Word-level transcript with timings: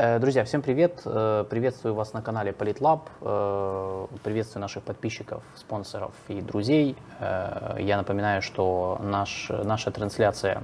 Э, 0.00 0.20
друзья, 0.20 0.44
всем 0.44 0.62
привет! 0.62 1.02
Э, 1.04 1.44
приветствую 1.48 1.94
вас 1.94 2.12
на 2.12 2.22
канале 2.22 2.52
PolitLab. 2.52 3.00
Э, 3.20 4.06
приветствую 4.22 4.60
наших 4.60 4.84
подписчиков, 4.84 5.42
спонсоров 5.56 6.12
и 6.28 6.40
друзей. 6.40 6.96
Я 7.20 7.96
напоминаю, 7.96 8.42
что 8.42 9.00
наш, 9.02 9.48
наша 9.48 9.90
трансляция 9.90 10.62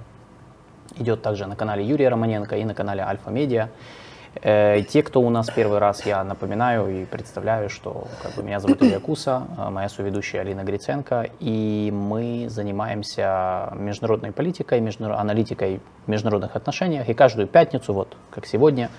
идет 0.97 1.23
также 1.23 1.47
на 1.47 1.57
канале 1.57 1.85
Юрия 1.85 2.11
Романенко 2.11 2.57
и 2.57 2.65
на 2.65 2.75
канале 2.75 3.03
Альфа 3.03 3.31
Медиа. 3.31 3.71
Те, 4.43 5.03
кто 5.03 5.21
у 5.21 5.31
нас 5.31 5.49
первый 5.49 5.79
раз, 5.79 6.05
я 6.05 6.25
напоминаю 6.25 7.03
и 7.03 7.05
представляю, 7.05 7.71
что 7.71 8.09
как 8.23 8.35
бы, 8.35 8.43
меня 8.43 8.61
зовут 8.61 8.83
Илья 8.83 9.01
Куса, 9.01 9.43
моя 9.71 9.89
соведущая 9.89 10.41
Алина 10.41 10.65
Гриценко, 10.65 11.31
и 11.41 11.91
мы 11.95 12.47
занимаемся 12.49 13.73
международной 13.75 14.33
политикой, 14.33 14.81
международ... 14.81 15.19
аналитикой 15.19 15.81
в 16.07 16.11
международных 16.11 16.57
отношениях. 16.57 17.09
И 17.09 17.15
каждую 17.15 17.47
пятницу, 17.47 17.95
вот 17.95 18.17
как 18.31 18.47
сегодня, 18.47 18.91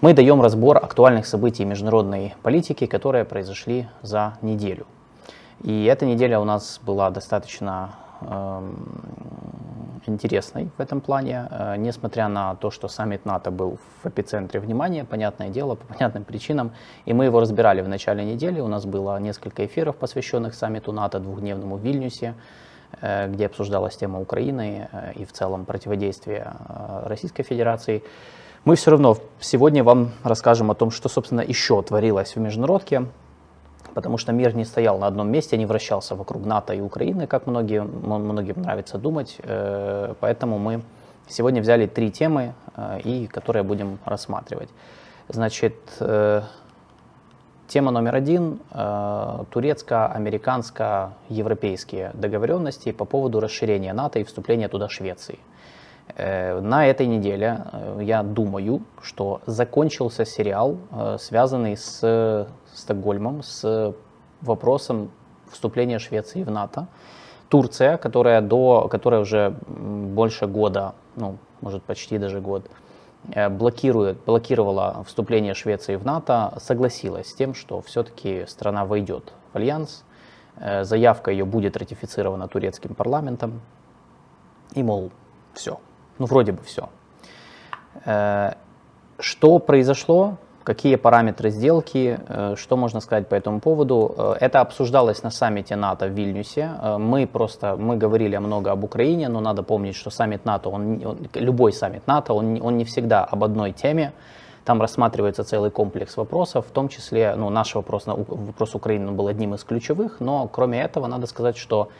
мы 0.00 0.12
даем 0.12 0.42
разбор 0.42 0.76
актуальных 0.78 1.24
событий 1.24 1.64
международной 1.64 2.34
политики, 2.42 2.86
которые 2.86 3.24
произошли 3.24 3.88
за 4.02 4.36
неделю. 4.42 4.86
И 5.62 5.84
эта 5.84 6.04
неделя 6.04 6.40
у 6.40 6.44
нас 6.44 6.80
была 6.82 7.10
достаточно 7.10 7.94
э, 8.20 8.72
интересной 10.08 10.68
в 10.76 10.80
этом 10.80 11.00
плане, 11.00 11.48
э, 11.50 11.76
несмотря 11.76 12.28
на 12.28 12.54
то, 12.54 12.70
что 12.70 12.88
саммит 12.88 13.24
НАТО 13.24 13.50
был 13.50 13.78
в 14.02 14.06
эпицентре 14.06 14.60
внимания, 14.60 15.04
понятное 15.04 15.48
дело, 15.48 15.74
по 15.74 15.86
понятным 15.94 16.24
причинам, 16.24 16.72
и 17.04 17.12
мы 17.12 17.24
его 17.26 17.40
разбирали 17.40 17.82
в 17.82 17.88
начале 17.88 18.24
недели, 18.24 18.60
у 18.60 18.68
нас 18.68 18.84
было 18.86 19.18
несколько 19.20 19.64
эфиров, 19.66 19.96
посвященных 19.96 20.54
саммиту 20.54 20.92
НАТО 20.92 21.18
двухдневному 21.18 21.76
в 21.76 21.80
Вильнюсе, 21.80 22.34
э, 23.00 23.28
где 23.28 23.46
обсуждалась 23.46 23.96
тема 23.96 24.20
Украины 24.20 24.88
э, 24.90 25.12
и 25.14 25.24
в 25.24 25.32
целом 25.32 25.64
противодействия 25.64 26.54
Российской 27.04 27.42
Федерации. 27.42 28.02
Мы 28.64 28.76
все 28.76 28.92
равно 28.92 29.18
сегодня 29.40 29.84
вам 29.84 30.12
расскажем 30.22 30.70
о 30.70 30.74
том, 30.74 30.90
что, 30.90 31.08
собственно, 31.08 31.42
еще 31.42 31.82
творилось 31.82 32.36
в 32.36 32.40
международке, 32.40 33.06
потому 33.94 34.18
что 34.18 34.32
мир 34.32 34.56
не 34.56 34.64
стоял 34.64 34.98
на 34.98 35.06
одном 35.06 35.30
месте, 35.30 35.56
не 35.56 35.66
вращался 35.66 36.16
вокруг 36.16 36.44
НАТО 36.44 36.74
и 36.74 36.80
Украины, 36.80 37.26
как 37.26 37.46
многие, 37.46 37.82
многим 37.82 38.62
нравится 38.62 38.98
думать. 38.98 39.36
Э, 39.38 40.14
поэтому 40.20 40.58
мы 40.58 40.82
сегодня 41.28 41.62
взяли 41.62 41.86
три 41.86 42.10
темы, 42.10 42.52
э, 42.76 43.00
и 43.04 43.26
которые 43.26 43.62
будем 43.62 43.98
рассматривать. 44.04 44.68
Значит, 45.28 45.76
э, 46.00 46.42
тема 47.68 47.92
номер 47.92 48.16
один– 48.16 48.58
турецко-американско-европейские 49.50 52.10
договоренности 52.14 52.92
по 52.92 53.06
поводу 53.06 53.40
расширения 53.40 53.94
НАТО 53.94 54.18
и 54.18 54.24
вступления 54.24 54.68
туда 54.68 54.88
Швеции– 54.88 55.38
на 56.18 56.86
этой 56.86 57.06
неделе, 57.06 57.64
я 57.98 58.22
думаю, 58.22 58.82
что 59.00 59.40
закончился 59.46 60.26
сериал, 60.26 60.76
связанный 61.18 61.78
с 61.78 62.46
Стокгольмом, 62.74 63.42
с 63.42 63.94
вопросом 64.40 65.10
вступления 65.50 65.98
Швеции 65.98 66.42
в 66.42 66.50
НАТО. 66.50 66.86
Турция, 67.48 67.96
которая, 67.98 68.40
до, 68.40 68.88
которая 68.88 69.20
уже 69.20 69.54
больше 69.68 70.46
года, 70.46 70.94
ну, 71.16 71.38
может 71.60 71.82
почти 71.82 72.18
даже 72.18 72.40
год, 72.40 72.68
блокирует, 73.50 74.18
блокировала 74.24 75.04
вступление 75.06 75.54
Швеции 75.54 75.96
в 75.96 76.04
НАТО, 76.04 76.54
согласилась 76.58 77.28
с 77.30 77.34
тем, 77.34 77.54
что 77.54 77.80
все-таки 77.80 78.44
страна 78.46 78.84
войдет 78.84 79.32
в 79.52 79.56
альянс. 79.56 80.04
Заявка 80.82 81.30
ее 81.30 81.44
будет 81.44 81.76
ратифицирована 81.76 82.48
турецким 82.48 82.94
парламентом. 82.94 83.60
И, 84.72 84.82
мол, 84.82 85.10
все, 85.52 85.78
ну, 86.18 86.26
вроде 86.26 86.52
бы 86.52 86.62
все. 86.62 86.88
Э, 88.04 88.54
что 89.18 89.58
произошло? 89.58 90.36
Какие 90.64 90.96
параметры 90.96 91.50
сделки? 91.50 92.18
Э, 92.26 92.54
что 92.56 92.76
можно 92.76 93.00
сказать 93.00 93.28
по 93.28 93.34
этому 93.34 93.60
поводу? 93.60 94.14
Э, 94.16 94.34
это 94.40 94.60
обсуждалось 94.60 95.22
на 95.22 95.30
саммите 95.30 95.76
НАТО 95.76 96.06
в 96.06 96.12
Вильнюсе. 96.12 96.70
Мы 96.98 97.26
просто, 97.26 97.76
мы 97.76 97.96
говорили 97.96 98.38
много 98.38 98.72
об 98.72 98.82
Украине, 98.84 99.28
но 99.28 99.40
надо 99.40 99.62
помнить, 99.62 99.94
что 99.94 100.10
саммит 100.10 100.44
НАТО, 100.44 100.70
он, 100.70 101.04
он, 101.04 101.18
любой 101.34 101.72
саммит 101.72 102.06
НАТО, 102.06 102.34
он, 102.34 102.60
он 102.62 102.78
не 102.78 102.84
всегда 102.84 103.24
об 103.24 103.44
одной 103.44 103.72
теме. 103.72 104.12
Там 104.64 104.80
рассматривается 104.80 105.44
целый 105.44 105.70
комплекс 105.70 106.16
вопросов, 106.16 106.66
в 106.66 106.70
том 106.70 106.88
числе, 106.88 107.34
ну, 107.36 107.50
наш 107.50 107.74
вопрос, 107.74 108.06
вопрос 108.06 108.74
Украины 108.74 109.12
был 109.12 109.28
одним 109.28 109.52
из 109.54 109.62
ключевых, 109.62 110.20
но 110.20 110.48
кроме 110.48 110.80
этого 110.80 111.06
надо 111.06 111.26
сказать, 111.26 111.58
что 111.58 111.90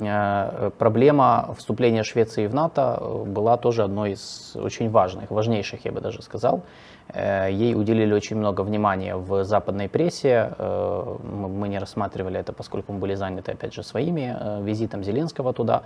Э, 0.00 0.70
проблема 0.78 1.54
вступления 1.58 2.02
Швеции 2.02 2.46
в 2.46 2.54
НАТО 2.54 2.98
э, 2.98 3.24
была 3.24 3.56
тоже 3.56 3.84
одной 3.84 4.12
из 4.12 4.56
очень 4.56 4.90
важных, 4.90 5.30
важнейших, 5.30 5.84
я 5.84 5.92
бы 5.92 6.00
даже 6.00 6.22
сказал. 6.22 6.62
Э, 7.08 7.48
ей 7.50 7.74
уделили 7.74 8.12
очень 8.12 8.36
много 8.36 8.62
внимания 8.62 9.16
в 9.16 9.44
западной 9.44 9.88
прессе. 9.88 10.52
Мы 10.58 11.68
не 11.68 11.78
рассматривали 11.78 12.38
это, 12.40 12.52
поскольку 12.52 12.92
мы 12.92 12.98
были 12.98 13.14
заняты, 13.14 13.52
опять 13.52 13.74
же, 13.74 13.82
своими 13.82 14.36
визитом 14.62 15.04
Зеленского 15.04 15.52
туда. 15.52 15.82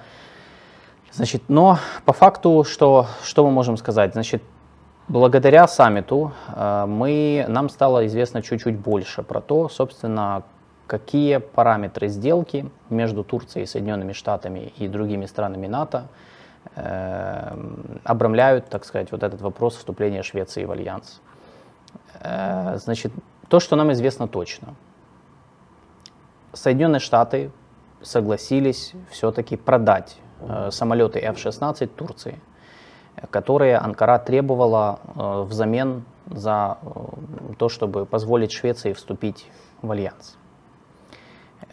Значит, 1.12 1.42
но 1.48 1.78
по 2.04 2.12
факту, 2.12 2.64
что, 2.64 3.06
что 3.24 3.44
мы 3.44 3.50
можем 3.50 3.76
сказать? 3.76 4.12
Значит, 4.12 4.42
благодаря 5.08 5.66
саммиту 5.66 6.32
мы, 6.56 7.44
нам 7.48 7.68
стало 7.68 8.06
известно 8.06 8.42
чуть-чуть 8.42 8.76
больше 8.78 9.22
про 9.22 9.40
то, 9.40 9.68
собственно, 9.68 10.44
какие 10.90 11.36
параметры 11.36 12.08
сделки 12.08 12.68
между 12.88 13.22
Турцией, 13.22 13.66
Соединенными 13.66 14.12
Штатами 14.12 14.72
и 14.76 14.88
другими 14.88 15.26
странами 15.26 15.68
НАТО 15.68 15.98
э, 15.98 16.29
обрамляют, 18.04 18.68
так 18.68 18.84
сказать, 18.84 19.12
вот 19.12 19.22
этот 19.22 19.40
вопрос 19.40 19.76
вступления 19.76 20.22
Швеции 20.22 20.64
в 20.64 20.70
альянс. 20.70 21.20
Э, 22.20 22.76
значит, 22.78 23.12
то, 23.48 23.60
что 23.60 23.76
нам 23.76 23.92
известно 23.92 24.28
точно. 24.28 24.74
Соединенные 26.52 27.00
Штаты 27.00 27.50
согласились 28.02 28.92
все-таки 29.10 29.56
продать 29.56 30.18
э, 30.40 30.70
самолеты 30.70 31.18
F-16 31.20 31.86
Турции, 31.88 32.40
которые 33.30 33.76
Анкара 33.76 34.18
требовала 34.18 35.00
э, 35.02 35.42
взамен 35.42 36.04
за 36.26 36.78
э, 36.82 36.88
то, 37.58 37.68
чтобы 37.68 38.06
позволить 38.06 38.52
Швеции 38.52 38.92
вступить 38.92 39.50
в 39.82 39.90
альянс. 39.90 40.36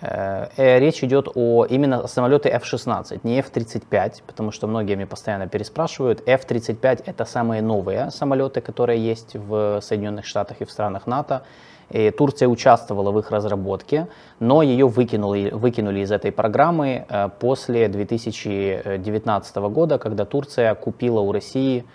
Э, 0.02 0.48
э, 0.58 0.80
речь 0.80 1.04
идет 1.04 1.28
о 1.36 1.66
именно 1.66 2.08
самолеты 2.08 2.50
F-16, 2.50 3.22
не 3.24 3.40
F-35, 3.40 4.24
потому 4.28 4.52
что 4.52 4.68
многие 4.68 4.96
мне 4.96 5.08
постоянно 5.08 5.48
переспрашивают. 5.48 6.22
F-35 6.26 7.04
это 7.06 7.26
самые 7.26 7.62
новые 7.62 8.12
самолеты, 8.12 8.62
которые 8.62 9.04
есть 9.04 9.36
в 9.36 9.82
Соединенных 9.82 10.26
Штатах 10.26 10.62
и 10.62 10.66
в 10.66 10.72
странах 10.72 11.08
НАТО. 11.08 11.44
И 11.90 12.12
Турция 12.12 12.50
участвовала 12.50 13.12
в 13.12 13.20
их 13.20 13.32
разработке, 13.32 14.08
но 14.40 14.62
ее 14.62 14.88
выкинули, 14.88 15.50
выкинули 15.52 16.02
из 16.02 16.12
этой 16.12 16.32
программы 16.32 17.06
э, 17.08 17.30
после 17.40 17.88
2019 17.88 19.56
года, 19.56 19.98
когда 19.98 20.26
Турция 20.26 20.76
купила 20.76 21.22
у 21.22 21.32
России 21.32 21.86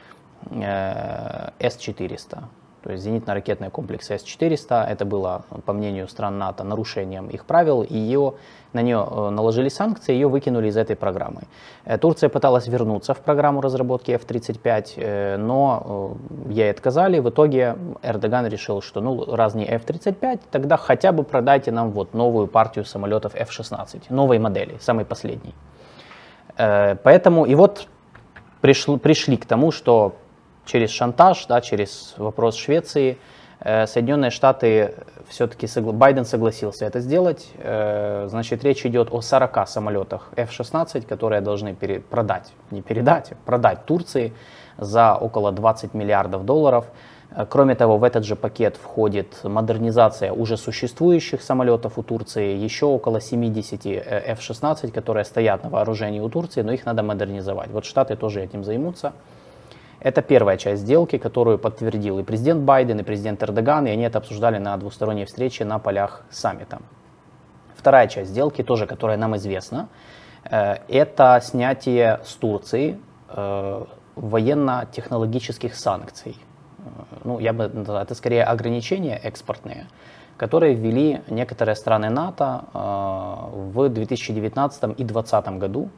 С-400. 0.51 2.43
То 2.83 2.91
есть 2.91 3.05
зенитно-ракетный 3.05 3.71
комплекс 3.71 4.11
С-400, 4.11 4.87
это 4.89 5.05
было, 5.05 5.45
по 5.65 5.73
мнению 5.73 6.09
стран 6.09 6.39
НАТО, 6.39 6.65
нарушением 6.65 7.29
их 7.29 7.45
правил, 7.45 7.83
и 7.83 7.97
ее, 7.97 8.35
на 8.73 8.83
нее 8.83 9.07
э, 9.09 9.31
наложили 9.31 9.69
санкции, 9.69 10.13
ее 10.13 10.27
выкинули 10.27 10.69
из 10.69 10.77
этой 10.77 10.97
программы. 10.97 11.43
Э, 11.85 11.97
Турция 11.97 12.29
пыталась 12.29 12.67
вернуться 12.67 13.15
в 13.15 13.21
программу 13.21 13.61
разработки 13.61 14.11
F-35, 14.11 14.95
э, 14.97 15.37
но 15.37 16.17
ей 16.49 16.71
отказали. 16.71 17.21
В 17.21 17.29
итоге 17.29 17.77
Эрдоган 18.03 18.47
решил, 18.49 18.83
что 18.83 19.01
ну 19.01 19.37
раз 19.37 19.55
не 19.55 19.65
F-35, 19.65 20.41
тогда 20.51 20.77
хотя 20.77 21.13
бы 21.13 21.23
продайте 21.23 21.71
нам 21.71 21.93
вот 21.93 22.15
новую 22.15 22.49
партию 22.49 22.85
самолетов 22.85 23.35
F-16, 23.37 24.03
новой 24.09 24.39
модели, 24.41 24.77
самой 24.81 25.05
последней. 25.05 25.55
Поэтому 26.57 27.47
и 27.47 27.55
вот 27.55 27.87
пришли, 28.61 28.99
пришли 28.99 29.37
к 29.37 29.47
тому, 29.47 29.71
что 29.71 30.15
через 30.73 30.91
шантаж, 30.91 31.45
да, 31.47 31.61
через 31.61 32.15
вопрос 32.17 32.57
Швеции, 32.57 33.19
э, 33.61 33.87
Соединенные 33.87 34.31
Штаты 34.31 34.95
все-таки, 35.29 35.67
согла... 35.67 35.93
Байден 35.93 36.25
согласился 36.25 36.87
это 36.87 37.01
сделать. 37.01 37.51
Э, 37.59 38.27
значит, 38.31 38.65
речь 38.65 38.87
идет 38.87 39.09
о 39.13 39.21
40 39.21 39.69
самолетах 39.69 40.31
F-16, 40.35 41.07
которые 41.07 41.43
должны 41.43 41.75
пере... 41.75 42.01
продать, 42.01 42.53
не 42.71 42.81
передать, 42.81 43.33
а 43.33 43.35
продать 43.45 43.85
Турции 43.85 44.33
за 44.79 45.15
около 45.15 45.53
20 45.53 45.93
миллиардов 45.93 46.47
долларов. 46.47 46.87
Э, 47.37 47.45
кроме 47.47 47.75
того, 47.75 47.99
в 47.99 48.05
этот 48.05 48.25
же 48.25 48.35
пакет 48.35 48.79
входит 48.83 49.45
модернизация 49.45 50.33
уже 50.33 50.57
существующих 50.57 51.43
самолетов 51.43 51.99
у 51.99 52.03
Турции, 52.03 52.57
еще 52.57 52.87
около 52.87 53.21
70 53.21 53.85
F-16, 53.85 54.91
которые 54.91 55.27
стоят 55.27 55.65
на 55.65 55.69
вооружении 55.69 56.21
у 56.21 56.31
Турции, 56.31 56.63
но 56.63 56.73
их 56.73 56.87
надо 56.87 57.03
модернизовать. 57.03 57.69
Вот 57.71 57.85
Штаты 57.85 58.17
тоже 58.17 58.41
этим 58.41 58.65
займутся. 58.65 59.13
Это 60.03 60.21
первая 60.21 60.57
часть 60.57 60.83
сделки, 60.83 61.17
которую 61.17 61.59
подтвердил 61.59 62.19
и 62.19 62.25
президент 62.25 62.63
Байден, 62.63 62.99
и 62.99 63.03
президент 63.05 63.41
Эрдоган, 63.43 63.87
и 63.87 63.91
они 63.91 64.03
это 64.03 64.19
обсуждали 64.19 64.59
на 64.59 64.77
двусторонней 64.77 65.25
встрече 65.27 65.65
на 65.65 65.79
полях 65.79 66.23
саммита. 66.29 66.81
Вторая 67.77 68.09
часть 68.09 68.31
сделки, 68.31 68.63
тоже 68.65 68.87
которая 68.87 69.17
нам 69.17 69.37
известна, 69.37 69.89
это 70.45 71.41
снятие 71.41 72.21
с 72.25 72.35
Турции 72.35 72.99
военно-технологических 74.17 75.75
санкций. 75.77 76.37
Ну, 77.23 77.39
я 77.39 77.53
бы 77.53 77.65
это 77.65 78.15
скорее 78.17 78.43
ограничения 78.43 79.17
экспортные, 79.23 79.87
которые 80.37 80.75
ввели 80.75 81.23
некоторые 81.29 81.77
страны 81.77 82.11
НАТО 82.11 82.65
в 82.73 83.89
2019 83.89 84.83
и 84.99 85.05
2020 85.05 85.59
году. 85.59 85.91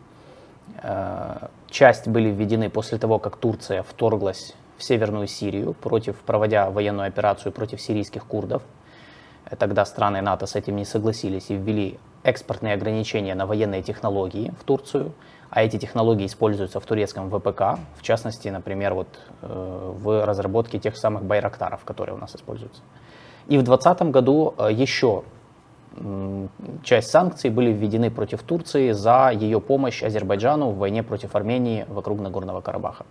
Часть 1.68 2.08
были 2.08 2.30
введены 2.30 2.70
после 2.70 2.98
того, 2.98 3.18
как 3.18 3.36
Турция 3.36 3.82
вторглась 3.82 4.54
в 4.76 4.84
Северную 4.84 5.26
Сирию, 5.26 5.74
против, 5.74 6.16
проводя 6.16 6.70
военную 6.70 7.08
операцию 7.08 7.52
против 7.52 7.80
сирийских 7.80 8.24
курдов. 8.26 8.62
Тогда 9.58 9.84
страны 9.84 10.20
НАТО 10.22 10.46
с 10.46 10.56
этим 10.56 10.76
не 10.76 10.84
согласились 10.84 11.50
и 11.50 11.54
ввели 11.54 11.98
экспортные 12.22 12.74
ограничения 12.74 13.34
на 13.34 13.46
военные 13.46 13.82
технологии 13.82 14.52
в 14.58 14.64
Турцию, 14.64 15.12
а 15.50 15.62
эти 15.62 15.78
технологии 15.78 16.26
используются 16.26 16.80
в 16.80 16.86
турецком 16.86 17.30
ВПК, 17.30 17.78
в 17.96 18.02
частности, 18.02 18.48
например, 18.48 18.94
вот, 18.94 19.08
э, 19.42 19.92
в 20.02 20.24
разработке 20.24 20.78
тех 20.78 20.96
самых 20.96 21.22
байрактаров, 21.24 21.84
которые 21.84 22.16
у 22.16 22.18
нас 22.18 22.34
используются. 22.34 22.82
И 23.46 23.58
в 23.58 23.62
2020 23.62 24.10
году 24.10 24.54
э, 24.58 24.72
еще 24.72 25.22
часть 26.82 27.10
санкций 27.10 27.50
были 27.50 27.70
введены 27.70 28.10
против 28.10 28.42
Турции 28.42 28.92
за 28.92 29.30
ее 29.32 29.60
помощь 29.60 30.02
Азербайджану 30.02 30.70
в 30.70 30.78
войне 30.78 31.02
против 31.02 31.36
Армении 31.36 31.86
вокруг 31.88 32.20
Нагорного 32.20 32.60
Карабаха. 32.60 33.06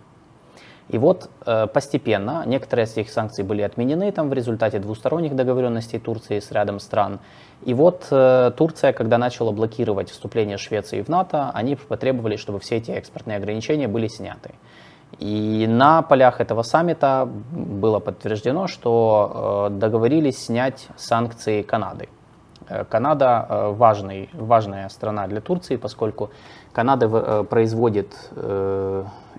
И 0.88 0.98
вот 0.98 1.30
э, 1.46 1.66
постепенно 1.66 2.44
некоторые 2.46 2.84
из 2.84 2.92
этих 2.92 3.10
санкций 3.10 3.42
были 3.42 3.62
отменены 3.62 4.12
там, 4.12 4.28
в 4.28 4.34
результате 4.34 4.78
двусторонних 4.78 5.34
договоренностей 5.34 5.98
Турции 5.98 6.40
с 6.40 6.52
рядом 6.52 6.78
стран. 6.78 7.20
И 7.64 7.72
вот 7.72 8.06
э, 8.10 8.52
Турция, 8.56 8.92
когда 8.92 9.16
начала 9.16 9.50
блокировать 9.50 10.10
вступление 10.10 10.58
Швеции 10.58 11.00
в 11.00 11.08
НАТО, 11.08 11.50
они 11.54 11.76
потребовали, 11.76 12.36
чтобы 12.36 12.58
все 12.58 12.76
эти 12.76 12.90
экспортные 12.90 13.38
ограничения 13.38 13.88
были 13.88 14.08
сняты. 14.08 14.50
И 15.18 15.66
на 15.68 16.02
полях 16.02 16.40
этого 16.40 16.62
саммита 16.62 17.26
было 17.26 17.98
подтверждено, 17.98 18.66
что 18.66 19.70
э, 19.70 19.74
договорились 19.74 20.44
снять 20.44 20.88
санкции 20.96 21.62
Канады. 21.62 22.08
Э, 22.68 22.84
Канада 22.84 23.46
э, 23.48 23.72
важный, 23.72 24.30
важная 24.32 24.88
страна 24.88 25.26
для 25.26 25.40
Турции, 25.40 25.76
поскольку 25.76 26.30
Канада 26.72 27.06
э, 27.06 27.44
производит 27.44 28.14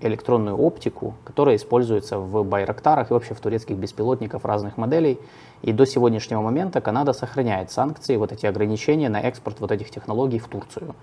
электронную 0.02 0.56
оптику, 0.56 1.14
которая 1.24 1.56
используется 1.56 2.18
в 2.18 2.44
Байрактарах 2.44 3.10
и 3.10 3.14
вообще 3.14 3.34
в 3.34 3.40
турецких 3.40 3.76
беспилотниках 3.76 4.44
разных 4.44 4.76
моделей. 4.76 5.18
И 5.62 5.72
до 5.72 5.86
сегодняшнего 5.86 6.42
момента 6.42 6.80
Канада 6.80 7.12
сохраняет 7.12 7.70
санкции, 7.70 8.16
вот 8.16 8.32
эти 8.32 8.46
ограничения 8.46 9.08
на 9.08 9.20
экспорт 9.20 9.60
вот 9.60 9.72
этих 9.72 9.90
технологий 9.90 10.38
в 10.38 10.48
Турцию. 10.48 10.94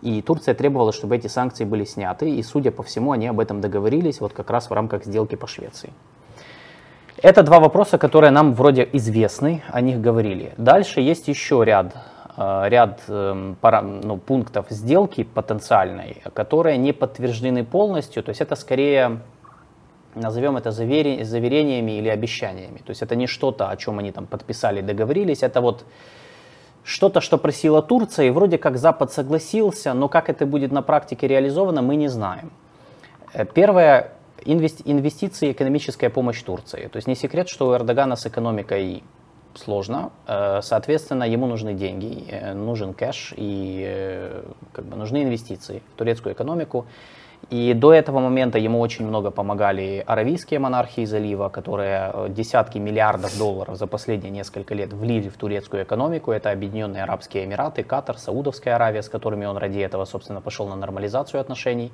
И 0.00 0.22
Турция 0.22 0.54
требовала, 0.54 0.92
чтобы 0.92 1.16
эти 1.16 1.26
санкции 1.26 1.64
были 1.64 1.84
сняты, 1.84 2.30
и, 2.30 2.42
судя 2.42 2.70
по 2.70 2.82
всему, 2.82 3.12
они 3.12 3.26
об 3.26 3.38
этом 3.38 3.60
договорились 3.60 4.20
вот 4.20 4.32
как 4.32 4.50
раз 4.50 4.70
в 4.70 4.72
рамках 4.72 5.04
сделки 5.04 5.34
по 5.34 5.46
Швеции. 5.46 5.92
Это 7.20 7.42
два 7.42 7.58
вопроса, 7.58 7.98
которые 7.98 8.30
нам 8.30 8.54
вроде 8.54 8.88
известны, 8.92 9.62
о 9.72 9.80
них 9.80 10.00
говорили. 10.00 10.52
Дальше 10.56 11.00
есть 11.00 11.26
еще 11.26 11.64
ряд, 11.64 11.92
э, 12.36 12.68
ряд 12.68 13.00
эм, 13.08 13.56
ну, 14.04 14.18
пунктов 14.18 14.66
сделки 14.70 15.24
потенциальной, 15.24 16.22
которые 16.32 16.76
не 16.76 16.92
подтверждены 16.92 17.64
полностью. 17.64 18.22
То 18.22 18.28
есть 18.28 18.40
это 18.40 18.54
скорее, 18.54 19.18
назовем 20.14 20.56
это 20.56 20.70
заверениями 20.70 21.98
или 21.98 22.08
обещаниями. 22.08 22.78
То 22.78 22.90
есть 22.90 23.02
это 23.02 23.16
не 23.16 23.26
что-то, 23.26 23.68
о 23.68 23.76
чем 23.76 23.98
они 23.98 24.12
там 24.12 24.26
подписали, 24.26 24.80
договорились. 24.80 25.42
Это 25.42 25.60
вот 25.60 25.84
что-то, 26.84 27.20
что 27.20 27.36
просила 27.36 27.82
Турция, 27.82 28.26
и 28.26 28.30
вроде 28.30 28.58
как 28.58 28.76
Запад 28.76 29.12
согласился, 29.12 29.92
но 29.92 30.08
как 30.08 30.30
это 30.30 30.46
будет 30.46 30.70
на 30.70 30.82
практике 30.82 31.26
реализовано, 31.26 31.82
мы 31.82 31.96
не 31.96 32.06
знаем. 32.06 32.52
Э, 33.32 33.44
первое, 34.44 34.70
инвестиции, 34.84 35.52
экономическая 35.52 36.10
помощь 36.10 36.42
Турции. 36.42 36.88
То 36.88 36.96
есть 36.96 37.08
не 37.08 37.14
секрет, 37.14 37.48
что 37.48 37.68
у 37.68 37.74
Эрдогана 37.74 38.16
с 38.16 38.26
экономикой 38.26 39.02
сложно. 39.54 40.10
Э, 40.26 40.60
соответственно, 40.62 41.24
ему 41.24 41.46
нужны 41.46 41.74
деньги, 41.74 42.24
э, 42.30 42.54
нужен 42.54 42.94
кэш 42.94 43.34
и 43.36 43.84
э, 43.86 44.42
как 44.72 44.84
бы, 44.84 44.96
нужны 44.96 45.22
инвестиции 45.22 45.82
в 45.94 45.98
турецкую 45.98 46.34
экономику. 46.34 46.86
И 47.50 47.72
до 47.72 47.92
этого 47.92 48.18
момента 48.18 48.58
ему 48.58 48.80
очень 48.80 49.06
много 49.06 49.30
помогали 49.30 50.02
аравийские 50.06 50.58
монархии 50.58 51.04
залива, 51.04 51.48
которые 51.48 52.12
десятки 52.30 52.78
миллиардов 52.78 53.38
долларов 53.38 53.76
за 53.76 53.86
последние 53.86 54.32
несколько 54.32 54.74
лет 54.74 54.92
влили 54.92 55.28
в 55.28 55.36
турецкую 55.36 55.84
экономику. 55.84 56.32
Это 56.32 56.50
Объединенные 56.50 57.04
Арабские 57.04 57.44
Эмираты, 57.44 57.84
Катар, 57.84 58.18
Саудовская 58.18 58.74
Аравия, 58.74 59.02
с 59.02 59.08
которыми 59.08 59.46
он 59.46 59.56
ради 59.56 59.78
этого, 59.78 60.04
собственно, 60.04 60.40
пошел 60.40 60.66
на 60.66 60.74
нормализацию 60.74 61.40
отношений. 61.40 61.92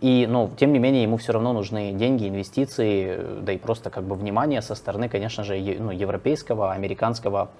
И, 0.00 0.26
ну, 0.26 0.50
тем 0.56 0.72
не 0.72 0.78
менее, 0.78 1.02
ему 1.02 1.18
все 1.18 1.32
равно 1.32 1.52
нужны 1.52 1.92
деньги, 1.92 2.26
инвестиции, 2.26 3.20
да 3.42 3.52
и 3.52 3.58
просто 3.58 3.90
как 3.90 4.04
бы 4.04 4.16
внимание 4.16 4.62
со 4.62 4.74
стороны, 4.74 5.10
конечно 5.10 5.44
же, 5.44 5.54
ну, 5.78 5.90
европейского, 5.90 6.72
американского 6.72 7.50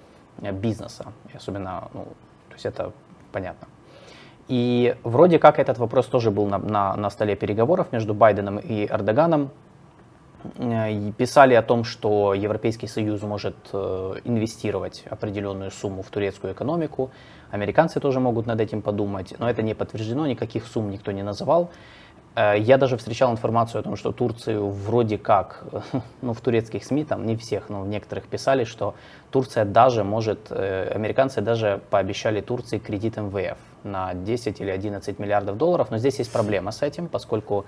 э, 0.41 0.51
бизнеса. 0.51 1.05
И 1.31 1.37
особенно, 1.37 1.89
ну, 1.93 2.05
то 2.49 2.53
есть 2.53 2.65
это 2.65 2.93
понятно. 3.31 3.67
И 4.47 4.95
вроде 5.03 5.37
как 5.37 5.59
этот 5.59 5.77
вопрос 5.77 6.07
тоже 6.07 6.31
был 6.31 6.47
на, 6.47 6.57
на, 6.57 6.95
на 6.95 7.09
столе 7.11 7.35
переговоров 7.35 7.91
между 7.91 8.15
Байденом 8.15 8.57
и 8.57 8.87
Эрдоганом. 8.87 9.51
Э, 10.57 10.91
и 10.91 11.11
писали 11.11 11.53
о 11.53 11.61
том, 11.61 11.83
что 11.83 12.33
Европейский 12.33 12.87
Союз 12.87 13.21
может 13.21 13.55
э, 13.71 14.15
инвестировать 14.23 15.03
определенную 15.09 15.69
сумму 15.69 16.01
в 16.01 16.09
турецкую 16.09 16.53
экономику. 16.53 17.11
Американцы 17.51 17.99
тоже 17.99 18.19
могут 18.19 18.47
над 18.47 18.59
этим 18.59 18.81
подумать, 18.81 19.35
но 19.37 19.47
это 19.47 19.61
не 19.61 19.75
подтверждено, 19.75 20.25
никаких 20.25 20.65
сумм 20.65 20.89
никто 20.89 21.11
не 21.11 21.21
называл. 21.21 21.69
Э, 22.35 22.55
я 22.57 22.77
даже 22.77 22.97
встречал 22.97 23.31
информацию 23.31 23.79
о 23.79 23.83
том, 23.83 23.95
что 23.95 24.11
Турцию 24.11 24.69
вроде 24.69 25.17
как, 25.17 25.63
ну 26.21 26.33
в 26.33 26.41
турецких 26.41 26.83
СМИ, 26.83 27.05
там 27.05 27.25
не 27.25 27.35
всех, 27.35 27.69
но 27.69 27.81
в 27.81 27.87
некоторых 27.87 28.27
писали, 28.27 28.63
что 28.63 28.95
Турция 29.31 29.65
даже 29.65 30.03
может, 30.03 30.47
э, 30.49 30.91
американцы 30.93 31.41
даже 31.41 31.81
пообещали 31.89 32.41
Турции 32.41 32.79
кредит 32.79 33.17
МВФ 33.17 33.57
на 33.83 34.13
10 34.13 34.61
или 34.61 34.69
11 34.69 35.19
миллиардов 35.19 35.57
долларов, 35.57 35.91
но 35.91 35.97
здесь 35.97 36.19
есть 36.19 36.31
проблема 36.31 36.71
с 36.71 36.81
этим, 36.81 37.07
поскольку 37.07 37.65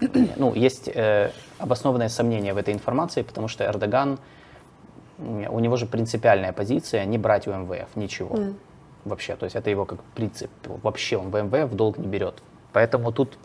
ну, 0.36 0.54
есть 0.54 0.88
э, 0.94 1.30
обоснованное 1.58 2.08
сомнение 2.08 2.54
в 2.54 2.58
этой 2.58 2.74
информации, 2.74 3.22
потому 3.22 3.48
что 3.48 3.64
Эрдоган, 3.64 4.18
у 5.18 5.60
него 5.60 5.76
же 5.76 5.86
принципиальная 5.86 6.52
позиция 6.52 7.04
не 7.04 7.18
брать 7.18 7.46
у 7.46 7.52
МВФ 7.52 7.94
ничего. 7.94 8.36
Mm. 8.36 8.54
Вообще, 9.04 9.36
то 9.36 9.44
есть 9.44 9.54
это 9.54 9.70
его 9.70 9.84
как 9.84 10.02
принцип. 10.14 10.50
Вообще 10.82 11.16
он 11.16 11.30
в 11.30 11.40
МВФ 11.40 11.70
в 11.70 11.76
долг 11.76 11.98
не 11.98 12.08
берет. 12.08 12.42
Поэтому 12.72 13.12
тут 13.12 13.38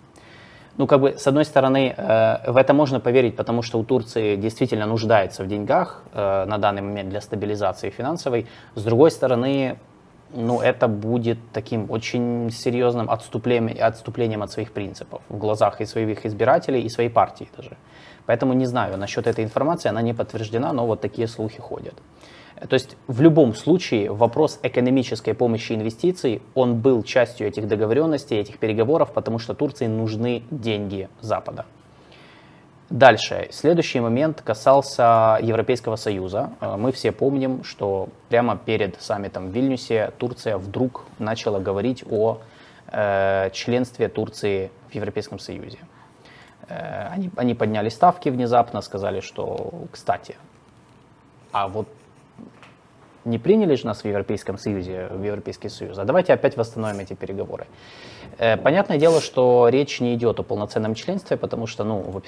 ну, 0.79 0.87
как 0.87 1.01
бы, 1.01 1.17
с 1.17 1.27
одной 1.27 1.43
стороны, 1.43 1.93
э, 1.97 2.51
в 2.51 2.55
это 2.55 2.73
можно 2.73 3.01
поверить, 3.01 3.35
потому 3.35 3.63
что 3.63 3.79
у 3.79 3.83
Турции 3.83 4.37
действительно 4.37 4.85
нуждается 4.85 5.43
в 5.43 5.47
деньгах 5.47 6.03
э, 6.13 6.45
на 6.45 6.57
данный 6.57 6.81
момент 6.81 7.09
для 7.09 7.19
стабилизации 7.19 7.89
финансовой. 7.89 8.45
С 8.75 8.83
другой 8.83 9.11
стороны, 9.11 9.77
ну, 10.33 10.61
это 10.61 10.87
будет 10.87 11.37
таким 11.51 11.91
очень 11.91 12.49
серьезным 12.51 13.09
отступлением, 13.09 13.77
отступлением 13.87 14.41
от 14.41 14.51
своих 14.51 14.71
принципов 14.71 15.21
в 15.27 15.37
глазах 15.37 15.81
и 15.81 15.85
своих 15.85 16.25
избирателей, 16.25 16.81
и 16.81 16.89
своей 16.89 17.09
партии 17.09 17.49
даже. 17.57 17.75
Поэтому 18.25 18.53
не 18.53 18.65
знаю, 18.65 18.97
насчет 18.97 19.27
этой 19.27 19.43
информации, 19.43 19.89
она 19.89 20.01
не 20.01 20.13
подтверждена, 20.13 20.71
но 20.71 20.85
вот 20.85 21.01
такие 21.01 21.27
слухи 21.27 21.59
ходят. 21.59 21.95
То 22.67 22.73
есть 22.73 22.97
в 23.07 23.21
любом 23.21 23.55
случае 23.55 24.11
вопрос 24.11 24.59
экономической 24.63 25.33
помощи 25.33 25.71
инвестиций, 25.73 26.41
он 26.55 26.79
был 26.81 27.03
частью 27.03 27.47
этих 27.47 27.67
договоренностей, 27.67 28.37
этих 28.37 28.57
переговоров, 28.57 29.13
потому 29.13 29.39
что 29.39 29.53
Турции 29.53 29.87
нужны 29.87 30.43
деньги 30.51 31.07
Запада. 31.21 31.65
Дальше. 32.89 33.47
Следующий 33.51 33.99
момент 33.99 34.41
касался 34.41 35.37
Европейского 35.41 35.95
Союза. 35.95 36.49
Э, 36.59 36.75
мы 36.75 36.91
все 36.91 37.11
помним, 37.11 37.63
что 37.63 38.09
прямо 38.29 38.57
перед 38.57 38.99
саммитом 38.99 39.49
в 39.49 39.51
Вильнюсе 39.51 40.11
Турция 40.17 40.57
вдруг 40.57 41.03
начала 41.19 41.59
говорить 41.59 42.03
о 42.09 42.39
э, 42.91 43.51
членстве 43.53 44.09
Турции 44.09 44.71
в 44.89 44.95
Европейском 44.95 45.37
Союзе. 45.37 45.77
Э, 46.67 47.09
они, 47.11 47.29
они 47.35 47.53
подняли 47.53 47.89
ставки 47.89 48.29
внезапно, 48.29 48.81
сказали, 48.81 49.19
что, 49.19 49.71
кстати, 49.91 50.35
а 51.51 51.67
вот 51.67 51.87
не 53.25 53.37
приняли 53.37 53.75
же 53.75 53.85
нас 53.85 54.03
в 54.03 54.07
Европейском 54.07 54.57
Союзе, 54.57 55.07
в 55.11 55.23
Европейский 55.23 55.69
Союз, 55.69 55.97
а 55.97 56.05
давайте 56.05 56.33
опять 56.33 56.57
восстановим 56.57 56.99
эти 56.99 57.13
переговоры. 57.13 57.67
Э, 58.37 58.57
понятное 58.57 58.97
дело, 58.97 59.21
что 59.21 59.67
речь 59.69 59.99
не 59.99 60.15
идет 60.15 60.39
о 60.39 60.43
полноценном 60.43 60.95
членстве, 60.95 61.37
потому 61.37 61.67
что, 61.67 61.83
ну, 61.83 62.21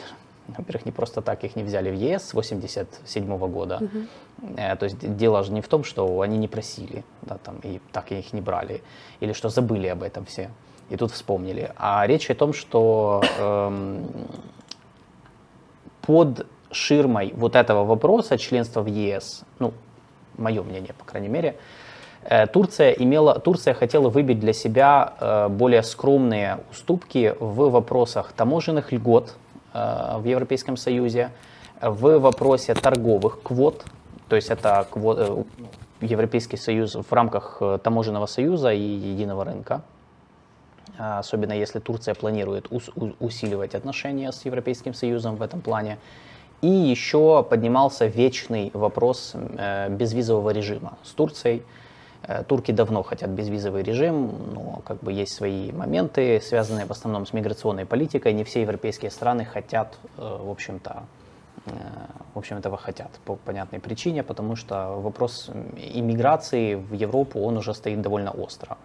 во-первых, 0.48 0.86
не 0.86 0.91
просто 0.91 1.21
так 1.21 1.43
их 1.43 1.55
не 1.55 1.63
взяли 1.63 1.89
в 1.91 1.95
ЕС 1.95 2.29
с 2.29 2.33
87 2.33 3.38
года. 3.48 3.77
Угу. 3.81 4.55
То 4.55 4.83
есть 4.86 5.15
дело 5.15 5.43
же 5.43 5.51
не 5.51 5.62
в 5.62 5.67
том, 5.67 5.83
что 5.83 6.21
они 6.21 6.38
не 6.38 6.48
просили, 6.48 7.03
да, 7.21 7.38
там, 7.38 7.60
и 7.63 7.79
так 7.91 8.12
их 8.12 8.33
не 8.33 8.41
брали, 8.41 8.81
или 9.19 9.33
что 9.33 9.50
забыли 9.50 9.88
об 9.88 10.03
этом 10.03 10.25
все, 10.25 10.50
и 10.89 10.98
тут 10.98 11.12
вспомнили. 11.12 11.71
А 11.77 12.05
речь 12.05 12.29
о 12.29 12.36
том, 12.36 12.53
что 12.53 13.21
эм, 13.39 14.07
под 16.01 16.48
ширмой 16.71 17.33
вот 17.36 17.55
этого 17.55 17.86
вопроса 17.86 18.38
членства 18.38 18.81
в 18.81 18.88
ЕС, 18.88 19.43
ну, 19.60 19.74
мое 20.41 20.62
мнение, 20.63 20.93
по 20.98 21.05
крайней 21.05 21.29
мере, 21.29 21.55
Э, 22.24 22.45
Турция, 22.45 22.91
имела, 22.91 23.39
Турция 23.39 23.74
хотела 23.74 24.10
выбить 24.10 24.39
для 24.39 24.53
себя 24.53 25.13
э, 25.19 25.48
более 25.50 25.81
скромные 25.83 26.60
уступки 26.71 27.36
в 27.39 27.69
вопросах 27.69 28.31
таможенных 28.33 28.91
льгот 28.91 29.36
э, 29.74 30.17
в 30.17 30.25
Европейском 30.25 30.77
Союзе, 30.77 31.31
в 31.81 32.19
вопросе 32.19 32.75
торговых 32.75 33.41
квот, 33.41 33.86
то 34.29 34.36
есть 34.36 34.50
это 34.51 34.86
квот, 34.91 35.48
Европейский 36.00 36.57
Союз 36.57 36.95
в 36.95 37.12
рамках 37.12 37.62
таможенного 37.83 38.27
союза 38.27 38.71
и 38.71 38.79
единого 38.79 39.45
рынка, 39.45 39.81
особенно 40.98 41.53
если 41.53 41.79
Турция 41.79 42.13
планирует 42.13 42.67
усиливать 43.19 43.74
отношения 43.74 44.31
с 44.31 44.45
Европейским 44.45 44.93
Союзом 44.93 45.36
в 45.38 45.41
этом 45.41 45.62
плане. 45.62 45.98
И 46.62 46.70
еще 46.70 47.44
поднимался 47.44 48.06
вечный 48.06 48.70
вопрос 48.74 49.36
безвизового 49.89 50.51
режима 50.51 50.98
с 51.03 51.12
Турцией. 51.12 51.63
Э, 52.24 52.44
турки 52.44 52.72
давно 52.72 53.03
хотят 53.03 53.30
безвизовый 53.32 53.84
режим, 53.84 54.53
но 54.53 54.82
как 54.86 55.00
бы 55.00 55.12
есть 55.12 55.34
свои 55.34 55.72
моменты, 55.72 56.39
связанные 56.41 56.86
в 56.86 56.91
основном 56.91 57.25
с 57.25 57.34
миграционной 57.34 57.86
политикой. 57.86 58.34
Не 58.34 58.44
все 58.44 58.62
европейские 58.62 59.10
страны 59.10 59.44
хотят, 59.46 59.98
э, 60.18 60.22
в 60.22 60.50
общем-то, 60.50 61.03
э, 61.65 61.72
в 62.34 62.38
общем, 62.38 62.58
этого 62.58 62.77
хотят 62.77 63.10
по 63.25 63.36
понятной 63.36 63.80
причине, 63.80 64.24
потому 64.24 64.56
что 64.56 65.00
вопрос 65.01 65.50
иммиграции 65.96 66.75
в 66.75 66.94
Европу, 66.94 67.39
он 67.39 67.58
уже 67.58 67.74
стоит 67.74 68.01
довольно 68.01 68.32
остро. 68.32 68.77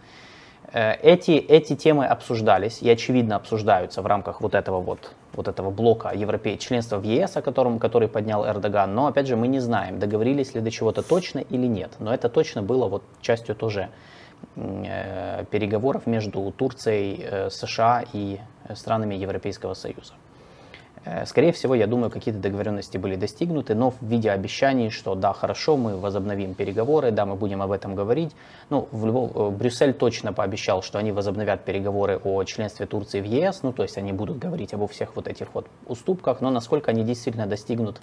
Эти, 0.73 1.31
эти 1.31 1.77
темы 1.77 2.07
обсуждались 2.07 2.83
и, 2.83 2.91
очевидно, 2.91 3.37
обсуждаются 3.37 4.03
в 4.03 4.07
рамках 4.07 4.41
вот 4.41 4.55
этого 4.55 4.81
вот 4.81 5.13
вот 5.37 5.49
этого 5.49 5.71
блока 5.71 6.13
европей, 6.15 6.59
членства 6.59 6.99
в 6.99 7.05
ЕС, 7.05 7.37
о 7.37 7.43
котором, 7.43 7.79
который 7.79 8.09
поднял 8.09 8.47
Эрдоган. 8.47 8.95
Но, 8.95 9.07
опять 9.07 9.27
же, 9.27 9.37
мы 9.37 9.49
не 9.49 9.61
знаем, 9.61 9.99
договорились 9.99 10.55
ли 10.55 10.61
до 10.61 10.71
чего-то 10.71 11.03
точно 11.03 11.41
или 11.41 11.67
нет. 11.67 11.93
Но 11.99 12.13
это 12.13 12.29
точно 12.29 12.63
было 12.63 12.89
вот 12.89 13.03
частью 13.21 13.55
тоже 13.55 13.89
э, 14.57 15.45
переговоров 15.51 16.07
между 16.07 16.53
Турцией, 16.57 17.23
э, 17.23 17.51
США 17.51 18.05
и 18.13 18.39
странами 18.75 19.15
Европейского 19.15 19.75
Союза. 19.75 20.15
Э, 21.07 21.25
скорее 21.25 21.53
всего, 21.53 21.75
я 21.75 21.87
думаю, 21.87 22.11
какие-то 22.11 22.41
договоренности 22.41 22.99
были 22.99 23.15
достигнуты, 23.15 23.75
но 23.75 23.91
в 23.91 24.03
виде 24.03 24.31
обещаний, 24.31 24.91
что 24.91 25.15
да, 25.15 25.33
хорошо, 25.33 25.77
мы 25.77 25.97
возобновим 25.97 26.55
переговоры, 26.55 27.13
да, 27.13 27.25
мы 27.25 27.37
будем 27.37 27.63
об 27.63 27.71
этом 27.71 27.95
говорить. 27.95 28.35
Ну, 28.71 28.89
в 28.91 29.07
Львов, 29.07 29.31
э, 29.35 29.51
Брюссель 29.51 29.95
точно 29.95 30.33
пообещал, 30.33 30.83
что 30.83 30.99
они 30.99 31.13
возобновят 31.13 31.65
переговоры 31.65 32.21
о 32.25 32.43
членстве 32.43 32.87
Турции 32.87 33.21
в 33.21 33.25
ЕС, 33.25 33.63
ну, 33.63 33.73
то 33.73 33.85
есть 33.85 33.97
они 33.99 34.13
будут 34.13 34.39
говорить 34.39 34.75
обо 34.75 34.89
всех 34.89 35.15
вот 35.15 35.29
этих 35.29 35.55
вот 35.55 35.69
уступках, 35.87 36.41
но 36.41 36.51
насколько 36.51 36.91
они 36.91 37.05
действительно 37.05 37.47
достигнут 37.47 38.01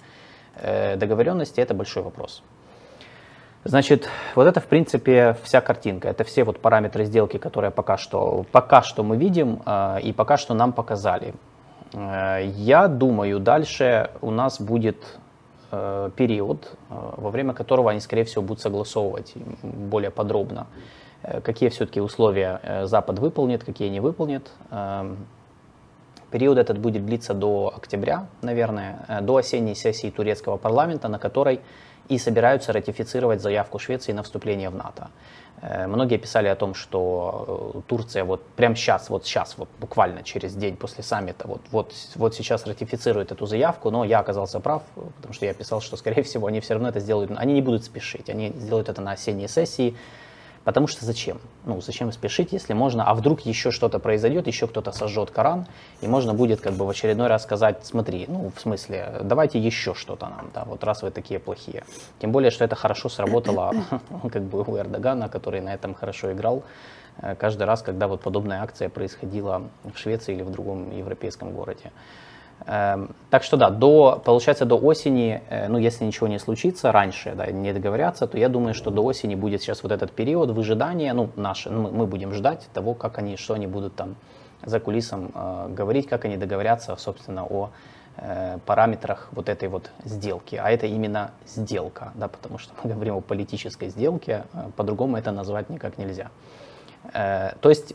э, 0.56 0.96
договоренности, 0.96 1.60
это 1.60 1.74
большой 1.74 2.02
вопрос. 2.02 2.42
Значит, 3.64 4.08
вот 4.34 4.46
это, 4.46 4.60
в 4.60 4.66
принципе, 4.66 5.36
вся 5.42 5.60
картинка. 5.60 6.08
Это 6.08 6.24
все 6.24 6.44
вот 6.44 6.58
параметры 6.60 7.04
сделки, 7.04 7.38
которые 7.38 7.70
пока 7.70 7.96
что, 7.96 8.44
пока 8.52 8.82
что 8.82 9.02
мы 9.02 9.16
видим 9.16 9.62
и 10.02 10.12
пока 10.12 10.36
что 10.36 10.52
нам 10.52 10.74
показали. 10.74 11.32
Э, 11.94 12.42
я 12.56 12.88
думаю, 12.88 13.40
дальше 13.40 14.10
у 14.20 14.30
нас 14.30 14.60
будет 14.60 14.96
э, 15.70 16.10
период, 16.16 16.72
э, 16.90 16.94
во 17.16 17.30
время 17.30 17.54
которого 17.54 17.90
они, 17.90 18.00
скорее 18.00 18.24
всего, 18.24 18.42
будут 18.42 18.60
согласовывать 18.60 19.34
более 19.62 20.10
подробно, 20.10 20.66
какие 21.42 21.68
все-таки 21.70 22.00
условия 22.00 22.60
Запад 22.84 23.18
выполнит, 23.18 23.64
какие 23.64 23.88
не 23.88 24.00
выполнит. 24.00 24.50
Эм, 24.70 25.26
период 26.30 26.58
этот 26.58 26.78
будет 26.78 27.06
длиться 27.06 27.32
до 27.32 27.72
октября, 27.74 28.26
наверное, 28.42 29.20
до 29.22 29.36
осенней 29.36 29.74
сессии 29.74 30.10
турецкого 30.10 30.58
парламента, 30.58 31.08
на 31.08 31.18
которой 31.18 31.60
и 32.08 32.18
собираются 32.18 32.72
ратифицировать 32.72 33.40
заявку 33.40 33.78
Швеции 33.78 34.12
на 34.12 34.22
вступление 34.22 34.68
в 34.68 34.74
НАТО. 34.74 35.08
Э, 35.66 35.86
многие 35.86 36.18
писали 36.18 36.48
о 36.48 36.56
том, 36.56 36.74
что 36.74 37.72
э, 37.74 37.80
Турция 37.86 38.24
вот 38.24 38.44
прямо 38.56 38.76
сейчас, 38.76 39.08
вот 39.08 39.24
сейчас, 39.24 39.56
вот 39.56 39.68
буквально 39.80 40.22
через 40.22 40.54
день 40.54 40.76
после 40.76 41.02
саммита, 41.02 41.48
вот, 41.48 41.62
вот, 41.70 41.92
вот 42.16 42.34
сейчас 42.34 42.66
ратифицирует 42.66 43.32
эту 43.32 43.46
заявку, 43.46 43.90
но 43.90 44.04
я 44.04 44.18
оказался 44.18 44.60
прав, 44.60 44.82
потому 45.16 45.32
что 45.32 45.46
я 45.46 45.54
писал, 45.54 45.80
что, 45.80 45.96
скорее 45.96 46.22
всего, 46.22 46.48
они 46.48 46.60
все 46.60 46.74
равно 46.74 46.90
это 46.90 47.00
сделают, 47.00 47.30
они 47.36 47.54
не 47.54 47.62
будут 47.62 47.84
спешить, 47.84 48.28
они 48.28 48.52
сделают 48.56 48.90
это 48.90 49.00
на 49.00 49.12
осенней 49.12 49.48
сессии, 49.48 49.96
Потому 50.64 50.86
что 50.86 51.04
зачем? 51.04 51.40
Ну, 51.66 51.80
зачем 51.80 52.10
спешить, 52.10 52.52
если 52.52 52.72
можно, 52.72 53.04
а 53.04 53.14
вдруг 53.14 53.40
еще 53.40 53.70
что-то 53.70 53.98
произойдет, 53.98 54.46
еще 54.46 54.66
кто-то 54.66 54.92
сожжет 54.92 55.30
Коран, 55.30 55.66
и 56.00 56.06
можно 56.06 56.32
будет 56.32 56.60
как 56.60 56.72
бы 56.72 56.86
в 56.86 56.90
очередной 56.90 57.28
раз 57.28 57.42
сказать, 57.42 57.84
смотри, 57.84 58.24
ну, 58.28 58.50
в 58.54 58.60
смысле, 58.60 59.20
давайте 59.22 59.58
еще 59.58 59.94
что-то 59.94 60.26
нам, 60.26 60.50
да, 60.54 60.64
вот 60.64 60.82
раз 60.82 61.02
вы 61.02 61.10
такие 61.10 61.38
плохие. 61.38 61.84
Тем 62.18 62.32
более, 62.32 62.50
что 62.50 62.64
это 62.64 62.76
хорошо 62.76 63.08
сработало 63.10 63.72
как 64.32 64.42
бы 64.42 64.62
у 64.62 64.78
Эрдогана, 64.78 65.28
который 65.28 65.60
на 65.60 65.74
этом 65.74 65.94
хорошо 65.94 66.32
играл, 66.32 66.62
э, 67.18 67.34
каждый 67.34 67.64
раз, 67.64 67.82
когда 67.82 68.08
вот 68.08 68.22
подобная 68.22 68.62
акция 68.62 68.88
происходила 68.88 69.68
в 69.84 69.98
Швеции 69.98 70.34
или 70.34 70.42
в 70.42 70.50
другом 70.50 70.96
европейском 70.96 71.52
городе. 71.52 71.92
Эм, 72.66 73.14
так 73.28 73.42
что 73.42 73.58
да, 73.58 73.68
до, 73.68 74.22
получается 74.24 74.64
до 74.64 74.76
осени, 74.76 75.42
э, 75.50 75.68
ну 75.68 75.76
если 75.76 76.04
ничего 76.04 76.28
не 76.28 76.38
случится 76.38 76.92
раньше, 76.92 77.34
да, 77.36 77.46
не 77.46 77.72
договорятся, 77.74 78.26
то 78.26 78.38
я 78.38 78.48
думаю, 78.48 78.72
что 78.72 78.90
до 78.90 79.04
осени 79.04 79.34
будет 79.34 79.60
сейчас 79.60 79.82
вот 79.82 79.92
этот 79.92 80.12
период 80.12 80.50
выжидания, 80.50 81.12
ну 81.12 81.28
наши, 81.36 81.68
ну, 81.68 81.90
мы 81.90 82.06
будем 82.06 82.32
ждать 82.32 82.66
того, 82.72 82.94
как 82.94 83.18
они, 83.18 83.36
что 83.36 83.52
они 83.52 83.66
будут 83.66 83.94
там 83.96 84.16
за 84.64 84.80
кулисом 84.80 85.30
э, 85.34 85.66
говорить, 85.76 86.08
как 86.08 86.24
они 86.24 86.38
договорятся, 86.38 86.96
собственно, 86.96 87.44
о 87.44 87.68
э, 88.16 88.58
параметрах 88.64 89.28
вот 89.32 89.50
этой 89.50 89.68
вот 89.68 89.90
сделки. 90.04 90.56
А 90.56 90.70
это 90.70 90.86
именно 90.86 91.32
сделка, 91.46 92.12
да, 92.14 92.28
потому 92.28 92.56
что 92.56 92.72
мы 92.82 92.94
говорим 92.94 93.16
о 93.16 93.20
политической 93.20 93.90
сделке, 93.90 94.44
э, 94.54 94.70
по-другому 94.74 95.18
это 95.18 95.32
назвать 95.32 95.68
никак 95.68 95.98
нельзя. 95.98 96.30
Э, 97.12 97.52
то 97.60 97.68
есть 97.68 97.94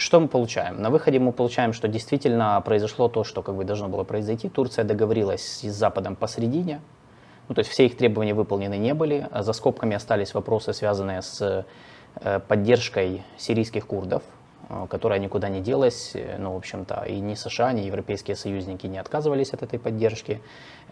что 0.00 0.20
мы 0.20 0.28
получаем? 0.28 0.80
На 0.80 0.90
выходе 0.90 1.18
мы 1.18 1.32
получаем, 1.32 1.72
что 1.72 1.88
действительно 1.88 2.60
произошло 2.64 3.08
то, 3.08 3.24
что 3.24 3.42
как 3.42 3.54
бы 3.54 3.64
должно 3.64 3.88
было 3.88 4.04
произойти. 4.04 4.48
Турция 4.48 4.84
договорилась 4.84 5.60
с 5.62 5.72
Западом 5.72 6.16
посередине, 6.16 6.80
ну, 7.50 7.54
то 7.54 7.60
есть 7.60 7.70
все 7.70 7.86
их 7.86 7.96
требования 7.96 8.32
выполнены 8.32 8.78
не 8.78 8.94
были. 8.94 9.28
За 9.34 9.52
скобками 9.52 9.96
остались 9.96 10.34
вопросы, 10.34 10.72
связанные 10.72 11.20
с 11.20 11.66
э, 12.20 12.40
поддержкой 12.46 13.24
сирийских 13.38 13.88
курдов, 13.88 14.22
э, 14.68 14.86
которая 14.88 15.18
никуда 15.18 15.48
не 15.48 15.60
делась. 15.60 16.14
Ну, 16.38 16.52
в 16.52 16.56
общем-то, 16.58 17.02
и 17.08 17.18
ни 17.18 17.34
США, 17.34 17.72
ни 17.72 17.80
европейские 17.80 18.36
союзники 18.36 18.86
не 18.86 18.98
отказывались 18.98 19.52
от 19.52 19.64
этой 19.64 19.80
поддержки. 19.80 20.40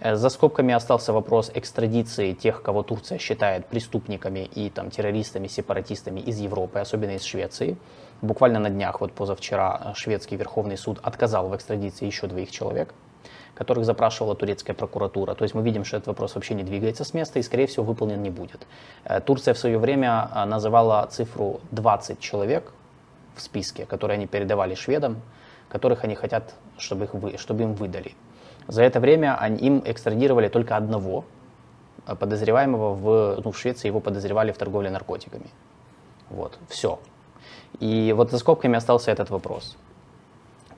Э, 0.01 0.17
за 0.17 0.29
скобками 0.31 0.75
остался 0.75 1.13
вопрос 1.13 1.53
экстрадиции 1.55 2.33
тех, 2.33 2.61
кого 2.61 2.83
Турция 2.83 3.19
считает 3.19 3.67
преступниками 3.67 4.41
и 4.41 4.69
там, 4.69 4.91
террористами, 4.91 5.47
сепаратистами 5.47 6.19
из 6.19 6.41
Европы, 6.41 6.81
особенно 6.81 7.13
из 7.13 7.23
Швеции. 7.23 7.77
Буквально 8.21 8.59
на 8.59 8.69
днях, 8.69 9.01
вот 9.01 9.13
позавчера, 9.13 9.81
э, 9.85 9.93
шведский 9.95 10.37
Верховный 10.37 10.77
суд 10.77 10.99
отказал 11.03 11.49
в 11.49 11.55
экстрадиции 11.55 12.05
еще 12.05 12.27
двоих 12.27 12.51
человек, 12.51 12.93
которых 13.55 13.85
запрашивала 13.85 14.35
турецкая 14.35 14.75
прокуратура. 14.75 15.35
То 15.35 15.45
есть 15.45 15.55
мы 15.55 15.63
видим, 15.63 15.85
что 15.85 15.99
этот 15.99 16.09
вопрос 16.09 16.35
вообще 16.35 16.55
не 16.55 16.65
двигается 16.65 17.05
с 17.05 17.15
места 17.15 17.39
и, 17.39 17.43
скорее 17.43 17.67
всего, 17.67 17.85
выполнен 17.85 18.21
не 18.21 18.31
будет. 18.31 18.67
Э, 19.05 19.21
Турция 19.21 19.55
в 19.55 19.59
свое 19.59 19.79
время 19.79 20.29
э, 20.35 20.45
называла 20.47 21.07
цифру 21.07 21.61
20 21.71 22.19
человек 22.19 22.73
в 23.37 23.41
списке, 23.41 23.87
которые 23.87 24.17
они 24.17 24.27
передавали 24.27 24.75
шведам, 24.75 25.23
которых 25.69 26.03
они 26.03 26.17
хотят, 26.17 26.55
чтобы, 26.77 27.05
их 27.05 27.15
вы, 27.15 27.39
чтобы 27.39 27.63
им 27.63 27.75
выдали. 27.75 28.15
За 28.67 28.83
это 28.83 28.99
время 28.99 29.37
они, 29.39 29.59
им 29.59 29.83
экстрадировали 29.85 30.49
только 30.49 30.77
одного 30.77 31.25
подозреваемого 32.05 32.95
в, 32.95 33.41
ну, 33.45 33.53
в 33.53 33.59
Швеции 33.59 33.87
его 33.87 34.01
подозревали 34.01 34.51
в 34.51 34.59
торговле 34.59 34.91
наркотиками. 34.91 35.47
Вот, 36.31 36.59
все. 36.69 36.99
И 37.81 38.13
вот 38.17 38.31
за 38.31 38.39
скобками 38.39 38.77
остался 38.77 39.11
этот 39.11 39.31
вопрос. 39.31 39.77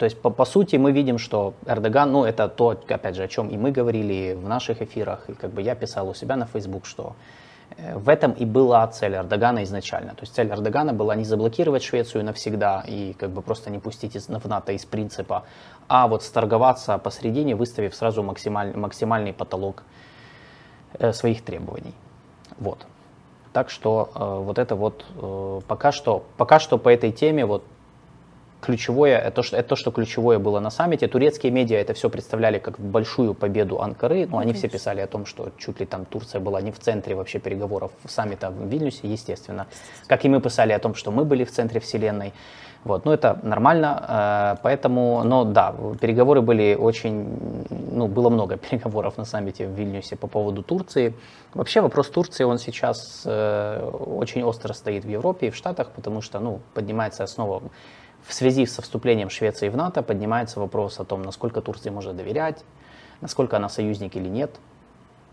То 0.00 0.04
есть, 0.04 0.22
по, 0.22 0.30
по 0.30 0.46
сути, 0.46 0.76
мы 0.76 0.92
видим, 0.92 1.18
что 1.18 1.52
Эрдоган, 1.66 2.10
ну, 2.10 2.24
это 2.24 2.48
то, 2.48 2.70
опять 2.70 3.16
же, 3.16 3.22
о 3.22 3.28
чем 3.28 3.48
и 3.48 3.58
мы 3.58 3.70
говорили 3.70 4.32
в 4.32 4.48
наших 4.48 4.80
эфирах, 4.80 5.28
и 5.28 5.34
как 5.34 5.50
бы 5.50 5.60
я 5.60 5.74
писал 5.74 6.08
у 6.08 6.14
себя 6.14 6.36
на 6.36 6.46
Facebook, 6.46 6.86
что 6.86 7.16
э, 7.76 7.98
в 7.98 8.08
этом 8.08 8.32
и 8.32 8.46
была 8.46 8.86
цель 8.86 9.14
Эрдогана 9.14 9.62
изначально. 9.62 10.14
То 10.14 10.22
есть 10.22 10.34
цель 10.34 10.48
Эрдогана 10.48 10.94
была 10.94 11.16
не 11.16 11.24
заблокировать 11.24 11.82
Швецию 11.82 12.24
навсегда 12.24 12.82
и 12.88 13.12
как 13.12 13.30
бы 13.30 13.42
просто 13.42 13.70
не 13.70 13.78
пустить 13.78 14.16
из, 14.16 14.28
в 14.28 14.48
НАТО 14.48 14.72
из 14.72 14.86
принципа, 14.86 15.44
а 15.86 16.08
вот 16.08 16.22
сторговаться 16.22 16.96
посередине, 16.96 17.54
выставив 17.54 17.94
сразу 17.94 18.22
максималь, 18.22 18.74
максимальный 18.74 19.34
потолок 19.34 19.82
э, 20.98 21.12
своих 21.12 21.44
требований. 21.44 21.94
Вот. 22.58 22.86
Так 23.52 23.70
что 23.70 24.10
э, 24.14 24.44
вот 24.44 24.58
это 24.58 24.76
вот 24.76 25.04
э, 25.16 25.60
пока 25.66 25.90
что, 25.92 26.24
пока 26.36 26.60
что 26.60 26.78
по 26.78 26.88
этой 26.88 27.10
теме 27.10 27.44
вот 27.44 27.64
ключевое, 28.60 29.18
это, 29.18 29.40
это 29.40 29.62
то, 29.62 29.76
что 29.76 29.90
ключевое 29.90 30.38
было 30.38 30.60
на 30.60 30.70
саммите. 30.70 31.08
Турецкие 31.08 31.50
медиа 31.50 31.78
это 31.78 31.94
все 31.94 32.08
представляли 32.10 32.58
как 32.58 32.78
большую 32.78 33.34
победу 33.34 33.80
Анкары. 33.80 34.26
Ну, 34.26 34.38
они 34.38 34.52
все 34.52 34.68
писали 34.68 35.00
о 35.00 35.06
том, 35.06 35.26
что 35.26 35.50
чуть 35.58 35.80
ли 35.80 35.86
там 35.86 36.04
Турция 36.04 36.40
была 36.40 36.60
не 36.60 36.70
в 36.70 36.78
центре 36.78 37.14
вообще 37.14 37.38
переговоров 37.38 37.90
саммита 38.06 38.50
в 38.50 38.66
Вильнюсе, 38.66 39.08
естественно. 39.08 39.66
Как 40.06 40.24
и 40.24 40.28
мы 40.28 40.40
писали 40.40 40.72
о 40.72 40.78
том, 40.78 40.94
что 40.94 41.10
мы 41.10 41.24
были 41.24 41.44
в 41.44 41.50
центре 41.50 41.80
вселенной. 41.80 42.32
Вот, 42.84 43.04
ну 43.04 43.12
это 43.12 43.38
нормально, 43.42 44.56
э, 44.56 44.60
поэтому, 44.62 45.22
но 45.22 45.44
да, 45.44 45.74
переговоры 46.00 46.40
были 46.40 46.74
очень, 46.74 47.66
ну 47.68 48.06
было 48.06 48.30
много 48.30 48.56
переговоров 48.70 49.18
на 49.18 49.24
саммите 49.26 49.66
в 49.66 49.72
Вильнюсе 49.72 50.16
по 50.16 50.26
поводу 50.26 50.62
Турции. 50.62 51.14
Вообще 51.52 51.82
вопрос 51.82 52.08
Турции, 52.08 52.44
он 52.44 52.58
сейчас 52.58 53.22
э, 53.26 53.90
очень 54.06 54.42
остро 54.42 54.72
стоит 54.72 55.04
в 55.04 55.08
Европе 55.08 55.48
и 55.48 55.50
в 55.50 55.56
Штатах, 55.56 55.90
потому 55.90 56.22
что, 56.22 56.40
ну, 56.40 56.60
поднимается 56.72 57.22
основа 57.22 57.62
в 58.26 58.32
связи 58.32 58.66
со 58.66 58.82
вступлением 58.82 59.30
Швеции 59.30 59.68
в 59.68 59.76
НАТО 59.76 60.02
поднимается 60.02 60.60
вопрос 60.60 61.00
о 61.00 61.04
том, 61.04 61.22
насколько 61.22 61.60
Турции 61.60 61.90
можно 61.90 62.12
доверять, 62.12 62.64
насколько 63.20 63.56
она 63.56 63.68
союзник 63.68 64.16
или 64.16 64.28
нет. 64.28 64.58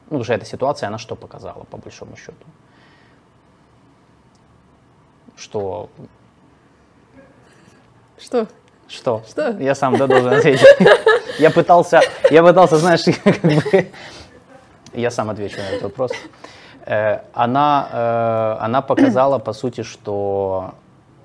Ну, 0.10 0.20
уже 0.20 0.34
эта 0.34 0.46
ситуация, 0.46 0.88
она 0.88 0.98
что 0.98 1.16
показала, 1.16 1.64
по 1.66 1.78
большому 1.78 2.16
счету? 2.16 2.46
Что 5.36 5.90
что? 8.20 8.48
Что? 8.88 9.24
Что? 9.28 9.58
Я 9.60 9.76
сам 9.76 9.98
да, 9.98 10.08
должен 10.08 10.34
ответить. 10.34 10.66
Я 11.40 11.52
пытался, 11.52 12.02
я 12.32 12.42
пытался, 12.42 12.78
знаешь, 12.78 13.04
как 13.24 13.42
бы... 13.42 13.92
Я 14.94 15.12
сам 15.12 15.30
отвечу 15.30 15.58
на 15.58 15.70
этот 15.70 15.84
вопрос. 15.84 16.12
Э, 16.84 17.20
она, 17.34 17.90
э, 17.92 18.64
она 18.64 18.82
показала, 18.82 19.38
по 19.38 19.54
сути, 19.54 19.84
что 19.84 20.74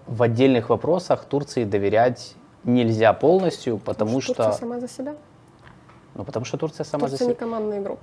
в 0.06 0.22
отдельных 0.22 0.68
вопросах 0.68 1.24
Турции 1.24 1.64
доверять 1.64 2.34
нельзя 2.64 3.14
полностью, 3.14 3.78
потому 3.78 4.20
что... 4.20 4.34
Турция 4.34 4.52
сама 4.52 4.80
за 4.80 4.88
себя? 4.88 5.14
Ну, 6.14 6.24
потому 6.24 6.44
что 6.44 6.58
Турция 6.58 6.84
сама 6.84 7.08
Турция 7.08 7.16
за 7.16 7.24
себя. 7.24 7.30
не 7.30 7.34
командный 7.36 7.78
игрок. 7.78 8.00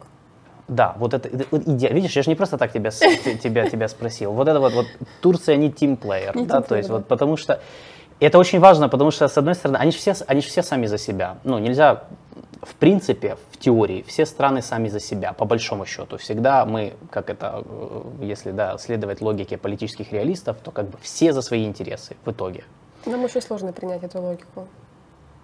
Да, 0.68 0.96
вот 0.98 1.14
это, 1.14 1.30
вот 1.52 1.68
иде... 1.68 1.90
видишь, 1.90 2.16
я 2.16 2.24
же 2.24 2.30
не 2.30 2.36
просто 2.36 2.58
так 2.58 2.72
тебя, 2.72 2.92
тебя, 3.44 3.70
тебя 3.70 3.88
спросил. 3.88 4.32
Вот 4.32 4.48
это 4.48 4.60
вот, 4.60 4.74
вот 4.74 4.88
Турция 5.22 5.58
не 5.58 5.72
тимплеер, 5.72 6.34
да, 6.46 6.62
то 6.62 6.76
есть 6.76 6.90
вот 6.90 7.08
потому 7.08 7.38
что 7.38 7.60
это 8.26 8.38
очень 8.38 8.60
важно, 8.60 8.90
потому 8.90 9.12
что, 9.12 9.28
с 9.28 9.38
одной 9.38 9.56
стороны, 9.56 9.78
они 9.78 9.92
же 9.92 9.98
все, 9.98 10.14
они 10.28 10.42
все 10.42 10.64
сами 10.64 10.88
за 10.88 10.98
себя. 10.98 11.38
Ну, 11.44 11.58
нельзя, 11.60 12.04
в 12.62 12.76
принципе, 12.76 13.38
в 13.52 13.58
теории, 13.58 14.04
все 14.08 14.26
страны 14.26 14.62
сами 14.62 14.90
за 14.90 15.00
себя, 15.00 15.34
по 15.34 15.46
большому 15.46 15.86
счету. 15.86 16.18
Всегда 16.18 16.66
мы, 16.66 16.94
как 17.12 17.30
это, 17.30 17.64
э, 17.66 18.02
если 18.22 18.52
да, 18.52 18.78
следовать 18.78 19.22
логике 19.22 19.58
политических 19.58 20.12
реалистов, 20.12 20.58
то 20.64 20.72
как 20.72 20.90
бы 20.90 20.98
все 21.02 21.32
за 21.34 21.42
свои 21.42 21.66
интересы 21.66 22.18
в 22.26 22.32
итоге. 22.32 22.64
Нам 23.06 23.24
очень 23.24 23.42
сложно 23.42 23.72
принять 23.72 24.04
эту 24.04 24.22
логику. 24.22 24.68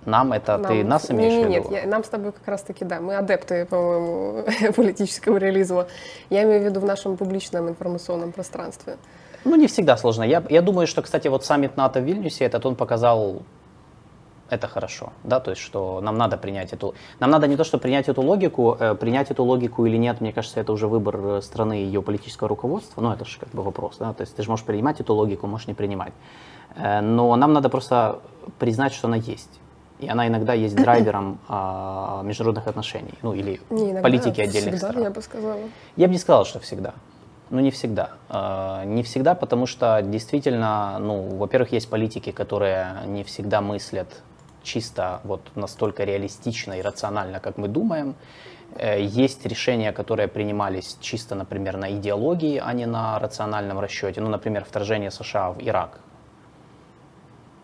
Нам 0.06 0.34
это, 0.34 0.58
нам, 0.58 0.72
ты 0.72 0.84
нас 0.84 1.10
имеешь 1.10 1.34
не, 1.34 1.40
не, 1.40 1.46
в 1.46 1.64
виду? 1.64 1.72
Нет, 1.72 1.84
я, 1.84 1.90
нам 1.90 2.04
с 2.04 2.10
тобой 2.10 2.32
как 2.32 2.48
раз 2.48 2.62
таки, 2.62 2.86
да, 2.86 3.00
мы 3.00 3.16
адепты, 3.16 3.66
по-моему, 3.66 4.46
политического 4.76 5.38
реализма. 5.38 5.88
Я 6.30 6.44
имею 6.44 6.62
в 6.62 6.66
виду 6.66 6.80
в 6.80 6.86
нашем 6.86 7.18
публичном 7.18 7.70
информационном 7.70 8.32
пространстве. 8.32 8.98
Ну, 9.46 9.56
не 9.56 9.68
всегда 9.68 9.96
сложно. 9.98 10.24
Я, 10.24 10.44
я 10.50 10.62
думаю, 10.62 10.88
что, 10.88 11.02
кстати, 11.02 11.28
вот 11.28 11.46
саммит 11.46 11.78
НАТО 11.78 12.02
в 12.02 12.04
Вильнюсе, 12.04 12.46
этот 12.46 12.66
он 12.66 12.76
показал 12.76 13.44
это 14.50 14.68
хорошо, 14.68 15.12
да, 15.24 15.40
то 15.40 15.52
есть, 15.52 15.62
что 15.62 16.02
нам 16.02 16.18
надо 16.18 16.38
принять 16.38 16.72
эту, 16.74 16.94
нам 17.20 17.32
надо 17.32 17.48
не 17.48 17.56
то, 17.56 17.64
что 17.64 17.80
принять 17.80 18.10
эту 18.10 18.22
логику, 18.22 18.78
э, 18.80 18.94
принять 18.96 19.32
эту 19.32 19.44
логику 19.44 19.86
или 19.88 19.98
нет, 19.98 20.22
мне 20.22 20.32
кажется, 20.32 20.60
это 20.60 20.72
уже 20.72 20.88
выбор 20.88 21.18
э, 21.18 21.42
страны 21.42 21.82
и 21.82 21.86
ее 21.86 22.02
политического 22.02 22.48
руководства, 22.48 23.02
ну, 23.02 23.12
это 23.12 23.26
же 23.26 23.40
как 23.40 23.50
бы 23.50 23.64
вопрос, 23.64 23.98
да, 23.98 24.14
то 24.14 24.22
есть 24.22 24.36
ты 24.36 24.44
же 24.44 24.50
можешь 24.50 24.66
принимать 24.66 25.00
эту 25.00 25.16
логику, 25.16 25.48
можешь 25.48 25.68
не 25.68 25.74
принимать, 25.74 26.14
э, 26.76 27.02
но 27.02 27.36
нам 27.36 27.54
надо 27.54 27.70
просто 27.70 28.20
признать, 28.60 28.94
что 28.94 29.08
она 29.08 29.18
есть, 29.18 29.60
и 30.00 30.08
она 30.08 30.28
иногда 30.28 30.54
есть 30.54 30.76
драйвером 30.76 31.40
э, 31.50 32.22
международных 32.24 32.68
отношений, 32.68 33.14
ну, 33.24 33.34
или 33.34 33.60
не, 33.72 33.86
иногда, 33.86 34.02
политики 34.02 34.42
отдельных 34.42 34.76
всегда, 34.76 34.90
стран. 34.90 35.04
я 35.04 35.10
бы 35.10 35.22
сказала. 35.24 35.60
Я 35.96 36.08
бы 36.08 36.14
не 36.14 36.20
сказал, 36.20 36.46
что 36.46 36.60
всегда. 36.60 36.94
Ну, 37.50 37.60
не 37.60 37.70
всегда. 37.72 38.10
А, 38.30 38.84
не 38.86 39.04
всегда, 39.04 39.36
потому 39.36 39.68
что 39.68 40.02
действительно, 40.02 40.98
ну, 41.00 41.38
во-первых, 41.38 41.74
есть 41.74 41.90
политики, 41.90 42.32
которые 42.32 43.06
не 43.06 43.24
всегда 43.24 43.62
мыслят 43.62 44.08
чисто 44.64 45.22
вот 45.24 45.42
настолько 45.56 46.04
реалистично 46.04 46.74
и 46.74 46.82
рационально, 46.82 47.40
как 47.40 47.58
мы 47.58 47.68
думаем. 47.68 48.16
Э, 48.76 49.00
есть 49.00 49.46
решения, 49.46 49.92
которые 49.92 50.28
принимались 50.28 50.98
чисто, 51.00 51.36
например, 51.36 51.78
на 51.78 51.92
идеологии, 51.92 52.62
а 52.64 52.74
не 52.74 52.88
на 52.88 53.20
рациональном 53.20 53.80
расчете. 53.80 54.22
Ну, 54.22 54.30
например, 54.30 54.66
вторжение 54.66 55.12
США 55.12 55.52
в 55.52 55.62
Ирак 55.62 56.00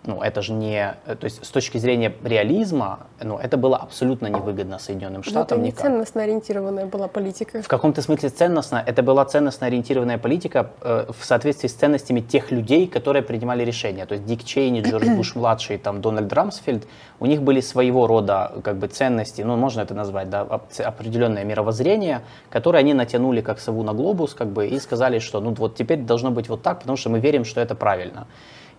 ну, 0.03 0.21
это 0.21 0.41
же 0.41 0.53
не, 0.53 0.95
э, 1.05 1.15
то 1.15 1.25
есть 1.25 1.45
с 1.45 1.49
точки 1.49 1.77
зрения 1.77 2.11
реализма, 2.23 3.07
ну, 3.21 3.37
это 3.37 3.57
было 3.57 3.77
абсолютно 3.77 4.27
невыгодно 4.27 4.79
Соединенным 4.79 5.23
Штатам. 5.23 5.43
это 5.43 5.55
не 5.57 5.67
никак. 5.67 5.81
ценностно 5.81 6.23
ориентированная 6.23 6.87
была 6.87 7.07
политика. 7.07 7.61
В 7.61 7.67
каком-то 7.67 8.01
смысле 8.01 8.29
ценностно, 8.29 8.83
это 8.85 9.03
была 9.03 9.25
ценностно 9.25 9.67
ориентированная 9.67 10.17
политика 10.17 10.71
э, 10.81 11.05
в 11.09 11.23
соответствии 11.23 11.67
с 11.67 11.73
ценностями 11.73 12.21
тех 12.21 12.51
людей, 12.51 12.87
которые 12.87 13.21
принимали 13.21 13.63
решения. 13.63 14.05
То 14.05 14.15
есть 14.15 14.25
Дик 14.25 14.43
Чейни, 14.43 14.81
Джордж 14.81 15.07
Буш 15.15 15.35
младший, 15.35 15.77
там 15.77 16.01
Дональд 16.01 16.33
Рамсфельд, 16.33 16.87
у 17.19 17.27
них 17.27 17.43
были 17.43 17.61
своего 17.61 18.07
рода 18.07 18.53
как 18.63 18.77
бы 18.77 18.87
ценности, 18.87 19.43
ну, 19.43 19.55
можно 19.55 19.81
это 19.81 19.93
назвать, 19.93 20.29
да, 20.29 20.41
определенное 20.79 21.43
мировоззрение, 21.43 22.21
которое 22.49 22.79
они 22.79 22.95
натянули 22.95 23.41
как 23.41 23.59
сову 23.59 23.83
на 23.83 23.93
глобус, 23.93 24.33
как 24.33 24.47
бы, 24.47 24.67
и 24.67 24.79
сказали, 24.79 25.19
что 25.19 25.39
ну 25.39 25.53
вот 25.53 25.75
теперь 25.75 25.99
должно 25.99 26.31
быть 26.31 26.49
вот 26.49 26.63
так, 26.63 26.79
потому 26.79 26.97
что 26.97 27.09
мы 27.09 27.19
верим, 27.19 27.45
что 27.45 27.61
это 27.61 27.75
правильно. 27.75 28.25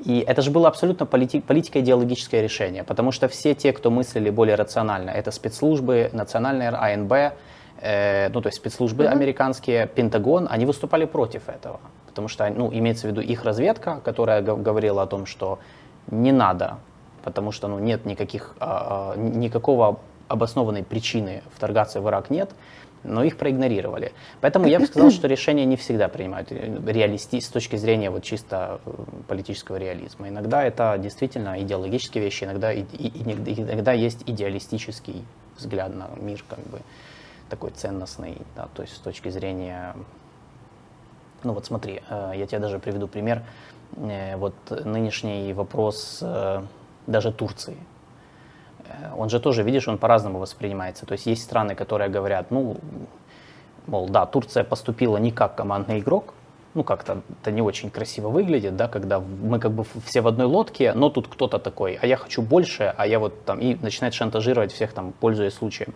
И 0.04 0.24
это 0.26 0.42
же 0.42 0.50
было 0.50 0.68
абсолютно 0.68 1.04
полити- 1.04 1.40
политико-идеологическое 1.40 2.42
решение, 2.42 2.82
потому 2.82 3.12
что 3.12 3.28
все 3.28 3.54
те, 3.54 3.72
кто 3.72 3.90
мыслили 3.90 4.30
более 4.30 4.56
рационально, 4.56 5.10
это 5.10 5.30
спецслужбы, 5.30 6.10
национальные 6.12 6.70
АНБ, 6.70 7.12
э, 7.80 8.28
ну 8.30 8.40
то 8.40 8.48
есть 8.48 8.58
спецслужбы 8.58 9.04
mm-hmm. 9.04 9.08
американские, 9.08 9.86
Пентагон, 9.86 10.48
они 10.50 10.66
выступали 10.66 11.04
против 11.04 11.48
этого, 11.48 11.80
потому 12.06 12.28
что, 12.28 12.48
ну, 12.50 12.70
имеется 12.72 13.06
в 13.06 13.10
виду 13.10 13.20
их 13.20 13.44
разведка, 13.44 14.00
которая 14.04 14.42
говорила 14.42 15.02
о 15.02 15.06
том, 15.06 15.24
что 15.26 15.60
не 16.10 16.32
надо, 16.32 16.78
потому 17.22 17.52
что, 17.52 17.68
ну, 17.68 17.78
нет 17.78 18.04
никаких, 18.04 18.56
а, 18.58 19.14
никакого 19.16 20.00
обоснованной 20.28 20.82
причины 20.82 21.42
вторгаться 21.54 22.00
в 22.00 22.08
Ирак 22.08 22.30
нет, 22.30 22.50
но 23.04 23.24
их 23.24 23.36
проигнорировали. 23.36 24.12
Поэтому 24.40 24.66
я 24.66 24.78
бы 24.78 24.86
сказал, 24.86 25.10
что 25.12 25.28
решения 25.28 25.64
не 25.64 25.76
всегда 25.76 26.08
принимают 26.08 26.50
реалисти 26.52 27.40
с 27.40 27.48
точки 27.48 27.76
зрения 27.76 28.10
вот 28.10 28.22
чисто 28.22 28.80
э, 28.84 28.90
политического 29.28 29.76
реализма. 29.76 30.28
Иногда 30.28 30.64
это 30.64 30.96
действительно 30.98 31.60
идеологические 31.60 32.24
вещи, 32.24 32.44
иногда, 32.44 32.72
и, 32.72 32.82
и, 32.82 33.22
иногда 33.22 33.92
есть 33.92 34.22
идеалистический 34.26 35.24
взгляд 35.56 35.94
на 35.94 36.08
мир, 36.16 36.44
как 36.48 36.60
бы 36.60 36.80
такой 37.48 37.70
ценностный, 37.70 38.38
да, 38.56 38.68
то 38.74 38.82
есть 38.82 38.96
с 38.96 38.98
точки 38.98 39.28
зрения, 39.28 39.94
ну 41.42 41.52
вот 41.52 41.66
смотри, 41.66 42.02
э, 42.08 42.32
я 42.36 42.46
тебе 42.46 42.60
даже 42.60 42.78
приведу 42.78 43.08
пример, 43.08 43.42
э, 43.96 44.36
вот 44.36 44.54
нынешний 44.70 45.52
вопрос 45.52 46.22
даже 47.06 47.32
Турции, 47.32 47.76
Э, 47.76 48.01
он 49.16 49.28
же 49.28 49.40
тоже, 49.40 49.62
видишь, 49.62 49.88
он 49.88 49.98
по-разному 49.98 50.38
воспринимается. 50.38 51.06
То 51.06 51.12
есть 51.12 51.26
есть 51.26 51.42
страны, 51.42 51.74
которые 51.74 52.10
говорят, 52.10 52.50
ну, 52.50 52.76
мол, 53.86 54.08
да, 54.08 54.26
Турция 54.26 54.64
поступила 54.64 55.16
не 55.16 55.30
как 55.30 55.54
командный 55.54 55.98
игрок, 55.98 56.34
ну, 56.74 56.84
как-то 56.84 57.20
это 57.42 57.50
не 57.50 57.60
очень 57.60 57.90
красиво 57.90 58.28
выглядит, 58.28 58.76
да, 58.76 58.88
когда 58.88 59.20
мы 59.20 59.58
как 59.58 59.72
бы 59.72 59.84
все 60.06 60.22
в 60.22 60.26
одной 60.26 60.46
лодке, 60.46 60.94
но 60.94 61.10
тут 61.10 61.28
кто-то 61.28 61.58
такой, 61.58 61.98
а 62.00 62.06
я 62.06 62.16
хочу 62.16 62.40
больше, 62.40 62.94
а 62.96 63.06
я 63.06 63.18
вот 63.18 63.44
там, 63.44 63.58
и 63.60 63.74
начинает 63.74 64.14
шантажировать 64.14 64.72
всех 64.72 64.92
там, 64.92 65.12
пользуясь 65.12 65.54
случаем. 65.54 65.92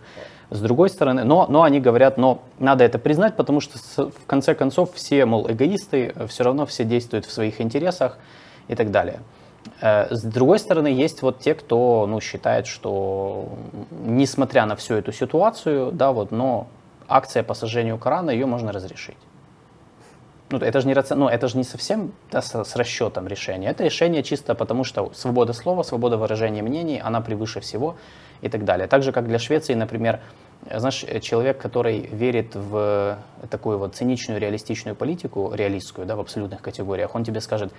С 0.51 0.61
другой 0.61 0.89
стороны, 0.89 1.23
но, 1.23 1.47
но 1.49 1.63
они 1.63 1.79
говорят, 1.79 2.17
но 2.17 2.43
надо 2.59 2.83
это 2.83 2.99
признать, 2.99 3.35
потому 3.35 3.59
что 3.59 3.79
в 3.97 4.25
конце 4.27 4.53
концов 4.53 4.93
все, 4.93 5.25
мол, 5.25 5.49
эгоисты, 5.49 6.13
все 6.27 6.43
равно 6.43 6.65
все 6.67 6.83
действуют 6.83 7.25
в 7.25 7.31
своих 7.31 7.59
интересах 7.59 8.19
и 8.67 8.75
так 8.75 8.91
далее. 8.91 9.21
Э, 9.81 10.13
с 10.13 10.23
другой 10.23 10.59
стороны, 10.59 10.87
есть 10.87 11.21
вот 11.21 11.39
те, 11.39 11.53
кто 11.53 12.05
ну, 12.07 12.19
считает, 12.21 12.67
что 12.67 13.49
несмотря 13.91 14.65
на 14.65 14.75
всю 14.75 14.95
эту 14.95 15.11
ситуацию, 15.11 15.91
да, 15.91 16.11
вот, 16.11 16.31
но 16.31 16.67
акция 17.07 17.43
по 17.43 17.53
сожжению 17.53 17.97
Корана, 17.97 18.31
ее 18.31 18.45
можно 18.45 18.71
разрешить. 18.71 19.17
Ну, 20.49 20.59
это 20.59 20.79
же 20.79 20.87
не, 20.87 20.95
ну, 21.15 21.27
это 21.27 21.47
же 21.49 21.57
не 21.57 21.63
совсем 21.63 22.13
да, 22.31 22.41
с, 22.41 22.63
с 22.63 22.75
расчетом 22.75 23.27
решения. 23.27 23.69
Это 23.69 23.83
решение 23.83 24.23
чисто 24.23 24.55
потому, 24.55 24.85
что 24.85 25.11
свобода 25.13 25.51
слова, 25.51 25.83
свобода 25.83 26.17
выражения 26.17 26.61
мнений, 26.61 27.01
она 27.03 27.19
превыше 27.19 27.59
всего 27.59 27.97
и 28.41 28.47
так 28.47 28.63
далее. 28.63 28.87
Так 28.87 29.03
же, 29.03 29.11
как 29.11 29.27
для 29.27 29.39
Швеции, 29.39 29.73
например, 29.73 30.21
знаешь, 30.73 31.05
человек, 31.21 31.57
который 31.57 31.99
верит 31.99 32.55
в 32.55 33.17
такую 33.49 33.77
вот 33.77 33.95
циничную 33.95 34.39
реалистичную 34.39 34.95
политику, 34.95 35.51
реалистскую, 35.53 36.07
да, 36.07 36.15
в 36.15 36.21
абсолютных 36.21 36.61
категориях, 36.61 37.13
он 37.13 37.25
тебе 37.25 37.41
скажет, 37.41 37.73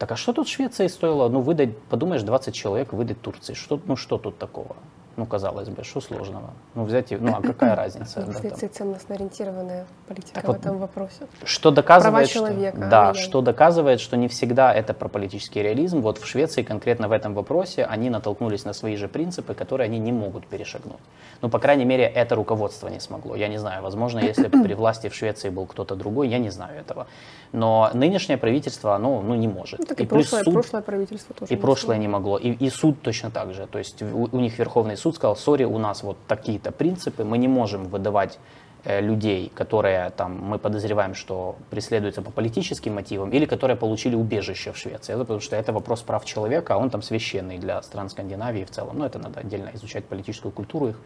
так 0.00 0.12
а 0.12 0.16
что 0.16 0.32
тут 0.32 0.48
Швеции 0.48 0.86
стоило, 0.86 1.28
ну, 1.28 1.42
выдать, 1.42 1.76
подумаешь, 1.76 2.22
20 2.22 2.54
человек 2.54 2.94
выдать 2.94 3.20
Турции, 3.20 3.52
что, 3.52 3.78
ну, 3.84 3.96
что 3.96 4.16
тут 4.16 4.38
такого? 4.38 4.74
Ну, 5.20 5.26
казалось 5.26 5.68
бы, 5.68 5.84
что 5.84 6.00
сложного? 6.00 6.54
Ну, 6.74 6.84
взять, 6.84 7.12
и- 7.12 7.16
ну, 7.16 7.36
а 7.36 7.42
какая 7.42 7.76
разница? 7.82 8.22
Да? 8.22 8.38
Швеции 8.40 8.68
ценностно-ориентированная 8.68 9.84
политика 10.08 10.34
Так 10.34 10.44
в 10.44 10.48
вот, 10.48 10.56
этом 10.56 10.78
вопросе. 10.78 11.26
Что 11.44 11.70
доказывает, 11.70 12.30
Права 12.32 12.46
что, 12.46 12.56
человека, 12.56 12.88
да, 12.90 13.10
а 13.10 13.12
не- 13.12 13.18
что 13.18 13.42
доказывает, 13.42 14.00
что 14.00 14.16
не 14.16 14.28
всегда 14.28 14.72
это 14.72 14.94
про 14.94 15.08
политический 15.08 15.62
реализм. 15.62 16.00
Вот 16.00 16.16
в 16.16 16.24
Швеции 16.26 16.62
конкретно 16.62 17.08
в 17.08 17.12
этом 17.12 17.34
вопросе 17.34 17.84
они 17.84 18.08
натолкнулись 18.08 18.64
на 18.64 18.72
свои 18.72 18.96
же 18.96 19.08
принципы, 19.08 19.52
которые 19.52 19.84
они 19.84 19.98
не 19.98 20.12
могут 20.12 20.46
перешагнуть. 20.46 20.96
Ну, 21.42 21.50
по 21.50 21.58
крайней 21.58 21.84
мере, 21.84 22.04
это 22.04 22.34
руководство 22.34 22.88
не 22.88 23.00
смогло. 23.00 23.36
Я 23.36 23.48
не 23.48 23.58
знаю, 23.58 23.82
возможно, 23.82 24.20
если 24.20 24.48
бы 24.48 24.62
при 24.64 24.72
власти 24.72 25.10
в 25.10 25.14
Швеции 25.14 25.50
был 25.50 25.66
кто-то 25.66 25.96
другой, 25.96 26.28
я 26.28 26.38
не 26.38 26.50
знаю 26.50 26.80
этого. 26.80 27.06
Но 27.52 27.90
нынешнее 27.92 28.38
правительство, 28.38 28.94
оно 28.94 29.20
ну, 29.20 29.34
не 29.34 29.48
может. 29.48 29.80
Ну, 29.80 29.84
так 29.84 30.00
и, 30.00 30.06
плюс 30.06 30.28
прошлое, 30.28 30.44
суд- 30.44 30.54
прошлое 30.54 30.82
правительство 30.82 31.34
тоже. 31.34 31.52
и 31.52 31.56
не 31.56 31.60
прошлое 31.60 31.98
не 31.98 32.08
могло. 32.08 32.38
И, 32.38 32.52
и 32.52 32.70
суд 32.70 33.02
точно 33.02 33.30
так 33.30 33.52
же. 33.54 33.66
То 33.66 33.78
есть 33.78 34.02
у, 34.02 34.28
у 34.32 34.40
них 34.40 34.58
Верховный 34.58 34.96
суд 34.96 35.09
сказал, 35.12 35.36
сори, 35.36 35.64
у 35.64 35.78
нас 35.78 36.02
вот 36.02 36.16
такие-то 36.26 36.72
принципы, 36.72 37.24
мы 37.24 37.38
не 37.38 37.48
можем 37.48 37.84
выдавать 37.84 38.38
э, 38.84 39.00
людей, 39.00 39.50
которые 39.54 40.10
там 40.10 40.38
мы 40.40 40.58
подозреваем, 40.58 41.14
что 41.14 41.56
преследуются 41.70 42.22
по 42.22 42.30
политическим 42.30 42.94
мотивам, 42.94 43.30
или 43.30 43.46
которые 43.46 43.76
получили 43.76 44.14
убежище 44.14 44.72
в 44.72 44.76
Швеции. 44.76 45.12
Это 45.12 45.20
потому 45.20 45.40
что 45.40 45.56
это 45.56 45.72
вопрос 45.72 46.02
прав 46.02 46.24
человека, 46.24 46.74
а 46.74 46.78
он 46.78 46.90
там 46.90 47.02
священный 47.02 47.58
для 47.58 47.82
стран 47.82 48.08
Скандинавии 48.10 48.64
в 48.64 48.70
целом. 48.70 48.98
Но 48.98 49.06
это 49.06 49.18
надо 49.18 49.40
отдельно 49.40 49.70
изучать 49.74 50.04
политическую 50.04 50.52
культуру 50.52 50.88
их. 50.88 50.96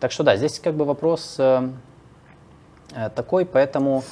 Так 0.00 0.12
что 0.12 0.24
да, 0.24 0.36
здесь 0.36 0.58
как 0.60 0.74
бы 0.74 0.84
вопрос 0.84 1.36
э, 1.38 1.68
э, 2.94 3.10
такой, 3.10 3.44
поэтому... 3.44 4.02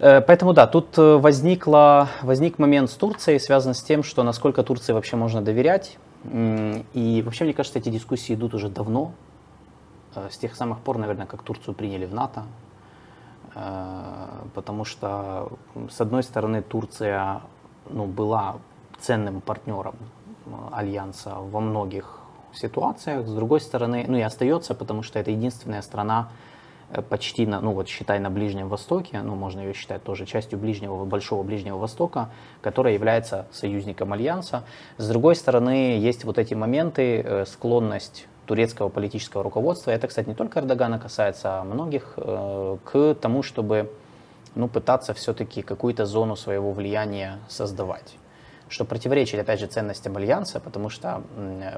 Поэтому 0.00 0.52
да, 0.52 0.68
тут 0.68 0.96
возникла, 0.96 2.08
возник 2.22 2.60
момент 2.60 2.88
с 2.88 2.94
Турцией, 2.94 3.40
связан 3.40 3.74
с 3.74 3.82
тем, 3.82 4.04
что 4.04 4.22
насколько 4.22 4.62
Турции 4.62 4.92
вообще 4.92 5.16
можно 5.16 5.42
доверять. 5.42 5.98
И 6.24 7.22
вообще, 7.24 7.44
мне 7.44 7.54
кажется, 7.54 7.78
эти 7.78 7.90
дискуссии 7.90 8.34
идут 8.34 8.54
уже 8.54 8.68
давно, 8.68 9.12
э, 10.14 10.28
с 10.30 10.36
тех 10.36 10.56
самых 10.56 10.80
пор, 10.80 10.98
наверное, 10.98 11.26
как 11.26 11.42
Турцию 11.42 11.74
приняли 11.74 12.06
в 12.06 12.14
НАТО. 12.14 12.44
Э, 13.54 14.28
Потому 14.54 14.84
что, 14.84 15.52
с 15.90 16.00
одной 16.00 16.22
стороны, 16.22 16.62
Турция 16.62 17.42
ну, 17.90 18.06
была 18.06 18.56
ценным 19.00 19.40
партнером 19.40 19.94
Альянса 20.72 21.36
во 21.36 21.60
многих 21.60 22.18
ситуациях, 22.52 23.26
с 23.26 23.32
другой 23.32 23.60
стороны, 23.60 24.04
ну 24.08 24.16
и 24.16 24.22
остается, 24.22 24.74
потому 24.74 25.02
что 25.02 25.18
это 25.18 25.30
единственная 25.30 25.82
страна, 25.82 26.28
почти 27.08 27.46
на, 27.46 27.60
ну 27.60 27.72
вот 27.72 27.88
считай 27.88 28.18
на 28.18 28.30
Ближнем 28.30 28.68
Востоке, 28.68 29.20
ну 29.22 29.34
можно 29.34 29.60
ее 29.60 29.74
считать 29.74 30.02
тоже 30.02 30.26
частью 30.26 30.58
Ближнего, 30.58 31.04
Большого 31.04 31.42
Ближнего 31.42 31.76
Востока, 31.76 32.30
которая 32.60 32.94
является 32.94 33.46
союзником 33.52 34.12
Альянса. 34.12 34.64
С 34.96 35.08
другой 35.08 35.36
стороны, 35.36 35.98
есть 35.98 36.24
вот 36.24 36.38
эти 36.38 36.54
моменты, 36.54 37.20
э, 37.20 37.44
склонность 37.46 38.26
турецкого 38.46 38.88
политического 38.88 39.42
руководства, 39.42 39.90
это, 39.90 40.08
кстати, 40.08 40.28
не 40.28 40.34
только 40.34 40.60
Эрдогана 40.60 40.98
касается, 40.98 41.60
а 41.60 41.64
многих, 41.64 42.14
э, 42.16 42.76
к 42.84 43.14
тому, 43.20 43.42
чтобы 43.42 43.92
ну, 44.54 44.68
пытаться 44.68 45.12
все-таки 45.12 45.62
какую-то 45.62 46.06
зону 46.06 46.34
своего 46.36 46.72
влияния 46.72 47.38
создавать 47.48 48.16
что 48.68 48.84
противоречит, 48.84 49.40
опять 49.40 49.60
же, 49.60 49.66
ценностям 49.66 50.16
Альянса, 50.16 50.60
потому 50.60 50.88
что 50.88 51.22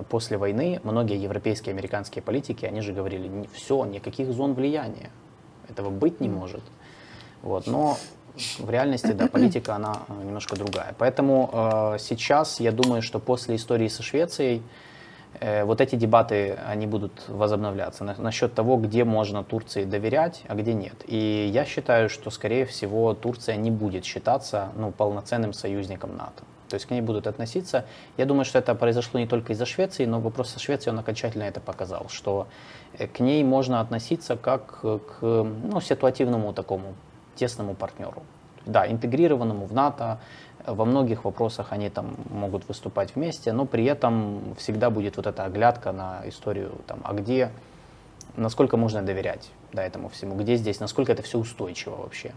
после 0.08 0.36
войны 0.36 0.80
многие 0.82 1.22
европейские 1.22 1.72
и 1.72 1.76
американские 1.76 2.22
политики, 2.22 2.64
они 2.64 2.80
же 2.80 2.92
говорили, 2.92 3.48
все, 3.52 3.84
никаких 3.84 4.32
зон 4.32 4.54
влияния, 4.54 5.10
этого 5.68 5.90
быть 5.90 6.20
не 6.20 6.28
может. 6.28 6.62
Вот, 7.42 7.66
но 7.66 7.96
в 8.58 8.70
реальности, 8.70 9.12
да, 9.12 9.26
политика, 9.26 9.74
она 9.74 10.02
э, 10.08 10.22
немножко 10.24 10.56
другая. 10.56 10.94
Поэтому 10.98 11.50
э, 11.52 11.96
сейчас 11.98 12.60
я 12.60 12.72
думаю, 12.72 13.02
что 13.02 13.18
после 13.18 13.56
истории 13.56 13.88
со 13.88 14.02
Швецией 14.02 14.62
э, 15.40 15.64
вот 15.64 15.80
эти 15.80 15.96
дебаты, 15.96 16.56
они 16.66 16.86
будут 16.86 17.28
возобновляться 17.28 18.04
на- 18.04 18.16
насчет 18.18 18.54
того, 18.54 18.76
где 18.76 19.04
можно 19.04 19.44
Турции 19.44 19.84
доверять, 19.84 20.42
а 20.48 20.54
где 20.54 20.74
нет. 20.74 20.94
И 21.06 21.50
я 21.52 21.64
считаю, 21.64 22.08
что, 22.08 22.30
скорее 22.30 22.64
всего, 22.64 23.14
Турция 23.14 23.56
не 23.56 23.70
будет 23.70 24.04
считаться 24.04 24.68
ну, 24.76 24.90
полноценным 24.90 25.52
союзником 25.52 26.16
НАТО. 26.16 26.44
То 26.70 26.74
есть 26.74 26.86
к 26.86 26.90
ней 26.90 27.00
будут 27.00 27.26
относиться. 27.26 27.84
Я 28.16 28.26
думаю, 28.26 28.44
что 28.44 28.58
это 28.58 28.74
произошло 28.74 29.18
не 29.18 29.26
только 29.26 29.52
из-за 29.52 29.66
Швеции, 29.66 30.06
но 30.06 30.20
вопрос 30.20 30.50
со 30.50 30.60
Швецией, 30.60 30.92
он 30.92 31.00
окончательно 31.00 31.42
это 31.42 31.60
показал, 31.60 32.06
что 32.08 32.46
э, 32.96 33.08
к 33.08 33.18
ней 33.20 33.42
можно 33.44 33.80
относиться 33.80 34.36
как 34.36 34.78
э, 34.84 34.98
к 34.98 35.22
ну, 35.22 35.80
ситуативному 35.80 36.52
такому 36.52 36.94
тесному 37.34 37.74
партнеру. 37.74 38.22
Да, 38.66 38.86
интегрированному 38.86 39.66
в 39.66 39.74
НАТО, 39.74 40.20
во 40.66 40.84
многих 40.84 41.24
вопросах 41.24 41.68
они 41.72 41.90
там 41.90 42.14
могут 42.30 42.68
выступать 42.68 43.16
вместе, 43.16 43.52
но 43.52 43.64
при 43.64 43.84
этом 43.84 44.54
всегда 44.58 44.90
будет 44.90 45.16
вот 45.16 45.26
эта 45.26 45.44
оглядка 45.44 45.92
на 45.92 46.22
историю, 46.26 46.72
там, 46.86 47.00
а 47.02 47.14
где, 47.14 47.50
насколько 48.36 48.76
можно 48.76 49.02
доверять 49.02 49.50
да, 49.72 49.84
этому 49.84 50.08
всему, 50.08 50.36
где 50.36 50.56
здесь, 50.56 50.78
насколько 50.78 51.10
это 51.10 51.22
все 51.22 51.38
устойчиво 51.38 51.96
вообще. 51.96 52.32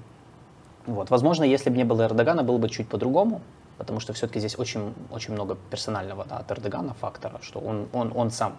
Вот. 0.86 1.10
Возможно, 1.10 1.44
если 1.44 1.70
бы 1.70 1.78
не 1.78 1.84
было 1.84 2.04
Эрдогана, 2.04 2.44
было 2.44 2.58
бы 2.58 2.70
чуть 2.70 2.88
по-другому, 2.88 3.42
потому 3.78 4.00
что 4.00 4.14
все-таки 4.14 4.40
здесь 4.40 4.58
очень, 4.58 4.94
очень 5.12 5.34
много 5.34 5.58
персонального 5.70 6.26
да, 6.26 6.38
от 6.38 6.52
Эрдогана 6.52 6.94
фактора, 6.94 7.40
что 7.42 7.60
он, 7.60 7.88
он, 7.94 8.12
он 8.16 8.32
сам 8.32 8.58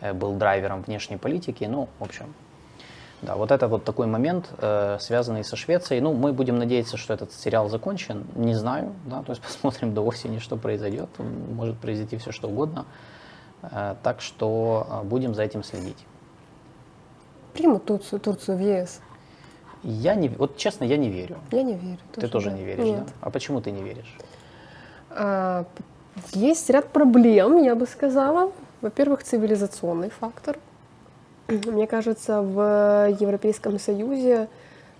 э, 0.00 0.12
был 0.12 0.34
драйвером 0.34 0.82
внешней 0.82 1.16
политики, 1.16 1.64
ну, 1.64 1.88
в 1.98 2.04
общем, 2.04 2.34
да, 3.22 3.36
вот 3.36 3.52
это 3.52 3.68
вот 3.68 3.84
такой 3.84 4.08
момент, 4.08 4.50
э, 4.58 4.98
связанный 5.00 5.44
со 5.44 5.54
Швецией. 5.54 6.00
Ну, 6.00 6.12
мы 6.12 6.32
будем 6.32 6.58
надеяться, 6.58 6.96
что 6.96 7.14
этот 7.14 7.32
сериал 7.32 7.68
закончен. 7.68 8.26
Не 8.34 8.54
знаю, 8.54 8.92
да, 9.06 9.22
то 9.22 9.30
есть 9.30 9.42
посмотрим 9.46 9.94
до 9.94 10.02
осени, 10.02 10.38
что 10.38 10.56
произойдет. 10.56 11.08
Может 11.54 11.78
произойти 11.78 12.16
все 12.16 12.32
что 12.32 12.48
угодно. 12.48 12.84
Э, 13.62 13.94
так 14.02 14.20
что 14.20 14.86
э, 14.90 15.04
будем 15.04 15.34
за 15.34 15.44
этим 15.44 15.62
следить. 15.62 16.04
Примут 17.52 17.84
Турцию, 17.84 18.18
Турцию 18.18 18.58
в 18.58 18.60
ЕС. 18.60 19.00
Я 19.84 20.16
не, 20.16 20.28
вот 20.28 20.56
честно, 20.56 20.84
я 20.84 20.96
не 20.96 21.08
верю. 21.08 21.38
Я 21.52 21.62
не 21.62 21.74
верю. 21.74 21.98
Ты 22.12 22.26
тоже 22.26 22.50
да. 22.50 22.56
не 22.56 22.64
веришь, 22.64 22.84
Нет. 22.84 23.06
да? 23.06 23.12
А 23.20 23.30
почему 23.30 23.60
ты 23.60 23.70
не 23.70 23.82
веришь? 23.82 24.16
А, 25.16 25.64
Есть 26.32 26.70
ряд 26.70 26.88
проблем, 26.88 27.62
я 27.62 27.74
бы 27.74 27.86
сказала. 27.86 28.52
Во-первых, 28.80 29.22
цивилизационный 29.22 30.10
фактор. 30.10 30.58
Мне 31.48 31.86
кажется, 31.86 32.42
в 32.42 33.08
Европейском 33.20 33.78
Союзе, 33.78 34.48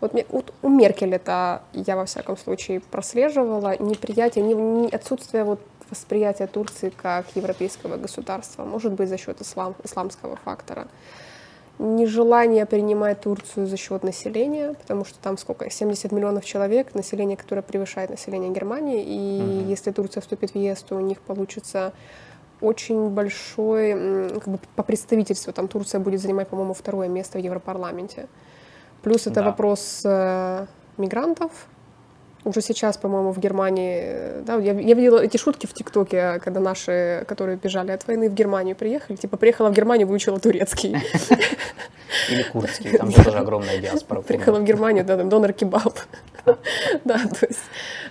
вот, 0.00 0.14
мне- 0.14 0.26
вот 0.30 0.52
у 0.62 0.68
Меркель 0.68 1.14
это 1.14 1.62
я 1.72 1.96
во 1.96 2.04
всяком 2.06 2.36
случае 2.36 2.80
прослеживала, 2.80 3.76
неприятие, 3.78 4.44
не, 4.44 4.54
не- 4.54 4.88
отсутствие 4.88 5.44
вот 5.44 5.60
восприятия 5.90 6.46
Турции 6.46 6.90
как 6.90 7.26
европейского 7.34 7.96
государства, 7.96 8.64
может 8.64 8.92
быть 8.92 9.08
за 9.08 9.18
счет 9.18 9.40
ислам, 9.40 9.74
исламского 9.84 10.36
фактора. 10.36 10.88
Нежелание 11.82 12.64
принимать 12.64 13.20
Турцию 13.22 13.66
за 13.66 13.76
счет 13.76 14.04
населения, 14.04 14.74
потому 14.74 15.04
что 15.04 15.18
там 15.18 15.36
сколько, 15.36 15.68
70 15.68 16.12
миллионов 16.12 16.44
человек, 16.44 16.94
население, 16.94 17.36
которое 17.36 17.62
превышает 17.62 18.08
население 18.10 18.50
Германии, 18.52 19.02
и 19.02 19.42
Мгм. 19.42 19.68
если 19.68 19.90
Турция 19.90 20.20
вступит 20.20 20.52
в 20.52 20.56
ЕС, 20.56 20.80
то 20.82 20.94
у 20.94 21.00
них 21.00 21.20
получится 21.20 21.92
очень 22.60 23.08
большой, 23.10 23.94
как 24.34 24.46
бы 24.48 24.58
по 24.76 24.84
представительству, 24.84 25.52
там 25.52 25.66
Турция 25.66 25.98
будет 26.00 26.20
занимать, 26.20 26.46
по-моему, 26.46 26.72
второе 26.72 27.08
место 27.08 27.38
в 27.38 27.42
Европарламенте. 27.42 28.28
Плюс 29.02 29.26
это 29.26 29.40
Да. 29.40 29.46
вопрос 29.46 30.02
э, 30.04 30.66
мигрантов. 30.98 31.50
Уже 32.44 32.60
сейчас, 32.60 32.96
по-моему, 32.96 33.32
в 33.32 33.38
Германии, 33.38 34.00
э, 34.02 34.42
да, 34.44 34.56
я, 34.56 34.72
я 34.72 34.94
видела 34.94 35.20
эти 35.20 35.36
шутки 35.36 35.66
в 35.66 35.72
ТикТоке, 35.74 36.40
когда 36.40 36.60
наши, 36.60 37.24
которые 37.28 37.56
бежали 37.56 37.92
от 37.92 38.06
войны 38.06 38.28
в 38.28 38.34
Германию, 38.34 38.74
приехали, 38.74 39.16
типа, 39.16 39.36
приехала 39.36 39.68
в 39.68 39.72
Германию, 39.72 40.08
выучила 40.08 40.40
турецкий. 40.40 40.96
Или 42.30 42.42
курдский, 42.42 42.98
там 42.98 43.10
же 43.10 43.24
тоже 43.24 43.38
огромная 43.38 43.78
диаспора. 43.78 44.22
Приехала 44.22 44.58
в 44.58 44.64
Германию, 44.64 45.04
да, 45.04 45.16
там 45.16 45.28
донор 45.28 45.52
кебаб. 45.52 45.98
Да, 47.04 47.18
то 47.18 47.46
есть 47.46 47.60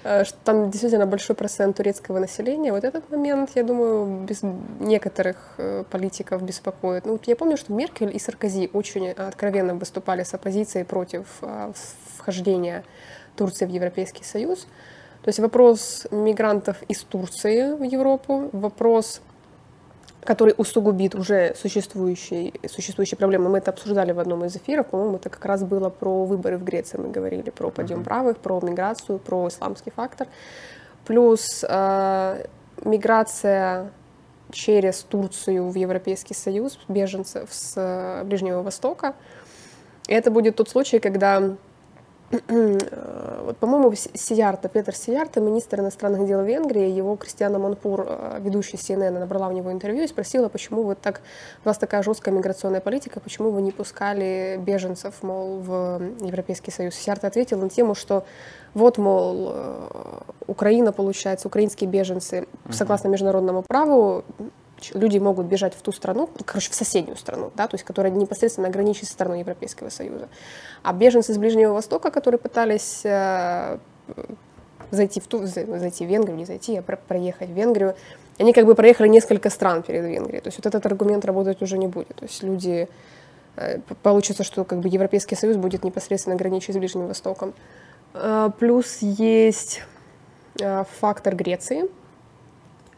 э, 0.03 0.23
там 0.45 0.71
действительно 0.71 1.05
большой 1.05 1.35
процент 1.35 1.75
турецкого 1.75 2.19
населения. 2.19 2.71
Вот 2.71 2.85
этот 2.85 3.09
момент, 3.11 3.51
я 3.55 3.63
думаю, 3.63 4.25
без 4.25 4.41
некоторых 4.79 5.35
э, 5.57 5.83
политиков 5.89 6.41
беспокоит. 6.41 7.05
Ну, 7.05 7.19
я 7.25 7.35
помню, 7.35 7.57
что 7.57 7.73
Меркель 7.73 8.15
и 8.15 8.19
Саркози 8.19 8.69
очень 8.71 9.09
откровенно 9.09 9.75
выступали 9.75 10.23
с 10.23 10.33
оппозицией 10.33 10.85
против 10.85 11.25
э, 11.41 11.73
вхождения 12.17 12.83
Турции 13.41 13.65
в 13.65 13.69
Европейский 13.69 14.23
Союз. 14.23 14.67
То 15.23 15.29
есть 15.29 15.39
вопрос 15.39 16.05
мигрантов 16.11 16.77
из 16.87 17.01
Турции 17.01 17.73
в 17.73 17.81
Европу, 17.81 18.49
вопрос 18.51 19.21
который 20.23 20.53
усугубит 20.55 21.15
уже 21.15 21.55
существующие, 21.55 22.53
существующие 22.69 23.17
проблемы. 23.17 23.49
Мы 23.49 23.57
это 23.57 23.71
обсуждали 23.71 24.11
в 24.11 24.19
одном 24.19 24.45
из 24.45 24.55
эфиров, 24.55 24.85
по-моему, 24.85 25.15
это 25.15 25.31
как 25.31 25.43
раз 25.45 25.63
было 25.63 25.89
про 25.89 26.25
выборы 26.25 26.59
в 26.59 26.63
Греции, 26.63 26.99
мы 26.99 27.09
говорили 27.09 27.49
про 27.49 27.71
подъем 27.71 28.03
правых, 28.03 28.37
про 28.37 28.59
миграцию, 28.61 29.17
про 29.17 29.47
исламский 29.47 29.89
фактор. 29.89 30.27
Плюс 31.07 31.65
э, 31.67 32.45
миграция 32.85 33.89
через 34.51 34.99
Турцию 34.99 35.71
в 35.71 35.75
Европейский 35.75 36.35
Союз 36.35 36.77
беженцев 36.87 37.49
с 37.51 37.73
э, 37.75 38.23
Ближнего 38.23 38.61
Востока. 38.61 39.15
И 40.07 40.13
это 40.13 40.29
будет 40.29 40.55
тот 40.57 40.69
случай, 40.69 40.99
когда 40.99 41.55
вот, 42.31 43.57
по-моему, 43.57 43.93
Сиярта, 43.95 44.69
Петр 44.69 44.95
Сиярта, 44.95 45.41
министр 45.41 45.81
иностранных 45.81 46.25
дел 46.25 46.41
Венгрии, 46.43 46.89
его 46.89 47.15
Кристиана 47.15 47.59
Манпур, 47.59 48.05
э, 48.07 48.39
ведущий 48.39 48.77
CNN, 48.77 49.19
набрала 49.19 49.47
у 49.49 49.51
него 49.51 49.71
интервью 49.71 50.03
и 50.03 50.07
спросила, 50.07 50.47
почему 50.47 50.83
вот 50.83 51.01
так, 51.01 51.21
у 51.63 51.67
вас 51.67 51.77
такая 51.77 52.03
жесткая 52.03 52.33
миграционная 52.33 52.79
политика, 52.79 53.19
почему 53.19 53.49
вы 53.49 53.61
не 53.61 53.71
пускали 53.71 54.57
беженцев, 54.61 55.23
мол, 55.23 55.59
в 55.59 56.01
Европейский 56.21 56.71
Союз. 56.71 56.95
Сиярта 56.95 57.27
ответил 57.27 57.59
на 57.59 57.69
тему, 57.69 57.95
что 57.95 58.23
вот, 58.73 58.97
мол, 58.97 59.51
э, 59.53 59.89
Украина, 60.47 60.93
получается, 60.93 61.47
украинские 61.47 61.89
беженцы, 61.89 62.47
согласно 62.69 63.09
международному 63.09 63.63
праву, 63.63 64.23
люди 64.93 65.17
могут 65.19 65.45
бежать 65.45 65.73
в 65.73 65.81
ту 65.81 65.91
страну, 65.91 66.29
короче, 66.45 66.71
в 66.71 66.75
соседнюю 66.75 67.17
страну, 67.17 67.51
да, 67.55 67.67
то 67.67 67.75
есть 67.75 67.83
которая 67.83 68.11
непосредственно 68.11 68.69
граничит 68.69 69.07
с 69.07 69.11
страной 69.11 69.39
Европейского 69.39 69.89
Союза. 69.89 70.27
А 70.83 70.93
беженцы 70.93 71.33
с 71.33 71.37
Ближнего 71.37 71.73
Востока, 71.73 72.09
которые 72.11 72.39
пытались 72.39 73.01
э, 73.03 73.77
зайти 74.91 75.19
в 75.19 75.27
ту, 75.27 75.45
зайти 75.45 76.05
в 76.05 76.09
Венгрию, 76.09 76.37
не 76.37 76.45
зайти, 76.45 76.77
а 76.77 76.81
проехать 76.81 77.49
в 77.49 77.53
Венгрию, 77.53 77.95
они 78.37 78.53
как 78.53 78.65
бы 78.65 78.75
проехали 78.75 79.07
несколько 79.07 79.49
стран 79.49 79.83
перед 79.83 80.03
Венгрией. 80.05 80.41
То 80.41 80.47
есть 80.47 80.57
вот 80.57 80.65
этот 80.65 80.85
аргумент 80.85 81.25
работать 81.25 81.61
уже 81.61 81.77
не 81.77 81.87
будет. 81.87 82.15
То 82.15 82.25
есть 82.25 82.43
люди 82.43 82.87
э, 83.55 83.79
получится, 84.03 84.43
что 84.43 84.63
как 84.63 84.79
бы 84.79 84.89
Европейский 84.89 85.35
Союз 85.35 85.57
будет 85.57 85.83
непосредственно 85.83 86.35
граничить 86.35 86.75
с 86.75 86.77
Ближним 86.77 87.07
Востоком. 87.07 87.53
Э, 88.13 88.49
плюс 88.59 88.97
есть 89.01 89.81
э, 90.59 90.83
фактор 90.99 91.35
Греции, 91.35 91.89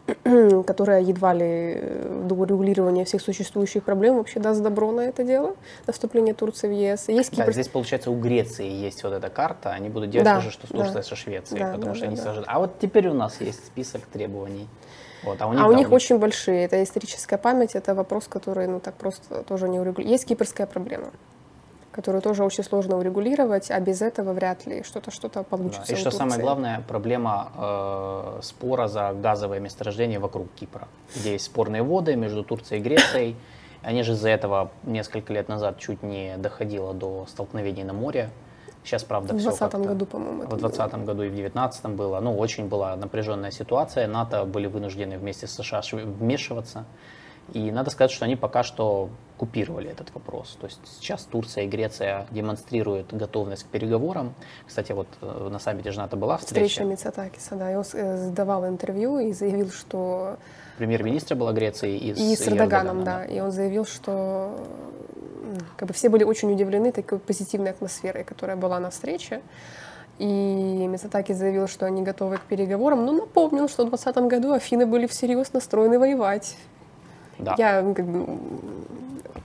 которая 0.68 1.02
едва 1.02 1.34
ли 1.34 1.46
э, 1.46 2.26
до 2.28 2.44
регулирования 2.44 3.06
всех 3.06 3.22
существующих 3.22 3.84
проблем 3.84 4.18
вообще 4.18 4.40
даст 4.40 4.62
добро 4.62 4.92
на 4.92 5.02
это 5.02 5.24
дело, 5.24 5.56
на 5.88 5.94
вступление 5.94 6.34
Турции 6.34 6.68
в 6.68 6.72
ЕС. 6.72 7.08
Есть 7.08 7.32
Кипр... 7.32 7.46
Да, 7.46 7.52
здесь, 7.52 7.70
получается, 7.70 8.12
у 8.12 8.20
Греции 8.20 8.70
есть 8.70 9.04
вот 9.04 9.14
эта 9.14 9.30
карта, 9.30 9.72
они 9.72 9.90
будут 9.90 10.10
делать 10.10 10.26
да, 10.26 10.36
то 10.36 10.42
же, 10.42 10.52
что 10.52 10.68
с 10.68 10.72
Турцией, 10.72 10.94
да. 10.94 11.04
со 11.04 11.16
Швецией, 11.16 11.60
да, 11.60 11.74
потому 11.74 11.94
да, 11.94 11.94
что 11.94 12.02
да, 12.02 12.08
они 12.08 12.16
да. 12.18 12.22
скажут, 12.22 12.46
а 12.48 12.60
вот 12.60 12.80
теперь 12.80 13.08
у 13.08 13.14
нас 13.14 13.40
есть 13.40 13.66
список 13.66 14.02
требований. 14.02 14.68
Вот, 15.24 15.42
а 15.42 15.48
у 15.48 15.54
них, 15.54 15.62
а 15.62 15.68
у 15.68 15.72
них 15.72 15.92
очень 15.92 16.18
большие. 16.18 16.66
Это 16.66 16.84
историческая 16.84 17.38
память, 17.38 17.76
это 17.76 17.96
вопрос, 17.96 18.28
который 18.28 18.68
ну, 18.68 18.82
так 18.82 18.96
просто 18.96 19.44
тоже 19.44 19.70
не 19.70 19.80
урегулирует. 19.80 20.12
Есть 20.12 20.26
кипрская 20.26 20.68
проблема 20.68 21.12
которую 21.94 22.22
тоже 22.22 22.44
очень 22.44 22.64
сложно 22.64 22.98
урегулировать, 22.98 23.72
а 23.72 23.80
без 23.80 24.02
этого 24.02 24.34
вряд 24.34 24.66
ли 24.66 24.84
что-то 24.84 25.12
что-то 25.12 25.44
получится. 25.44 25.88
Да. 25.88 25.94
И 25.94 25.96
что 25.96 26.06
Турции. 26.06 26.18
самое 26.18 26.42
главное, 26.42 26.84
проблема 26.88 27.52
э, 27.56 28.40
спора 28.42 28.88
за 28.88 29.14
газовое 29.14 29.60
месторождение 29.60 30.20
вокруг 30.20 30.48
Кипра, 30.56 30.88
где 31.16 31.34
есть 31.34 31.46
спорные 31.46 31.84
воды 31.84 32.16
между 32.16 32.44
Турцией 32.44 32.82
и 32.82 32.84
Грецией. 32.84 33.36
Они 33.82 34.04
же 34.04 34.14
из-за 34.14 34.30
этого 34.30 34.72
несколько 34.84 35.34
лет 35.34 35.48
назад 35.50 35.78
чуть 35.78 36.04
не 36.04 36.38
доходило 36.38 36.94
до 36.94 37.26
столкновений 37.28 37.84
на 37.84 37.94
море. 37.94 38.30
Сейчас, 38.84 39.04
правда, 39.04 39.34
в 39.34 39.38
все 39.38 39.50
2020 39.50 39.88
году, 39.88 40.06
по-моему, 40.06 40.44
В 40.44 40.58
2020 40.58 41.06
году 41.06 41.24
и 41.24 41.30
в 41.30 41.36
2019 41.36 41.86
было. 41.88 42.20
Ну, 42.20 42.38
очень 42.38 42.68
была 42.68 42.96
напряженная 42.96 43.52
ситуация. 43.52 44.08
НАТО 44.08 44.44
были 44.46 44.68
вынуждены 44.68 45.18
вместе 45.18 45.48
с 45.48 45.52
США 45.54 45.82
вмешиваться. 45.92 46.86
И 47.52 47.72
надо 47.72 47.92
сказать, 47.92 48.12
что 48.12 48.26
они 48.26 48.36
пока 48.36 48.64
что 48.64 49.10
купировали 49.38 49.90
этот 49.90 50.14
вопрос. 50.14 50.58
То 50.62 50.68
есть 50.68 50.80
сейчас 51.00 51.24
Турция 51.24 51.66
и 51.66 51.68
Греция 51.68 52.26
демонстрируют 52.32 53.14
готовность 53.14 53.64
к 53.64 53.68
переговорам. 53.68 54.34
Кстати, 54.66 54.94
вот 54.94 55.08
э, 55.22 55.50
на 55.52 55.60
саммите 55.60 55.92
же 55.92 56.00
НАТО 56.00 56.16
была 56.16 56.38
встреча. 56.38 56.68
Встреча 56.68 56.86
Мицатакиса, 56.86 57.56
да. 57.56 57.72
И 57.72 57.76
он 57.76 57.84
э, 57.94 58.30
давал 58.30 58.68
интервью 58.68 59.20
и 59.20 59.34
заявил, 59.34 59.72
что... 59.72 60.38
Премьер-министра 60.78 61.36
была 61.36 61.52
Греции 61.52 61.98
и, 61.98 62.12
и 62.12 62.36
с 62.36 62.48
Эрдоганом, 62.48 63.04
да. 63.04 63.20
да. 63.20 63.26
И 63.26 63.40
он 63.40 63.52
заявил, 63.52 63.86
что 63.86 64.58
как 65.78 65.88
бы 65.88 65.94
все 65.94 66.10
были 66.10 66.24
очень 66.24 66.52
удивлены 66.52 66.92
такой 66.92 67.20
позитивной 67.20 67.72
атмосферой, 67.72 68.24
которая 68.24 68.56
была 68.56 68.80
на 68.80 68.90
встрече. 68.90 69.42
И 70.20 70.26
Мицатаки 70.26 71.34
заявил, 71.34 71.68
что 71.68 71.86
они 71.86 72.04
готовы 72.04 72.38
к 72.38 72.42
переговорам, 72.42 73.06
но 73.06 73.12
напомнил, 73.12 73.68
что 73.68 73.86
в 73.86 73.90
2020 73.90 74.32
году 74.32 74.54
Афины 74.54 74.86
были 74.86 75.08
всерьез 75.08 75.54
настроены 75.54 75.98
воевать. 75.98 76.56
Да. 77.40 77.56
Я, 77.58 77.82
ну, 77.82 77.94
как 77.94 78.06
бы, 78.06 78.40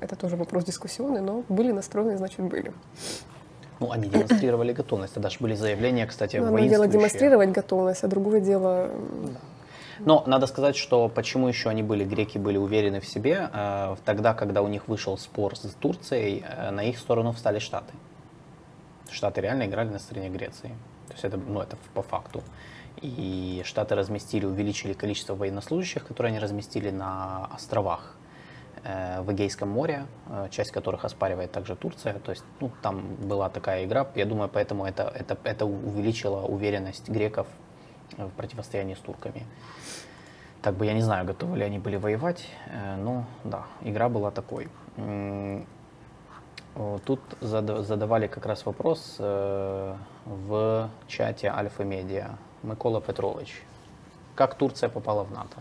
это 0.00 0.16
тоже 0.16 0.36
вопрос 0.36 0.64
дискуссионный, 0.64 1.20
но 1.20 1.44
были 1.48 1.72
настроены, 1.72 2.16
значит, 2.16 2.40
были. 2.40 2.72
Ну, 3.80 3.92
они 3.92 4.08
демонстрировали 4.08 4.72
готовность. 4.72 5.14
Тогда 5.14 5.30
же 5.30 5.38
были 5.40 5.54
заявления, 5.54 6.06
кстати, 6.06 6.36
ну, 6.36 6.46
Одно 6.46 6.58
дело 6.60 6.86
демонстрировать 6.86 7.50
готовность, 7.50 8.04
а 8.04 8.08
другое 8.08 8.40
дело... 8.40 8.90
Да. 9.22 9.40
Но 10.00 10.22
надо 10.26 10.46
сказать, 10.46 10.76
что 10.76 11.08
почему 11.08 11.48
еще 11.48 11.68
они 11.68 11.82
были, 11.82 12.04
греки 12.04 12.38
были 12.38 12.56
уверены 12.56 13.00
в 13.00 13.06
себе, 13.06 13.50
э, 13.52 13.96
тогда, 14.04 14.32
когда 14.32 14.62
у 14.62 14.68
них 14.68 14.86
вышел 14.88 15.18
спор 15.18 15.56
с 15.56 15.60
Турцией, 15.80 16.44
э, 16.48 16.70
на 16.70 16.84
их 16.84 16.98
сторону 16.98 17.32
встали 17.32 17.58
Штаты. 17.58 17.92
Штаты 19.10 19.40
реально 19.40 19.64
играли 19.64 19.88
на 19.88 19.98
стороне 19.98 20.28
Греции. 20.28 20.68
То 21.08 21.14
есть 21.14 21.24
это, 21.24 21.36
ну, 21.36 21.60
это 21.60 21.76
по 21.94 22.02
факту. 22.02 22.42
И 23.00 23.62
Штаты 23.64 23.94
разместили, 23.94 24.44
увеличили 24.46 24.92
количество 24.92 25.34
военнослужащих, 25.34 26.04
которые 26.04 26.30
они 26.30 26.40
разместили 26.40 26.90
на 26.90 27.46
островах 27.46 28.16
э, 28.82 29.20
в 29.22 29.32
Эгейском 29.32 29.68
море, 29.68 30.06
э, 30.28 30.48
часть 30.50 30.72
которых 30.72 31.04
оспаривает 31.04 31.52
также 31.52 31.76
Турция. 31.76 32.14
То 32.14 32.32
есть 32.32 32.44
ну, 32.60 32.70
там 32.82 33.14
была 33.16 33.48
такая 33.50 33.84
игра. 33.84 34.08
Я 34.14 34.26
думаю, 34.26 34.48
поэтому 34.48 34.84
это, 34.84 35.12
это, 35.14 35.38
это 35.44 35.64
увеличило 35.64 36.46
уверенность 36.46 37.08
греков 37.08 37.46
в 38.16 38.30
противостоянии 38.30 38.94
с 38.94 38.98
турками. 38.98 39.46
Так 40.62 40.74
бы 40.74 40.86
я 40.86 40.92
не 40.92 41.02
знаю, 41.02 41.24
готовы 41.24 41.58
ли 41.58 41.64
они 41.64 41.78
были 41.78 41.96
воевать, 41.96 42.46
э, 42.66 42.96
но 42.96 43.26
да, 43.44 43.66
игра 43.82 44.08
была 44.08 44.30
такой. 44.30 44.68
Тут 47.06 47.20
задавали 47.40 48.26
как 48.26 48.46
раз 48.46 48.64
вопрос 48.66 49.16
в 49.18 50.90
чате 51.08 51.48
Альфа 51.48 51.84
Медиа 51.84 52.38
Микола 52.62 53.00
Петрович. 53.00 53.62
Как 54.34 54.54
Турция 54.54 54.88
попала 54.88 55.24
в 55.24 55.30
НАТО? 55.30 55.58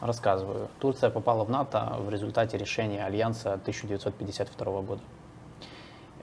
Рассказываю. 0.00 0.68
Турция 0.78 1.10
попала 1.10 1.44
в 1.44 1.50
НАТО 1.50 1.96
в 1.98 2.10
результате 2.10 2.56
решения 2.56 3.04
Альянса 3.04 3.54
1952 3.54 4.80
года. 4.82 5.02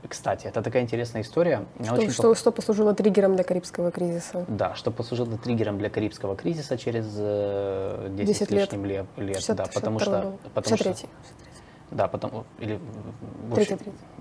Кстати, 0.08 0.48
это 0.48 0.62
такая 0.62 0.84
интересная 0.84 1.22
история. 1.22 1.66
Что, 1.84 1.96
очень 1.96 2.12
что, 2.12 2.24
пох... 2.24 2.38
что 2.38 2.52
послужило 2.52 2.94
триггером 2.94 3.36
для 3.36 3.44
Карибского 3.44 3.92
кризиса? 3.92 4.46
Да, 4.48 4.76
что 4.76 4.92
послужило 4.92 5.38
триггером 5.38 5.78
для 5.78 5.90
Карибского 5.90 6.36
кризиса 6.36 6.78
через 6.78 7.06
10, 7.06 7.20
э, 7.20 8.10
10 8.10 8.48
с 8.48 8.52
лишним 8.52 8.86
лет. 8.86 9.06
лет 9.18 9.36
60, 9.36 9.58
да, 9.58 9.66
потому 9.66 10.00
63 10.00 10.22
что, 10.22 10.50
потому 10.54 10.78
63. 10.78 10.94
что... 10.94 11.08
Да, 11.92 12.08
потом... 12.08 12.46
Или, 12.60 12.80
общем, 13.52 13.80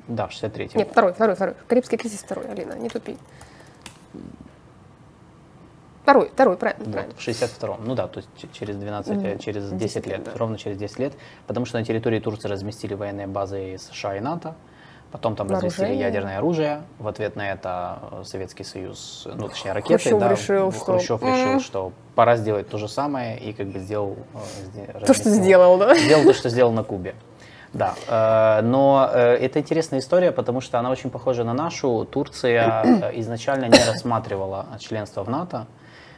Да, 0.09 0.29
в 0.29 0.33
63 0.33 0.71
Нет, 0.75 0.89
второй, 0.91 1.13
второй, 1.13 1.35
второй. 1.35 1.55
Карибский 1.67 1.99
кризис 1.99 2.21
второй, 2.21 2.49
Алина, 2.49 2.75
не 2.75 2.89
тупи. 2.89 3.17
Второй, 6.07 6.29
второй, 6.29 6.57
правильно. 6.57 6.85
Вот, 6.85 6.93
правильно. 6.93 7.15
в 7.17 7.19
62-м. 7.19 7.85
Ну 7.85 7.97
да, 7.97 8.07
то 8.07 8.19
есть 8.19 8.29
через 8.53 8.77
12, 8.77 9.13
mm-hmm. 9.13 9.39
через 9.43 9.71
10, 9.71 9.77
10 9.77 10.07
лет, 10.07 10.23
да. 10.23 10.31
ровно 10.37 10.57
через 10.57 10.79
10 10.79 11.01
лет, 11.01 11.15
потому 11.49 11.67
что 11.67 11.79
на 11.79 11.85
территории 11.85 12.21
Турции 12.21 12.47
разместили 12.47 12.95
военные 12.95 13.27
базы 13.27 13.77
США 13.77 14.17
и 14.17 14.21
НАТО, 14.21 14.55
потом 15.11 15.35
там 15.35 15.51
разместили 15.51 15.95
ядерное 15.95 16.39
оружие, 16.39 16.83
в 17.01 17.09
ответ 17.09 17.35
на 17.35 17.51
это 17.51 17.99
э, 18.13 18.23
Советский 18.25 18.63
Союз, 18.63 19.27
ну 19.35 19.49
точнее 19.49 19.73
ракеты, 19.73 19.95
Хрущев 19.95 20.21
да, 20.21 20.29
решил, 20.29 20.71
Хрущев 20.71 21.19
что... 21.19 21.27
решил, 21.27 21.61
что 21.61 21.93
пора 22.15 22.37
сделать 22.37 22.69
то 22.69 22.79
же 22.79 22.87
самое 22.87 23.37
и 23.41 23.53
как 23.53 23.67
бы 23.67 23.81
сделал... 23.81 24.17
То, 25.05 25.13
что 25.13 25.29
сделал, 25.29 25.77
да? 25.77 25.97
Сделал 25.97 26.23
то, 26.23 26.35
что 26.35 26.49
сделал 26.51 26.71
на 26.71 26.85
Кубе. 26.85 27.17
Да, 27.73 27.95
э, 28.07 28.63
но 28.63 29.11
э, 29.13 29.39
это 29.39 29.59
интересная 29.59 29.99
история, 29.99 30.31
потому 30.31 30.61
что 30.61 30.79
она 30.79 30.91
очень 30.91 31.11
похожа 31.11 31.43
на 31.43 31.53
нашу. 31.53 32.07
Турция 32.09 33.11
изначально 33.17 33.65
не 33.65 33.85
рассматривала 33.85 34.67
членство 34.79 35.25
в 35.25 35.29
НАТО, 35.29 35.67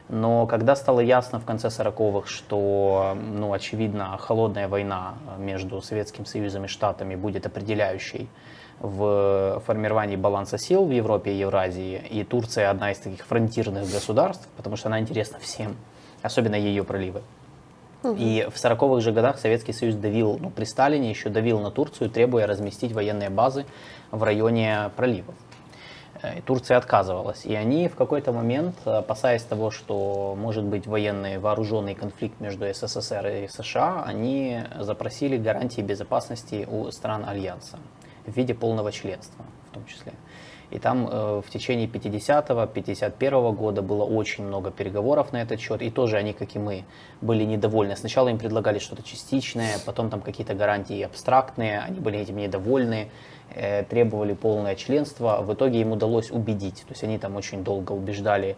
но 0.09 0.47
когда 0.47 0.75
стало 0.75 1.01
ясно 1.01 1.39
в 1.39 1.45
конце 1.45 1.69
40-х, 1.69 2.29
что, 2.29 3.17
ну, 3.17 3.53
очевидно, 3.53 4.17
холодная 4.19 4.69
война 4.69 5.15
между 5.39 5.83
Советским 5.83 6.25
Союзом 6.25 6.65
и 6.65 6.69
Штатами 6.69 7.15
будет 7.15 7.47
определяющей 7.47 8.29
в 8.81 9.61
формировании 9.67 10.17
баланса 10.17 10.57
сил 10.57 10.85
в 10.85 10.91
Европе 10.91 11.33
и 11.33 11.39
Евразии, 11.39 12.03
и 12.11 12.25
Турция 12.25 12.71
одна 12.71 12.93
из 12.93 12.99
таких 12.99 13.27
фронтирных 13.27 13.91
государств, 13.91 14.49
потому 14.57 14.77
что 14.77 14.89
она 14.89 15.01
интересна 15.01 15.39
всем, 15.41 15.77
особенно 16.23 16.55
ее 16.55 16.85
проливы. 16.85 17.23
И 18.05 18.47
в 18.49 18.55
40-х 18.55 19.01
же 19.01 19.11
годах 19.11 19.39
Советский 19.39 19.73
Союз 19.73 19.97
давил, 19.97 20.39
ну, 20.41 20.51
при 20.51 20.65
Сталине 20.65 21.11
еще 21.11 21.29
давил 21.31 21.59
на 21.59 21.73
Турцию, 21.73 22.09
требуя 22.09 22.47
разместить 22.47 22.93
военные 22.93 23.29
базы 23.29 23.67
в 24.13 24.23
районе 24.23 24.91
проливов. 24.97 25.35
Э, 26.23 26.41
Турция 26.43 26.77
отказывалась. 26.77 27.45
И 27.45 27.55
они 27.55 27.89
в 27.89 27.95
какой-то 27.95 28.33
момент, 28.33 28.75
опасаясь 28.85 29.43
того, 29.43 29.71
что 29.71 30.35
может 30.37 30.65
быть 30.65 30.87
военный 30.87 31.39
вооруженный 31.39 31.95
конфликт 31.95 32.41
между 32.41 32.67
СССР 32.73 33.27
и 33.27 33.49
США, 33.49 34.03
они 34.05 34.61
запросили 34.79 35.37
гарантии 35.37 35.83
безопасности 35.83 36.67
у 36.71 36.91
стран 36.91 37.25
Альянса 37.27 37.79
в 38.27 38.37
виде 38.37 38.55
полного 38.55 38.93
членства 38.93 39.45
в 39.71 39.75
том 39.75 39.85
числе. 39.87 40.13
И 40.71 40.79
там 40.79 41.09
э, 41.11 41.43
в 41.45 41.51
течение 41.51 41.87
50-го, 41.87 42.63
51-го 42.63 43.53
года 43.53 43.81
было 43.81 44.05
очень 44.05 44.45
много 44.45 44.71
переговоров 44.71 45.33
на 45.33 45.41
этот 45.41 45.61
счет. 45.61 45.81
И 45.81 45.91
тоже 45.91 46.17
они, 46.17 46.35
как 46.35 46.55
и 46.55 46.59
мы, 46.59 46.85
были 47.23 47.45
недовольны. 47.45 47.97
Сначала 47.97 48.29
им 48.29 48.39
предлагали 48.39 48.79
что-то 48.79 49.03
частичное, 49.03 49.79
потом 49.87 50.11
там 50.11 50.21
какие-то 50.21 50.55
гарантии 50.55 51.01
абстрактные, 51.03 51.81
они 51.81 52.01
были 52.01 52.19
этим 52.19 52.37
недовольны, 52.37 53.09
э, 53.55 53.85
требовали 53.85 54.35
полное 54.35 54.75
членство. 54.75 55.41
В 55.41 55.55
итоге 55.55 55.81
им 55.81 55.93
удалось 55.93 56.31
убедить. 56.31 56.83
То 56.87 56.91
есть 56.91 57.03
они 57.03 57.19
там 57.19 57.37
очень 57.37 57.65
долго 57.65 57.93
убеждали 57.93 58.57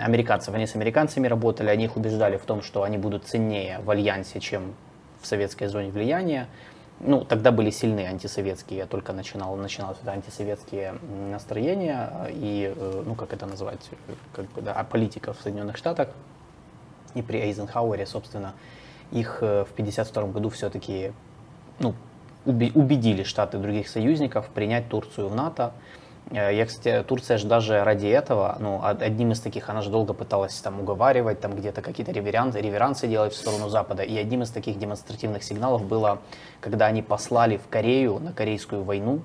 американцев. 0.00 0.54
Они 0.54 0.66
с 0.66 0.74
американцами 0.74 1.26
работали, 1.26 1.68
они 1.68 1.84
их 1.84 1.96
убеждали 1.96 2.38
в 2.38 2.44
том, 2.44 2.62
что 2.62 2.84
они 2.84 2.96
будут 2.96 3.26
ценнее 3.26 3.80
в 3.84 3.90
альянсе, 3.90 4.40
чем 4.40 4.74
в 5.20 5.26
советской 5.26 5.66
зоне 5.66 5.90
влияния 5.90 6.48
ну, 7.00 7.24
тогда 7.24 7.50
были 7.50 7.70
сильные 7.70 8.08
антисоветские, 8.08 8.78
я 8.78 8.86
только 8.86 9.12
начинал, 9.12 9.56
начинал 9.56 9.96
это 10.00 10.12
антисоветские 10.12 10.94
настроения 11.30 12.10
и, 12.30 12.72
э, 12.74 13.02
ну, 13.04 13.14
как 13.14 13.32
это 13.32 13.46
назвать, 13.46 13.90
как 14.32 14.46
бы, 14.52 14.62
да, 14.62 14.82
политиков 14.84 15.38
в 15.38 15.42
Соединенных 15.42 15.76
Штатах. 15.76 16.08
И 17.14 17.22
при 17.22 17.38
Эйзенхауэре, 17.40 18.06
собственно, 18.06 18.54
их 19.10 19.38
э, 19.40 19.64
в 19.64 19.72
1952 19.72 20.24
году 20.32 20.50
все-таки, 20.50 21.12
ну, 21.78 21.94
убедили 22.44 23.22
Штаты 23.22 23.58
других 23.58 23.88
союзников 23.88 24.48
принять 24.48 24.88
Турцию 24.88 25.28
в 25.28 25.34
НАТО. 25.34 25.72
Э, 26.30 26.54
я, 26.54 26.66
кстати, 26.66 27.04
Турция 27.04 27.38
же 27.38 27.46
даже 27.46 27.82
ради 27.84 28.06
этого, 28.06 28.56
ну, 28.60 28.80
одним 28.82 29.32
из 29.32 29.40
таких, 29.40 29.68
она 29.68 29.82
же 29.82 29.90
долго 29.90 30.14
пыталась 30.14 30.54
там 30.60 30.80
уговаривать, 30.80 31.40
там 31.40 31.54
где-то 31.54 31.82
какие-то 31.82 32.12
реверансы, 32.12 32.60
реверансы 32.60 33.06
делать 33.08 33.32
в 33.32 33.36
сторону 33.36 33.68
Запада. 33.68 34.02
И 34.02 34.16
одним 34.16 34.42
из 34.42 34.50
таких 34.50 34.78
демонстративных 34.78 35.42
сигналов 35.42 35.84
было, 35.84 36.20
когда 36.60 36.86
они 36.86 37.02
послали 37.02 37.56
в 37.56 37.68
Корею 37.68 38.18
на 38.18 38.32
Корейскую 38.32 38.82
войну 38.82 39.20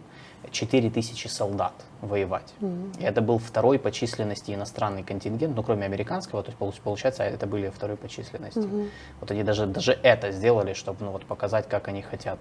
4000 0.51 1.27
солдат 1.27 1.73
воевать. 2.01 2.53
Mm-hmm. 2.61 3.01
И 3.01 3.03
это 3.03 3.21
был 3.21 3.39
второй 3.39 3.77
по 3.77 3.91
численности 3.91 4.51
иностранный 4.53 5.03
контингент, 5.03 5.55
ну, 5.55 5.63
кроме 5.63 5.85
американского, 5.85 6.43
то 6.43 6.51
есть 6.51 6.81
получается, 6.81 7.23
это 7.23 7.45
были 7.45 7.69
второй 7.69 7.97
по 7.97 8.07
численности. 8.07 8.59
Mm-hmm. 8.59 8.89
Вот 9.19 9.31
они 9.31 9.43
даже, 9.43 9.65
даже 9.67 9.91
это 9.91 10.31
сделали, 10.31 10.73
чтобы 10.73 11.03
ну, 11.03 11.11
вот, 11.11 11.25
показать, 11.25 11.67
как 11.67 11.89
они 11.89 12.01
хотят 12.01 12.39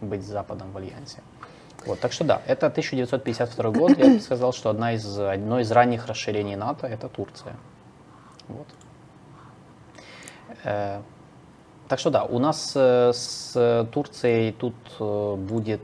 быть 0.00 0.24
с 0.24 0.26
Западом 0.26 0.72
в 0.72 0.76
альянсе. 0.76 1.20
Вот, 1.86 2.00
так 2.00 2.12
что 2.12 2.24
да, 2.24 2.42
это 2.46 2.66
1952 2.66 3.70
год. 3.70 3.98
Я 3.98 4.14
бы 4.14 4.20
сказал, 4.20 4.52
что 4.52 4.70
одна 4.70 4.94
из, 4.94 5.18
одно 5.18 5.60
из 5.60 5.70
ранних 5.70 6.06
расширений 6.06 6.56
НАТО– 6.56 6.86
это 6.88 7.08
Турция. 7.08 7.56
Вот. 8.48 8.66
Э, 10.64 11.02
так 11.88 11.98
что 11.98 12.10
да, 12.10 12.24
у 12.24 12.38
нас 12.38 12.72
э, 12.74 13.12
с 13.12 13.86
Турцией 13.92 14.52
тут 14.52 14.74
э, 14.98 15.34
будет, 15.36 15.82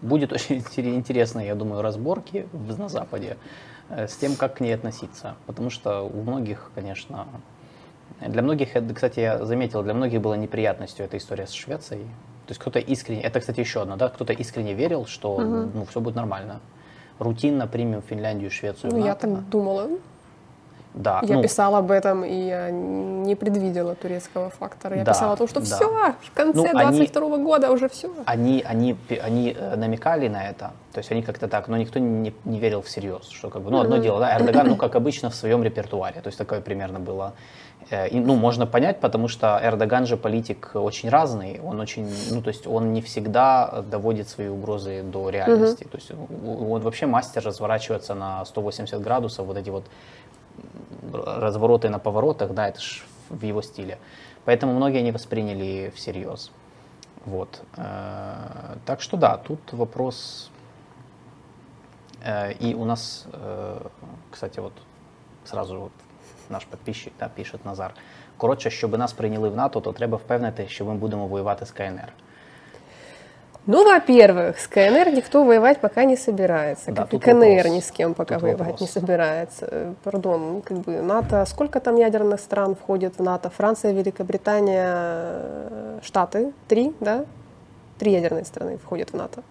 будет 0.00 0.32
очень 0.32 0.64
интересные, 0.94 1.48
я 1.48 1.54
думаю, 1.54 1.82
разборки 1.82 2.48
на 2.52 2.88
Западе 2.88 3.36
с 3.90 4.16
тем, 4.16 4.36
как 4.36 4.54
к 4.54 4.60
ней 4.60 4.72
относиться. 4.72 5.34
Потому 5.46 5.68
что 5.68 6.02
у 6.02 6.22
многих, 6.22 6.70
конечно, 6.74 7.26
для 8.20 8.40
многих, 8.42 8.68
кстати, 8.94 9.20
я 9.20 9.44
заметил, 9.44 9.82
для 9.82 9.94
многих 9.94 10.20
была 10.20 10.36
неприятностью 10.36 11.04
эта 11.04 11.16
история 11.16 11.46
с 11.46 11.52
Швецией, 11.52 12.06
то 12.50 12.52
есть 12.52 12.60
кто-то 12.62 12.80
искренне, 12.80 13.22
это, 13.22 13.38
кстати, 13.38 13.60
еще 13.60 13.82
одно, 13.82 13.94
да, 13.94 14.08
кто-то 14.08 14.32
искренне 14.32 14.74
верил, 14.74 15.06
что 15.06 15.34
угу. 15.34 15.70
ну, 15.72 15.84
все 15.88 16.00
будет 16.00 16.16
нормально. 16.16 16.58
Рутинно 17.20 17.68
примем 17.68 18.02
Финляндию, 18.02 18.50
Швецию. 18.50 18.92
Ну, 18.92 19.06
я 19.06 19.14
так 19.14 19.48
думала. 19.48 19.88
Да, 20.92 21.20
я 21.22 21.36
ну, 21.36 21.42
писала 21.42 21.78
об 21.78 21.92
этом, 21.92 22.24
и 22.24 22.34
я 22.34 22.72
не 22.72 23.36
предвидела 23.36 23.94
турецкого 23.94 24.50
фактора. 24.50 24.96
Я 24.96 25.04
да, 25.04 25.12
писала 25.12 25.34
о 25.34 25.36
том, 25.36 25.46
что 25.46 25.60
да. 25.60 25.66
все, 25.66 25.86
в 26.22 26.32
конце 26.34 26.72
ну, 26.72 26.80
22 26.80 27.22
-го 27.22 27.44
года 27.44 27.70
уже 27.70 27.88
все. 27.88 28.10
Они, 28.26 28.64
они, 28.66 28.96
они 29.22 29.56
э, 29.56 29.76
намекали 29.76 30.26
на 30.26 30.48
это, 30.48 30.72
то 30.92 30.98
есть 30.98 31.12
они 31.12 31.22
как-то 31.22 31.46
так, 31.46 31.68
но 31.68 31.76
никто 31.76 32.00
не, 32.00 32.34
не 32.44 32.58
верил 32.58 32.82
всерьез, 32.82 33.28
что 33.28 33.48
как 33.50 33.62
бы, 33.62 33.70
ну, 33.70 33.78
одно 33.78 33.96
mm-hmm. 33.96 34.02
дело, 34.02 34.18
да, 34.18 34.36
Эрдоган, 34.36 34.66
ну, 34.66 34.76
как 34.76 34.96
обычно, 34.96 35.30
в 35.30 35.36
своем 35.36 35.62
репертуаре, 35.62 36.20
то 36.20 36.26
есть 36.26 36.38
такое 36.38 36.60
примерно 36.60 36.98
было 36.98 37.34
и, 37.90 38.20
ну, 38.20 38.36
можно 38.36 38.66
понять, 38.66 39.00
потому 39.00 39.26
что 39.26 39.58
Эрдоган 39.62 40.06
же 40.06 40.16
политик 40.16 40.70
очень 40.74 41.08
разный, 41.08 41.60
он 41.60 41.80
очень, 41.80 42.08
ну, 42.30 42.40
то 42.40 42.48
есть 42.48 42.66
он 42.66 42.92
не 42.92 43.02
всегда 43.02 43.82
доводит 43.90 44.28
свои 44.28 44.48
угрозы 44.48 45.02
до 45.02 45.28
реальности. 45.30 45.84
Угу. 45.84 45.90
То 45.90 45.98
есть 45.98 46.10
он 46.12 46.80
вообще 46.82 47.06
мастер 47.06 47.42
разворачиваться 47.44 48.14
на 48.14 48.44
180 48.44 49.00
градусов, 49.00 49.46
вот 49.46 49.56
эти 49.56 49.70
вот 49.70 49.84
развороты 51.12 51.88
на 51.88 51.98
поворотах, 51.98 52.54
да, 52.54 52.68
это 52.68 52.80
же 52.80 53.02
в 53.28 53.42
его 53.42 53.62
стиле. 53.62 53.98
Поэтому 54.44 54.72
многие 54.72 55.02
не 55.02 55.10
восприняли 55.10 55.92
всерьез. 55.94 56.52
Вот. 57.24 57.62
Э, 57.76 58.76
так 58.86 59.00
что 59.00 59.16
да, 59.16 59.36
тут 59.36 59.60
вопрос. 59.72 60.50
Э, 62.22 62.52
и 62.52 62.74
у 62.74 62.84
нас, 62.84 63.26
кстати, 64.30 64.60
вот 64.60 64.72
сразу 65.44 65.80
вот 65.80 65.92
наш 66.49 66.65
підписчик 66.65 67.13
да, 67.19 67.29
пише 67.35 67.57
Назар. 67.65 67.93
Коротше, 68.37 68.69
щоб 68.69 68.97
нас 68.97 69.13
прийняли 69.13 69.49
в 69.49 69.55
НАТО, 69.55 69.81
то 69.81 69.93
треба 69.93 70.17
впевнити, 70.17 70.67
що 70.67 70.85
ми 70.85 70.93
будемо 70.93 71.27
воювати 71.27 71.65
з 71.65 71.71
КНР. 71.71 72.13
Ну, 73.67 73.83
во-первых, 73.83 74.59
с 74.59 74.67
КНР 74.67 75.11
никто 75.11 75.43
воевать 75.43 75.81
пока 75.81 76.05
не 76.05 76.17
собирается. 76.17 76.91
Да, 76.91 77.03
как 77.03 77.13
и 77.15 77.19
КНР 77.19 77.57
вопрос. 77.57 77.73
ни 77.73 77.79
с 77.79 77.91
кем 77.91 78.13
пока 78.13 78.35
тут 78.35 78.43
воевать 78.43 78.59
вопрос. 78.59 78.81
не 78.81 78.87
собирается. 78.87 79.95
Пардон, 80.03 80.61
как 80.61 80.77
бы 80.77 81.01
НАТО, 81.01 81.43
сколько 81.47 81.79
там 81.79 81.95
ядерных 81.95 82.39
стран 82.39 82.75
входит 82.75 83.17
в 83.17 83.23
НАТО? 83.23 83.49
Франция, 83.49 83.91
Великобритания, 83.93 85.99
Штаты, 86.03 86.53
три, 86.67 86.93
да? 86.99 87.25
Три 87.97 88.11
ядерные 88.11 88.45
страны 88.45 88.77
входят 88.77 89.13
в 89.13 89.15
НАТО. 89.15 89.41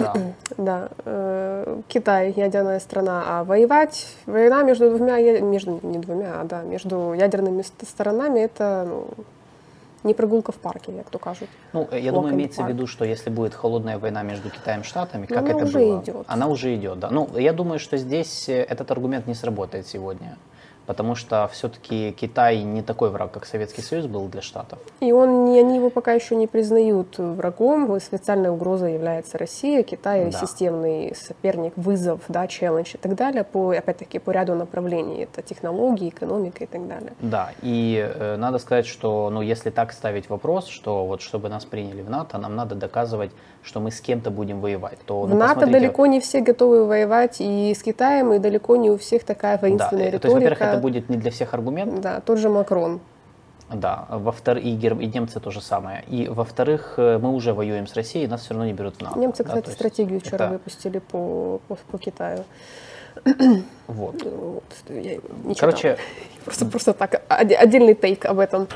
Да. 0.00 0.14
да. 0.58 0.88
Э, 1.04 1.80
Китай 1.88 2.32
ядерная 2.36 2.80
страна, 2.80 3.24
а 3.26 3.44
воевать, 3.44 4.16
война 4.26 4.62
между 4.62 4.90
двумя, 4.90 5.20
между, 5.40 5.80
не 5.82 5.98
двумя, 5.98 6.40
а 6.40 6.44
да, 6.44 6.62
между 6.62 7.12
ядерными 7.12 7.62
сторонами 7.62 8.40
это 8.40 8.86
ну, 8.88 9.06
не 10.02 10.14
прогулка 10.14 10.52
в 10.52 10.56
парке, 10.56 10.92
як 10.96 11.10
то 11.10 11.18
кажуть. 11.18 11.48
Ну, 11.72 11.88
я 11.92 12.12
думаю, 12.12 12.34
имеется 12.34 12.62
в 12.62 12.68
виду, 12.68 12.86
что 12.86 13.04
если 13.04 13.30
будет 13.30 13.54
холодная 13.54 13.98
война 13.98 14.22
между 14.22 14.50
Китаем 14.50 14.80
и 14.80 14.84
Штатами, 14.84 15.26
как 15.26 15.38
она 15.38 15.50
это 15.50 15.64
уже 15.64 15.78
было, 15.78 16.02
идет. 16.02 16.24
она 16.26 16.48
уже 16.48 16.74
идет, 16.74 16.98
да. 16.98 17.10
Ну, 17.10 17.28
я 17.36 17.52
думаю, 17.52 17.78
что 17.78 17.96
здесь 17.98 18.48
э, 18.48 18.62
этот 18.62 18.90
аргумент 18.90 19.26
не 19.26 19.34
сработает 19.34 19.86
сегодня 19.86 20.36
потому 20.86 21.14
что 21.14 21.48
все-таки 21.52 22.12
Китай 22.12 22.62
не 22.62 22.82
такой 22.82 23.10
враг, 23.10 23.32
как 23.32 23.46
Советский 23.46 23.82
Союз 23.82 24.06
был 24.06 24.26
для 24.28 24.42
Штатов. 24.42 24.78
И 25.00 25.12
он, 25.12 25.48
они 25.56 25.76
его 25.76 25.90
пока 25.90 26.12
еще 26.12 26.36
не 26.36 26.46
признают 26.46 27.18
врагом. 27.18 27.98
Специальной 28.00 28.50
угрозой 28.50 28.94
является 28.94 29.38
Россия, 29.38 29.82
Китай 29.82 30.30
да. 30.30 30.38
системный 30.38 31.14
соперник, 31.14 31.72
вызов, 31.76 32.20
да, 32.28 32.46
челлендж 32.46 32.94
и 32.94 32.98
так 32.98 33.14
далее, 33.14 33.44
по, 33.44 33.70
опять-таки, 33.70 34.18
по 34.18 34.30
ряду 34.30 34.54
направлений. 34.54 35.22
Это 35.22 35.42
технологии, 35.42 36.08
экономика 36.08 36.64
и 36.64 36.66
так 36.66 36.86
далее. 36.88 37.12
Да, 37.20 37.50
и 37.62 38.12
э, 38.14 38.36
надо 38.36 38.58
сказать, 38.58 38.86
что 38.86 39.30
ну, 39.30 39.42
если 39.42 39.70
так 39.70 39.92
ставить 39.92 40.28
вопрос, 40.28 40.66
что 40.66 41.06
вот 41.06 41.20
чтобы 41.20 41.48
нас 41.48 41.64
приняли 41.64 42.02
в 42.02 42.10
НАТО, 42.10 42.38
нам 42.38 42.56
надо 42.56 42.74
доказывать, 42.74 43.30
что 43.62 43.80
мы 43.80 43.90
с 43.90 44.00
кем-то 44.00 44.30
будем 44.30 44.60
воевать. 44.60 44.98
То, 45.06 45.26
ну, 45.26 45.34
в 45.34 45.38
НАТО 45.38 45.66
далеко 45.66 46.06
не 46.06 46.20
все 46.20 46.40
готовы 46.40 46.86
воевать 46.86 47.36
и 47.40 47.74
с 47.74 47.82
Китаем, 47.82 48.32
и 48.32 48.38
далеко 48.38 48.76
не 48.76 48.90
у 48.90 48.96
всех 48.96 49.24
такая 49.24 49.58
воинственная 49.58 50.10
да, 50.10 50.10
риторика. 50.10 50.20
То 50.20 50.28
есть, 50.28 50.34
во-первых, 50.34 50.69
это 50.72 50.80
будет 50.80 51.08
не 51.08 51.16
для 51.16 51.30
всех 51.30 51.54
аргумент. 51.54 52.00
Да, 52.00 52.20
тот 52.20 52.38
же 52.38 52.48
Макрон. 52.48 53.00
Да, 53.72 54.06
во-вторых, 54.08 54.64
и, 54.64 54.74
гер... 54.74 54.98
и 54.98 55.06
немцы 55.06 55.38
то 55.38 55.50
же 55.50 55.60
самое. 55.60 56.02
И 56.08 56.26
во-вторых, 56.28 56.94
э, 56.96 57.18
мы 57.18 57.32
уже 57.32 57.54
воюем 57.54 57.86
с 57.86 57.94
Россией, 57.94 58.26
нас 58.26 58.40
все 58.42 58.50
равно 58.50 58.66
не 58.66 58.72
берут 58.72 58.96
в 58.96 59.00
НАТО. 59.00 59.18
Немцы, 59.18 59.44
да, 59.44 59.50
кстати, 59.50 59.70
стратегию 59.70 60.20
вчера 60.20 60.46
это... 60.46 60.54
выпустили 60.54 60.98
по, 60.98 61.60
по, 61.68 61.76
по 61.76 61.98
Китаю. 61.98 62.44
Вот. 63.86 64.22
вот 64.22 64.64
я 64.88 65.18
не 65.44 65.54
Короче, 65.54 65.98
просто, 66.44 66.66
просто 66.66 66.92
так, 66.94 67.22
отдельный 67.28 67.94
тейк 67.94 68.24
об 68.24 68.38
этом. 68.38 68.68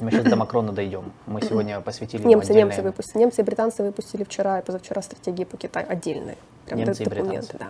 Мы 0.00 0.10
сейчас 0.10 0.24
до 0.24 0.36
Макрона 0.36 0.72
дойдем. 0.72 1.12
Мы 1.26 1.42
сегодня 1.42 1.80
посвятили 1.80 2.26
немцы, 2.26 2.50
отдельные... 2.50 2.64
немцы 2.66 2.82
выпустили, 2.82 3.20
немцы 3.20 3.40
и 3.40 3.44
британцы 3.44 3.82
выпустили 3.82 4.24
вчера 4.24 4.60
и 4.60 4.62
позавчера 4.62 5.02
стратегии 5.02 5.44
по 5.44 5.56
Китаю 5.56 5.86
отдельные. 5.88 6.36
Прям 6.66 6.78
немцы 6.78 7.02
и 7.02 7.08
британцы. 7.08 7.56
Да. 7.58 7.68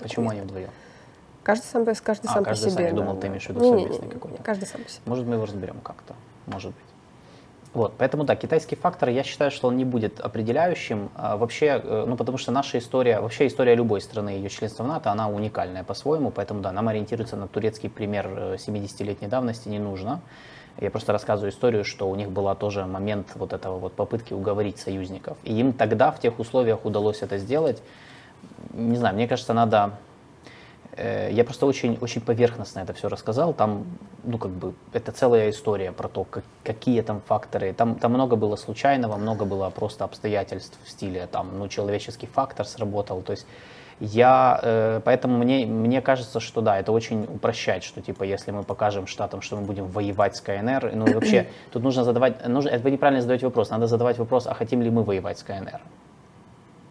Почему 0.00 0.30
они 0.30 0.40
вдвоем? 0.40 0.70
Каждый 1.46 1.66
сам, 1.66 1.84
каждый 1.84 2.26
а, 2.26 2.32
сам 2.32 2.44
каждый 2.44 2.64
по 2.64 2.70
себе. 2.70 2.86
Сам. 2.86 2.86
Я 2.86 2.92
думал, 2.92 3.16
ты 3.18 3.28
имеешь 3.28 3.44
в 3.44 3.50
виду 3.50 3.60
совместный 3.60 4.08
какой-то. 4.08 4.42
Каждый 4.42 4.66
сам 4.66 4.82
по 4.82 4.90
себе. 4.90 5.02
Может, 5.06 5.26
мы 5.26 5.36
его 5.36 5.46
разберем 5.46 5.76
как-то. 5.80 6.14
Может 6.46 6.72
быть. 6.72 6.84
Вот, 7.72 7.94
поэтому 7.96 8.24
да, 8.24 8.34
китайский 8.34 8.74
фактор, 8.74 9.10
я 9.10 9.22
считаю, 9.22 9.52
что 9.52 9.68
он 9.68 9.76
не 9.76 9.84
будет 9.84 10.18
определяющим. 10.18 11.08
А, 11.14 11.36
вообще, 11.36 11.80
э, 11.84 12.04
ну 12.04 12.16
потому 12.16 12.36
что 12.36 12.50
наша 12.50 12.78
история, 12.78 13.20
вообще 13.20 13.46
история 13.46 13.76
любой 13.76 14.00
страны, 14.00 14.30
ее 14.30 14.48
членства 14.48 14.82
в 14.82 14.88
НАТО, 14.88 15.12
она 15.12 15.28
уникальная 15.28 15.84
по-своему, 15.84 16.32
поэтому 16.32 16.62
да, 16.62 16.72
нам 16.72 16.88
ориентироваться 16.88 17.36
на 17.36 17.46
турецкий 17.46 17.88
пример 17.88 18.26
70-летней 18.56 19.28
э, 19.28 19.30
давности 19.30 19.68
не 19.68 19.78
нужно. 19.78 20.22
Я 20.80 20.90
просто 20.90 21.12
рассказываю 21.12 21.52
историю, 21.52 21.84
что 21.84 22.10
у 22.10 22.16
них 22.16 22.32
была 22.32 22.56
тоже 22.56 22.86
момент 22.86 23.28
вот 23.36 23.52
этого 23.52 23.78
вот 23.78 23.92
попытки 23.92 24.32
уговорить 24.32 24.80
союзников. 24.80 25.36
И 25.44 25.54
им 25.54 25.72
тогда 25.72 26.10
в 26.10 26.18
тех 26.18 26.40
условиях 26.40 26.84
удалось 26.84 27.22
это 27.22 27.38
сделать. 27.38 27.80
Не 28.72 28.96
знаю, 28.96 29.14
мне 29.14 29.28
кажется, 29.28 29.54
надо 29.54 29.92
я 30.96 31.44
просто 31.44 31.66
очень, 31.66 31.98
очень 32.00 32.20
поверхностно 32.20 32.80
это 32.80 32.92
все 32.92 33.08
рассказал. 33.08 33.52
Там, 33.52 33.84
ну, 34.24 34.38
как 34.38 34.50
бы, 34.50 34.74
это 34.92 35.12
целая 35.12 35.50
история 35.50 35.92
про 35.92 36.08
то, 36.08 36.24
как, 36.24 36.44
какие 36.64 37.02
там 37.02 37.20
факторы. 37.20 37.72
Там, 37.72 37.96
там 37.96 38.12
много 38.12 38.36
было 38.36 38.56
случайного, 38.56 39.16
много 39.16 39.44
было 39.44 39.70
просто 39.70 40.04
обстоятельств 40.04 40.78
в 40.84 40.88
стиле, 40.90 41.26
там, 41.26 41.58
ну, 41.58 41.68
человеческий 41.68 42.26
фактор 42.26 42.66
сработал. 42.66 43.22
То 43.22 43.32
есть 43.32 43.46
я, 44.00 44.60
э, 44.62 45.00
поэтому 45.04 45.38
мне, 45.38 45.64
мне 45.64 46.02
кажется, 46.02 46.38
что 46.38 46.60
да, 46.60 46.78
это 46.78 46.92
очень 46.92 47.24
упрощает, 47.24 47.82
что 47.82 48.02
типа 48.02 48.24
если 48.24 48.50
мы 48.50 48.62
покажем 48.62 49.06
штатам, 49.06 49.40
что 49.40 49.56
мы 49.56 49.62
будем 49.62 49.86
воевать 49.86 50.36
с 50.36 50.40
КНР, 50.42 50.92
ну 50.94 51.06
и 51.06 51.14
вообще 51.14 51.48
тут 51.72 51.82
нужно 51.82 52.04
задавать, 52.04 52.46
нужно, 52.46 52.68
это 52.68 52.82
вы 52.82 52.90
неправильно 52.90 53.22
задаете 53.22 53.46
вопрос, 53.46 53.70
надо 53.70 53.86
задавать 53.86 54.18
вопрос, 54.18 54.46
а 54.46 54.54
хотим 54.54 54.82
ли 54.82 54.90
мы 54.90 55.02
воевать 55.02 55.38
с 55.38 55.42
КНР? 55.42 55.80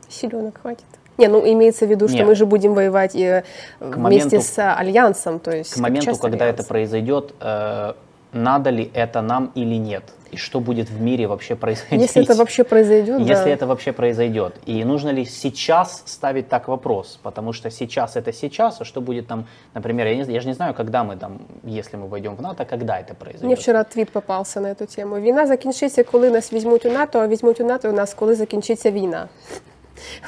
Силенок 0.09 0.61
хватит. 0.61 0.85
Не, 1.18 1.28
ну 1.28 1.52
имеется 1.52 1.86
в 1.86 1.90
виду, 1.90 2.08
что 2.08 2.18
Нет. 2.18 2.26
мы 2.26 2.34
же 2.34 2.46
будем 2.46 2.74
воевать 2.74 3.12
и 3.14 3.42
к 3.78 3.96
вместе 3.96 3.98
моменту, 3.98 4.40
с 4.40 4.74
Альянсом, 4.74 5.38
то 5.38 5.50
есть 5.50 5.74
к 5.74 5.78
моменту, 5.78 6.16
когда 6.16 6.44
Альянса. 6.46 6.62
это 6.62 6.68
произойдет, 6.68 7.34
э, 7.40 7.92
надо 8.32 8.70
ли 8.70 8.90
это 8.94 9.20
нам 9.20 9.52
или 9.54 9.74
нет? 9.74 10.04
И 10.30 10.36
что 10.36 10.60
будет 10.60 10.88
в 10.88 11.00
мире 11.00 11.26
вообще 11.26 11.56
происходить? 11.56 12.02
Если 12.02 12.22
это 12.22 12.34
вообще 12.34 12.62
произойдет, 12.62 13.20
Если 13.20 13.44
да. 13.44 13.50
это 13.50 13.66
вообще 13.66 13.92
произойдет. 13.92 14.54
И 14.64 14.84
нужно 14.84 15.10
ли 15.10 15.24
сейчас 15.24 16.02
ставить 16.06 16.48
так 16.48 16.68
вопрос? 16.68 17.18
Потому 17.22 17.52
что 17.52 17.70
сейчас 17.70 18.16
это 18.16 18.32
сейчас, 18.32 18.80
а 18.80 18.84
что 18.84 19.00
будет 19.00 19.26
там, 19.26 19.46
например, 19.74 20.06
я, 20.06 20.14
не, 20.14 20.32
я 20.32 20.40
же 20.40 20.46
не 20.46 20.54
знаю, 20.54 20.74
когда 20.74 21.02
мы 21.02 21.16
там, 21.16 21.40
если 21.64 21.96
мы 21.96 22.06
войдем 22.06 22.36
в 22.36 22.42
НАТО, 22.42 22.64
когда 22.64 23.00
это 23.00 23.14
произойдет. 23.14 23.42
Мне 23.42 23.56
вчера 23.56 23.84
твит 23.84 24.10
попался 24.10 24.60
на 24.60 24.68
эту 24.68 24.86
тему. 24.86 25.20
Війна 25.20 25.46
закінчиться, 25.46 26.04
коли 26.04 26.30
нас 26.30 26.52
візьмуть 26.52 26.86
у 26.86 26.90
НАТО, 26.90 27.18
а 27.18 27.26
візьмуть 27.26 27.60
у 27.60 27.64
НАТО 27.64 27.90
у 27.90 27.92
нас, 27.92 28.14
коли 28.14 28.34
закінчиться 28.34 28.90
війна. 28.90 29.28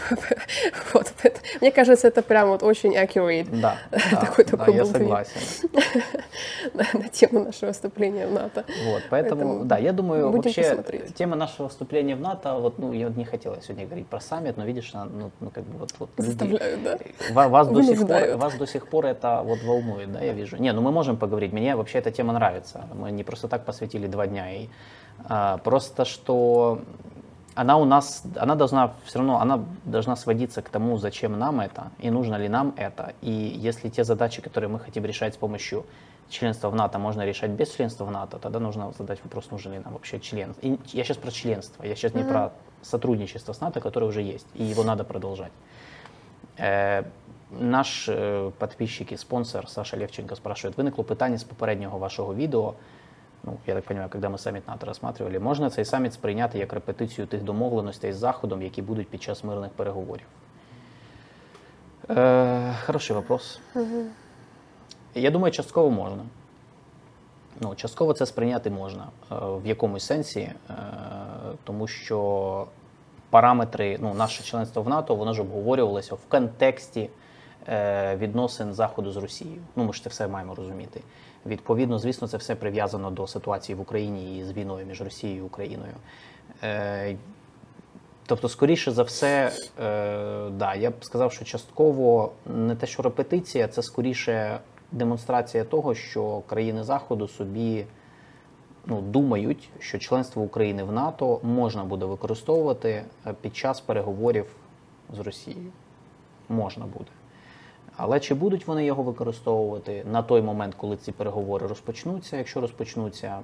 вот, 0.94 1.14
мне 1.62 1.72
кажется, 1.72 2.08
это 2.08 2.22
прям 2.22 2.50
вот 2.50 2.64
очень 2.64 2.96
accurate. 2.96 3.48
Да, 3.52 3.78
такой, 3.92 4.46
да, 4.46 4.52
такой 4.52 4.74
да, 4.74 4.80
я 4.80 4.86
согласен. 4.86 5.70
на, 6.74 6.86
на 6.94 7.10
тему 7.10 7.44
нашего 7.44 7.70
выступления 7.70 8.28
в 8.28 8.34
НАТО. 8.34 8.66
Вот, 8.86 9.04
поэтому, 9.10 9.42
поэтому 9.42 9.66
да, 9.66 9.78
я 9.78 9.94
думаю, 9.94 10.32
вообще 10.32 10.64
посмотреть. 10.64 11.16
тема 11.16 11.36
нашего 11.36 11.68
выступления 11.68 12.16
в 12.16 12.22
НАТО, 12.22 12.56
вот, 12.56 12.80
ну, 12.80 12.94
я 12.94 13.10
не 13.10 13.26
хотела 13.26 13.62
сегодня 13.62 13.86
говорить 13.86 14.08
про 14.08 14.20
саммит, 14.20 14.58
но 14.58 14.66
видишь, 14.66 14.92
ну, 14.94 15.32
ну 15.40 15.50
как 15.50 15.64
бы 15.64 15.80
вот, 15.80 15.94
вот 16.00 16.10
Заставляют, 16.18 16.84
да. 16.84 16.98
Вас 17.50 17.68
до, 17.68 17.84
сих 17.84 18.08
пор, 18.08 18.38
вас 18.38 18.54
до 18.56 18.68
сих 18.68 18.88
пор 18.88 19.06
это 19.06 19.42
вот 19.44 19.62
волнует, 19.64 20.12
да, 20.12 20.22
я 20.22 20.34
вижу. 20.34 20.58
Не, 20.58 20.72
ну 20.74 20.82
мы 20.82 20.92
можем 20.92 21.18
поговорить, 21.18 21.54
мне 21.54 21.76
вообще 21.76 22.00
эта 22.00 22.12
тема 22.12 22.34
нравится. 22.34 22.88
Мы 22.94 23.12
не 23.12 23.24
просто 23.24 23.48
так 23.48 23.66
посвятили 23.66 24.08
два 24.08 24.28
дня, 24.28 24.52
и 24.52 24.70
а, 25.26 25.58
просто 25.58 26.06
что 26.06 26.82
она 27.58 27.78
у 27.78 27.86
нас, 27.86 28.24
она 28.36 28.56
должна 28.56 28.94
все 29.06 29.18
равно, 29.18 29.40
она 29.42 29.66
должна 29.86 30.16
сводиться 30.16 30.62
к 30.62 30.70
тому, 30.70 30.98
зачем 30.98 31.40
нам 31.40 31.60
это 31.60 31.92
и 31.98 32.12
нужно 32.12 32.36
ли 32.36 32.50
нам 32.50 32.74
это. 32.78 33.14
И 33.22 33.32
если 33.32 33.90
те 33.90 34.04
задачи, 34.04 34.42
которые 34.44 34.70
мы 34.70 34.80
хотим 34.80 35.06
решать 35.06 35.34
с 35.34 35.38
помощью 35.38 35.84
членства 36.30 36.70
в 36.70 36.76
НАТО, 36.76 37.00
можно 37.00 37.26
решать 37.26 37.50
без 37.50 37.74
членства 37.74 38.06
в 38.06 38.12
НАТО, 38.12 38.38
тогда 38.38 38.60
нужно 38.60 38.94
задать 38.98 39.24
вопрос, 39.24 39.50
нужен 39.50 39.74
ли 39.74 39.80
нам 39.80 39.94
вообще 39.94 40.20
член. 40.20 40.54
И 40.62 40.78
я 40.94 41.04
сейчас 41.04 41.18
про 41.18 41.32
членство, 41.32 41.84
я 41.84 41.96
сейчас 41.96 42.12
mm-hmm. 42.12 42.24
не 42.24 42.30
про 42.30 42.52
сотрудничество 42.84 43.54
с 43.54 43.62
НАТО, 43.62 43.80
которое 43.80 44.06
уже 44.06 44.22
есть, 44.22 44.48
и 44.54 44.64
его 44.64 44.84
надо 44.84 45.04
продолжать. 45.04 45.52
Э, 46.58 47.06
наш 47.50 48.06
э, 48.08 48.52
подписчик 48.60 49.12
и 49.12 49.18
спонсор 49.18 49.68
Саша 49.68 49.98
Левченко 49.98 50.36
спрашивает, 50.36 50.78
виникло 50.78 51.04
питання 51.04 51.38
з 51.38 51.44
попереднього 51.44 51.98
вашого 51.98 52.36
відео 52.36 52.74
ну 53.44 53.58
я 53.68 53.76
так 53.76 53.84
розумію, 53.88 54.10
коли 54.12 54.30
ми 54.30 54.38
саміт 54.38 54.68
НАТО 54.68 54.86
розглядали, 54.86 55.40
можна 55.40 55.70
цей 55.70 55.86
саміт 55.86 56.14
сприйняти 56.14 56.60
як 56.60 56.74
репетицію 56.74 57.28
тих 57.28 57.44
домовленостей 57.44 58.14
з 58.14 58.18
Заходом, 58.18 58.62
які 58.62 58.82
будуть 58.82 59.08
під 59.08 59.24
час 59.24 59.44
мирних 59.44 59.72
переговорів? 59.72 60.26
Е, 62.10 62.74
Хороший 62.86 63.16
вопрос. 63.16 63.60
Угу. 63.76 64.06
Я 65.16 65.32
думаю, 65.32 65.52
частково 65.52 65.92
можна. 65.92 66.24
Ну, 67.62 67.76
Частково 67.76 68.14
це 68.14 68.26
сприйняти 68.26 68.70
можна 68.70 69.08
е, 69.32 69.36
в 69.40 69.68
якомусь 69.68 70.06
сенсі, 70.06 70.40
е, 70.40 70.54
тому 71.64 71.88
що 71.88 72.68
параметри, 73.30 73.98
ну, 74.02 74.14
наше 74.14 74.44
членство 74.44 74.82
в 74.82 74.90
НАТО, 74.90 75.16
воно 75.16 75.34
ж 75.34 75.42
обговорювалося 75.42 76.16
в 76.16 76.26
контексті 76.28 77.10
е, 77.68 78.16
відносин 78.16 78.74
Заходу 78.74 79.12
з 79.12 79.18
Росією. 79.18 79.62
Ну, 79.76 79.84
ми 79.84 79.94
ж 79.94 80.04
це 80.04 80.10
все 80.10 80.28
маємо 80.28 80.56
розуміти. 80.56 81.02
Відповідно, 81.48 82.00
звісно, 82.00 82.28
це 82.28 82.38
все 82.38 82.56
прив'язано 82.56 83.12
до 83.12 83.28
ситуації 83.28 83.76
в 83.76 83.82
Україні 83.82 84.40
і 84.40 84.44
з 84.44 84.52
війною 84.52 84.86
між 84.86 85.02
Росією 85.02 85.40
і 85.40 85.46
Україною. 85.46 85.94
Е, 86.64 87.18
Тобто, 88.28 88.50
скоріше 88.50 88.92
за 88.92 89.04
все, 89.04 89.52
е, 89.80 90.50
да, 90.50 90.76
я 90.76 90.92
б 90.92 90.94
сказав, 91.02 91.32
що 91.34 91.46
частково 91.46 92.32
не 92.46 92.76
те, 92.76 92.88
що 92.88 93.04
репетиція, 93.04 93.68
це 93.68 93.84
скоріше 93.84 94.60
демонстрація 94.92 95.64
того, 95.64 95.96
що 95.96 96.42
країни 96.48 96.84
Заходу 96.84 97.28
собі 97.28 97.86
ну, 98.86 99.02
думають, 99.02 99.70
що 99.80 99.98
членство 99.98 100.44
України 100.44 100.84
в 100.84 100.92
НАТО 100.92 101.40
можна 101.44 101.84
буде 101.84 102.06
використовувати 102.06 103.04
е, 103.28 103.34
під 103.42 103.56
час 103.56 103.82
переговорів 103.82 104.46
з 105.14 105.20
Росією. 105.20 105.72
Можна 106.50 106.86
буде. 106.86 107.17
Але 107.98 108.20
чи 108.20 108.34
будуть 108.34 108.68
вони 108.68 108.86
його 108.86 109.04
використовувати 109.04 110.04
на 110.12 110.24
той 110.24 110.42
момент, 110.42 110.76
коли 110.76 110.98
ці 110.98 111.12
переговори 111.12 111.68
розпочнуться? 111.68 112.38
Якщо 112.38 112.62
розпочнуться, 112.62 113.40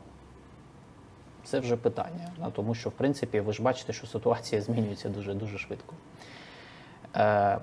це 1.43 1.59
вже 1.59 1.75
питання. 1.75 2.29
Тому 2.53 2.75
що, 2.75 2.89
в 2.89 2.93
принципі, 2.93 3.39
ви 3.39 3.53
ж 3.53 3.61
бачите, 3.63 3.93
що 3.93 4.07
ситуація 4.07 4.61
змінюється 4.67 5.09
дуже 5.09 5.33
дуже 5.33 5.57
швидко. 5.57 5.93
Е, 7.15 7.57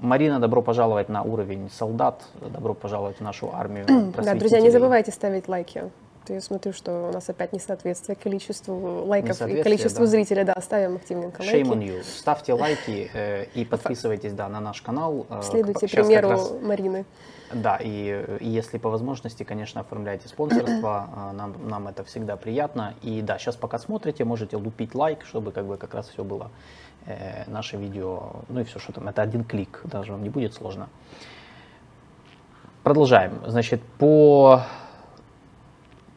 Марина, 0.00 0.38
добро 0.38 0.62
пожаловать 0.62 1.08
на 1.08 1.22
уровень 1.22 1.70
солдат, 1.70 2.28
добро 2.52 2.74
пожаловать 2.74 3.20
в 3.20 3.24
нашу 3.24 3.50
армию. 3.52 3.86
Да, 4.24 4.34
друзья, 4.34 4.60
не 4.60 4.70
забывайте 4.70 5.10
ставить 5.10 5.48
лайки 5.48 5.82
я 6.34 6.40
смотрю, 6.40 6.72
что 6.72 7.08
у 7.08 7.12
нас 7.12 7.28
опять 7.28 7.52
несоответствие 7.52 8.16
количеству 8.16 9.04
лайков 9.04 9.40
и 9.42 9.62
количеству 9.62 10.04
да. 10.04 10.06
зрителей. 10.06 10.44
Да, 10.44 10.54
ставим 10.60 10.96
активненько 10.96 11.40
лайки. 11.40 11.56
Shame 11.56 11.72
on 11.72 11.80
you. 11.80 12.02
Ставьте 12.02 12.52
лайки 12.52 13.10
э, 13.14 13.44
и 13.54 13.64
подписывайтесь 13.64 14.32
да, 14.32 14.48
на 14.48 14.60
наш 14.60 14.82
канал. 14.82 15.26
Э, 15.30 15.40
Следуйте 15.42 15.86
Сейчас 15.86 16.06
примеру 16.06 16.30
раз, 16.30 16.52
Марины. 16.62 17.04
Да, 17.52 17.78
и, 17.80 18.38
и 18.40 18.48
если 18.48 18.78
по 18.78 18.90
возможности, 18.90 19.42
конечно, 19.42 19.80
оформляйте 19.80 20.28
спонсорство, 20.28 21.08
э, 21.32 21.32
нам, 21.32 21.68
нам 21.68 21.88
это 21.88 22.04
всегда 22.04 22.36
приятно. 22.36 22.94
И 23.02 23.22
да, 23.22 23.38
сейчас 23.38 23.56
пока 23.56 23.78
смотрите, 23.78 24.24
можете 24.24 24.56
лупить 24.56 24.94
лайк, 24.94 25.24
чтобы 25.24 25.52
как 25.52 25.66
бы 25.66 25.76
как 25.76 25.94
раз 25.94 26.08
все 26.08 26.24
было 26.24 26.50
э, 27.06 27.44
наше 27.46 27.76
видео, 27.76 28.32
ну 28.48 28.60
и 28.60 28.64
все, 28.64 28.78
что 28.78 28.92
там, 28.92 29.08
это 29.08 29.22
один 29.22 29.44
клик, 29.44 29.80
даже 29.84 30.12
вам 30.12 30.22
не 30.22 30.28
будет 30.28 30.54
сложно. 30.54 30.88
Продолжаем. 32.82 33.42
Значит, 33.46 33.82
по 33.98 34.62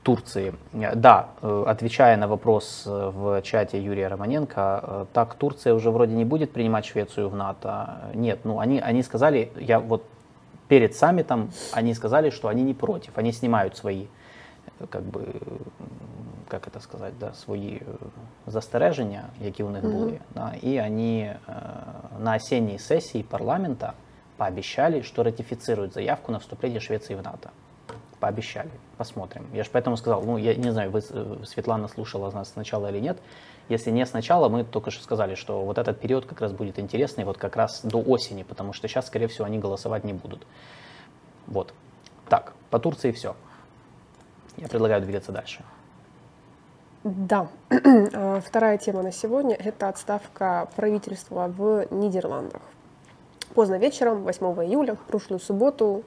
Турции. 0.04 0.54
Да, 0.74 1.30
э, 1.42 1.64
отвечая 1.68 2.18
на 2.18 2.28
вопрос 2.28 2.84
э, 2.88 3.12
в 3.14 3.42
чате 3.44 3.80
Юрия 3.80 4.08
Романенко, 4.08 4.84
э, 4.84 5.06
так 5.14 5.36
Турция 5.36 5.76
уже 5.76 5.92
вроде 5.92 6.16
не 6.16 6.26
будет 6.26 6.52
принимать 6.52 6.86
Швецию 6.86 7.30
в 7.30 7.36
НАТО. 7.36 8.02
Нет, 8.16 8.40
ну 8.44 8.60
они, 8.60 8.80
они 8.80 9.04
сказали, 9.04 9.52
я 9.60 9.80
вот 9.80 10.04
перед 10.68 10.96
саммитом 10.96 11.52
они 11.72 11.94
сказали, 11.94 12.32
что 12.32 12.48
они 12.48 12.64
не 12.64 12.74
против, 12.74 13.18
они 13.18 13.32
снимают 13.32 13.78
свои, 13.78 14.08
как 14.90 15.04
бы, 15.04 15.36
как 16.48 16.68
это 16.68 16.80
сказать, 16.80 17.14
да, 17.20 17.34
свої 17.34 17.82
застереження, 18.48 19.24
які 19.42 19.64
у 19.64 19.70
них 19.70 19.84
були, 19.84 20.12
mm-hmm. 20.12 20.36
да, 20.36 20.54
и 20.64 20.78
они 20.78 21.32
на 22.20 22.32
осенней 22.36 22.80
сессии 22.80 23.24
парламента 23.24 23.94
пообещали, 24.38 25.02
что 25.02 25.24
ратифицируют 25.24 25.94
заявку 25.94 26.32
на 26.32 26.40
вступление 26.40 26.80
Швеции 26.80 27.16
в 27.16 27.24
НАТО 27.24 27.50
пообещали. 28.22 28.70
Посмотрим. 28.98 29.48
Я 29.52 29.64
же 29.64 29.70
поэтому 29.74 29.98
сказал, 29.98 30.22
ну, 30.22 30.38
я 30.38 30.56
не 30.56 30.72
знаю, 30.72 30.92
вы, 30.92 31.02
э, 31.10 31.36
Светлана 31.46 31.88
слушала 31.88 32.32
нас 32.32 32.52
сначала 32.54 32.88
или 32.92 33.00
нет. 33.00 33.18
Если 33.68 33.92
не 33.92 34.06
сначала, 34.06 34.48
мы 34.48 34.64
только 34.64 34.92
что 34.92 35.04
сказали, 35.04 35.36
что 35.36 35.66
вот 35.66 35.78
этот 35.78 36.00
период 36.00 36.26
как 36.26 36.40
раз 36.42 36.52
будет 36.52 36.80
интересный, 36.80 37.26
вот 37.26 37.38
как 37.38 37.56
раз 37.56 37.82
до 37.84 37.98
осени, 37.98 38.44
потому 38.44 38.74
что 38.74 38.88
сейчас, 38.88 39.08
скорее 39.08 39.28
всего, 39.28 39.46
они 39.46 39.58
голосовать 39.58 40.04
не 40.04 40.14
будут. 40.14 40.46
Вот. 41.48 41.74
Так, 42.30 42.54
по 42.70 42.80
Турции 42.80 43.12
все. 43.12 43.36
Я 44.58 44.68
предлагаю 44.68 45.02
двигаться 45.02 45.32
дальше. 45.32 45.64
Да. 47.04 47.48
А, 48.14 48.40
вторая 48.40 48.78
тема 48.78 49.02
на 49.02 49.12
сегодня– 49.12 49.56
это 49.60 49.90
отставка 49.90 50.70
правительства 50.76 51.48
в 51.48 51.88
Нидерландах. 51.92 52.62
Поздно 53.56 53.80
вечером, 53.80 54.24
8 54.24 54.46
июля, 54.66 54.96
в 54.96 55.00
прошлую 55.00 55.40
субботу, 55.40 56.04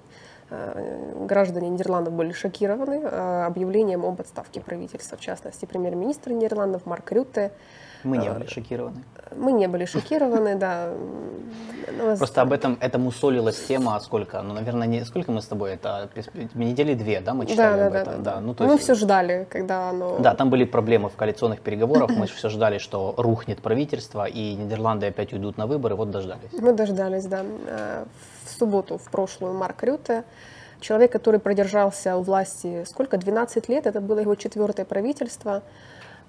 граждане 1.26 1.70
Нидерландов 1.70 2.12
были 2.14 2.32
шокированы 2.32 3.00
э, 3.02 3.44
объявлением 3.46 4.04
об 4.04 4.20
отставке 4.20 4.60
правительства. 4.60 5.16
В 5.16 5.20
частности, 5.20 5.64
премьер-министр 5.66 6.32
Нидерландов 6.32 6.86
Марк 6.86 7.12
Рютте. 7.12 7.52
Мы 8.04 8.18
не 8.18 8.30
были 8.30 8.46
шокированы. 8.46 9.02
Мы 9.36 9.52
не 9.52 9.66
были 9.66 9.86
шокированы, 9.86 10.56
да. 10.56 10.90
Просто 12.18 12.42
об 12.42 12.52
этом, 12.52 12.76
это 12.80 12.98
мусолилась 12.98 13.64
тема, 13.66 13.98
сколько, 14.00 14.42
ну, 14.42 14.54
наверное, 14.54 14.86
не, 14.86 15.04
сколько 15.04 15.32
мы 15.32 15.40
с 15.40 15.46
тобой, 15.46 15.72
это 15.72 16.10
недели 16.54 16.94
две, 16.94 17.20
да, 17.20 17.34
мы 17.34 17.46
читали 17.46 17.78
да, 17.78 17.86
об 17.86 17.92
да, 17.92 18.00
этом? 18.00 18.22
Да, 18.22 18.34
да. 18.34 18.40
Ну, 18.40 18.54
то 18.54 18.64
мы 18.64 18.76
все 18.76 18.94
ждали, 18.94 19.46
когда 19.50 19.88
оно... 19.90 20.18
Да, 20.18 20.34
там 20.34 20.50
были 20.50 20.64
проблемы 20.64 21.08
в 21.08 21.16
коалиционных 21.16 21.60
переговорах, 21.60 22.10
мы 22.10 22.26
все 22.26 22.48
ждали, 22.48 22.78
что 22.78 23.14
рухнет 23.16 23.62
правительство, 23.62 24.26
и 24.26 24.54
Нидерланды 24.54 25.06
опять 25.06 25.32
уйдут 25.32 25.56
на 25.56 25.66
выборы, 25.66 25.94
вот 25.94 26.10
дождались. 26.10 26.52
Мы 26.52 26.72
дождались, 26.72 27.26
да. 27.26 27.42
Э, 27.66 28.04
в 28.32 28.33
субботу, 28.54 28.98
в 28.98 29.10
прошлую, 29.10 29.54
Марк 29.54 29.82
Рюте, 29.82 30.24
человек, 30.80 31.12
который 31.12 31.40
продержался 31.40 32.16
у 32.16 32.22
власти 32.22 32.84
сколько, 32.84 33.16
12 33.16 33.68
лет, 33.68 33.86
это 33.86 34.00
было 34.00 34.20
его 34.20 34.34
четвертое 34.34 34.84
правительство, 34.84 35.62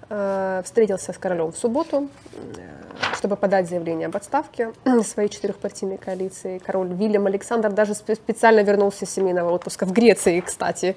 Э, 0.08 0.62
встретился 0.64 1.12
с 1.12 1.18
королем 1.18 1.50
в 1.50 1.58
субботу, 1.58 2.08
э, 2.56 3.14
чтобы 3.16 3.34
подать 3.34 3.68
заявление 3.68 4.06
об 4.06 4.14
отставке 4.14 4.72
своей 5.02 5.28
четырехпартийной 5.28 5.98
коалиции. 5.98 6.58
Король 6.58 6.92
Вильям 6.92 7.26
Александр 7.26 7.72
даже 7.72 7.94
специально 7.94 8.60
вернулся 8.60 9.04
с 9.04 9.10
семейного 9.10 9.50
отпуска 9.50 9.84
в 9.84 9.90
Греции, 9.90 10.38
кстати, 10.38 10.96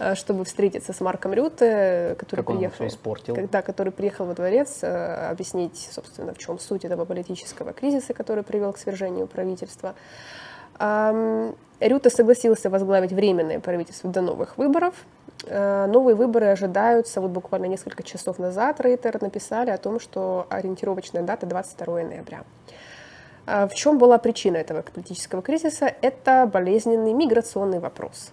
э, 0.00 0.16
чтобы 0.16 0.44
встретиться 0.44 0.92
с 0.92 1.00
Марком 1.00 1.32
Рюте, 1.32 2.16
который 2.18 2.44
как 2.44 2.56
приехал, 2.56 2.86
испортил. 2.88 3.36
Когда, 3.36 3.62
который 3.62 3.92
приехал 3.92 4.24
во 4.24 4.34
дворец, 4.34 4.82
объяснить, 4.82 5.88
собственно, 5.92 6.34
в 6.34 6.38
чем 6.38 6.58
суть 6.58 6.84
этого 6.84 7.04
политического 7.04 7.72
кризиса, 7.72 8.14
который 8.14 8.42
привел 8.42 8.72
к 8.72 8.78
свержению 8.78 9.28
правительства. 9.28 9.94
Рюта 10.80 12.10
согласился 12.10 12.68
возглавить 12.68 13.12
временное 13.12 13.58
правительство 13.58 14.10
до 14.10 14.20
новых 14.20 14.58
выборов. 14.58 14.94
Э, 15.46 15.86
новые 15.86 16.14
выборы 16.14 16.46
ожидаются, 16.46 17.20
вот 17.20 17.30
буквально 17.30 17.66
несколько 17.66 18.02
часов 18.02 18.38
назад 18.38 18.80
Рейтер 18.80 19.20
написали 19.22 19.70
о 19.70 19.78
том, 19.78 19.98
что 19.98 20.46
ориентировочная 20.50 21.22
дата 21.22 21.46
22 21.46 22.02
ноября. 22.02 22.44
Э, 23.46 23.66
в 23.66 23.74
чем 23.74 23.96
была 23.96 24.18
причина 24.18 24.58
этого 24.58 24.82
политического 24.82 25.40
кризиса? 25.40 25.90
Это 26.02 26.48
болезненный 26.52 27.14
миграционный 27.14 27.78
вопрос. 27.78 28.32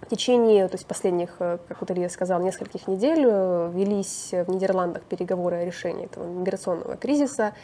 В 0.00 0.06
течение 0.06 0.66
то 0.66 0.74
есть 0.74 0.86
последних, 0.86 1.36
э, 1.38 1.58
как 1.68 1.80
вот 1.80 1.90
Илья 1.92 2.08
сказал, 2.08 2.40
нескольких 2.40 2.88
недель 2.88 3.22
велись 3.22 4.30
в 4.32 4.50
Нидерландах 4.50 5.04
переговоры 5.04 5.56
о 5.56 5.64
решении 5.64 6.06
этого 6.06 6.26
миграционного 6.26 6.96
кризиса. 6.96 7.54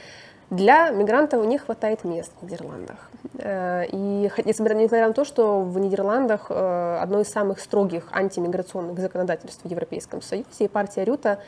Для 0.51 0.91
мигрантов 0.91 1.47
не 1.47 1.59
хватает 1.59 2.03
мест 2.03 2.33
в 2.41 2.45
Нидерландах. 2.45 3.09
Э, 3.39 3.87
и 3.87 4.31
несмотря 4.45 5.07
на 5.07 5.13
то, 5.13 5.25
что 5.25 5.61
в 5.63 5.79
Нидерландах 5.79 6.47
э, 6.51 6.99
одно 7.01 7.21
из 7.21 7.29
самых 7.29 7.61
строгих 7.61 8.09
антимиграционных 8.13 8.99
законодательств 8.99 9.63
в 9.63 9.69
Европейском 9.69 10.23
Союзе, 10.23 10.47
и 10.59 10.69
партия 10.69 11.05
Рюта, 11.05 11.39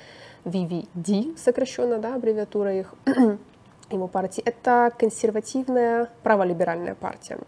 VVD, 0.45 1.37
сокращенно, 1.37 1.99
да, 1.99 2.15
аббревиатура 2.15 2.75
их, 2.75 2.95
его 3.91 4.07
партии, 4.07 4.43
это 4.45 4.93
консервативная 4.97 6.09
праволиберальная 6.23 6.95
партия. 6.95 7.39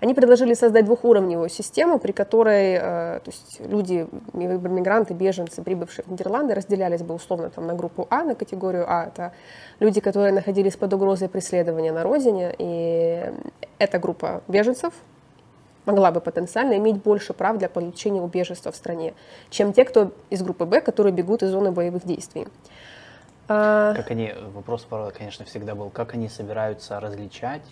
Они 0.00 0.14
предложили 0.14 0.54
создать 0.54 0.86
двухуровневую 0.86 1.50
систему, 1.50 1.98
при 1.98 2.12
которой 2.12 2.74
э, 2.74 3.20
то 3.22 3.30
есть 3.30 3.60
люди, 3.60 4.06
мигранты, 4.32 5.12
беженцы, 5.12 5.62
прибывшие 5.62 6.04
в 6.06 6.10
Нидерланды, 6.10 6.54
разделялись 6.54 7.02
бы 7.02 7.14
условно 7.14 7.50
там, 7.50 7.66
на 7.66 7.74
группу 7.74 8.06
А, 8.08 8.24
на 8.24 8.34
категорию 8.34 8.86
А. 8.88 9.06
Это 9.06 9.32
люди, 9.78 10.00
которые 10.00 10.32
находились 10.32 10.76
под 10.76 10.94
угрозой 10.94 11.28
преследования 11.28 11.92
на 11.92 12.02
родине. 12.02 12.54
И 12.58 13.30
эта 13.78 13.98
группа 13.98 14.42
беженцев 14.48 14.94
могла 15.84 16.10
бы 16.12 16.20
потенциально 16.20 16.78
иметь 16.78 17.02
больше 17.02 17.34
прав 17.34 17.58
для 17.58 17.68
получения 17.68 18.22
убежища 18.22 18.72
в 18.72 18.76
стране, 18.76 19.12
чем 19.50 19.74
те, 19.74 19.84
кто 19.84 20.12
из 20.30 20.42
группы 20.42 20.64
Б, 20.64 20.80
которые 20.80 21.12
бегут 21.12 21.42
из 21.42 21.50
зоны 21.50 21.72
боевых 21.72 22.06
действий. 22.06 22.46
А... 23.52 23.94
Как 23.94 24.12
они, 24.12 24.32
вопрос, 24.54 24.86
конечно, 25.18 25.44
всегда 25.44 25.74
был, 25.74 25.90
как 25.90 26.14
они 26.14 26.28
собираются 26.28 27.00
различать, 27.00 27.62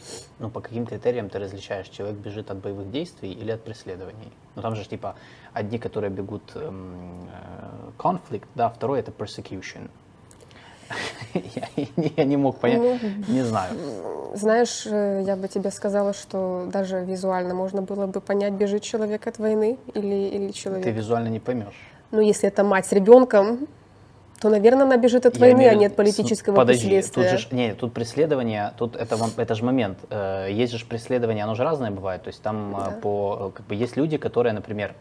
ну, 0.41 0.51
по 0.51 0.61
каким 0.61 0.85
критериям 0.87 1.31
ты 1.31 1.39
различаешь, 1.39 1.87
человек 1.87 2.17
бежит 2.19 2.51
от 2.51 2.59
боевых 2.59 2.91
действий 2.91 3.31
или 3.31 3.53
от 3.53 3.63
преследований? 3.63 4.33
Ну, 4.57 4.63
там 4.63 4.75
же, 4.75 4.85
типа, 4.85 5.15
одни, 5.53 5.79
которые 5.79 6.11
бегут 6.11 6.43
эм, 6.57 7.29
э, 7.33 7.91
конфликт, 7.97 8.49
да, 8.57 8.69
второй 8.71 8.99
это 8.99 9.13
persecution. 9.13 9.89
я, 11.35 11.69
я 12.17 12.25
не 12.25 12.37
мог 12.37 12.59
понять, 12.59 12.81
ну, 12.81 13.33
не 13.33 13.45
знаю. 13.45 13.71
Знаешь, 14.35 14.85
э, 14.85 15.23
я 15.25 15.37
бы 15.37 15.47
тебе 15.47 15.71
сказала, 15.71 16.13
что 16.13 16.69
даже 16.73 17.05
визуально 17.05 17.55
можно 17.55 17.83
было 17.83 18.09
бы 18.09 18.21
понять, 18.21 18.55
бежит 18.55 18.83
человек 18.83 19.29
от 19.29 19.39
войны 19.39 19.79
или, 19.95 20.29
или 20.37 20.51
человек... 20.51 20.83
Ты 20.83 20.91
визуально 20.91 21.29
не 21.29 21.39
поймешь. 21.39 21.89
Ну, 22.11 22.21
если 22.21 22.49
это 22.49 22.65
мать 22.65 22.87
с 22.87 22.93
ребенком, 22.93 23.69
то, 24.41 24.51
наверное, 24.51 24.85
она 24.85 24.97
бежит 24.97 25.27
от 25.27 25.37
войны, 25.37 25.59
имею... 25.59 25.73
а 25.73 25.75
не 25.75 25.87
от 25.87 25.97
политического 25.97 26.55
Подожди, 26.55 26.85
последствия. 26.85 27.31
Тут 27.31 27.41
же, 27.41 27.49
не, 27.51 27.75
тут 27.75 27.93
преследование, 27.93 28.73
тут 28.79 28.95
это, 28.95 29.19
это 29.37 29.55
же 29.55 29.65
момент. 29.65 29.99
Э, 30.11 30.49
есть 30.51 30.73
же 30.73 30.87
преследование, 30.87 31.45
оно 31.45 31.55
же 31.55 31.65
разное 31.65 31.91
бывает. 31.91 32.23
То 32.23 32.29
есть 32.29 32.43
там 32.43 32.77
э, 32.77 32.85
да. 32.85 32.91
по, 33.03 33.53
как 33.55 33.67
бы 33.67 33.75
есть 33.75 33.97
люди, 33.97 34.17
которые, 34.17 34.53
например, 34.53 34.95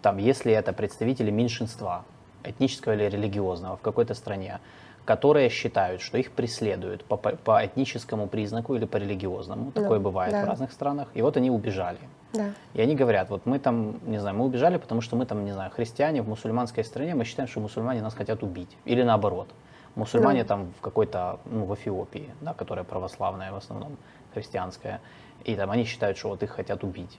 там, 0.00 0.18
если 0.18 0.52
это 0.52 0.72
представители 0.72 1.30
меньшинства, 1.30 2.04
этнического 2.44 2.94
или 2.94 3.04
религиозного 3.04 3.76
в 3.76 3.80
какой-то 3.80 4.14
стране, 4.14 4.60
которые 5.04 5.48
считают, 5.48 6.00
что 6.00 6.18
их 6.18 6.30
преследуют 6.30 7.04
по, 7.04 7.16
по 7.16 7.64
этническому 7.64 8.28
признаку 8.28 8.76
или 8.76 8.84
по 8.84 8.96
религиозному. 8.96 9.72
Такое 9.72 9.98
ну, 9.98 10.04
бывает 10.04 10.32
да. 10.32 10.44
в 10.44 10.48
разных 10.48 10.72
странах. 10.72 11.08
И 11.14 11.22
вот 11.22 11.36
они 11.36 11.50
убежали. 11.50 11.98
Да. 12.32 12.52
И 12.74 12.80
они 12.80 12.94
говорят, 12.94 13.30
вот 13.30 13.46
мы 13.46 13.58
там, 13.58 13.98
не 14.06 14.18
знаю, 14.18 14.36
мы 14.36 14.44
убежали, 14.44 14.76
потому 14.76 15.00
что 15.00 15.16
мы 15.16 15.26
там, 15.26 15.44
не 15.44 15.52
знаю, 15.52 15.70
христиане 15.70 16.22
в 16.22 16.28
мусульманской 16.28 16.84
стране, 16.84 17.14
мы 17.14 17.24
считаем, 17.24 17.48
что 17.48 17.60
мусульмане 17.60 18.02
нас 18.02 18.14
хотят 18.14 18.42
убить. 18.42 18.76
Или 18.84 19.02
наоборот. 19.02 19.48
Мусульмане 19.94 20.42
да. 20.42 20.48
там 20.48 20.72
в 20.78 20.80
какой-то, 20.80 21.40
ну, 21.44 21.64
в 21.64 21.74
Эфиопии, 21.74 22.30
да, 22.40 22.54
которая 22.54 22.84
православная 22.84 23.52
в 23.52 23.56
основном, 23.56 23.96
христианская, 24.32 25.00
и 25.44 25.54
там 25.54 25.70
они 25.70 25.84
считают, 25.84 26.16
что 26.16 26.28
вот 26.28 26.42
их 26.42 26.50
хотят 26.50 26.82
убить. 26.84 27.18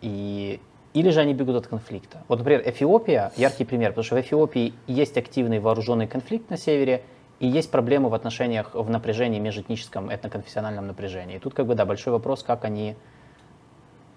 И 0.00 0.60
или 0.92 1.10
же 1.10 1.20
они 1.20 1.34
бегут 1.34 1.56
от 1.56 1.66
конфликта. 1.66 2.22
Вот, 2.28 2.38
например, 2.38 2.62
Эфиопия, 2.64 3.32
яркий 3.36 3.64
пример, 3.64 3.90
потому 3.90 4.04
что 4.04 4.14
в 4.14 4.20
Эфиопии 4.20 4.74
есть 4.86 5.18
активный 5.18 5.58
вооруженный 5.58 6.06
конфликт 6.06 6.50
на 6.50 6.56
севере, 6.56 7.02
и 7.40 7.48
есть 7.48 7.70
проблемы 7.72 8.08
в 8.08 8.14
отношениях, 8.14 8.74
в 8.74 8.88
напряжении, 8.88 9.40
межэтническом, 9.40 10.08
этноконфессиональном 10.08 10.86
напряжении. 10.86 11.36
И 11.36 11.38
тут, 11.40 11.52
как 11.52 11.66
бы, 11.66 11.74
да, 11.74 11.84
большой 11.84 12.12
вопрос, 12.12 12.44
как 12.44 12.64
они 12.64 12.94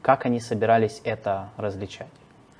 как 0.01 0.25
они 0.25 0.39
собирались 0.39 1.01
это 1.03 1.49
различать? 1.57 2.07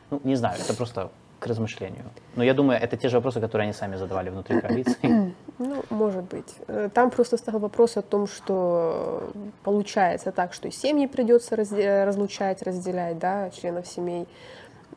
Ну, 0.09 0.21
не 0.23 0.35
знаю, 0.35 0.57
это 0.59 0.73
просто 0.73 1.09
к 1.39 1.45
размышлению. 1.47 2.03
Но 2.35 2.43
я 2.43 2.53
думаю, 2.53 2.79
это 2.81 2.97
те 2.97 3.09
же 3.09 3.17
вопросы, 3.17 3.39
которые 3.39 3.65
они 3.65 3.73
сами 3.73 3.95
задавали 3.95 4.29
внутри 4.29 4.59
коалиции. 4.61 5.33
Ну, 5.59 5.83
может 5.89 6.23
быть. 6.23 6.55
Э, 6.67 6.89
там 6.93 7.09
просто 7.09 7.37
стал 7.37 7.59
вопрос 7.59 7.97
о 7.97 8.01
том, 8.01 8.27
что 8.27 9.29
получается 9.63 10.31
так, 10.31 10.53
что 10.53 10.71
семьи 10.71 11.07
придется 11.07 11.55
разлучать, 11.55 12.61
разделять, 12.63 13.19
да, 13.19 13.49
членов 13.51 13.87
семей. 13.87 14.27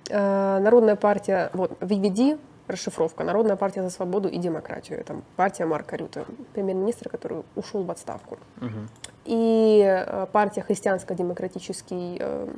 Э, 0.09 0.59
Народная 0.61 0.97
партия, 0.97 1.51
вот, 1.53 1.73
VVD, 1.81 2.39
расшифровка, 2.71 3.25
Народная 3.25 3.57
партия 3.57 3.83
за 3.83 3.91
свободу 3.91 4.29
и 4.29 4.39
демократию. 4.39 5.01
Это 5.01 5.21
партия 5.37 5.67
Марка 5.67 5.97
Рюта, 5.97 6.25
премьер-министра, 6.55 7.09
который 7.09 7.43
ушел 7.55 7.83
в 7.83 7.91
отставку. 7.91 8.39
Угу 8.61 8.89
и 9.31 9.85
э, 9.85 10.27
партия 10.33 10.63
христианско-демократический 10.63 12.17
э, 12.19 12.49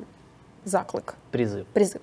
заклик. 0.63 1.15
Призыв. 1.31 1.67
Призыв. 1.67 2.01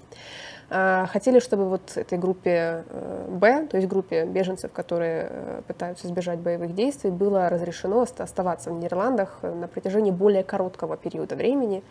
Э, 0.69 1.07
хотели, 1.09 1.41
чтобы 1.41 1.69
вот 1.69 1.97
этой 1.97 2.19
группе 2.19 2.85
Б, 3.29 3.67
то 3.67 3.77
есть 3.77 3.89
группе 3.89 4.25
беженцев, 4.27 4.71
которые 4.73 5.63
пытаются 5.67 6.07
избежать 6.07 6.39
боевых 6.39 6.75
действий, 6.75 7.11
было 7.11 7.49
разрешено 7.49 8.03
оставаться 8.03 8.71
в 8.71 8.75
Нидерландах 8.75 9.39
на 9.43 9.67
протяжении 9.67 10.13
более 10.13 10.45
короткого 10.45 10.97
периода 10.97 11.35
времени. 11.37 11.83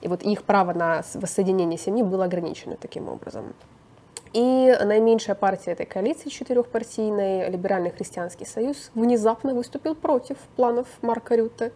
И 0.00 0.08
вот 0.08 0.22
их 0.22 0.42
право 0.44 0.72
на 0.72 1.02
воссоединение 1.14 1.78
семьи 1.78 2.02
было 2.02 2.24
ограничено 2.24 2.76
таким 2.80 3.08
образом. 3.08 3.52
И 4.32 4.76
наименьшая 4.82 5.34
партия 5.34 5.72
этой 5.72 5.84
коалиции 5.84 6.30
четырехпартийной, 6.30 7.50
Либеральный 7.50 7.90
христианский 7.90 8.46
союз, 8.46 8.90
внезапно 8.94 9.54
выступил 9.54 9.94
против 9.94 10.38
планов 10.56 10.86
Марка 11.02 11.34
Рюте. 11.34 11.72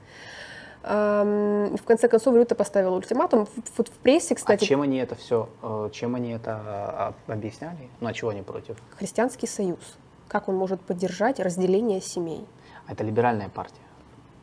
В 0.82 1.80
конце 1.84 2.09
концов, 2.09 2.34
Рюта 2.36 2.54
поставил 2.54 2.94
ультиматум. 2.94 3.48
Вот 3.76 3.88
в 3.88 3.98
прессе, 3.98 4.34
а 4.34 4.36
кстати... 4.36 4.64
А 4.64 4.66
чем 4.66 4.82
они 4.82 4.98
это 4.98 5.16
все, 5.16 5.48
э, 5.61 5.90
чем 5.92 6.14
они 6.14 6.30
это 6.30 6.61
а, 6.64 7.14
объясняли? 7.26 7.90
Ну, 7.98 8.07
а 8.09 8.12
чего 8.12 8.30
они 8.30 8.42
против? 8.42 8.76
Христианский 8.96 9.48
союз. 9.48 9.96
Как 10.28 10.48
он 10.48 10.54
может 10.54 10.80
поддержать 10.80 11.40
разделение 11.40 12.00
семей? 12.00 12.46
А 12.86 12.92
это 12.92 13.02
либеральная 13.02 13.48
партия? 13.48 13.80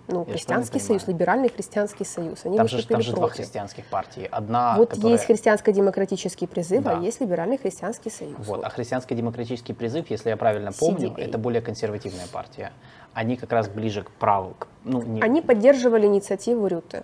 Ну, 0.08 0.26
Я 0.28 0.34
христианский 0.34 0.80
союз, 0.80 1.08
либеральный 1.08 1.49
христианский 1.49 2.04
союз. 2.04 2.45
Они 2.45 2.58
там 2.58 2.68
же, 2.68 2.86
там 2.86 3.01
же 3.01 3.14
два 3.14 3.30
христианских 3.30 3.86
партии. 3.86 4.28
Одна, 4.30 4.76
вот 4.78 4.89
которая... 4.89 5.14
есть 5.14 5.26
христианско-демократический 5.26 6.45
призыв, 6.45 6.82
а 6.82 6.89
да. 6.89 6.97
а 6.97 7.01
есть 7.01 7.22
либеральный 7.22 7.58
христианский 7.58 8.10
союз. 8.10 8.36
Вот. 8.39 8.47
вот. 8.47 8.66
А 8.66 8.70
христианско-демократический 8.70 9.74
призыв, 9.74 10.10
если 10.10 10.30
я 10.30 10.38
правильно 10.38 10.72
помню, 10.78 11.10
CDA. 11.10 11.22
это 11.22 11.38
более 11.38 11.62
консервативная 11.62 12.28
партия. 12.32 12.74
Они 13.14 13.38
как 13.38 13.51
раз 13.54 13.70
ближе 13.70 14.04
к 14.04 14.12
праву. 14.12 14.56
К, 14.60 14.68
ну, 14.84 15.01
не... 15.01 15.22
Они 15.22 15.41
поддерживали 15.41 16.06
инициативу 16.06 16.68
Рюте. 16.68 17.04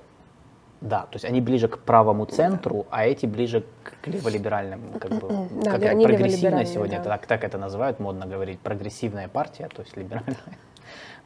Да, 0.82 1.02
то 1.02 1.16
есть 1.16 1.26
они 1.26 1.42
ближе 1.42 1.68
к 1.68 1.80
правому 1.80 2.26
центру, 2.26 2.86
да. 2.90 2.98
а 2.98 3.06
эти 3.06 3.26
ближе 3.26 3.66
к 3.84 4.08
леволиберальным, 4.08 4.94
как 5.00 5.12
бы, 5.12 5.50
да, 5.62 5.72
как 5.72 5.84
они 5.84 6.06
прогрессивная 6.06 6.64
сегодня, 6.64 7.00
да. 7.00 7.04
так, 7.04 7.28
так 7.28 7.44
это 7.44 7.58
называют, 7.58 8.00
модно 8.00 8.26
говорить, 8.26 8.60
прогрессивная 8.62 9.28
партия, 9.28 9.68
то 9.74 9.82
есть 9.82 9.96
либеральная. 9.96 10.38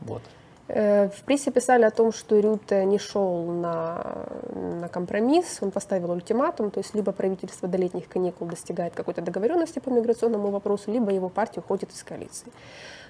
Вот. 0.02 0.22
Э, 0.68 1.10
в 1.10 1.24
прессе 1.24 1.52
писали 1.52 1.84
о 1.84 1.92
том, 1.92 2.14
что 2.14 2.40
Рюте 2.40 2.86
не 2.86 2.98
шел 2.98 3.44
на, 3.44 4.28
на 4.54 4.88
компромисс, 4.88 5.60
он 5.62 5.72
поставил 5.72 6.12
ультиматум, 6.12 6.72
то 6.72 6.80
есть 6.80 6.96
либо 6.96 7.12
правительство 7.12 7.68
до 7.68 7.78
летних 7.78 8.08
каникул 8.08 8.48
достигает 8.48 8.94
какой-то 8.94 9.22
договоренности 9.22 9.80
по 9.80 9.90
миграционному 9.90 10.52
вопросу, 10.52 10.92
либо 10.92 11.12
его 11.12 11.30
партия 11.30 11.60
уходит 11.60 11.92
из 11.92 12.04
коалиции. 12.04 12.52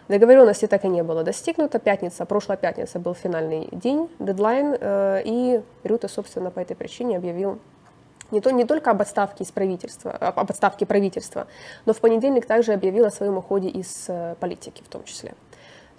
Договоренности 0.08 0.68
так 0.68 0.84
и 0.84 0.88
не 0.90 1.04
было 1.04 1.24
достигнуто. 1.24 1.80
Пятница, 1.80 2.26
прошлая 2.26 2.58
пятница 2.58 3.00
был 3.00 3.14
финальный 3.14 3.70
день, 3.72 4.10
дедлайн, 4.20 4.76
э, 4.80 5.22
и 5.24 5.62
Рюте, 5.84 6.08
собственно, 6.08 6.50
по 6.50 6.60
этой 6.60 6.76
причине 6.76 7.18
объявил 7.18 7.60
не, 8.32 8.42
то, 8.42 8.50
не 8.50 8.66
только 8.66 8.90
об 8.90 9.02
отставке, 9.02 9.44
из 9.44 9.52
правительства, 9.52 10.12
об 10.12 10.50
отставке 10.50 10.88
правительства, 10.88 11.46
но 11.86 11.94
в 11.94 12.00
понедельник 12.00 12.48
также 12.48 12.74
объявил 12.74 13.06
о 13.06 13.12
своем 13.12 13.38
уходе 13.38 13.70
из 13.70 14.06
э, 14.08 14.36
политики 14.40 14.82
в 14.84 14.90
том 14.90 15.04
числе. 15.04 15.36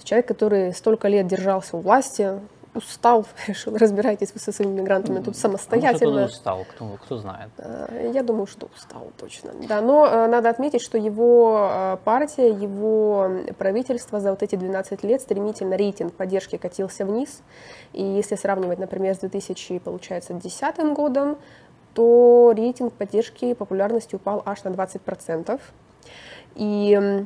Человек, 0.04 0.28
который 0.28 0.72
столько 0.72 1.08
лет 1.08 1.26
держался 1.26 1.76
у 1.76 1.80
власти, 1.80 2.38
устал, 2.74 3.24
решил, 3.46 3.76
разбирайтесь 3.76 4.32
вы 4.34 4.40
со 4.40 4.52
своими 4.52 4.80
мигрантами 4.80 5.22
тут 5.22 5.36
самостоятельно. 5.36 6.12
Может, 6.12 6.22
он 6.22 6.30
устал, 6.30 6.66
кто, 6.68 6.86
кто 7.02 7.16
знает. 7.16 7.50
Э, 7.58 8.10
я 8.12 8.22
думаю, 8.22 8.46
что 8.46 8.68
устал 8.74 9.10
точно. 9.18 9.52
Да, 9.68 9.80
но 9.80 10.06
э, 10.06 10.26
надо 10.26 10.50
отметить, 10.50 10.82
что 10.82 10.98
его 10.98 11.68
э, 11.70 11.96
партия, 12.04 12.48
его 12.48 13.30
правительство 13.58 14.20
за 14.20 14.30
вот 14.30 14.42
эти 14.42 14.56
12 14.56 15.02
лет 15.04 15.22
стремительно 15.22 15.74
рейтинг 15.74 16.12
поддержки 16.14 16.56
катился 16.56 17.04
вниз. 17.04 17.42
И 17.92 18.02
если 18.02 18.34
сравнивать, 18.34 18.78
например, 18.78 19.14
с 19.14 19.18
2000, 19.18 19.78
получается, 19.78 20.32
2010 20.32 20.94
годом, 20.94 21.38
то 21.94 22.52
рейтинг 22.56 22.92
поддержки 22.92 23.54
популярности 23.54 24.16
упал 24.16 24.42
аж 24.44 24.64
на 24.64 24.68
20%. 24.70 25.60
И 26.56 27.24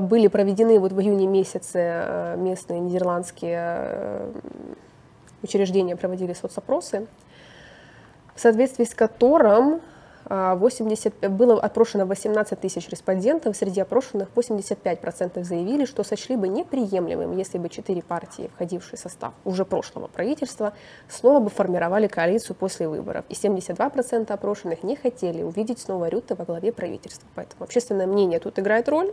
были 0.00 0.28
проведены 0.28 0.78
вот 0.78 0.92
в 0.92 1.00
июне 1.00 1.26
месяце 1.26 1.78
э, 1.78 2.36
местные 2.36 2.80
нидерландские 2.80 3.58
э, 3.58 4.32
учреждения 5.42 5.96
проводили 5.96 6.32
соцопросы, 6.32 7.06
в 8.34 8.40
соответствии 8.40 8.84
с 8.84 8.94
которым 8.94 9.80
80, 10.28 11.30
было 11.30 11.60
опрошено 11.60 12.06
18 12.06 12.60
тысяч 12.60 12.88
респондентов, 12.88 13.56
среди 13.56 13.80
опрошенных 13.80 14.28
85% 14.34 15.42
заявили, 15.42 15.84
что 15.84 16.04
сочли 16.04 16.36
бы 16.36 16.48
неприемлемым, 16.48 17.36
если 17.36 17.58
бы 17.58 17.68
четыре 17.68 18.02
партии, 18.02 18.50
входившие 18.54 18.96
в 18.96 19.00
состав 19.00 19.34
уже 19.44 19.64
прошлого 19.64 20.06
правительства, 20.06 20.74
снова 21.08 21.40
бы 21.40 21.50
формировали 21.50 22.06
коалицию 22.06 22.56
после 22.56 22.88
выборов. 22.88 23.24
И 23.28 23.34
72% 23.34 24.32
опрошенных 24.32 24.82
не 24.82 24.96
хотели 24.96 25.42
увидеть 25.42 25.80
снова 25.80 26.08
Рюта 26.08 26.34
во 26.34 26.44
главе 26.44 26.72
правительства. 26.72 27.28
Поэтому 27.34 27.64
общественное 27.64 28.06
мнение 28.06 28.38
тут 28.38 28.58
играет 28.58 28.88
роль. 28.88 29.12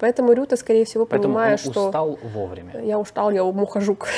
Поэтому 0.00 0.32
Рюта, 0.32 0.56
скорее 0.56 0.84
всего, 0.84 1.04
Поэтому 1.06 1.34
понимая, 1.34 1.52
он 1.52 1.58
что... 1.58 1.86
устал 1.86 2.18
вовремя. 2.22 2.82
Я 2.82 2.98
устал, 2.98 3.30
я 3.30 3.44
мухожук. 3.44 4.08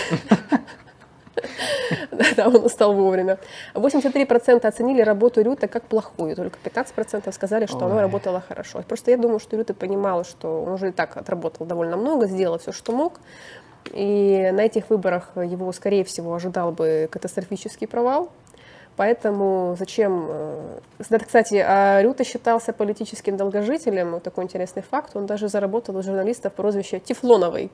Да, 2.37 2.49
он 2.49 2.65
устал 2.65 2.95
вовремя. 2.95 3.39
83% 3.75 4.67
оценили 4.67 5.03
работу 5.03 5.43
Рюта 5.43 5.67
как 5.67 5.85
плохую, 5.85 6.37
только 6.37 6.59
15% 6.65 7.33
сказали, 7.33 7.67
что 7.67 7.87
она 7.87 8.01
работала 8.01 8.41
хорошо. 8.41 8.83
Просто 8.87 9.11
я 9.11 9.17
думаю, 9.17 9.39
что 9.39 9.57
Рюта 9.57 9.75
понимала, 9.75 10.25
что 10.25 10.63
он 10.63 10.73
уже 10.73 10.89
и 10.89 10.93
так 10.93 11.17
отработал 11.17 11.67
довольно 11.67 11.97
много, 11.97 12.27
сделал 12.27 12.59
все, 12.59 12.73
что 12.73 12.93
мог. 12.93 13.21
И 13.91 14.51
на 14.53 14.61
этих 14.61 14.91
выборах 14.91 15.33
его, 15.37 15.73
скорее 15.73 16.05
всего, 16.05 16.35
ожидал 16.35 16.73
бы 16.73 17.09
катастрофический 17.11 17.89
провал. 17.89 18.31
Поэтому 18.97 19.75
зачем... 19.79 20.27
Э, 20.29 21.19
кстати, 21.19 21.55
а 21.57 22.03
Рюта 22.03 22.25
считался 22.25 22.73
политическим 22.73 23.37
долгожителем. 23.37 24.13
Вот 24.13 24.23
такой 24.23 24.45
интересный 24.45 24.83
факт. 24.83 25.17
Он 25.17 25.27
даже 25.27 25.49
заработал 25.49 25.97
у 25.97 26.03
журналистов 26.03 26.53
прозвище 26.53 27.01
Тефлоновый. 27.01 27.71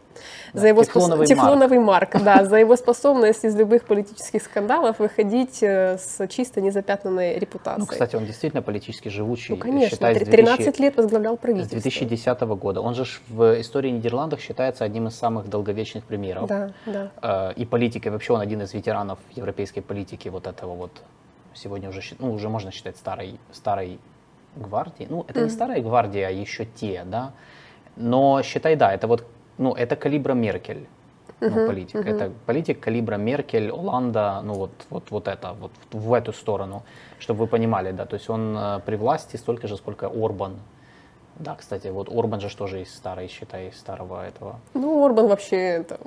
Да, 0.55 0.61
за 0.61 0.69
его 0.69 0.85
Тефлоновый, 0.85 1.27
спос... 1.27 1.37
Марк. 1.37 1.49
Тефлоновый 1.49 1.79
Марк. 1.79 2.23
Да, 2.23 2.45
за 2.45 2.57
его 2.57 2.77
способность 2.77 3.45
из 3.45 3.57
любых 3.57 3.85
политических 3.85 4.43
скандалов 4.43 5.01
выходить 5.01 5.63
э, 5.63 5.99
с 5.99 6.27
чисто 6.29 6.61
незапятнанной 6.61 7.39
репутацией. 7.39 7.81
Ну, 7.81 7.87
кстати, 7.87 8.17
он 8.17 8.25
действительно 8.25 8.63
политически 8.63 9.09
живучий. 9.09 9.55
Ну, 9.55 9.61
конечно. 9.61 9.91
Считай, 9.91 10.15
13 10.15 10.65
2000... 10.65 10.81
лет 10.81 10.97
возглавлял 10.97 11.37
правительство. 11.37 11.79
С 11.79 11.83
2010 11.83 12.41
года. 12.41 12.81
Он 12.81 12.95
же 12.95 13.05
в 13.29 13.61
истории 13.61 13.91
Нидерландов 13.91 14.41
считается 14.41 14.85
одним 14.85 15.09
из 15.09 15.17
самых 15.17 15.49
долговечных 15.49 16.05
премьеров. 16.05 16.47
Да, 16.47 16.71
да. 16.87 17.11
Э, 17.23 17.53
и 17.55 17.65
политикой. 17.65 18.09
Вообще 18.09 18.33
он 18.33 18.41
один 18.41 18.63
из 18.63 18.73
ветеранов 18.73 19.19
европейской 19.35 19.81
политики 19.81 20.29
вот 20.29 20.47
этого 20.47 20.75
вот 20.75 20.93
сегодня 21.55 21.89
уже, 21.89 22.03
ну, 22.19 22.33
уже 22.33 22.49
можно 22.49 22.71
считать 22.71 22.97
старой, 22.97 23.39
старой 23.53 23.99
гвардии. 24.57 25.07
Ну, 25.09 25.25
это 25.29 25.41
mm-hmm. 25.41 25.45
не 25.45 25.51
старая 25.51 25.81
гвардия, 25.81 26.29
а 26.29 26.31
еще 26.31 26.65
те, 26.65 27.05
да. 27.05 27.33
Но 27.97 28.43
считай, 28.43 28.77
да, 28.77 28.93
это 28.93 29.07
вот, 29.07 29.27
ну, 29.59 29.75
это 29.75 29.97
калибра 29.97 30.35
Меркель. 30.35 30.87
Uh-huh, 31.41 31.51
ну, 31.55 31.67
политик. 31.67 31.97
Uh-huh. 31.97 32.17
Это 32.17 32.33
политик 32.47 32.81
калибра 32.81 33.17
Меркель, 33.17 33.71
Оланда, 33.71 34.41
ну 34.43 34.55
вот, 34.55 34.71
вот, 34.91 35.11
вот 35.11 35.29
это, 35.29 35.53
вот 35.53 35.71
в 35.93 36.13
эту 36.13 36.33
сторону, 36.33 36.83
чтобы 37.21 37.41
вы 37.41 37.47
понимали, 37.47 37.93
да, 37.93 38.07
то 38.07 38.15
есть 38.15 38.29
он 38.29 38.57
э, 38.59 38.81
при 38.85 38.97
власти 38.97 39.37
столько 39.37 39.69
же, 39.69 39.77
сколько 39.77 40.07
Орбан 40.07 40.57
да, 41.39 41.55
кстати, 41.55 41.89
вот 41.89 42.09
Орбан 42.11 42.41
же 42.41 42.55
тоже 42.57 42.83
из 42.83 42.95
старой, 42.95 43.29
считай, 43.29 43.69
из 43.69 43.79
старого 43.79 44.27
этого. 44.27 44.59
Ну, 44.75 45.05
Орбан 45.05 45.29
вообще, 45.29 45.85
там, 45.89 45.99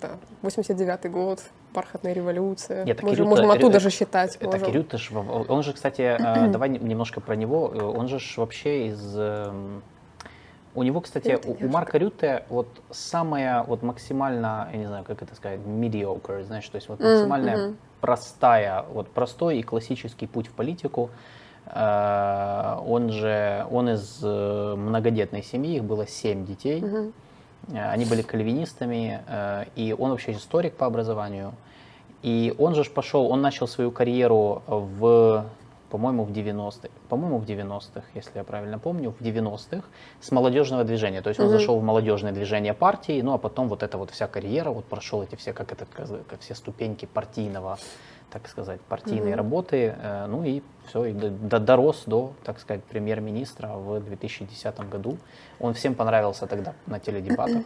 да, 0.00 0.10
89-й 0.42 1.08
год, 1.08 1.40
бархатная 1.74 2.12
революция. 2.12 2.84
Нет, 2.84 3.02
можем, 3.02 3.24
Рюта, 3.24 3.28
можем 3.28 3.50
оттуда 3.50 3.80
же 3.80 3.90
считать. 3.90 4.36
Это 4.36 4.58
можем. 4.58 4.72
Рюта 4.72 4.98
ж, 4.98 5.10
он 5.12 5.62
же, 5.62 5.72
кстати, 5.72 6.02
э, 6.02 6.48
давай 6.52 6.68
немножко 6.68 7.20
про 7.20 7.34
него, 7.34 7.64
он 7.64 8.08
же 8.08 8.18
вообще 8.36 8.88
из... 8.88 9.14
Эм, 9.16 9.82
у 10.74 10.84
него, 10.84 11.00
кстати, 11.00 11.40
у, 11.44 11.64
у 11.64 11.68
Марка 11.68 11.98
Рюте 11.98 12.44
вот 12.48 12.68
самая 12.90 13.64
вот 13.64 13.82
максимально, 13.82 14.68
я 14.72 14.78
не 14.78 14.86
знаю, 14.86 15.04
как 15.04 15.22
это 15.22 15.34
сказать, 15.34 15.58
mediocre, 15.60 16.44
знаешь, 16.44 16.68
то 16.68 16.76
есть 16.76 16.88
вот 16.88 17.00
максимальная 17.00 17.56
mm-hmm. 17.56 17.76
простая, 18.00 18.84
вот 18.92 19.08
простой 19.08 19.58
и 19.58 19.62
классический 19.62 20.26
путь 20.28 20.46
в 20.46 20.52
политику– 20.52 21.10
Э, 21.20 21.37
он 21.74 23.10
же, 23.12 23.66
он 23.70 23.90
из 23.90 24.20
э, 24.22 24.74
многодетной 24.76 25.42
семьи, 25.42 25.76
их 25.76 25.84
было 25.84 26.06
семь 26.06 26.46
детей. 26.46 26.82
Угу. 26.82 27.12
Они 27.74 28.06
были 28.06 28.22
кальвинистами, 28.22 29.20
и 29.76 29.94
он 29.98 30.10
вообще 30.10 30.32
историк 30.32 30.74
по 30.76 30.86
образованию. 30.86 31.52
И 32.22 32.54
он 32.58 32.74
же 32.74 32.84
пошел, 32.84 33.30
он 33.30 33.42
начал 33.42 33.68
свою 33.68 33.90
карьеру 33.90 34.62
в, 34.66 35.44
по-моему, 35.90 36.24
в 36.24 36.30
90-х, 36.32 36.88
по-моему, 37.08 37.38
в 37.38 37.44
90-х, 37.44 38.02
если 38.14 38.32
я 38.34 38.44
правильно 38.44 38.78
помню, 38.78 39.14
в 39.18 39.22
90-х, 39.22 39.82
с 40.20 40.30
молодежного 40.32 40.84
движения. 40.84 41.22
То 41.22 41.28
есть 41.28 41.38
он 41.38 41.46
угу. 41.46 41.52
зашел 41.52 41.78
в 41.78 41.82
молодежное 41.82 42.32
движение 42.32 42.74
партии, 42.74 43.20
ну 43.22 43.34
а 43.34 43.38
потом 43.38 43.68
вот 43.68 43.82
эта 43.82 43.98
вот 43.98 44.10
вся 44.10 44.26
карьера, 44.26 44.70
вот 44.70 44.84
прошел 44.84 45.22
эти 45.22 45.36
все, 45.36 45.52
как 45.52 45.72
это, 45.72 45.86
как 45.86 46.40
все 46.40 46.54
ступеньки 46.54 47.06
партийного 47.06 47.78
так 48.30 48.48
сказать, 48.48 48.80
партийной 48.80 49.32
mm-hmm. 49.32 49.36
работы, 49.36 49.94
э, 49.96 50.26
ну 50.26 50.44
и 50.44 50.62
все, 50.86 51.04
и 51.06 51.12
дорос 51.12 52.04
до, 52.06 52.32
так 52.44 52.58
сказать, 52.60 52.82
премьер-министра 52.84 53.68
в 53.68 54.00
2010 54.00 54.88
году. 54.88 55.18
Он 55.60 55.74
всем 55.74 55.94
понравился 55.94 56.46
тогда 56.46 56.74
на 56.86 56.98
теледебатах. 56.98 57.62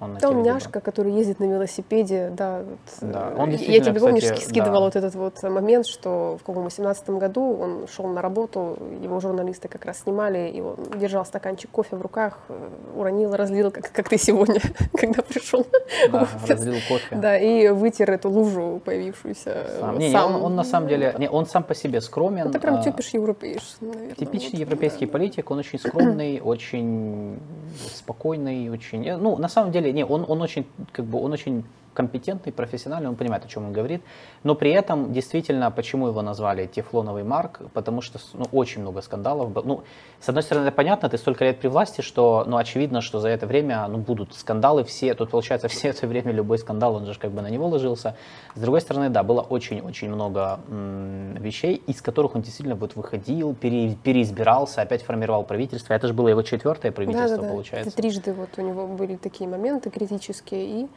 Он 0.00 0.16
да, 0.20 0.30
он 0.30 0.42
няшка, 0.42 0.80
который 0.80 1.12
ездит 1.12 1.40
на 1.40 1.44
велосипеде, 1.44 2.30
да. 2.30 2.62
Вот, 2.62 3.10
да 3.10 3.32
он 3.36 3.50
я 3.50 3.80
тебе, 3.80 3.98
помнишь, 3.98 4.24
скидывала 4.42 4.78
да. 4.78 4.80
вот 4.80 4.96
этот 4.96 5.14
вот 5.16 5.42
момент, 5.42 5.86
что 5.86 6.38
в 6.40 6.44
каком 6.44 6.70
17 6.70 7.10
году 7.10 7.56
он 7.60 7.88
шел 7.88 8.06
на 8.06 8.22
работу, 8.22 8.78
его 9.02 9.18
журналисты 9.18 9.66
как 9.66 9.84
раз 9.84 10.00
снимали, 10.00 10.50
и 10.50 10.60
он 10.60 10.76
держал 10.96 11.24
стаканчик 11.24 11.70
кофе 11.70 11.96
в 11.96 12.02
руках, 12.02 12.38
э, 12.48 12.68
уронил, 12.96 13.34
разлил, 13.34 13.72
как, 13.72 13.90
как 13.90 14.08
ты 14.08 14.18
сегодня, 14.18 14.60
когда 14.96 15.22
пришел. 15.22 15.66
Да, 16.12 16.28
разлил 16.46 16.76
кофе. 16.88 17.16
Да, 17.16 17.36
и 17.36 17.68
вытер 17.68 18.10
эту 18.12 18.30
лужу, 18.30 18.80
появившуюся 18.84 19.66
сам. 19.80 19.98
Не, 19.98 20.12
сам. 20.12 20.30
Не, 20.30 20.36
он, 20.36 20.44
он 20.44 20.56
на 20.56 20.64
самом 20.64 20.88
деле, 20.88 21.14
не, 21.18 21.28
он 21.28 21.46
сам 21.46 21.64
по 21.64 21.74
себе 21.74 22.00
скромен. 22.00 22.48
Это 22.48 22.60
прям 22.60 22.76
а, 22.76 22.82
типиш 22.82 23.08
европейш, 23.14 23.76
наверное. 23.80 24.14
Типичный 24.14 24.60
вот, 24.60 24.60
европейский 24.60 25.06
да. 25.06 25.12
политик, 25.12 25.50
он 25.50 25.58
очень 25.58 25.78
скромный, 25.80 26.40
очень 26.44 27.40
спокойный, 27.94 28.70
очень, 28.70 29.16
ну, 29.16 29.36
на 29.36 29.48
самом 29.48 29.72
деле, 29.72 29.87
не, 29.92 30.04
он, 30.04 30.24
он 30.28 30.42
очень, 30.42 30.66
как 30.92 31.04
бы, 31.04 31.20
он 31.20 31.32
очень 31.32 31.64
компетентный, 31.98 32.52
профессиональный, 32.52 33.08
он 33.08 33.16
понимает, 33.16 33.44
о 33.44 33.48
чем 33.48 33.66
он 33.66 33.72
говорит, 33.72 34.02
но 34.44 34.54
при 34.54 34.70
этом 34.70 35.12
действительно, 35.12 35.68
почему 35.72 36.06
его 36.06 36.22
назвали 36.22 36.66
Тефлоновый 36.66 37.24
Марк, 37.24 37.60
потому 37.74 38.02
что 38.02 38.20
ну, 38.34 38.44
очень 38.52 38.82
много 38.82 39.02
скандалов. 39.02 39.50
Ну, 39.64 39.82
с 40.20 40.28
одной 40.28 40.44
стороны, 40.44 40.68
это 40.68 40.76
понятно, 40.76 41.08
ты 41.08 41.18
столько 41.18 41.44
лет 41.44 41.58
при 41.58 41.66
власти, 41.66 42.02
что, 42.02 42.44
ну, 42.46 42.56
очевидно, 42.56 43.00
что 43.00 43.18
за 43.18 43.30
это 43.30 43.48
время, 43.48 43.88
ну, 43.88 43.98
будут 43.98 44.32
скандалы 44.34 44.84
все, 44.84 45.14
тут, 45.14 45.30
получается, 45.30 45.66
все 45.74 45.88
это 45.88 46.06
время 46.06 46.30
любой 46.30 46.58
скандал, 46.58 46.94
он 46.94 47.04
же 47.06 47.18
как 47.18 47.32
бы 47.32 47.42
на 47.42 47.50
него 47.50 47.66
ложился. 47.66 48.14
С 48.54 48.60
другой 48.60 48.80
стороны, 48.80 49.10
да, 49.10 49.24
было 49.24 49.40
очень-очень 49.40 50.08
много 50.08 50.60
м- 50.68 51.34
вещей, 51.42 51.82
из 51.88 52.00
которых 52.00 52.36
он 52.36 52.42
действительно 52.42 52.76
вот 52.76 52.94
выходил, 52.94 53.54
пере, 53.54 53.96
переизбирался, 54.04 54.82
опять 54.82 55.02
формировал 55.02 55.42
правительство. 55.42 55.94
Это 55.94 56.06
же 56.06 56.14
было 56.14 56.28
его 56.28 56.42
четвертое 56.42 56.92
правительство, 56.92 57.36
да, 57.36 57.42
да, 57.42 57.48
получается. 57.48 57.90
Да. 57.90 58.02
Трижды 58.02 58.32
вот 58.32 58.50
у 58.56 58.62
него 58.62 58.86
были 58.86 59.16
такие 59.16 59.50
моменты 59.50 59.90
критические, 59.90 60.64
и 60.64 60.88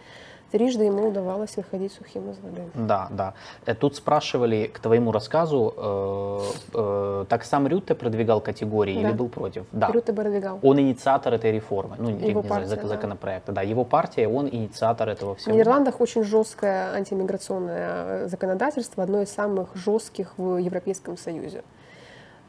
трижды 0.52 0.84
ему 0.84 1.08
удавалось 1.08 1.58
выходить 1.58 1.94
сухим 1.94 2.30
из 2.32 2.40
воды. 2.40 2.62
Да, 2.76 3.08
да. 3.10 3.34
Э, 3.66 3.74
тут 3.74 3.96
спрашивали 3.96 4.68
к 4.68 4.80
твоему 4.80 5.12
рассказу, 5.12 5.74
э, 5.78 6.40
э, 6.74 7.26
так 7.30 7.44
сам 7.44 7.68
Рютте 7.68 7.96
продвигал 7.96 8.42
категории 8.42 9.02
да. 9.02 9.10
или 9.10 9.12
был 9.14 9.30
против? 9.30 9.66
Да. 9.72 9.92
Рютте 9.92 10.14
продвигал. 10.14 10.60
Он 10.62 10.80
инициатор 10.80 11.34
этой 11.34 11.52
реформы, 11.52 11.96
ну, 11.98 12.10
его 12.10 12.42
не 12.42 12.48
партия, 12.48 12.68
знаю, 12.68 12.88
законопроекта. 12.88 13.52
Да. 13.52 13.62
да, 13.62 13.68
его 13.68 13.86
партия, 13.86 14.28
он 14.28 14.48
инициатор 14.48 15.10
этого 15.10 15.36
всего. 15.36 15.54
В 15.54 15.56
Нидерландах 15.56 16.02
очень 16.02 16.24
жесткое 16.24 16.94
антимиграционное 16.94 18.28
законодательство, 18.28 19.04
одно 19.04 19.22
из 19.22 19.30
самых 19.30 19.76
жестких 19.76 20.34
в 20.38 20.58
Европейском 20.58 21.18
Союзе. 21.18 21.64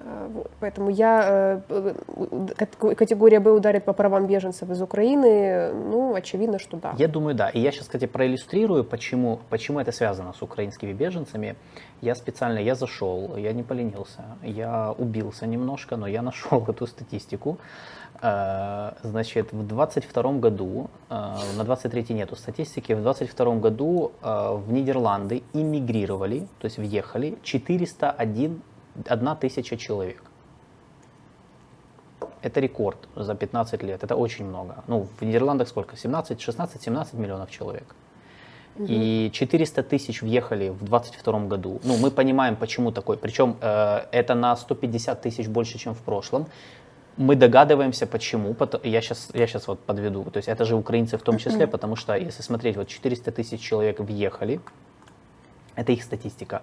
Э, 0.04 0.28
вот. 0.34 0.50
Поэтому 0.60 0.90
я, 0.90 1.62
э, 1.68 2.94
категория 2.94 3.40
Б 3.40 3.50
ударит 3.50 3.84
по 3.84 3.92
правам 3.92 4.26
беженцев 4.26 4.70
из 4.70 4.82
Украины, 4.82 5.72
ну, 5.72 6.14
очевидно, 6.14 6.58
что 6.58 6.76
да. 6.76 6.94
Я 6.98 7.08
думаю, 7.08 7.34
да. 7.34 7.48
И 7.50 7.60
я 7.60 7.70
сейчас, 7.72 7.86
кстати, 7.86 8.06
проиллюстрирую, 8.06 8.84
почему, 8.84 9.40
почему 9.50 9.80
это 9.80 9.92
связано 9.92 10.32
с 10.32 10.42
украинскими 10.42 10.92
беженцами. 10.92 11.56
Я 12.00 12.14
специально, 12.14 12.58
я 12.58 12.74
зашел, 12.74 13.36
я 13.36 13.52
не 13.52 13.62
поленился, 13.62 14.22
я 14.42 14.94
убился 14.98 15.46
немножко, 15.46 15.96
но 15.96 16.06
я 16.06 16.22
нашел 16.22 16.64
эту 16.68 16.86
статистику. 16.86 17.58
Э, 18.20 18.92
значит, 19.02 19.52
в 19.52 19.66
22 19.66 20.32
году, 20.32 20.90
на 21.10 21.64
23 21.64 22.14
нету 22.14 22.36
статистики, 22.36 22.92
в 22.92 23.02
22 23.02 23.54
году 23.56 24.12
в 24.22 24.72
Нидерланды 24.72 25.42
иммигрировали, 25.52 26.46
то 26.58 26.66
есть 26.66 26.78
въехали 26.78 27.36
401 27.42 28.62
одна 29.06 29.34
тысяча 29.34 29.76
человек. 29.76 30.22
Это 32.42 32.60
рекорд 32.60 32.98
за 33.16 33.34
15 33.34 33.82
лет, 33.82 34.02
это 34.02 34.16
очень 34.16 34.44
много. 34.44 34.84
Ну, 34.88 35.06
в 35.20 35.24
Нидерландах 35.24 35.68
сколько? 35.68 35.96
17, 35.96 36.40
16, 36.40 36.82
17 36.82 37.14
миллионов 37.14 37.50
человек. 37.50 37.94
И 38.78 39.30
400 39.32 39.82
тысяч 39.82 40.22
въехали 40.22 40.70
в 40.70 40.82
2022 40.84 41.40
году. 41.40 41.80
Ну, 41.84 41.98
мы 41.98 42.10
понимаем, 42.10 42.56
почему 42.56 42.90
такой. 42.90 43.16
Причем 43.16 43.56
э, 43.60 44.06
это 44.12 44.34
на 44.34 44.56
150 44.56 45.20
тысяч 45.20 45.46
больше, 45.46 45.78
чем 45.78 45.94
в 45.94 45.98
прошлом. 45.98 46.46
Мы 47.18 47.36
догадываемся, 47.36 48.06
почему. 48.06 48.56
Я 48.82 49.02
сейчас, 49.02 49.28
я 49.34 49.46
сейчас 49.46 49.68
вот 49.68 49.80
подведу. 49.80 50.24
То 50.24 50.38
есть 50.38 50.48
это 50.48 50.64
же 50.64 50.74
украинцы 50.74 51.18
в 51.18 51.22
том 51.22 51.36
числе, 51.36 51.66
потому 51.66 51.96
что 51.96 52.14
если 52.14 52.42
смотреть, 52.42 52.76
вот 52.76 52.88
400 52.88 53.30
тысяч 53.32 53.60
человек 53.60 54.00
въехали, 54.00 54.60
это 55.74 55.92
их 55.92 56.02
статистика. 56.02 56.62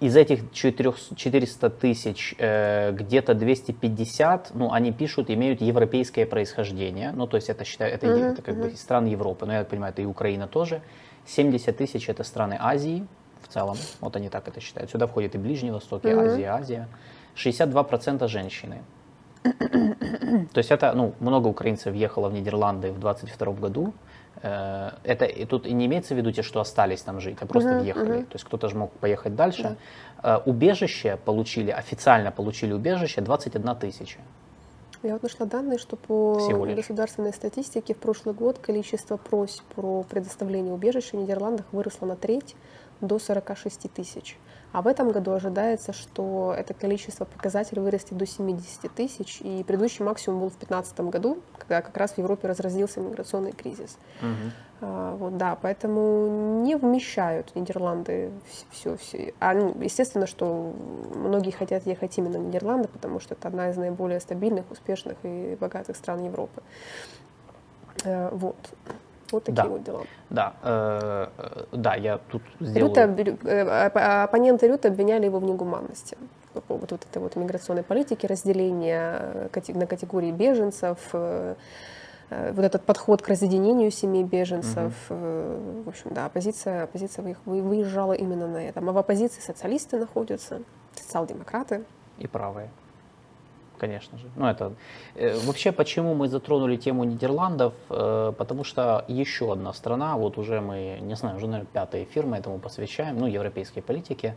Из 0.00 0.14
этих 0.14 0.52
400 0.52 1.70
тысяч 1.70 2.34
э, 2.38 2.92
где-то 2.92 3.34
250, 3.34 4.50
ну, 4.54 4.70
они 4.70 4.92
пишут, 4.92 5.30
имеют 5.30 5.62
европейское 5.62 6.26
происхождение. 6.26 7.12
Ну, 7.12 7.26
то 7.26 7.36
есть 7.36 7.48
это, 7.48 7.64
считаю, 7.64 7.94
это, 7.94 8.06
uh-huh, 8.06 8.32
это 8.32 8.42
как 8.42 8.60
бы 8.60 8.68
из 8.68 8.80
стран 8.80 9.06
Европы. 9.06 9.46
Но 9.46 9.54
я 9.54 9.60
так 9.60 9.68
понимаю, 9.68 9.92
это 9.92 10.02
и 10.02 10.04
Украина 10.04 10.48
тоже. 10.48 10.82
70 11.26 11.76
тысяч 11.76 12.10
это 12.10 12.24
страны 12.24 12.58
Азии 12.60 13.06
в 13.42 13.48
целом. 13.48 13.76
Вот 14.00 14.16
они 14.16 14.28
так 14.28 14.46
это 14.48 14.60
считают. 14.60 14.90
Сюда 14.90 15.06
входит 15.06 15.34
и 15.34 15.38
Ближний 15.38 15.70
Восток, 15.70 16.04
и 16.04 16.08
uh-huh. 16.08 16.26
Азия, 16.26 16.48
Азия. 16.48 16.88
62% 17.36 18.28
женщины. 18.28 18.82
То 19.42 20.58
есть 20.58 20.70
это, 20.70 20.92
ну, 20.92 21.14
много 21.20 21.48
украинцев 21.48 21.92
въехало 21.92 22.28
в 22.28 22.32
Нидерланды 22.32 22.92
в 22.92 22.98
2022 22.98 23.52
году. 23.54 23.94
Э, 24.42 24.90
это 25.04 25.24
и 25.24 25.44
тут 25.44 25.66
и 25.66 25.72
не 25.72 25.86
имеется 25.86 26.14
в 26.14 26.16
виду 26.18 26.32
те, 26.32 26.42
что 26.42 26.60
остались 26.60 27.02
там 27.02 27.20
жить, 27.20 27.38
а 27.40 27.46
просто 27.46 27.70
uh-huh, 27.70 27.80
въехали. 27.80 28.18
Uh-huh. 28.18 28.24
То 28.24 28.34
есть 28.34 28.44
кто-то 28.44 28.68
же 28.68 28.76
мог 28.76 28.92
поехать 28.92 29.34
дальше. 29.34 29.76
Да. 30.22 30.36
Э, 30.36 30.42
убежище 30.44 31.18
получили, 31.24 31.70
официально 31.70 32.30
получили 32.30 32.72
убежище 32.72 33.20
21 33.20 33.76
тысяча. 33.76 34.18
Я 35.02 35.12
вот 35.12 35.22
нашла 35.22 35.46
данные, 35.46 35.78
что 35.78 35.96
по 35.96 36.34
государственной 36.74 37.32
статистике 37.32 37.94
в 37.94 37.98
прошлый 37.98 38.34
год 38.34 38.58
количество 38.58 39.16
просьб 39.16 39.62
про 39.74 40.02
предоставление 40.02 40.72
убежища 40.72 41.16
в 41.16 41.20
Нидерландах 41.20 41.66
выросло 41.70 42.06
на 42.06 42.16
треть 42.16 42.56
до 43.00 43.18
46 43.18 43.92
тысяч. 43.92 44.38
А 44.72 44.82
в 44.82 44.88
этом 44.88 45.10
году 45.10 45.32
ожидается, 45.32 45.94
что 45.94 46.54
это 46.56 46.74
количество 46.74 47.24
показателей 47.24 47.80
вырастет 47.80 48.16
до 48.18 48.26
70 48.26 48.92
тысяч. 48.94 49.40
И 49.40 49.64
предыдущий 49.64 50.04
максимум 50.04 50.40
был 50.40 50.48
в 50.48 50.58
2015 50.58 51.00
году, 51.00 51.38
когда 51.56 51.80
как 51.80 51.96
раз 51.96 52.12
в 52.12 52.18
Европе 52.18 52.48
разразился 52.48 53.00
миграционный 53.00 53.52
кризис. 53.52 53.96
Угу. 54.20 54.52
А, 54.82 55.16
вот, 55.16 55.38
да, 55.38 55.56
поэтому 55.60 56.62
не 56.62 56.76
вмещают 56.76 57.54
Нидерланды 57.54 58.30
все. 58.70 58.96
все. 58.98 59.32
А, 59.40 59.54
ну, 59.54 59.74
естественно, 59.80 60.26
что 60.26 60.74
многие 61.14 61.52
хотят 61.52 61.86
ехать 61.86 62.18
именно 62.18 62.38
в 62.38 62.42
Нидерланды, 62.42 62.88
потому 62.88 63.18
что 63.18 63.34
это 63.34 63.48
одна 63.48 63.70
из 63.70 63.76
наиболее 63.76 64.20
стабильных, 64.20 64.70
успешных 64.70 65.16
и 65.22 65.56
богатых 65.58 65.96
стран 65.96 66.24
Европы. 66.24 66.62
А, 68.04 68.28
вот. 68.30 68.56
Вот 69.32 69.44
такие 69.44 69.62
да. 69.62 69.68
вот 69.68 69.82
дела. 69.82 70.04
Да, 70.30 70.54
э, 70.62 71.28
э, 71.36 71.64
да, 71.72 71.94
я 71.94 72.18
тут 72.30 72.42
сделаю... 72.60 73.16
Рюта, 73.16 73.48
э, 73.48 74.22
оппоненты 74.24 74.68
Рюта 74.68 74.88
обвиняли 74.88 75.26
его 75.26 75.38
в 75.38 75.44
негуманности 75.44 76.16
по 76.52 76.60
поводу 76.60 76.94
вот 76.94 77.04
этой 77.04 77.20
вот 77.20 77.36
миграционной 77.36 77.82
политики, 77.82 78.24
разделения 78.24 79.50
на 79.74 79.86
категории 79.86 80.30
беженцев, 80.32 80.98
вот 81.12 82.64
этот 82.64 82.82
подход 82.82 83.20
к 83.20 83.28
разъединению 83.28 83.90
семей 83.90 84.24
беженцев. 84.24 84.94
Угу. 85.10 85.82
В 85.84 85.88
общем, 85.88 86.10
да, 86.12 86.26
оппозиция, 86.26 86.84
оппозиция 86.84 87.36
выезжала 87.44 88.14
именно 88.14 88.48
на 88.48 88.56
этом. 88.56 88.88
А 88.88 88.92
в 88.92 88.98
оппозиции 88.98 89.40
социалисты 89.40 89.98
находятся, 89.98 90.62
социал-демократы. 90.94 91.84
И 92.18 92.26
правые 92.26 92.70
конечно 93.76 94.18
же. 94.18 94.24
Ну, 94.36 94.46
это... 94.46 94.72
Э, 95.14 95.38
вообще, 95.46 95.72
почему 95.72 96.14
мы 96.14 96.28
затронули 96.28 96.76
тему 96.76 97.04
Нидерландов? 97.04 97.74
Э, 97.90 98.32
потому 98.36 98.64
что 98.64 99.04
еще 99.08 99.52
одна 99.52 99.72
страна, 99.72 100.16
вот 100.16 100.38
уже 100.38 100.60
мы, 100.60 100.98
не 101.00 101.16
знаю, 101.16 101.36
уже, 101.36 101.46
наверное, 101.46 101.70
пятый 101.72 102.04
эфир 102.04 102.26
мы 102.26 102.36
этому 102.36 102.58
посвящаем, 102.58 103.18
ну, 103.18 103.26
европейской 103.26 103.80
политике. 103.80 104.34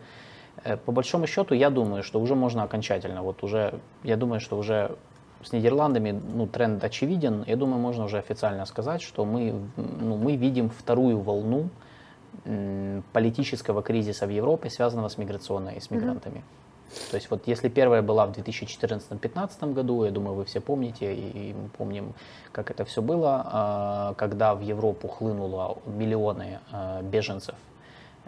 Э, 0.64 0.78
по 0.78 0.92
большому 0.92 1.28
счету, 1.28 1.56
я 1.56 1.70
думаю, 1.70 2.04
что 2.04 2.20
уже 2.20 2.36
можно 2.36 2.64
окончательно, 2.64 3.24
вот 3.24 3.44
уже, 3.44 3.74
я 4.04 4.18
думаю, 4.18 4.40
что 4.40 4.58
уже 4.58 4.96
с 5.44 5.54
Нидерландами 5.54 6.12
ну, 6.12 6.48
тренд 6.48 6.84
очевиден. 6.84 7.44
Я 7.48 7.56
думаю, 7.56 7.80
можно 7.80 8.04
уже 8.04 8.18
официально 8.18 8.66
сказать, 8.66 9.02
что 9.02 9.26
мы, 9.26 9.54
ну, 9.78 10.18
мы 10.18 10.36
видим 10.36 10.70
вторую 10.70 11.20
волну 11.20 11.70
политического 13.14 13.82
кризиса 13.82 14.26
в 14.26 14.30
Европе, 14.30 14.70
связанного 14.70 15.08
с 15.08 15.18
миграционной 15.18 15.76
и 15.76 15.80
с 15.80 15.92
мигрантами. 15.92 16.38
Mm-hmm. 16.38 16.69
То 17.12 17.16
есть 17.16 17.30
вот 17.30 17.48
если 17.48 17.70
первая 17.70 18.02
была 18.02 18.26
в 18.26 18.32
2014-2015 18.32 19.74
году, 19.74 20.04
я 20.06 20.12
думаю, 20.12 20.36
вы 20.36 20.46
все 20.46 20.60
помните, 20.60 21.14
и 21.14 21.54
мы 21.54 21.70
помним, 21.70 22.14
как 22.52 22.72
это 22.72 22.86
все 22.86 23.02
было, 23.02 23.44
а, 23.46 24.14
когда 24.16 24.56
в 24.56 24.62
Европу 24.62 25.08
хлынуло 25.08 25.78
миллионы 25.86 26.60
а, 26.72 27.02
беженцев 27.02 27.56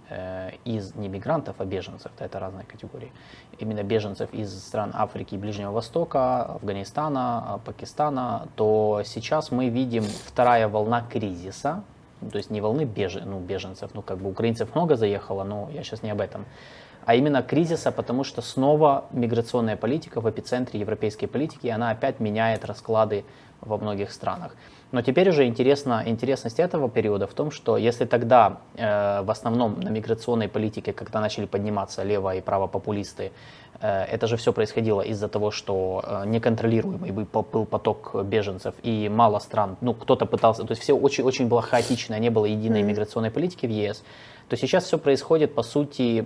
э, 0.09 0.51
из 0.65 0.95
не 0.95 1.07
мигрантов, 1.07 1.55
а 1.59 1.65
беженцев, 1.65 2.11
это 2.19 2.39
разные 2.39 2.65
категории, 2.65 3.11
именно 3.59 3.83
беженцев 3.83 4.33
из 4.33 4.57
стран 4.57 4.91
Африки 4.93 5.35
и 5.35 5.37
Ближнего 5.37 5.71
Востока, 5.71 6.43
Афганистана, 6.43 7.61
Пакистана, 7.65 8.47
то 8.55 9.01
сейчас 9.05 9.51
мы 9.51 9.69
видим 9.69 10.03
вторая 10.03 10.67
волна 10.67 11.01
кризиса, 11.01 11.83
то 12.31 12.37
есть 12.37 12.51
не 12.51 12.61
волны 12.61 12.85
беж... 12.85 13.17
ну, 13.25 13.39
беженцев, 13.39 13.91
ну 13.93 14.01
как 14.01 14.19
бы 14.19 14.29
украинцев 14.29 14.75
много 14.75 14.95
заехало, 14.95 15.43
но 15.43 15.69
я 15.71 15.83
сейчас 15.83 16.03
не 16.03 16.11
об 16.11 16.21
этом 16.21 16.45
а 17.05 17.15
именно 17.15 17.41
кризиса, 17.41 17.91
потому 17.91 18.23
что 18.23 18.41
снова 18.41 19.05
миграционная 19.11 19.75
политика 19.75 20.21
в 20.21 20.29
эпицентре 20.29 20.79
европейской 20.79 21.27
политики, 21.27 21.67
и 21.67 21.69
она 21.69 21.91
опять 21.91 22.19
меняет 22.19 22.65
расклады 22.65 23.23
во 23.61 23.77
многих 23.77 24.11
странах. 24.11 24.55
Но 24.91 25.01
теперь 25.01 25.29
уже 25.29 25.45
интересно, 25.45 26.03
интересность 26.05 26.59
этого 26.59 26.89
периода 26.89 27.25
в 27.25 27.33
том, 27.33 27.49
что 27.51 27.77
если 27.77 28.05
тогда 28.05 28.57
э, 28.75 29.21
в 29.21 29.31
основном 29.31 29.79
на 29.79 29.89
миграционной 29.89 30.49
политике, 30.49 30.91
когда 30.91 31.21
начали 31.21 31.45
подниматься 31.45 32.03
лево 32.03 32.35
и 32.35 32.41
право 32.41 32.67
популисты, 32.67 33.31
э, 33.79 34.03
это 34.03 34.27
же 34.27 34.35
все 34.35 34.51
происходило 34.51 35.01
из-за 35.01 35.29
того, 35.29 35.51
что 35.51 36.03
э, 36.05 36.23
неконтролируемый 36.25 37.11
был 37.11 37.25
поток 37.65 38.15
беженцев 38.25 38.75
и 38.83 39.07
мало 39.07 39.39
стран, 39.39 39.77
ну 39.79 39.93
кто-то 39.93 40.25
пытался, 40.25 40.63
то 40.63 40.71
есть 40.71 40.81
все 40.81 40.93
очень, 40.93 41.23
очень 41.23 41.47
было 41.47 41.61
хаотично, 41.61 42.19
не 42.19 42.29
было 42.29 42.45
единой 42.45 42.83
миграционной 42.83 43.31
политики 43.31 43.65
в 43.65 43.69
ЕС 43.69 44.03
то 44.51 44.57
сейчас 44.57 44.83
все 44.83 44.97
происходит, 44.97 45.55
по 45.55 45.63
сути, 45.63 46.25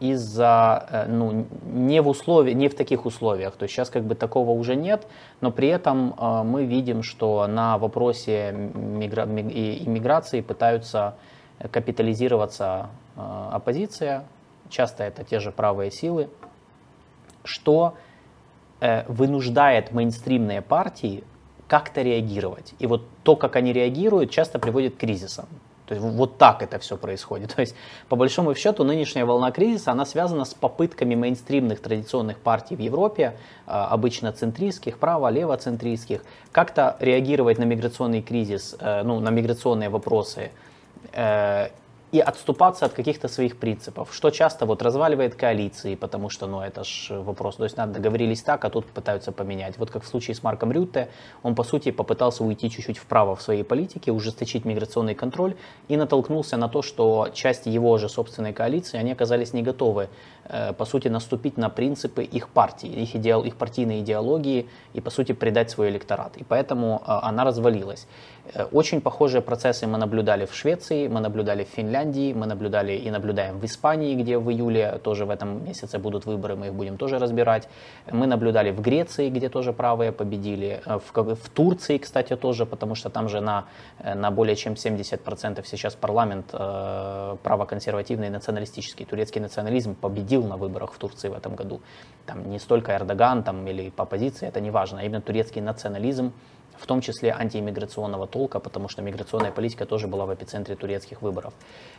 из-за, 0.00 0.88
э, 0.90 1.06
ну, 1.06 1.46
не 1.62 2.02
в 2.02 2.08
условиях, 2.08 2.56
не 2.56 2.68
в 2.68 2.74
таких 2.74 3.06
условиях. 3.06 3.54
То 3.54 3.62
есть 3.62 3.74
сейчас 3.76 3.90
как 3.90 4.02
бы 4.02 4.16
такого 4.16 4.50
уже 4.50 4.74
нет, 4.74 5.06
но 5.40 5.52
при 5.52 5.68
этом 5.68 6.16
э, 6.18 6.42
мы 6.42 6.64
видим, 6.64 7.04
что 7.04 7.46
на 7.46 7.78
вопросе 7.78 8.50
мигра... 8.52 9.22
иммиграции 9.24 10.40
пытаются 10.40 11.14
капитализироваться 11.70 12.88
э, 13.14 13.20
оппозиция, 13.52 14.24
часто 14.68 15.04
это 15.04 15.22
те 15.22 15.38
же 15.38 15.52
правые 15.52 15.92
силы, 15.92 16.30
что 17.44 17.94
вынуждает 19.06 19.92
мейнстримные 19.92 20.60
партии 20.60 21.22
как-то 21.68 22.02
реагировать. 22.02 22.74
И 22.80 22.88
вот 22.88 23.06
то, 23.22 23.36
как 23.36 23.54
они 23.54 23.72
реагируют, 23.72 24.32
часто 24.32 24.58
приводит 24.58 24.96
к 24.96 24.98
кризисам. 24.98 25.46
То 25.86 25.94
есть 25.94 26.06
вот 26.06 26.38
так 26.38 26.62
это 26.62 26.78
все 26.78 26.96
происходит. 26.96 27.52
То 27.56 27.60
есть 27.60 27.74
по 28.08 28.16
большому 28.16 28.54
счету 28.54 28.84
нынешняя 28.84 29.24
волна 29.24 29.50
кризиса, 29.50 29.92
она 29.92 30.06
связана 30.06 30.44
с 30.44 30.54
попытками 30.54 31.14
мейнстримных 31.14 31.80
традиционных 31.80 32.38
партий 32.38 32.76
в 32.76 32.80
Европе, 32.80 33.36
а, 33.66 33.88
обычно 33.88 34.32
центристских, 34.32 34.98
право-лево-центристских, 34.98 36.22
как-то 36.52 36.96
реагировать 37.00 37.58
на 37.58 37.64
миграционный 37.64 38.22
кризис, 38.22 38.76
э, 38.78 39.02
ну, 39.02 39.20
на 39.20 39.30
миграционные 39.30 39.88
вопросы 39.88 40.50
Э, 41.14 41.68
и 42.14 42.20
отступаться 42.20 42.86
от 42.86 42.92
каких-то 42.92 43.26
своих 43.26 43.56
принципов, 43.56 44.14
что 44.14 44.30
часто 44.30 44.66
вот 44.66 44.82
разваливает 44.82 45.34
коалиции, 45.34 45.96
потому 45.96 46.30
что, 46.30 46.46
ну, 46.46 46.60
это 46.60 46.84
ж 46.84 47.10
вопрос, 47.10 47.56
то 47.56 47.64
есть 47.64 47.76
надо 47.76 47.94
договорились 47.94 48.42
так, 48.42 48.64
а 48.64 48.70
тут 48.70 48.86
пытаются 48.86 49.32
поменять. 49.32 49.78
Вот 49.78 49.90
как 49.90 50.04
в 50.04 50.06
случае 50.06 50.36
с 50.36 50.44
Марком 50.44 50.70
Рютте, 50.70 51.08
он, 51.42 51.56
по 51.56 51.64
сути, 51.64 51.90
попытался 51.90 52.44
уйти 52.44 52.70
чуть-чуть 52.70 52.98
вправо 52.98 53.34
в 53.34 53.42
своей 53.42 53.64
политике, 53.64 54.12
ужесточить 54.12 54.64
миграционный 54.64 55.16
контроль 55.16 55.56
и 55.88 55.96
натолкнулся 55.96 56.56
на 56.56 56.68
то, 56.68 56.82
что 56.82 57.30
часть 57.34 57.66
его 57.66 57.98
же 57.98 58.08
собственной 58.08 58.52
коалиции, 58.52 58.96
они 58.96 59.10
оказались 59.10 59.52
не 59.52 59.62
готовы, 59.62 60.08
э, 60.44 60.72
по 60.72 60.84
сути, 60.84 61.08
наступить 61.08 61.56
на 61.56 61.68
принципы 61.68 62.22
их 62.22 62.48
партии, 62.48 63.02
их, 63.02 63.16
идеал, 63.16 63.42
их 63.42 63.56
партийной 63.56 64.02
идеологии 64.02 64.68
и, 64.92 65.00
по 65.00 65.10
сути, 65.10 65.32
предать 65.32 65.70
свой 65.70 65.88
электорат. 65.90 66.36
И 66.36 66.44
поэтому 66.44 67.02
э, 67.04 67.10
она 67.22 67.42
развалилась. 67.44 68.06
Э, 68.52 68.64
очень 68.72 69.00
похожие 69.00 69.40
процессы 69.40 69.86
мы 69.86 69.98
наблюдали 69.98 70.44
в 70.46 70.54
Швеции, 70.54 71.08
мы 71.08 71.20
наблюдали 71.20 71.64
в 71.64 71.68
Финляндии, 71.68 72.32
мы 72.32 72.46
наблюдали 72.46 72.92
и 72.92 73.10
наблюдаем 73.10 73.58
в 73.58 73.64
Испании, 73.64 74.14
где 74.14 74.38
в 74.38 74.50
июле 74.50 75.00
тоже 75.02 75.24
в 75.24 75.30
этом 75.30 75.64
месяце 75.64 75.98
будут 75.98 76.26
выборы, 76.26 76.56
мы 76.56 76.66
их 76.66 76.74
будем 76.74 76.96
тоже 76.96 77.18
разбирать. 77.18 77.68
Мы 78.10 78.26
наблюдали 78.26 78.70
в 78.70 78.80
Греции, 78.80 79.30
где 79.30 79.48
тоже 79.48 79.72
правые 79.72 80.12
победили, 80.12 80.82
э, 80.84 80.98
в, 80.98 81.34
в 81.34 81.48
Турции, 81.48 81.98
кстати, 81.98 82.36
тоже, 82.36 82.66
потому 82.66 82.94
что 82.94 83.10
там 83.10 83.28
же 83.28 83.40
на, 83.40 83.64
э, 83.98 84.14
на 84.14 84.30
более 84.30 84.56
чем 84.56 84.74
70% 84.74 85.64
сейчас 85.64 85.94
парламент 85.94 86.46
э, 86.52 87.36
правоконсервативный 87.42 88.30
националистический. 88.30 89.06
Турецкий 89.06 89.40
национализм 89.40 89.94
победил 89.94 90.44
на 90.44 90.56
выборах 90.56 90.92
в 90.92 90.98
Турции 90.98 91.28
в 91.28 91.34
этом 91.34 91.54
году. 91.54 91.80
Там 92.26 92.50
не 92.50 92.58
столько 92.58 92.92
Эрдоган 92.92 93.42
там, 93.42 93.66
или 93.66 93.90
по 93.90 94.02
оппозиции, 94.02 94.48
это 94.48 94.60
не 94.60 94.70
важно, 94.70 95.00
а 95.00 95.04
именно 95.04 95.20
турецкий 95.20 95.62
национализм 95.62 96.32
в 96.78 96.86
том 96.86 97.00
числе 97.00 97.32
антииммиграционного 97.32 98.26
толка, 98.26 98.60
потому 98.60 98.88
что 98.88 99.02
миграционная 99.02 99.50
политика 99.50 99.86
тоже 99.86 100.06
была 100.06 100.26
в 100.26 100.34
эпицентре 100.34 100.74
турецких 100.74 101.22
выборов. 101.22 101.54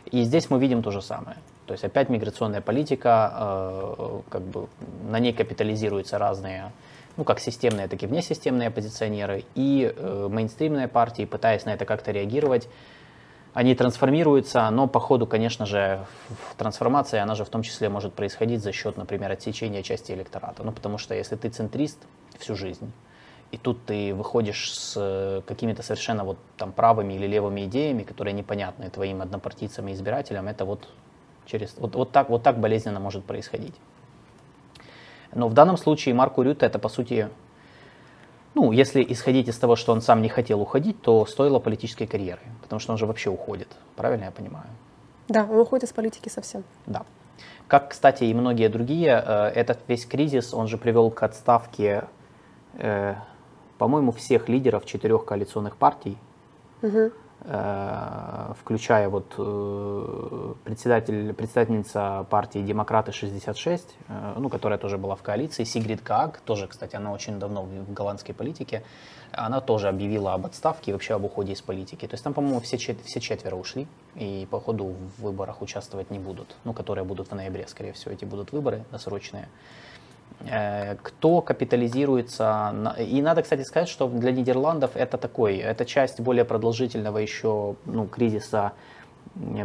И 0.06 0.22
здесь 0.22 0.50
мы 0.50 0.58
видим 0.58 0.82
то 0.82 0.90
же 0.90 1.02
самое. 1.02 1.36
То 1.66 1.72
есть 1.72 1.84
опять 1.84 2.08
миграционная 2.08 2.60
политика, 2.60 3.32
э, 3.98 4.20
как 4.28 4.42
бы 4.42 4.68
на 5.08 5.18
ней 5.18 5.32
капитализируются 5.32 6.18
разные, 6.18 6.72
ну 7.16 7.24
как 7.24 7.40
системные, 7.40 7.88
так 7.88 8.02
и 8.02 8.06
внесистемные 8.06 8.68
оппозиционеры, 8.68 9.44
и 9.54 9.92
э, 9.94 10.28
мейнстримные 10.30 10.88
партии, 10.88 11.24
пытаясь 11.24 11.64
на 11.64 11.70
это 11.70 11.84
как-то 11.84 12.12
реагировать, 12.12 12.68
они 13.56 13.74
трансформируются, 13.74 14.68
но 14.68 14.86
по 14.86 15.00
ходу, 15.00 15.26
конечно 15.26 15.64
же, 15.64 16.04
трансформация, 16.58 17.22
она 17.22 17.34
же 17.34 17.46
в 17.46 17.48
том 17.48 17.62
числе 17.62 17.88
может 17.88 18.12
происходить 18.12 18.62
за 18.62 18.70
счет, 18.70 18.98
например, 18.98 19.32
отсечения 19.32 19.82
части 19.82 20.12
электората. 20.12 20.62
Ну, 20.62 20.72
потому 20.72 20.98
что 20.98 21.14
если 21.14 21.36
ты 21.36 21.48
центрист 21.48 21.96
всю 22.38 22.54
жизнь, 22.54 22.92
и 23.52 23.58
тут 23.58 23.84
ты 23.86 24.14
выходишь 24.14 24.74
с 24.74 24.94
э, 24.96 25.42
какими-то 25.46 25.82
совершенно 25.82 26.24
вот 26.24 26.38
там 26.56 26.72
правыми 26.72 27.14
или 27.14 27.26
левыми 27.26 27.64
идеями, 27.66 28.02
которые 28.02 28.34
непонятны 28.34 28.90
твоим 28.90 29.22
однопартийцам 29.22 29.88
и 29.88 29.92
избирателям, 29.92 30.48
это 30.48 30.64
вот 30.64 30.88
через 31.46 31.74
вот, 31.78 31.94
вот 31.94 32.10
так 32.10 32.28
вот 32.28 32.42
так 32.42 32.58
болезненно 32.58 33.00
может 33.00 33.24
происходить. 33.24 33.74
Но 35.32 35.48
в 35.48 35.54
данном 35.54 35.76
случае 35.76 36.14
Марку 36.14 36.42
Рютте 36.42 36.66
это 36.66 36.78
по 36.78 36.88
сути, 36.88 37.28
ну, 38.54 38.72
если 38.72 39.04
исходить 39.08 39.48
из 39.48 39.58
того, 39.58 39.76
что 39.76 39.92
он 39.92 40.00
сам 40.00 40.22
не 40.22 40.28
хотел 40.28 40.60
уходить, 40.60 41.00
то 41.02 41.24
стоило 41.26 41.58
политической 41.58 42.06
карьеры, 42.06 42.40
потому 42.62 42.80
что 42.80 42.92
он 42.92 42.98
же 42.98 43.06
вообще 43.06 43.30
уходит, 43.30 43.68
правильно 43.96 44.24
я 44.24 44.30
понимаю? 44.30 44.66
Да, 45.28 45.44
он 45.44 45.58
уходит 45.58 45.84
из 45.84 45.92
политики 45.92 46.28
совсем. 46.28 46.64
Да. 46.86 47.04
Как, 47.68 47.90
кстати, 47.90 48.24
и 48.24 48.34
многие 48.34 48.68
другие, 48.68 49.22
э, 49.24 49.48
этот 49.54 49.80
весь 49.88 50.06
кризис, 50.06 50.54
он 50.54 50.68
же 50.68 50.78
привел 50.78 51.10
к 51.10 51.22
отставке 51.22 52.04
э, 52.74 53.14
по-моему, 53.78 54.12
всех 54.12 54.48
лидеров 54.48 54.84
четырех 54.84 55.24
коалиционных 55.24 55.76
партий, 55.76 56.16
угу. 56.82 57.10
э, 57.42 58.52
включая 58.60 59.08
вот 59.08 59.34
э, 59.38 60.54
председатель, 60.64 61.32
председательница 61.34 62.26
партии 62.30 62.60
Демократы 62.60 63.12
66, 63.12 63.96
э, 64.08 64.34
ну, 64.38 64.48
которая 64.48 64.78
тоже 64.78 64.98
была 64.98 65.14
в 65.14 65.22
коалиции, 65.22 65.64
Сигрид 65.64 66.00
Кааг, 66.00 66.40
тоже, 66.40 66.66
кстати, 66.66 66.96
она 66.96 67.12
очень 67.12 67.38
давно 67.38 67.62
в, 67.62 67.68
в 67.68 67.92
голландской 67.92 68.34
политике, 68.34 68.82
она 69.32 69.60
тоже 69.60 69.88
объявила 69.88 70.34
об 70.34 70.46
отставке 70.46 70.90
и 70.90 70.94
вообще 70.94 71.14
об 71.14 71.24
уходе 71.24 71.52
из 71.52 71.60
политики. 71.60 72.06
То 72.06 72.14
есть 72.14 72.24
там, 72.24 72.32
по-моему, 72.32 72.60
все, 72.60 72.78
чет- 72.78 73.02
все 73.04 73.20
четверо 73.20 73.56
ушли 73.56 73.86
и 74.14 74.46
по 74.50 74.60
ходу 74.60 74.94
в 75.18 75.22
выборах 75.22 75.62
участвовать 75.62 76.10
не 76.10 76.18
будут, 76.18 76.56
ну, 76.64 76.72
которые 76.72 77.04
будут 77.04 77.30
в 77.30 77.34
ноябре, 77.34 77.66
скорее 77.68 77.92
всего, 77.92 78.12
эти 78.12 78.24
будут 78.24 78.52
выборы 78.52 78.84
досрочные. 78.90 79.48
Э, 80.44 80.96
кто 81.02 81.40
капитализируется. 81.40 82.94
И 82.98 83.22
надо, 83.22 83.42
кстати, 83.42 83.62
сказать, 83.62 83.88
что 83.88 84.06
для 84.08 84.32
Нидерландов 84.32 84.90
это 84.94 85.16
такой, 85.16 85.56
это 85.56 85.84
часть 85.84 86.20
более 86.20 86.44
продолжительного 86.44 87.18
еще 87.18 87.76
ну, 87.86 88.06
кризиса. 88.06 88.72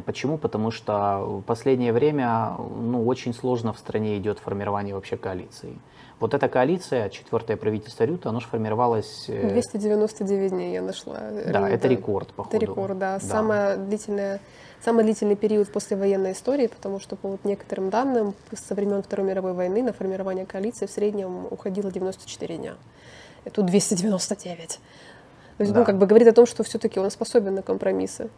Почему? 0.05 0.38
Потому 0.38 0.72
что 0.72 1.39
в 1.39 1.41
последнее 1.43 1.93
время 1.93 2.55
ну, 2.57 3.05
очень 3.05 3.34
сложно 3.34 3.74
в 3.74 3.80
стране 3.80 4.17
идет 4.17 4.39
формирование 4.39 4.95
вообще 4.95 5.17
коалиции. 5.17 5.78
Вот 6.19 6.34
эта 6.34 6.47
коалиция, 6.49 7.09
четвертое 7.09 7.57
правительство 7.57 8.03
Рюта, 8.03 8.30
оно 8.30 8.39
же 8.39 8.47
формировалось... 8.47 9.26
299 9.28 10.51
э, 10.51 10.55
дней 10.55 10.74
я 10.74 10.82
нашла. 10.82 11.19
Да, 11.51 11.69
это 11.69 11.88
рекорд, 11.88 12.30
походу. 12.30 12.57
Это 12.57 12.65
рекорд, 12.65 12.97
да. 12.97 13.19
да. 13.19 13.26
Самая 13.26 13.78
длительная 13.78 14.39
самый 14.84 15.03
длительный 15.03 15.36
период 15.36 15.71
после 15.71 15.97
военной 15.97 16.34
истории, 16.34 16.67
потому 16.67 16.99
что 16.99 17.15
по 17.15 17.29
вот 17.29 17.45
некоторым 17.45 17.89
данным 17.89 18.34
со 18.53 18.75
времен 18.75 19.03
Второй 19.03 19.27
мировой 19.27 19.53
войны 19.53 19.84
на 19.84 19.93
формирование 19.93 20.45
коалиции 20.45 20.86
в 20.86 20.91
среднем 20.91 21.47
уходило 21.49 21.91
94 21.91 22.57
дня. 22.57 22.75
И 23.45 23.49
тут 23.49 23.65
299. 23.65 24.79
То 25.57 25.63
есть, 25.63 25.69
ну, 25.69 25.73
да. 25.73 25.79
ну, 25.79 25.86
как 25.86 25.97
бы 25.97 26.05
говорит 26.07 26.27
о 26.27 26.34
том, 26.34 26.45
что 26.45 26.63
все-таки 26.63 26.99
он 26.99 27.11
способен 27.11 27.55
на 27.55 27.61
компромиссы. 27.61 28.29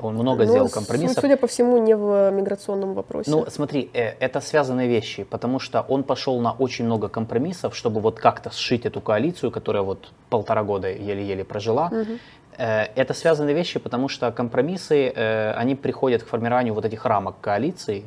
Он 0.00 0.14
много 0.14 0.44
ну, 0.44 0.50
сделал 0.50 0.68
компромиссов. 0.68 1.18
Судя 1.20 1.36
по 1.36 1.46
всему, 1.46 1.78
не 1.78 1.96
в 1.96 2.30
миграционном 2.30 2.94
вопросе. 2.94 3.30
Ну, 3.30 3.46
смотри, 3.48 3.90
э, 3.92 4.14
это 4.20 4.40
связанные 4.40 4.88
вещи, 4.88 5.24
потому 5.24 5.58
что 5.58 5.80
он 5.80 6.04
пошел 6.04 6.40
на 6.40 6.52
очень 6.52 6.84
много 6.84 7.08
компромиссов, 7.08 7.74
чтобы 7.74 8.00
вот 8.00 8.20
как-то 8.20 8.50
сшить 8.50 8.86
эту 8.86 9.00
коалицию, 9.00 9.50
которая 9.50 9.82
вот 9.82 10.12
полтора 10.30 10.62
года 10.62 10.88
еле-еле 10.88 11.44
прожила. 11.44 11.86
Угу. 11.86 12.18
Э, 12.58 12.86
это 12.96 13.14
связанные 13.14 13.54
вещи, 13.54 13.78
потому 13.78 14.08
что 14.08 14.32
компромиссы, 14.32 15.12
э, 15.14 15.52
они 15.52 15.76
приходят 15.76 16.22
к 16.22 16.26
формированию 16.26 16.74
вот 16.74 16.84
этих 16.84 17.06
рамок 17.06 17.36
коалиции, 17.40 18.04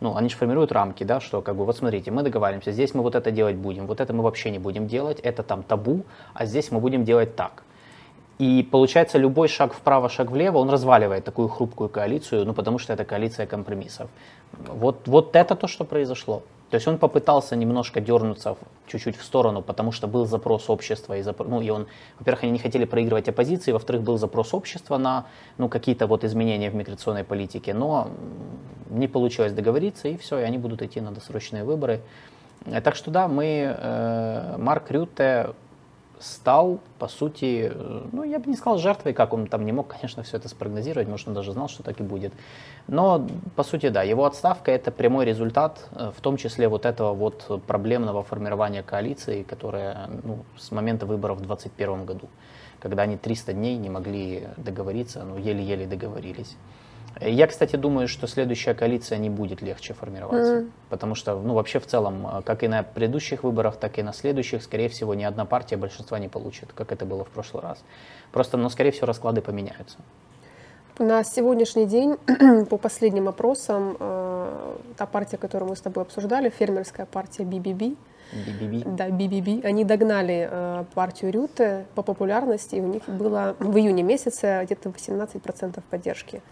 ну, 0.00 0.16
они 0.16 0.30
же 0.30 0.36
формируют 0.36 0.72
рамки, 0.72 1.04
да, 1.04 1.20
что 1.20 1.42
как 1.42 1.54
бы, 1.54 1.66
вот 1.66 1.76
смотрите, 1.76 2.10
мы 2.10 2.22
договариваемся, 2.22 2.72
здесь 2.72 2.94
мы 2.94 3.02
вот 3.02 3.14
это 3.14 3.30
делать 3.30 3.56
будем, 3.56 3.86
вот 3.86 4.00
это 4.00 4.14
мы 4.14 4.22
вообще 4.22 4.50
не 4.50 4.58
будем 4.58 4.86
делать, 4.86 5.20
это 5.20 5.42
там 5.42 5.62
табу, 5.62 6.04
а 6.32 6.46
здесь 6.46 6.70
мы 6.70 6.80
будем 6.80 7.04
делать 7.04 7.36
так. 7.36 7.62
И 8.38 8.66
получается, 8.70 9.18
любой 9.18 9.48
шаг 9.48 9.74
вправо, 9.74 10.08
шаг 10.08 10.30
влево, 10.30 10.56
он 10.56 10.70
разваливает 10.70 11.24
такую 11.24 11.48
хрупкую 11.48 11.90
коалицию, 11.90 12.46
ну, 12.46 12.54
потому 12.54 12.78
что 12.78 12.94
это 12.94 13.04
коалиция 13.04 13.46
компромиссов. 13.46 14.08
Вот, 14.52 15.06
вот 15.06 15.36
это 15.36 15.54
то, 15.54 15.68
что 15.68 15.84
произошло. 15.84 16.42
То 16.70 16.76
есть 16.76 16.86
он 16.86 16.98
попытался 16.98 17.56
немножко 17.56 18.00
дернуться 18.00 18.56
чуть-чуть 18.86 19.16
в 19.16 19.24
сторону, 19.24 19.60
потому 19.60 19.90
что 19.90 20.06
был 20.06 20.24
запрос 20.24 20.70
общества, 20.70 21.16
и, 21.18 21.22
запро... 21.22 21.44
ну, 21.44 21.60
и 21.60 21.68
он, 21.70 21.88
во-первых, 22.18 22.44
они 22.44 22.52
не 22.52 22.58
хотели 22.58 22.84
проигрывать 22.84 23.28
оппозиции, 23.28 23.72
во-вторых, 23.72 24.02
был 24.02 24.18
запрос 24.18 24.54
общества 24.54 24.96
на 24.96 25.26
ну, 25.58 25.68
какие-то 25.68 26.06
вот 26.06 26.24
изменения 26.24 26.70
в 26.70 26.74
миграционной 26.76 27.24
политике, 27.24 27.74
но 27.74 28.08
не 28.88 29.08
получилось 29.08 29.52
договориться, 29.52 30.08
и 30.08 30.16
все, 30.16 30.38
и 30.38 30.42
они 30.42 30.58
будут 30.58 30.82
идти 30.82 31.00
на 31.00 31.10
досрочные 31.10 31.64
выборы. 31.64 32.00
Так 32.84 32.94
что 32.94 33.10
да, 33.10 33.26
мы, 33.26 33.74
э, 33.76 34.56
Марк 34.58 34.90
Рютте 34.90 35.50
стал, 36.20 36.80
по 36.98 37.08
сути, 37.08 37.72
э, 37.72 38.08
ну, 38.12 38.22
я 38.22 38.38
бы 38.38 38.50
не 38.50 38.56
сказал 38.56 38.78
жертвой, 38.78 39.12
как 39.12 39.32
он 39.32 39.46
там 39.46 39.64
не 39.64 39.72
мог, 39.72 39.88
конечно, 39.88 40.22
все 40.22 40.36
это 40.36 40.48
спрогнозировать, 40.48 41.08
может, 41.08 41.28
он 41.28 41.34
даже 41.34 41.52
знал, 41.52 41.68
что 41.68 41.82
так 41.82 41.98
и 42.00 42.02
будет. 42.02 42.32
Но, 42.86 43.26
по 43.56 43.62
сути, 43.62 43.88
да, 43.88 44.02
его 44.02 44.24
отставка– 44.24 44.70
это 44.72 44.90
прямой 44.90 45.24
результат, 45.24 45.88
э, 45.92 46.12
в 46.16 46.20
том 46.20 46.36
числе 46.36 46.68
вот 46.68 46.86
этого 46.86 47.14
вот 47.14 47.62
проблемного 47.66 48.22
формирования 48.22 48.82
коалиции, 48.82 49.42
которая 49.42 50.10
ну, 50.22 50.44
с 50.58 50.70
момента 50.70 51.06
выборов 51.06 51.38
в 51.38 51.46
2021 51.46 52.04
году, 52.04 52.28
когда 52.78 53.04
они 53.04 53.16
300 53.16 53.54
дней 53.54 53.76
не 53.78 53.88
могли 53.88 54.48
договориться, 54.56 55.24
ну, 55.24 55.38
еле-еле 55.38 55.86
договорились. 55.86 56.56
Я, 57.20 57.46
кстати, 57.46 57.76
думаю, 57.76 58.08
что 58.08 58.26
следующая 58.26 58.74
коалиция 58.74 59.18
не 59.18 59.30
будет 59.30 59.62
легче 59.62 59.94
формироваться. 59.94 60.58
Mm. 60.58 60.70
Потому 60.88 61.14
что, 61.14 61.38
ну, 61.38 61.54
вообще 61.54 61.78
в 61.78 61.86
целом, 61.86 62.26
э, 62.26 62.42
как 62.42 62.62
и 62.62 62.68
на 62.68 62.82
предыдущих 62.82 63.44
выборах, 63.44 63.76
так 63.76 63.98
и 63.98 64.02
на 64.02 64.12
следующих, 64.12 64.62
скорее 64.62 64.88
всего, 64.88 65.14
ни 65.14 65.24
одна 65.24 65.44
партия 65.44 65.76
большинства 65.76 66.18
не 66.18 66.28
получит, 66.28 66.72
как 66.72 66.92
это 66.92 67.04
было 67.04 67.24
в 67.24 67.28
прошлый 67.28 67.62
раз. 67.62 67.82
Просто, 68.32 68.56
ну, 68.56 68.70
скорее 68.70 68.90
всего, 68.92 69.06
расклады 69.06 69.40
поменяются. 69.40 69.98
На 70.98 71.24
сегодняшний 71.24 71.86
день, 71.86 72.16
по 72.70 72.76
последним 72.76 73.28
опросам, 73.28 73.96
э, 73.98 74.76
та 74.96 75.06
партия, 75.06 75.36
которую 75.36 75.70
мы 75.70 75.76
с 75.76 75.80
тобой 75.80 76.04
обсуждали, 76.04 76.48
фермерская 76.48 77.06
партия 77.06 77.42
BBB, 77.42 77.96
BBB. 78.32 78.96
Да, 78.96 79.08
BBB. 79.08 79.64
Они 79.64 79.84
догнали 79.84 80.48
э, 80.50 80.84
партию 80.94 81.32
Рюте 81.32 81.86
по 81.94 82.02
популярности, 82.02 82.76
и 82.76 82.80
у 82.80 82.86
них 82.86 83.02
было 83.08 83.56
в 83.58 83.76
июне 83.76 84.02
месяце 84.02 84.60
где-то 84.64 84.90
18% 84.90 85.82
поддержки. 85.90 86.42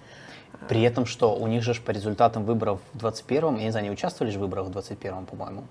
При 0.68 0.82
этом, 0.82 1.06
что 1.06 1.34
у 1.34 1.46
них 1.46 1.62
же 1.62 1.74
по 1.74 1.90
результатам 1.92 2.44
выборов 2.44 2.80
в 2.92 3.04
21-м, 3.04 3.56
я 3.56 3.64
не 3.64 3.70
знаю, 3.70 3.84
они 3.84 3.92
участвовали 3.92 4.32
же 4.32 4.38
в 4.38 4.42
выборах 4.42 4.66
в 4.66 4.70
21-м, 4.70 5.26
по-моему? 5.26 5.64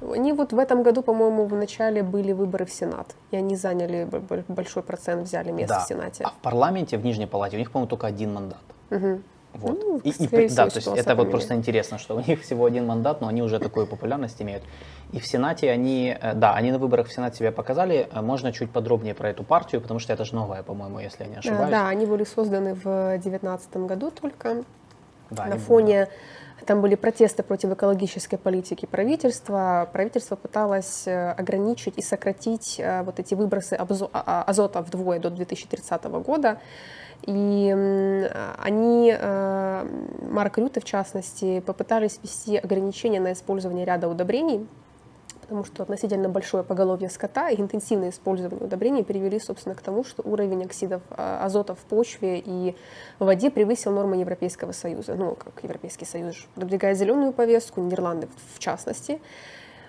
Они 0.00 0.32
вот 0.32 0.52
в 0.52 0.58
этом 0.58 0.82
году, 0.82 1.02
по-моему, 1.02 1.46
в 1.46 1.54
начале 1.54 2.02
были 2.02 2.32
выборы 2.32 2.64
в 2.64 2.70
Сенат, 2.70 3.14
и 3.30 3.36
они 3.36 3.56
заняли 3.56 4.08
большой 4.48 4.82
процент, 4.82 5.26
взяли 5.26 5.50
место 5.50 5.74
да. 5.74 5.80
в 5.80 5.88
Сенате. 5.88 6.24
А 6.24 6.30
в 6.30 6.36
парламенте, 6.42 6.98
в 6.98 7.04
Нижней 7.04 7.26
Палате, 7.26 7.56
у 7.56 7.58
них, 7.58 7.70
по-моему, 7.70 7.88
только 7.88 8.06
один 8.06 8.34
мандат. 8.34 8.58
Мгм. 8.90 9.22
Вот. 9.60 9.78
Ну, 9.78 9.98
и, 9.98 10.10
и 10.10 10.12
всего, 10.12 10.54
да, 10.54 10.68
то 10.68 10.76
есть 10.76 10.88
это 10.88 11.14
вот 11.16 11.30
просто 11.30 11.54
интересно, 11.54 11.98
что 11.98 12.16
у 12.16 12.20
них 12.20 12.42
всего 12.42 12.64
один 12.64 12.86
мандат, 12.86 13.20
но 13.20 13.28
они 13.28 13.42
уже 13.42 13.58
такую 13.58 13.86
популярность 13.86 14.40
имеют. 14.40 14.62
И 15.12 15.18
в 15.18 15.26
Сенате 15.26 15.70
они, 15.70 16.16
э, 16.20 16.34
да, 16.34 16.54
они 16.54 16.70
на 16.70 16.78
выборах 16.78 17.08
в 17.08 17.12
Сенат 17.12 17.34
себя 17.34 17.50
показали. 17.50 18.08
Э, 18.12 18.20
Можно 18.20 18.52
чуть 18.52 18.70
подробнее 18.70 19.14
про 19.14 19.30
эту 19.30 19.42
партию, 19.42 19.80
потому 19.80 19.98
что 19.98 20.12
это 20.12 20.24
же 20.24 20.34
новая, 20.34 20.62
по-моему, 20.62 21.00
если 21.00 21.24
я 21.24 21.30
не 21.30 21.36
ошибаюсь. 21.36 21.70
Да, 21.70 21.88
они 21.88 22.06
были 22.06 22.24
созданы 22.24 22.74
в 22.74 22.82
2019 22.84 23.76
году 23.78 24.10
только. 24.10 24.64
Да, 25.30 25.46
на 25.46 25.58
фоне 25.58 26.08
там 26.64 26.80
были 26.80 26.94
протесты 26.94 27.42
против 27.42 27.72
экологической 27.72 28.36
политики 28.36 28.86
правительства. 28.86 29.88
Правительство 29.92 30.36
пыталось 30.36 31.06
э, 31.06 31.32
ограничить 31.32 31.98
и 31.98 32.02
сократить 32.02 32.80
вот 33.04 33.18
эти 33.18 33.34
выбросы 33.34 33.74
а- 33.74 33.86
а- 34.12 34.42
азота 34.42 34.82
вдвое 34.82 35.18
до 35.18 35.30
2030 35.30 36.04
года. 36.20 36.58
И 37.22 37.70
они, 38.58 39.14
э, 39.18 39.86
Марк 40.30 40.58
Рюте 40.58 40.80
в 40.80 40.84
частности, 40.84 41.60
попытались 41.60 42.18
ввести 42.22 42.56
ограничения 42.56 43.20
на 43.20 43.32
использование 43.32 43.84
ряда 43.84 44.08
удобрений, 44.08 44.66
потому 45.48 45.64
что 45.64 45.82
относительно 45.82 46.28
большое 46.28 46.62
поголовье 46.62 47.08
скота 47.08 47.48
и 47.48 47.60
интенсивное 47.60 48.10
использование 48.10 48.64
удобрений 48.64 49.02
привели, 49.02 49.40
собственно, 49.40 49.74
к 49.74 49.80
тому, 49.80 50.04
что 50.04 50.22
уровень 50.22 50.64
оксидов 50.64 51.00
а, 51.10 51.44
азота 51.44 51.74
в 51.74 51.78
почве 51.78 52.38
и 52.38 52.76
в 53.18 53.24
воде 53.24 53.50
превысил 53.50 53.92
нормы 53.92 54.16
Европейского 54.16 54.72
Союза. 54.72 55.14
Ну, 55.14 55.36
как 55.36 55.62
Европейский 55.62 56.04
Союз 56.04 56.46
продвигает 56.54 56.98
зеленую 56.98 57.32
повестку, 57.32 57.80
Нидерланды 57.80 58.28
в 58.54 58.58
частности. 58.58 59.20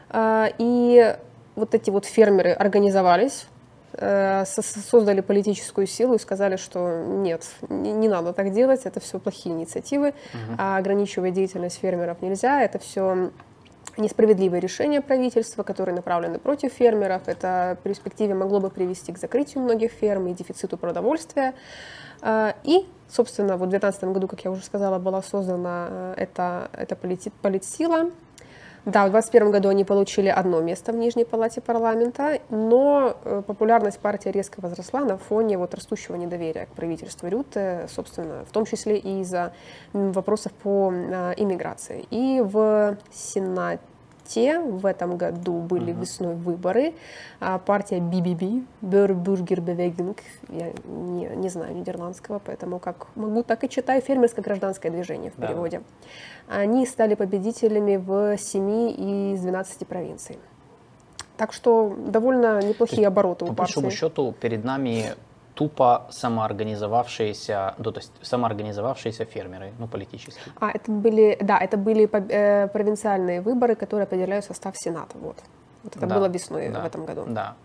А, 0.09 0.49
И 0.57 1.17
вот 1.55 1.75
эти 1.75 1.89
вот 1.89 2.05
фермеры 2.05 2.51
организовались, 2.51 3.45
создали 4.45 5.21
политическую 5.21 5.87
силу 5.87 6.15
и 6.15 6.19
сказали, 6.19 6.57
что 6.57 7.03
нет, 7.03 7.45
не, 7.69 8.07
надо 8.07 8.33
так 8.33 8.51
делать, 8.53 8.81
это 8.85 8.99
все 8.99 9.19
плохие 9.19 9.55
инициативы, 9.55 10.13
а 10.57 10.77
ограничивать 10.77 11.33
деятельность 11.33 11.79
фермеров 11.79 12.21
нельзя, 12.21 12.61
это 12.61 12.79
все 12.79 13.31
несправедливые 13.99 14.59
решения 14.59 15.01
правительства, 15.01 15.63
которые 15.63 15.95
направлены 15.95 16.39
против 16.39 16.73
фермеров. 16.73 17.23
Это 17.27 17.77
в 17.79 17.83
перспективе 17.83 18.33
могло 18.33 18.59
бы 18.59 18.69
привести 18.69 19.11
к 19.11 19.17
закрытию 19.17 19.63
многих 19.63 19.91
ферм 19.91 20.27
и 20.27 20.33
дефициту 20.33 20.77
продовольствия. 20.77 21.53
А, 22.21 22.55
И, 22.63 22.85
собственно, 23.09 23.57
вот 23.57 23.67
в 23.67 23.71
2019 23.71 24.03
году, 24.05 24.27
как 24.27 24.43
я 24.43 24.51
уже 24.51 24.63
сказала, 24.63 24.99
была 24.99 25.21
создана 25.21 25.87
э, 25.89 26.13
эта, 26.17 26.69
эта 26.73 26.95
политсила. 26.95 28.11
Да, 28.85 29.05
в 29.05 29.11
2021 29.11 29.51
году 29.51 29.69
они 29.69 29.83
получили 29.83 30.29
одно 30.29 30.61
место 30.61 30.91
в 30.91 30.95
Нижней 30.95 31.25
палате 31.25 31.61
парламента, 31.61 32.39
но 32.49 33.17
э, 33.23 33.43
популярность 33.45 33.99
партии 33.99 34.29
резко 34.29 34.61
возросла 34.61 35.01
на 35.01 35.17
фоне 35.17 35.57
вот 35.57 35.73
растущего 35.73 36.15
недоверия 36.15 36.65
к 36.65 36.69
правительству 36.69 37.27
Рюте, 37.27 37.87
собственно, 37.89 38.45
в 38.45 38.51
том 38.51 38.65
числе 38.65 38.97
и 38.97 39.21
из-за 39.21 39.53
вопросов 39.93 40.53
по 40.53 40.91
э, 40.93 41.33
иммиграции. 41.37 42.05
И 42.09 42.41
в 42.43 42.97
Сенате 43.11 43.81
в 44.37 44.85
этом 44.85 45.17
году 45.17 45.59
были 45.59 45.91
весной 45.91 46.35
выборы. 46.35 46.93
А 47.39 47.57
партия 47.57 47.97
BBB, 47.97 48.63
Burgerbewegung, 48.81 50.17
я 50.49 50.71
не, 50.85 51.25
не 51.35 51.49
знаю 51.49 51.75
нидерландского, 51.75 52.39
поэтому 52.39 52.79
как 52.79 53.07
могу, 53.15 53.43
так 53.43 53.63
и 53.63 53.69
читаю, 53.69 54.01
фермерско-гражданское 54.01 54.89
движение 54.91 55.31
в 55.31 55.39
Да. 55.39 55.47
переводе. 55.47 55.81
Они 56.47 56.85
стали 56.85 57.15
победителями 57.15 57.97
в 57.97 58.37
7 58.37 59.33
из 59.33 59.41
12 59.41 59.85
провинций. 59.87 60.37
Так 61.37 61.53
что 61.53 61.95
довольно 62.07 62.61
неплохие 62.61 63.07
обороты 63.07 63.45
По 63.45 63.51
у 63.51 63.55
партии. 63.55 63.57
большому 63.75 63.91
счету 63.91 64.33
перед 64.39 64.63
нами 64.65 65.05
тупо 65.59 66.07
самоорганизовавшиеся, 66.09 67.73
ну, 67.77 67.91
то 67.91 67.99
есть 67.99 68.13
самоорганизовавшиеся 68.21 69.25
фермеры, 69.25 69.73
ну, 69.79 69.87
политические. 69.87 70.53
А, 70.61 70.71
это 70.71 70.89
были, 70.89 71.37
да, 71.41 71.57
это 71.59 71.77
были 71.77 72.07
э, 72.07 72.67
провинциальные 72.67 73.41
выборы, 73.41 73.75
которые 73.75 74.03
определяют 74.03 74.45
состав 74.45 74.77
Сената. 74.77 75.17
Вот, 75.17 75.35
вот 75.83 75.97
это 75.97 76.07
Да, 76.07 76.15
было 76.15 76.29
весной 76.29 76.69
да, 76.69 76.79
в 76.79 76.85
этом 76.85 77.05
году. 77.05 77.25
Да. 77.27 77.55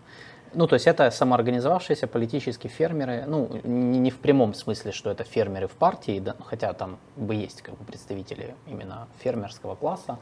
Ну, 0.54 0.66
то 0.66 0.74
есть 0.74 0.88
это 0.88 1.08
самоорганизовавшиеся 1.10 2.08
политические 2.08 2.70
фермеры, 2.70 3.24
ну, 3.28 3.48
не, 3.62 4.00
не 4.00 4.10
в 4.10 4.18
прямом 4.18 4.54
смысле, 4.54 4.90
что 4.90 5.10
это 5.10 5.22
фермеры 5.22 5.68
в 5.68 5.72
партии, 5.72 6.18
да, 6.18 6.34
хотя 6.44 6.72
там 6.72 6.96
бы 7.16 7.36
есть 7.36 7.62
как 7.62 7.76
бы 7.76 7.84
представители 7.84 8.56
именно 8.66 9.06
фермерского 9.22 9.76
класса, 9.76 10.18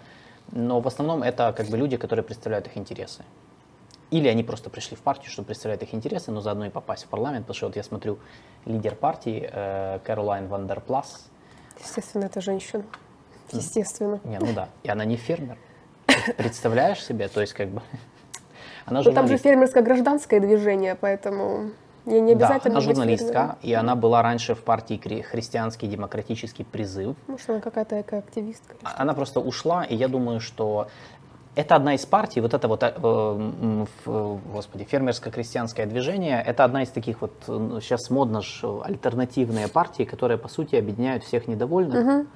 но 0.50 0.80
в 0.80 0.86
основном 0.86 1.22
это 1.22 1.54
как 1.56 1.68
бы 1.68 1.78
люди, 1.78 1.96
которые 1.96 2.22
представляют 2.22 2.66
их 2.66 2.76
интересы. 2.76 3.24
Или 4.12 4.28
они 4.28 4.42
просто 4.44 4.68
пришли 4.68 4.94
в 4.94 5.00
партию, 5.00 5.30
чтобы 5.30 5.46
представлять 5.46 5.82
их 5.82 5.94
интересы, 5.94 6.30
но 6.30 6.42
заодно 6.42 6.66
и 6.66 6.70
попасть 6.70 7.04
в 7.04 7.08
парламент, 7.08 7.46
потому 7.46 7.56
что 7.56 7.66
вот 7.68 7.76
я 7.76 7.82
смотрю, 7.82 8.18
лидер 8.66 8.94
партии 8.94 9.48
э, 9.50 9.98
Кэролайн 10.04 10.46
Вандерплас, 10.48 11.26
Естественно, 11.82 12.26
это 12.26 12.40
женщина. 12.42 12.84
Естественно. 13.50 14.20
не, 14.24 14.38
ну 14.38 14.52
да, 14.54 14.68
и 14.82 14.88
она 14.90 15.04
не 15.06 15.16
фермер. 15.16 15.56
Представляешь 16.36 17.02
себе, 17.02 17.28
то 17.28 17.40
есть 17.40 17.54
как 17.54 17.68
бы... 17.68 17.80
Она 18.84 18.98
Ну, 19.00 19.04
там 19.12 19.26
же 19.26 19.38
журналист. 19.38 19.44
фермерско-гражданское 19.44 20.40
движение, 20.40 20.94
поэтому 20.94 21.70
не, 22.04 22.20
не 22.20 22.34
Да, 22.34 22.46
обязательно 22.46 22.78
она 22.78 22.86
быть 22.86 22.96
журналистка, 22.96 23.56
и 23.62 23.72
она 23.72 23.94
была 23.96 24.22
раньше 24.22 24.54
в 24.54 24.62
партии 24.62 25.22
Христианский 25.22 25.86
демократический 25.86 26.64
призыв. 26.64 27.16
Может, 27.28 27.48
она 27.48 27.60
какая-то 27.60 28.00
экоактивистка. 28.00 28.74
А- 28.82 29.00
Она 29.02 29.14
просто 29.14 29.40
ушла, 29.40 29.84
и 29.84 29.94
я 29.96 30.08
думаю, 30.08 30.40
что 30.40 30.88
это 31.54 31.76
одна 31.76 31.94
из 31.94 32.06
партий, 32.06 32.40
вот 32.40 32.54
это 32.54 32.66
вот, 32.66 32.82
э, 32.82 33.86
господи, 34.54 34.84
фермерско-крестьянское 34.90 35.86
движение, 35.86 36.42
это 36.46 36.64
одна 36.64 36.82
из 36.82 36.88
таких 36.88 37.20
вот, 37.20 37.32
сейчас 37.46 38.10
модно 38.10 38.40
ж, 38.40 38.64
альтернативные 38.82 39.68
партии, 39.68 40.04
которые, 40.04 40.38
по 40.38 40.48
сути, 40.48 40.76
объединяют 40.76 41.24
всех 41.24 41.48
недовольных, 41.48 42.26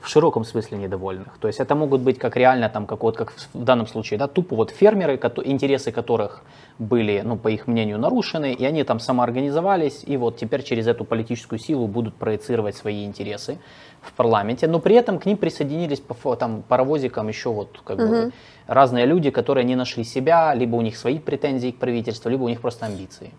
в 0.00 0.08
широком 0.08 0.44
смысле 0.44 0.78
недовольных. 0.78 1.38
То 1.40 1.48
есть 1.48 1.60
это 1.60 1.74
могут 1.74 2.00
быть 2.00 2.18
как 2.18 2.36
реально, 2.36 2.68
там, 2.68 2.86
как, 2.86 3.02
вот, 3.02 3.16
как 3.16 3.32
в 3.52 3.64
данном 3.64 3.86
случае, 3.86 4.18
да, 4.18 4.26
тупо 4.26 4.56
вот 4.56 4.70
фермеры, 4.70 5.16
кото- 5.18 5.42
интересы 5.44 5.92
которых 5.92 6.42
были, 6.78 7.22
ну, 7.24 7.36
по 7.36 7.48
их 7.48 7.66
мнению, 7.66 7.98
нарушены, 7.98 8.52
и 8.52 8.64
они 8.64 8.82
там 8.84 8.98
самоорганизовались, 8.98 10.02
и 10.06 10.16
вот 10.16 10.36
теперь 10.36 10.62
через 10.62 10.86
эту 10.86 11.04
политическую 11.04 11.58
силу 11.58 11.86
будут 11.86 12.14
проецировать 12.14 12.76
свои 12.76 13.04
интересы 13.04 13.58
в 14.00 14.12
парламенте, 14.12 14.66
но 14.66 14.80
при 14.80 14.96
этом 14.96 15.18
к 15.18 15.26
ним 15.26 15.36
присоединились 15.36 16.00
по 16.00 16.36
там, 16.36 16.62
паровозикам 16.62 17.28
еще 17.28 17.50
вот 17.50 17.80
как 17.84 17.98
бы 17.98 18.32
разные 18.66 19.06
люди, 19.06 19.30
которые 19.30 19.64
не 19.64 19.76
нашли 19.76 20.04
себя, 20.04 20.52
либо 20.54 20.76
у 20.76 20.80
них 20.80 20.96
свои 20.96 21.18
претензии 21.18 21.70
к 21.70 21.78
правительству, 21.78 22.28
либо 22.30 22.42
у 22.44 22.48
них 22.48 22.60
просто 22.60 22.86
амбиции. 22.86 23.30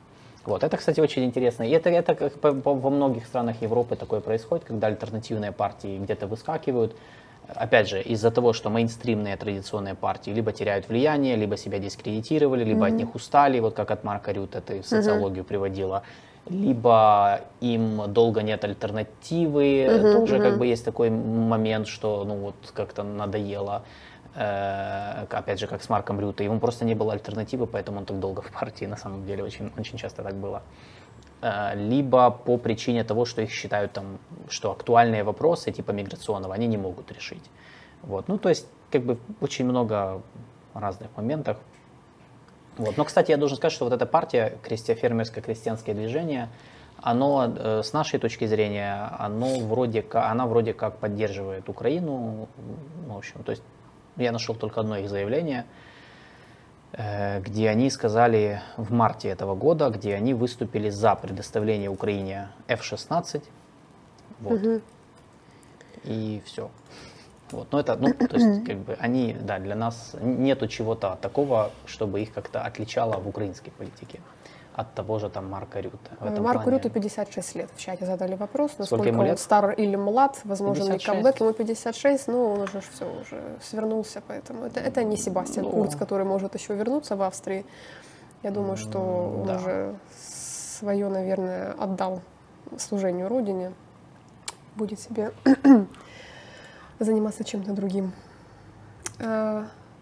Вот. 0.45 0.63
Это, 0.63 0.77
кстати, 0.77 0.99
очень 0.99 1.25
интересно. 1.25 1.63
И 1.63 1.71
это, 1.71 1.89
это 1.89 2.13
как 2.15 2.39
по- 2.39 2.53
по- 2.53 2.75
во 2.75 2.89
многих 2.89 3.25
странах 3.25 3.61
Европы 3.61 3.95
такое 3.95 4.19
происходит, 4.19 4.63
когда 4.63 4.87
альтернативные 4.87 5.51
партии 5.51 5.97
где-то 5.97 6.27
выскакивают. 6.27 6.95
Опять 7.53 7.89
же, 7.89 8.01
из-за 8.01 8.31
того, 8.31 8.53
что 8.53 8.69
мейнстримные 8.69 9.37
традиционные 9.37 9.95
партии 9.95 10.31
либо 10.31 10.51
теряют 10.51 10.89
влияние, 10.89 11.35
либо 11.35 11.57
себя 11.57 11.79
дискредитировали, 11.79 12.63
либо 12.63 12.87
от 12.87 12.93
них 12.93 13.15
устали, 13.15 13.59
вот 13.59 13.75
как 13.75 13.91
от 13.91 14.03
Марка 14.03 14.31
Рюта 14.31 14.61
ты 14.61 14.81
в 14.81 14.87
социологию 14.87 15.43
приводила, 15.43 16.03
либо 16.49 17.41
им 17.61 18.01
долго 18.07 18.41
нет 18.41 18.63
альтернативы, 18.63 19.87
тоже 20.13 20.39
как 20.39 20.57
бы 20.57 20.67
есть 20.67 20.85
такой 20.85 21.09
момент, 21.09 21.87
что 21.87 22.23
ну 22.25 22.35
вот 22.35 22.55
как-то 22.73 23.03
надоело. 23.03 23.83
Э, 24.35 25.25
опять 25.29 25.59
же, 25.59 25.67
как 25.67 25.81
с 25.81 25.89
Марком 25.89 26.19
Рюта, 26.19 26.43
ему 26.43 26.59
просто 26.59 26.83
не 26.83 26.93
было 26.93 27.13
альтернативы, 27.13 27.67
поэтому 27.67 27.99
он 27.99 28.05
так 28.05 28.19
долго 28.19 28.41
в 28.41 28.51
партии, 28.51 28.85
на 28.85 28.97
самом 28.97 29.25
деле, 29.25 29.43
очень, 29.43 29.71
очень 29.77 29.97
часто 29.97 30.23
так 30.23 30.35
было. 30.35 30.61
Э, 31.41 31.73
Либо 31.75 32.31
по 32.31 32.57
причине 32.57 33.03
того, 33.03 33.25
что 33.25 33.41
их 33.41 33.51
считают 33.51 33.93
там, 33.93 34.17
что 34.49 34.71
актуальные 34.71 35.23
вопросы, 35.23 35.71
типа 35.71 35.91
миграционного, 35.91 36.53
они 36.53 36.67
не 36.67 36.77
могут 36.77 37.11
решить. 37.11 37.43
Вот. 38.01 38.27
Ну, 38.27 38.37
то 38.37 38.49
есть, 38.49 38.67
как 38.91 39.03
бы 39.03 39.17
очень 39.41 39.65
много 39.65 40.21
разных 40.73 41.09
моментов. 41.17 41.57
Вот. 42.77 42.97
Но, 42.97 43.05
кстати, 43.05 43.31
я 43.31 43.37
должен 43.37 43.57
сказать, 43.57 43.73
что 43.73 43.85
вот 43.85 43.93
эта 43.93 44.05
партия, 44.05 44.57
крестья, 44.63 44.95
фермерско-крестьянское 44.95 45.93
движение, 45.93 46.49
оно, 47.01 47.53
э, 47.55 47.83
с 47.83 47.93
нашей 47.93 48.19
точки 48.19 48.45
зрения, 48.45 49.11
оно 49.19 49.59
вроде 49.59 50.01
как, 50.01 50.31
она 50.31 50.45
вроде 50.45 50.73
как 50.73 50.97
поддерживает 50.97 51.69
Украину. 51.69 52.47
Ну, 53.07 53.13
В 53.13 53.17
общем, 53.17 53.43
то 53.43 53.51
есть 53.51 53.63
я 54.17 54.31
нашел 54.31 54.55
только 54.55 54.79
одно 54.79 54.97
их 54.97 55.09
заявление, 55.09 55.65
где 56.97 57.69
они 57.69 57.89
сказали 57.89 58.61
в 58.77 58.93
марте 58.93 59.27
этого 59.27 59.55
года, 59.55 59.89
где 59.89 60.15
они 60.15 60.33
выступили 60.33 60.89
за 60.89 61.15
предоставление 61.15 61.89
Украине 61.89 62.49
F-16. 62.67 63.43
Вот. 64.39 64.81
И 66.03 66.41
все. 66.45 66.69
Вот. 67.51 67.71
Но 67.71 67.79
это, 67.79 67.95
ну, 67.95 68.13
то 68.13 68.37
есть, 68.37 68.65
как 68.65 68.77
бы, 68.77 68.93
они, 68.99 69.35
да, 69.39 69.59
для 69.59 69.75
нас 69.75 70.15
нету 70.21 70.67
чего-то 70.67 71.17
такого, 71.21 71.71
чтобы 71.85 72.21
их 72.21 72.33
как-то 72.33 72.61
отличало 72.61 73.19
в 73.19 73.27
украинской 73.27 73.71
политике 73.71 74.19
от 74.75 74.93
того 74.93 75.19
же 75.19 75.29
там 75.29 75.49
Марка 75.49 75.79
Рюта. 75.79 75.97
В 76.19 76.25
этом 76.25 76.43
Марку 76.43 76.63
плане- 76.63 76.77
Рюту 76.77 76.89
56 76.89 77.55
лет. 77.55 77.69
В 77.75 77.79
чате 77.79 78.05
задали 78.05 78.35
вопрос, 78.35 78.71
Сколько 78.71 78.81
насколько 78.81 79.07
ему 79.07 79.19
он 79.21 79.25
лет? 79.27 79.39
стар 79.39 79.71
или 79.71 79.95
млад, 79.95 80.41
возможен 80.43 80.83
ли 80.85 80.91
56. 80.93 81.05
камбэк. 81.05 81.39
Ему 81.41 81.53
56, 81.53 82.27
но 82.27 82.51
он 82.53 82.61
уже 82.61 82.81
все 82.81 83.05
уже 83.21 83.41
свернулся, 83.61 84.21
поэтому 84.27 84.65
это, 84.65 84.81
это 84.81 85.03
не 85.03 85.15
Себастьян 85.15 85.65
Ну. 85.65 85.71
Курц, 85.71 85.95
который 85.95 86.25
может 86.25 86.55
еще 86.55 86.75
вернуться 86.75 87.15
в 87.15 87.21
Австрии. 87.21 87.65
Я 88.43 88.51
думаю, 88.51 88.75
что 88.75 88.99
он 88.99 89.47
да. 89.47 89.55
уже 89.55 89.95
свое, 90.77 91.07
наверное, 91.07 91.71
отдал 91.79 92.21
служению 92.77 93.29
родине. 93.29 93.71
будет 94.75 94.99
себе 94.99 95.31
заниматься 96.99 97.45
чем-то 97.45 97.71
другим. 97.71 98.11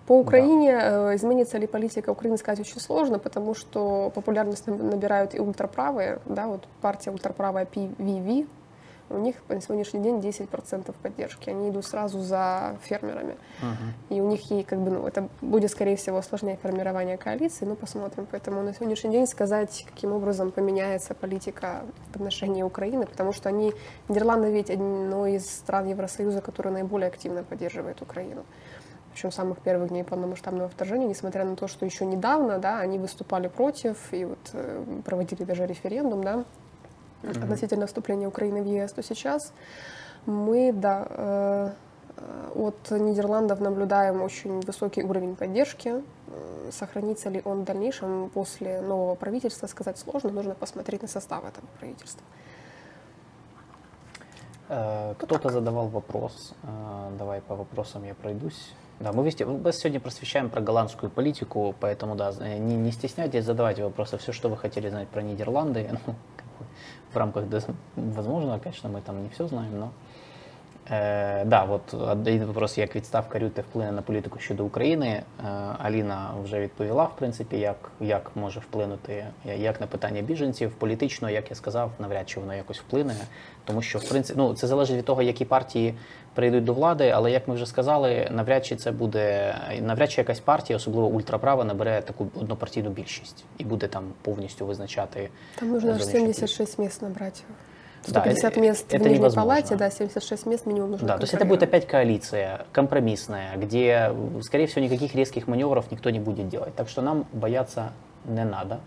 Э, 0.04 0.08
по 0.08 0.20
Украине 0.20 0.78
да. 0.78 1.16
изменится 1.16 1.58
ли 1.58 1.68
политика 1.68 2.10
Украины, 2.10 2.38
сказать 2.38 2.60
очень 2.60 2.80
сложно, 2.80 3.20
потому 3.20 3.56
что 3.56 4.12
популярность 4.14 4.68
набирают 4.68 5.36
и 5.36 5.40
ультраправые, 5.40 6.20
да, 6.26 6.48
вот 6.48 6.68
партия 6.82 7.12
ультраправая 7.12 7.66
PVV, 7.66 8.48
у 9.10 9.18
них 9.18 9.36
на 9.48 9.62
сегодняшний 9.62 10.02
день 10.02 10.20
10% 10.20 10.94
поддержки. 11.02 11.50
Они 11.50 11.70
идут 11.70 11.86
сразу 11.86 12.22
за 12.22 12.78
фермерами. 12.82 13.36
Uh-huh. 13.62 14.16
И 14.16 14.22
у 14.22 14.28
них 14.28 14.52
и 14.52 14.64
как 14.64 14.80
бы, 14.80 14.92
ну, 14.92 15.06
это 15.06 15.28
будет, 15.42 15.70
скорее 15.70 15.96
всего, 15.96 16.22
сложнее 16.22 16.58
формирование 16.62 17.18
коалиции, 17.18 17.66
ну, 17.66 17.76
посмотрим. 17.76 18.28
Поэтому 18.32 18.64
на 18.64 18.74
сегодняшний 18.74 19.12
день 19.12 19.28
сказать, 19.28 19.86
каким 19.88 20.14
образом 20.14 20.52
поменяется 20.52 21.14
политика 21.14 21.84
в 22.12 22.16
отношении 22.16 22.64
Украины, 22.64 23.06
потому 23.06 23.34
что 23.34 23.50
они, 23.50 23.74
Нидерланды 24.10 24.52
ведь 24.52 24.72
одно 24.72 25.28
из 25.28 25.46
стран 25.46 25.88
Евросоюза, 25.88 26.42
которое 26.42 26.72
наиболее 26.72 27.08
активно 27.08 27.44
поддерживает 27.44 28.02
Украину 28.02 28.44
причем 29.14 29.32
самых 29.32 29.60
первых 29.60 29.90
дней 29.90 30.04
полномасштабного 30.04 30.70
вторжения, 30.70 31.08
несмотря 31.08 31.46
на 31.46 31.56
то, 31.56 31.68
что 31.68 31.86
еще 31.86 32.06
недавно, 32.06 32.60
да, 32.60 32.80
они 32.80 32.98
выступали 32.98 33.48
против 33.48 33.98
и 34.12 34.26
вот 34.26 34.40
э, 34.54 34.84
проводили 35.06 35.44
даже 35.44 35.66
референдум, 35.66 36.24
да, 36.24 36.44
mm-hmm. 37.22 37.44
относительно 37.44 37.88
вступления 37.88 38.28
Украины 38.28 38.62
в 38.62 38.66
ЕС, 38.66 38.92
то 38.94 39.04
сейчас 39.04 39.54
мы, 40.26 40.74
да, 40.74 41.08
э, 41.10 41.72
от 42.56 42.92
Нидерландов 42.92 43.60
наблюдаем 43.60 44.22
очень 44.22 44.62
высокий 44.62 45.04
уровень 45.04 45.36
поддержки. 45.36 46.04
Сохранится 46.72 47.30
ли 47.30 47.42
он 47.44 47.62
в 47.62 47.64
дальнейшем 47.66 48.30
после 48.34 48.82
нового 48.82 49.16
правительства, 49.16 49.68
сказать 49.68 49.98
сложно. 49.98 50.32
Нужно 50.32 50.56
посмотреть 50.56 51.02
на 51.02 51.08
состав 51.08 51.44
этого 51.44 51.66
правительства. 51.80 52.24
Э, 54.70 55.14
кто-то 55.18 55.50
задавал 55.50 55.88
вопрос. 55.88 56.54
Э, 56.64 57.12
давай 57.18 57.42
по 57.42 57.56
вопросам 57.56 58.04
я 58.06 58.14
пройдусь. 58.14 58.74
Да, 59.04 59.12
мы, 59.12 59.26
вести, 59.26 59.44
мы 59.44 59.74
сегодня 59.74 60.00
просвещаем 60.00 60.50
про 60.50 60.62
голландскую 60.62 61.10
политику, 61.10 61.76
поэтому 61.78 62.16
да, 62.16 62.32
не, 62.40 62.78
не 62.78 62.90
стесняйтесь, 62.94 63.44
задавайте 63.44 63.84
вопросы, 63.84 64.18
все, 64.18 64.32
что 64.32 64.48
вы 64.48 64.56
хотели 64.56 64.88
знать 64.88 65.10
про 65.10 65.22
Нидерланды. 65.22 65.90
Ну, 66.08 66.16
в 67.12 67.18
рамках 67.18 67.46
возможного, 67.96 68.60
конечно, 68.60 68.90
мы 68.90 69.02
там 69.02 69.22
не 69.22 69.30
все 69.30 69.48
знаем, 69.48 69.78
но 69.78 69.92
Е, 70.92 71.46
да, 71.46 71.64
от 71.64 71.94
один 71.94 72.46
вопрос, 72.46 72.78
як 72.78 72.96
відставка 72.96 73.40
Рюти 73.40 73.62
вплине 73.62 73.92
на 73.92 74.02
політику 74.02 74.40
щодо 74.40 74.66
України. 74.66 75.08
Е, 75.08 75.24
Аліна 75.80 76.32
вже 76.44 76.60
відповіла, 76.60 77.04
в 77.04 77.16
принципі, 77.16 77.58
як 77.58 77.92
як 78.00 78.32
може 78.36 78.60
вплинути 78.60 79.26
як 79.58 79.82
на 79.82 79.88
питання 79.88 80.22
біженців. 80.22 80.72
Політично, 80.72 81.30
як 81.30 81.50
я 81.50 81.56
сказав, 81.56 81.92
навряд 82.00 82.30
чи 82.30 82.40
воно 82.40 82.56
якось 82.56 82.80
вплине, 82.80 83.16
тому 83.66 83.82
що 83.82 84.00
в 84.00 84.10
принципі 84.10 84.40
ну 84.40 84.54
це 84.54 84.68
залежить 84.68 84.98
від 84.98 85.06
того, 85.06 85.22
які 85.22 85.46
партії 85.46 85.94
прийдуть 86.34 86.64
до 86.64 86.74
влади. 86.74 87.10
Але 87.10 87.32
як 87.32 87.48
ми 87.48 87.56
вже 87.56 87.66
сказали, 87.66 88.28
навряд 88.32 88.66
чи 88.66 88.76
це 88.76 88.92
буде 88.92 89.56
навряд 89.82 90.12
чи 90.12 90.22
якась 90.22 90.40
партія, 90.40 90.78
особливо 90.78 91.08
ультраправа, 91.08 91.64
набере 91.64 92.02
таку 92.02 92.28
однопартійну 92.36 92.90
більшість 92.90 93.46
і 93.58 93.64
буде 93.64 93.88
там 93.88 94.04
повністю 94.22 94.66
визначати. 94.66 95.30
Там 95.56 95.70
нужно 95.70 95.92
аж 95.92 96.06
76 96.06 96.80
місць 96.80 97.02
набрати. 97.02 97.42
150 98.06 98.54
да, 98.54 98.62
мест 98.62 98.86
это 98.90 98.98
в 98.98 99.02
Нижней 99.02 99.18
невозможно. 99.18 99.50
Палате, 99.50 99.76
да, 99.76 99.90
76 99.90 100.46
мест 100.46 100.66
минимум 100.66 100.92
нужно 100.92 101.08
Да, 101.08 101.18
то 101.18 101.24
есть 101.24 101.34
это 101.34 101.46
будет 101.46 101.64
опять 101.64 101.88
коалиция 101.88 102.66
компромиссная, 102.72 103.56
где, 103.58 104.14
скорее 104.42 104.68
всего, 104.68 104.84
никаких 104.84 105.16
резких 105.16 105.48
маневров 105.48 105.92
никто 105.92 106.10
не 106.10 106.20
будет 106.20 106.50
делать. 106.50 106.76
Так 106.76 106.90
что 106.90 107.02
нам 107.02 107.26
бояться 107.32 107.94
не 108.26 108.44
надо. 108.44 108.80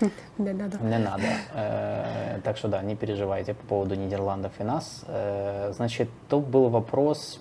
Не 0.38 0.52
надо. 0.52 0.78
Не 0.78 0.98
надо. 0.98 1.22
Э, 1.54 2.40
так 2.42 2.56
что 2.56 2.66
да, 2.66 2.82
не 2.82 2.96
переживайте 2.96 3.54
по 3.54 3.64
поводу 3.64 3.94
Нидерландов 3.94 4.52
и 4.58 4.64
нас. 4.64 5.04
Э, 5.06 5.72
значит, 5.72 6.08
тут 6.28 6.46
был 6.46 6.68
вопрос, 6.68 7.40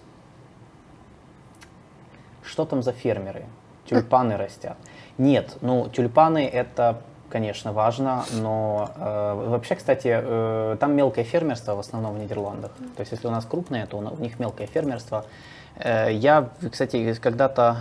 что 2.44 2.66
там 2.66 2.84
за 2.84 2.92
фермеры? 2.92 3.46
Тюльпаны 3.86 4.38
растят. 4.38 4.78
Нет, 5.18 5.58
ну 5.62 5.90
тюльпаны 5.90 6.48
это 6.48 7.02
конечно, 7.34 7.74
важно, 7.74 8.26
но 8.32 8.92
э, 8.96 9.34
вообще, 9.50 9.74
кстати, 9.76 10.08
э, 10.08 10.78
там 10.80 10.96
мелкое 10.96 11.26
фермерство 11.26 11.74
в 11.74 11.80
основном 11.80 12.14
в 12.14 12.20
Нидерландах. 12.20 12.72
То 12.96 13.02
есть, 13.02 13.12
если 13.12 13.28
у 13.28 13.32
нас 13.32 13.44
крупное, 13.44 13.88
то 13.88 13.98
у 13.98 14.22
них 14.22 14.40
мелкое 14.40 14.68
фермерство. 14.68 15.26
Э, 15.78 16.14
я, 16.14 16.50
кстати, 16.72 17.16
когда-то 17.16 17.78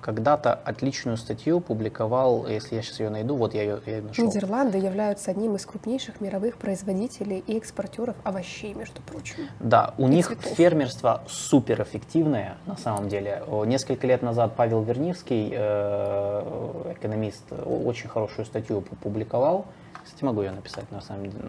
когда-то 0.00 0.54
отличную 0.54 1.16
статью 1.16 1.60
публиковал, 1.60 2.46
если 2.46 2.76
я 2.76 2.82
сейчас 2.82 3.00
ее 3.00 3.10
найду, 3.10 3.36
вот 3.36 3.54
я 3.54 3.62
ее, 3.62 3.80
я 3.86 3.96
ее 3.96 4.02
нашел. 4.02 4.26
Нидерланды 4.26 4.78
являются 4.78 5.30
одним 5.30 5.56
из 5.56 5.66
крупнейших 5.66 6.20
мировых 6.20 6.56
производителей 6.56 7.42
и 7.46 7.56
экспортеров 7.56 8.16
овощей, 8.24 8.74
между 8.74 9.02
прочим. 9.02 9.48
Да, 9.60 9.94
у 9.98 10.08
них 10.08 10.26
цветов. 10.28 10.52
фермерство 10.52 11.22
суперэффективное 11.28 12.56
на 12.66 12.76
самом 12.76 13.08
деле. 13.08 13.42
Несколько 13.66 14.06
лет 14.06 14.22
назад 14.22 14.54
Павел 14.56 14.82
Вернивский, 14.82 15.50
э, 15.52 16.92
экономист, 16.98 17.44
очень 17.64 18.08
хорошую 18.08 18.46
статью 18.46 18.80
публиковал. 19.02 19.66
Кстати, 20.02 20.24
могу 20.24 20.40
ее 20.40 20.50
написать, 20.50 20.90
на 20.90 21.02
самом 21.02 21.24
деле, 21.30 21.44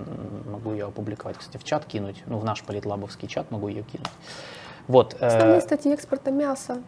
могу 0.46 0.72
ее 0.72 0.86
опубликовать, 0.88 1.38
кстати, 1.38 1.58
в 1.58 1.64
чат 1.64 1.86
кинуть, 1.86 2.22
ну, 2.26 2.38
в 2.38 2.44
наш 2.44 2.64
политлабовский 2.64 3.28
чат 3.28 3.50
могу 3.50 3.70
ее 3.70 3.84
кинуть. 3.84 4.10
Вот. 4.88 5.16
Э, 5.20 5.28
Основные 5.28 5.62
статьи 5.62 5.94
экспорта 5.94 6.32
мяса, 6.32 6.82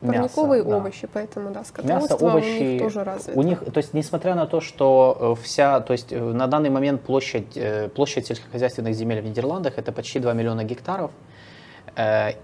Парниковые 0.00 0.62
мясо, 0.62 0.76
овощи, 0.76 1.02
да. 1.02 1.08
поэтому 1.12 1.50
да, 1.50 1.64
Мясо, 1.82 2.14
овощи, 2.14 2.46
у 2.46 2.62
них 2.72 2.82
тоже 2.82 3.04
развито. 3.04 3.38
У 3.38 3.42
них, 3.42 3.64
то 3.64 3.78
есть, 3.78 3.94
несмотря 3.94 4.34
на 4.36 4.46
то, 4.46 4.60
что 4.60 5.36
э, 5.36 5.42
вся, 5.42 5.80
то 5.80 5.92
есть, 5.92 6.12
э, 6.12 6.20
на 6.20 6.46
данный 6.46 6.70
момент 6.70 7.02
площадь, 7.02 7.56
э, 7.56 7.88
площадь 7.88 8.26
сельскохозяйственных 8.26 8.94
земель 8.94 9.20
в 9.20 9.24
Нидерландах 9.24 9.76
это 9.76 9.90
почти 9.90 10.20
2 10.20 10.32
миллиона 10.34 10.62
гектаров, 10.64 11.10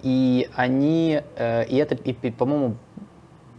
и 0.03 0.49
они, 0.57 1.21
и 1.39 1.77
это, 1.77 1.95
и, 1.95 2.31
по-моему, 2.33 2.75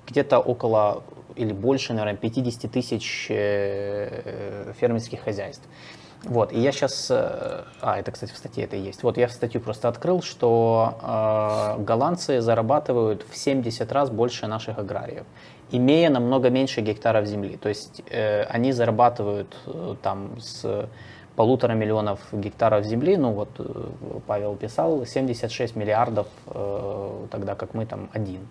где-то 0.07 0.39
около 0.39 1.03
или 1.37 1.53
больше, 1.53 1.93
наверное, 1.93 2.17
50 2.17 2.69
тысяч 2.69 3.27
фермерских 3.27 5.21
хозяйств. 5.21 5.63
Вот, 6.25 6.51
и 6.51 6.59
я 6.59 6.71
сейчас, 6.71 7.07
э, 7.11 7.63
а, 7.81 7.99
это, 7.99 8.11
кстати, 8.11 8.31
в 8.31 8.37
статье 8.37 8.63
это 8.63 8.75
есть. 8.75 9.03
Вот 9.03 9.17
я 9.17 9.29
статью 9.29 9.61
просто 9.61 9.87
открыл, 9.87 10.21
что 10.23 10.97
э, 11.77 11.83
голландцы 11.83 12.41
зарабатывают 12.41 13.23
в 13.29 13.37
70 13.37 13.91
раз 13.91 14.09
больше 14.09 14.47
наших 14.47 14.79
аграриев, 14.79 15.25
имея 15.71 16.09
намного 16.09 16.49
меньше 16.49 16.81
гектаров 16.81 17.27
земли. 17.27 17.57
То 17.57 17.69
есть 17.69 18.01
э, 18.09 18.43
они 18.43 18.71
зарабатывают 18.71 19.55
э, 19.67 19.95
там 20.01 20.39
с 20.39 20.89
полутора 21.35 21.73
миллионов 21.73 22.19
гектаров 22.31 22.85
земли, 22.85 23.17
ну 23.17 23.31
вот 23.31 23.49
э, 23.59 23.63
Павел 24.25 24.55
писал, 24.55 25.05
76 25.05 25.75
миллиардов, 25.75 26.27
э, 26.47 27.25
тогда 27.29 27.55
как 27.55 27.73
мы 27.73 27.85
там 27.85 28.09
один. 28.13 28.47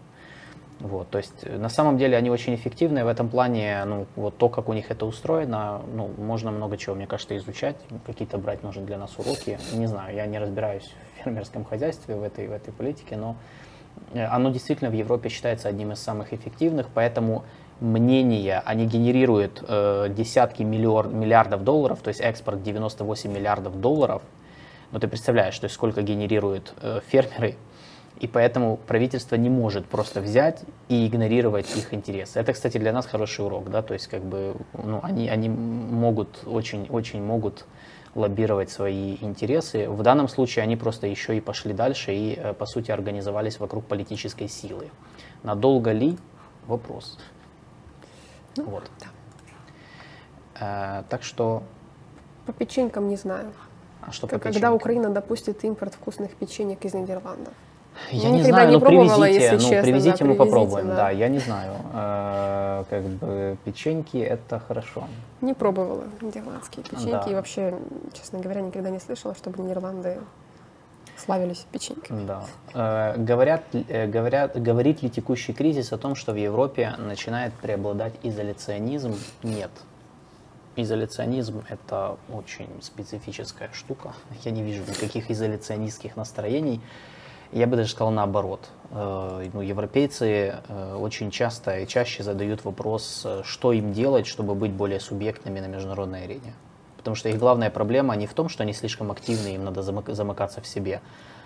Вот, 0.85 1.09
то 1.09 1.17
есть 1.17 1.33
э, 1.45 1.57
на 1.57 1.71
самом 1.71 1.97
деле 1.97 2.15
они 2.15 2.29
очень 2.29 2.55
эффективны 2.55 3.07
в 3.07 3.09
этом 3.09 3.31
плане, 3.31 3.83
ну 3.87 4.07
вот 4.17 4.37
то, 4.37 4.51
как 4.51 4.69
у 4.69 4.75
них 4.75 4.91
это 4.91 5.07
устроено, 5.07 5.81
ну 5.95 6.11
можно 6.19 6.51
много 6.51 6.77
чего, 6.77 6.95
мне 6.95 7.07
кажется, 7.07 7.35
изучать, 7.39 7.77
какие-то 8.05 8.37
брать 8.37 8.63
нужно 8.63 8.83
для 8.83 8.99
нас 8.99 9.19
уроки. 9.19 9.59
Не 9.73 9.87
знаю, 9.87 10.15
я 10.15 10.27
не 10.27 10.39
разбираюсь 10.39 10.85
в 10.85 11.25
фермерском 11.25 11.65
хозяйстве, 11.65 12.17
в 12.17 12.23
этой, 12.23 12.49
в 12.49 12.53
этой 12.53 12.71
политике, 12.75 13.17
но 13.17 13.37
э, 14.13 14.27
оно 14.27 14.51
действительно 14.51 14.91
в 14.91 14.93
Европе 14.93 15.31
считается 15.31 15.69
одним 15.69 15.93
из 15.93 16.01
самых 16.01 16.35
эффективных, 16.35 16.89
поэтому 16.93 17.45
мнение, 17.81 18.61
они 18.67 18.85
генерируют 18.85 19.65
э, 19.67 20.09
десятки 20.11 20.65
миллиард, 20.65 21.11
миллиардов 21.11 21.65
долларов, 21.65 22.01
то 22.03 22.09
есть 22.09 22.21
экспорт 22.21 22.63
98 22.63 23.33
миллиардов 23.33 23.81
долларов. 23.81 24.21
Ну 24.93 24.99
ты 24.99 25.09
представляешь, 25.09 25.59
то 25.59 25.65
есть 25.65 25.77
сколько 25.77 26.03
генерируют 26.03 26.75
э, 26.83 27.01
фермеры 27.07 27.57
и 28.21 28.29
поэтому 28.29 28.77
правительство 28.77 29.37
не 29.37 29.51
может 29.51 29.87
просто 29.87 30.21
взять 30.21 30.63
и 30.89 31.07
игнорировать 31.07 31.77
их 31.77 31.93
интересы. 31.93 32.39
Это, 32.39 32.53
кстати, 32.53 32.79
для 32.79 32.93
нас 32.93 33.07
хороший 33.07 33.45
урок, 33.45 33.71
да, 33.71 33.83
то 33.83 33.95
есть 33.95 34.07
как 34.07 34.23
бы, 34.23 34.55
ну, 34.73 35.01
они, 35.03 35.29
они 35.29 35.49
могут, 35.49 36.43
очень, 36.47 36.87
очень 36.91 37.23
могут 37.23 37.65
лоббировать 38.15 38.71
свои 38.71 39.17
интересы. 39.21 39.89
В 39.89 40.03
данном 40.03 40.29
случае 40.29 40.63
они 40.63 40.77
просто 40.77 41.09
еще 41.09 41.37
и 41.37 41.41
пошли 41.41 41.73
дальше 41.73 42.15
и, 42.15 42.35
э, 42.35 42.55
по 42.55 42.67
сути, 42.67 42.93
организовались 42.93 43.59
вокруг 43.59 43.85
политической 43.85 44.49
силы. 44.49 44.91
Надолго 45.43 45.91
ли? 45.91 46.17
Вопрос. 46.67 47.19
Ну, 48.57 48.65
вот. 48.65 48.85
Да. 49.01 51.01
Э, 51.01 51.03
так 51.09 51.25
что... 51.25 51.65
По 52.47 52.53
печенькам 52.53 53.09
не 53.09 53.17
знаю. 53.17 53.53
А 54.03 54.13
что 54.13 54.29
Когда 54.29 54.73
Украина 54.73 55.11
допустит 55.11 55.65
импорт 55.65 55.95
вкусных 55.95 56.37
печенек 56.37 56.85
из 56.85 56.95
Нидерландов? 56.95 57.55
Я 58.11 58.29
ну, 58.29 58.37
не 58.37 58.43
знаю, 58.43 58.69
не 58.69 58.75
ну 58.75 58.81
привезите, 58.81 59.35
если 59.35 59.55
ну, 59.55 59.61
честно, 59.61 59.83
привезите, 59.83 60.25
да, 60.25 60.25
мы 60.25 60.35
попробуем, 60.35 60.89
да. 60.89 60.97
да, 60.97 61.11
я 61.11 61.29
не 61.29 61.39
знаю. 61.39 61.73
Э, 61.93 62.85
как 62.91 63.03
бы 63.05 63.57
печеньки 63.65 64.17
это 64.17 64.59
хорошо. 64.59 65.05
Не 65.41 65.55
пробовала 65.55 66.05
нидерландские 66.21 66.85
печеньки 66.85 67.11
да. 67.11 67.31
и 67.31 67.35
вообще, 67.35 67.75
честно 68.13 68.41
говоря, 68.41 68.61
никогда 68.61 68.91
не 68.91 68.99
слышала, 68.99 69.35
чтобы 69.35 69.63
Нидерланды 69.63 70.19
славились 71.17 71.67
печеньками. 71.71 72.27
Да. 72.27 72.45
Э, 72.75 73.15
говорят, 73.17 73.63
э, 73.73 74.07
говорят, 74.07 74.61
говорит 74.61 75.03
ли 75.03 75.11
текущий 75.11 75.53
кризис 75.53 75.93
о 75.93 75.99
том, 75.99 76.15
что 76.15 76.33
в 76.33 76.37
Европе 76.37 76.95
начинает 76.99 77.55
преобладать 77.55 78.15
изоляционизм? 78.23 79.15
Нет. 79.43 79.71
Изоляционизм– 80.77 81.63
это 81.69 82.17
очень 82.33 82.69
специфическая 82.81 83.71
штука. 83.73 84.13
Я 84.43 84.51
не 84.51 84.63
вижу 84.63 84.83
никаких 84.83 85.31
изоляционистских 85.31 86.17
настроений. 86.17 86.81
Я 87.55 87.69
бы 87.69 87.77
даже 87.77 87.91
сказал 87.91 88.13
наоборот. 88.13 88.69
Э, 88.91 89.49
ну, 89.53 89.61
европейцы 89.61 90.57
э, 90.69 90.97
очень 90.97 91.31
часто 91.31 91.79
и 91.79 91.87
чаще 91.87 92.25
задают 92.25 92.65
вопрос, 92.65 93.23
э, 93.25 93.43
что 93.45 93.73
им 93.73 93.93
делать, 93.93 94.27
чтобы 94.27 94.57
быть 94.57 94.73
более 94.73 94.99
субъектными 94.99 95.61
на 95.61 95.67
международной 95.67 96.25
арене. 96.25 96.53
Потому 96.97 97.15
что 97.15 97.29
их 97.29 97.39
главная 97.39 97.71
проблема 97.71 98.17
не 98.17 98.27
в 98.27 98.35
том, 98.35 98.49
что 98.49 98.65
они 98.65 98.73
слишком 98.73 99.13
активны, 99.13 99.55
им 99.55 99.65
надо 99.65 99.83
замыкаться 99.83 100.61
в 100.63 100.67
себе, 100.67 101.01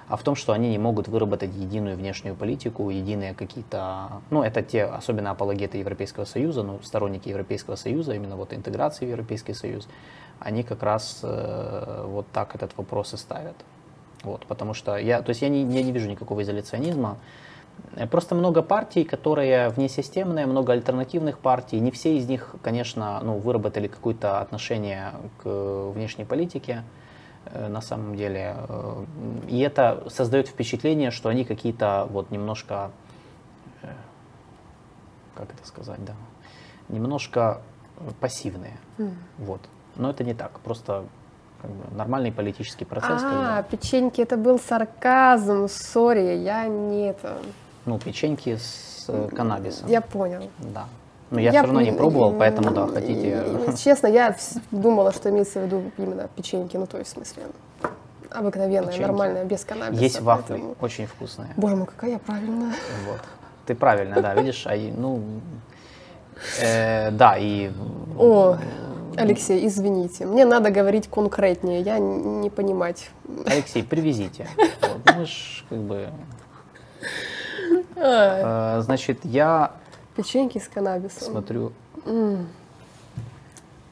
а 0.08 0.16
в 0.16 0.22
том, 0.22 0.34
что 0.34 0.54
они 0.54 0.70
не 0.70 0.78
могут 0.78 1.08
выработать 1.08 1.54
единую 1.54 1.94
внешнюю 1.94 2.34
политику, 2.34 2.88
единые 2.88 3.34
какие-то, 3.34 4.22
ну, 4.30 4.42
это 4.42 4.62
те, 4.62 4.84
особенно 4.84 5.32
апологеты 5.32 5.76
Европейского 5.76 6.24
Союза, 6.24 6.62
ну, 6.62 6.80
сторонники 6.82 7.28
Европейского 7.28 7.76
Союза, 7.76 8.14
именно 8.14 8.36
вот 8.36 8.54
интеграции 8.54 9.04
в 9.04 9.10
Европейский 9.10 9.52
Союз, 9.52 9.86
они 10.40 10.62
как 10.62 10.82
раз 10.82 11.20
э, 11.22 12.04
вот 12.06 12.26
так 12.32 12.54
этот 12.54 12.74
вопрос 12.78 13.12
и 13.12 13.18
ставят. 13.18 13.56
Вот, 14.22 14.46
потому 14.46 14.74
что 14.74 14.96
я, 14.96 15.22
то 15.22 15.30
есть 15.30 15.42
я 15.42 15.48
не, 15.48 15.62
я 15.62 15.82
не 15.82 15.92
вижу 15.92 16.08
никакого 16.08 16.42
изоляционизма. 16.42 17.18
Просто 18.10 18.34
много 18.34 18.62
партий, 18.62 19.04
которые 19.04 19.68
внесистемные, 19.68 20.46
много 20.46 20.72
альтернативных 20.72 21.38
партий. 21.38 21.78
Не 21.78 21.92
все 21.92 22.16
из 22.16 22.28
них, 22.28 22.56
конечно, 22.62 23.20
ну, 23.22 23.38
выработали 23.38 23.86
какое-то 23.86 24.40
отношение 24.40 25.12
к 25.42 25.92
внешней 25.92 26.24
политике. 26.24 26.82
Э, 27.52 27.68
на 27.68 27.80
самом 27.80 28.16
деле. 28.16 28.56
Э, 28.68 29.04
и 29.48 29.60
это 29.60 30.04
создает 30.10 30.48
впечатление, 30.48 31.10
что 31.10 31.28
они 31.28 31.44
какие-то 31.44 32.06
вот 32.10 32.30
немножко, 32.30 32.90
э, 33.82 33.92
как 35.34 35.52
это 35.52 35.66
сказать, 35.66 36.04
да, 36.04 36.14
немножко 36.88 37.62
пассивные. 38.20 38.76
Mm. 38.98 39.14
Вот. 39.38 39.60
Но 39.96 40.10
это 40.10 40.24
не 40.24 40.34
так. 40.34 40.60
Просто 40.60 41.04
как 41.60 41.70
бы, 41.70 41.96
нормальный 41.96 42.32
политический 42.32 42.84
процесс. 42.84 43.22
А, 43.24 43.62
печеньки, 43.62 44.20
это 44.20 44.36
был 44.36 44.58
сарказм, 44.58 45.68
сори, 45.68 46.36
я 46.36 46.66
не 46.66 47.08
это... 47.08 47.38
Ну, 47.86 47.98
печеньки 47.98 48.56
с 48.56 49.10
каннабисом. 49.34 49.88
Я 49.88 50.00
понял. 50.00 50.50
Да. 50.58 50.86
Но 51.30 51.40
я, 51.40 51.50
я 51.50 51.60
все 51.60 51.62
равно 51.62 51.80
не 51.80 51.92
пробовал, 51.92 52.32
поэтому 52.32 52.70
да, 52.70 52.86
хотите. 52.86 53.44
Честно, 53.76 54.06
я 54.06 54.34
думала, 54.70 55.12
что 55.12 55.28
имеется 55.30 55.60
в 55.60 55.64
виду 55.64 55.90
именно 55.98 56.28
печеньки, 56.36 56.76
ну 56.76 56.86
то 56.86 56.98
есть 56.98 57.10
в 57.10 57.14
смысле 57.14 57.42
обыкновенная, 58.30 58.92
печеньки. 58.92 59.06
нормальная, 59.06 59.44
без 59.44 59.64
каннабиса. 59.64 60.02
Есть 60.02 60.20
вафли, 60.20 60.44
поэтому... 60.48 60.76
очень 60.80 61.06
вкусные. 61.06 61.50
Боже 61.56 61.76
мой, 61.76 61.86
какая 61.86 62.12
я 62.12 62.18
правильная. 62.18 62.72
Вот. 63.06 63.20
Ты 63.66 63.74
правильно, 63.74 64.22
да, 64.22 64.34
видишь, 64.34 64.66
а 64.66 64.74
ну, 64.74 65.22
э, 66.60 67.10
да, 67.10 67.36
и... 67.38 67.70
О, 68.18 68.56
Алексей, 69.22 69.66
извините, 69.66 70.26
мне 70.26 70.44
надо 70.44 70.70
говорить 70.70 71.08
конкретнее, 71.08 71.80
я 71.80 71.98
не 71.98 72.50
понимать. 72.50 73.10
Алексей, 73.46 73.82
привезите. 73.82 74.46
Вот, 74.80 75.16
мы 75.16 75.26
ж 75.26 75.64
как 75.68 75.78
бы... 75.78 76.08
Э, 77.96 78.80
значит, 78.82 79.24
я 79.24 79.72
Печеньки 80.18 80.58
с 80.58 80.66
каннабисом. 80.66 81.30
Смотрю. 81.30 81.72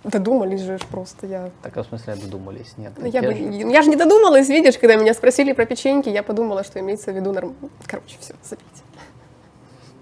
Додумались 0.03 0.61
же 0.61 0.78
просто 0.90 1.27
я. 1.28 1.51
Так, 1.62 1.77
а 1.77 1.85
в 1.85 1.86
смысле 1.86 2.16
додумались? 2.16 2.74
Нет. 2.77 2.94
Ну, 2.97 3.07
я, 3.07 3.23
бы, 3.23 3.32
же... 3.32 3.43
я 3.43 3.82
же 3.82 3.89
не 3.89 3.94
додумалась, 3.97 4.48
видишь, 4.48 4.77
когда 4.77 4.97
меня 4.97 5.15
спросили 5.15 5.53
про 5.53 5.66
печеньки, 5.66 6.09
я 6.09 6.24
подумала, 6.24 6.65
что 6.65 6.81
имеется 6.81 7.12
в 7.12 7.16
виду 7.16 7.32
норм... 7.32 7.55
Короче, 7.86 8.16
все, 8.19 8.35
забейте. 8.43 8.82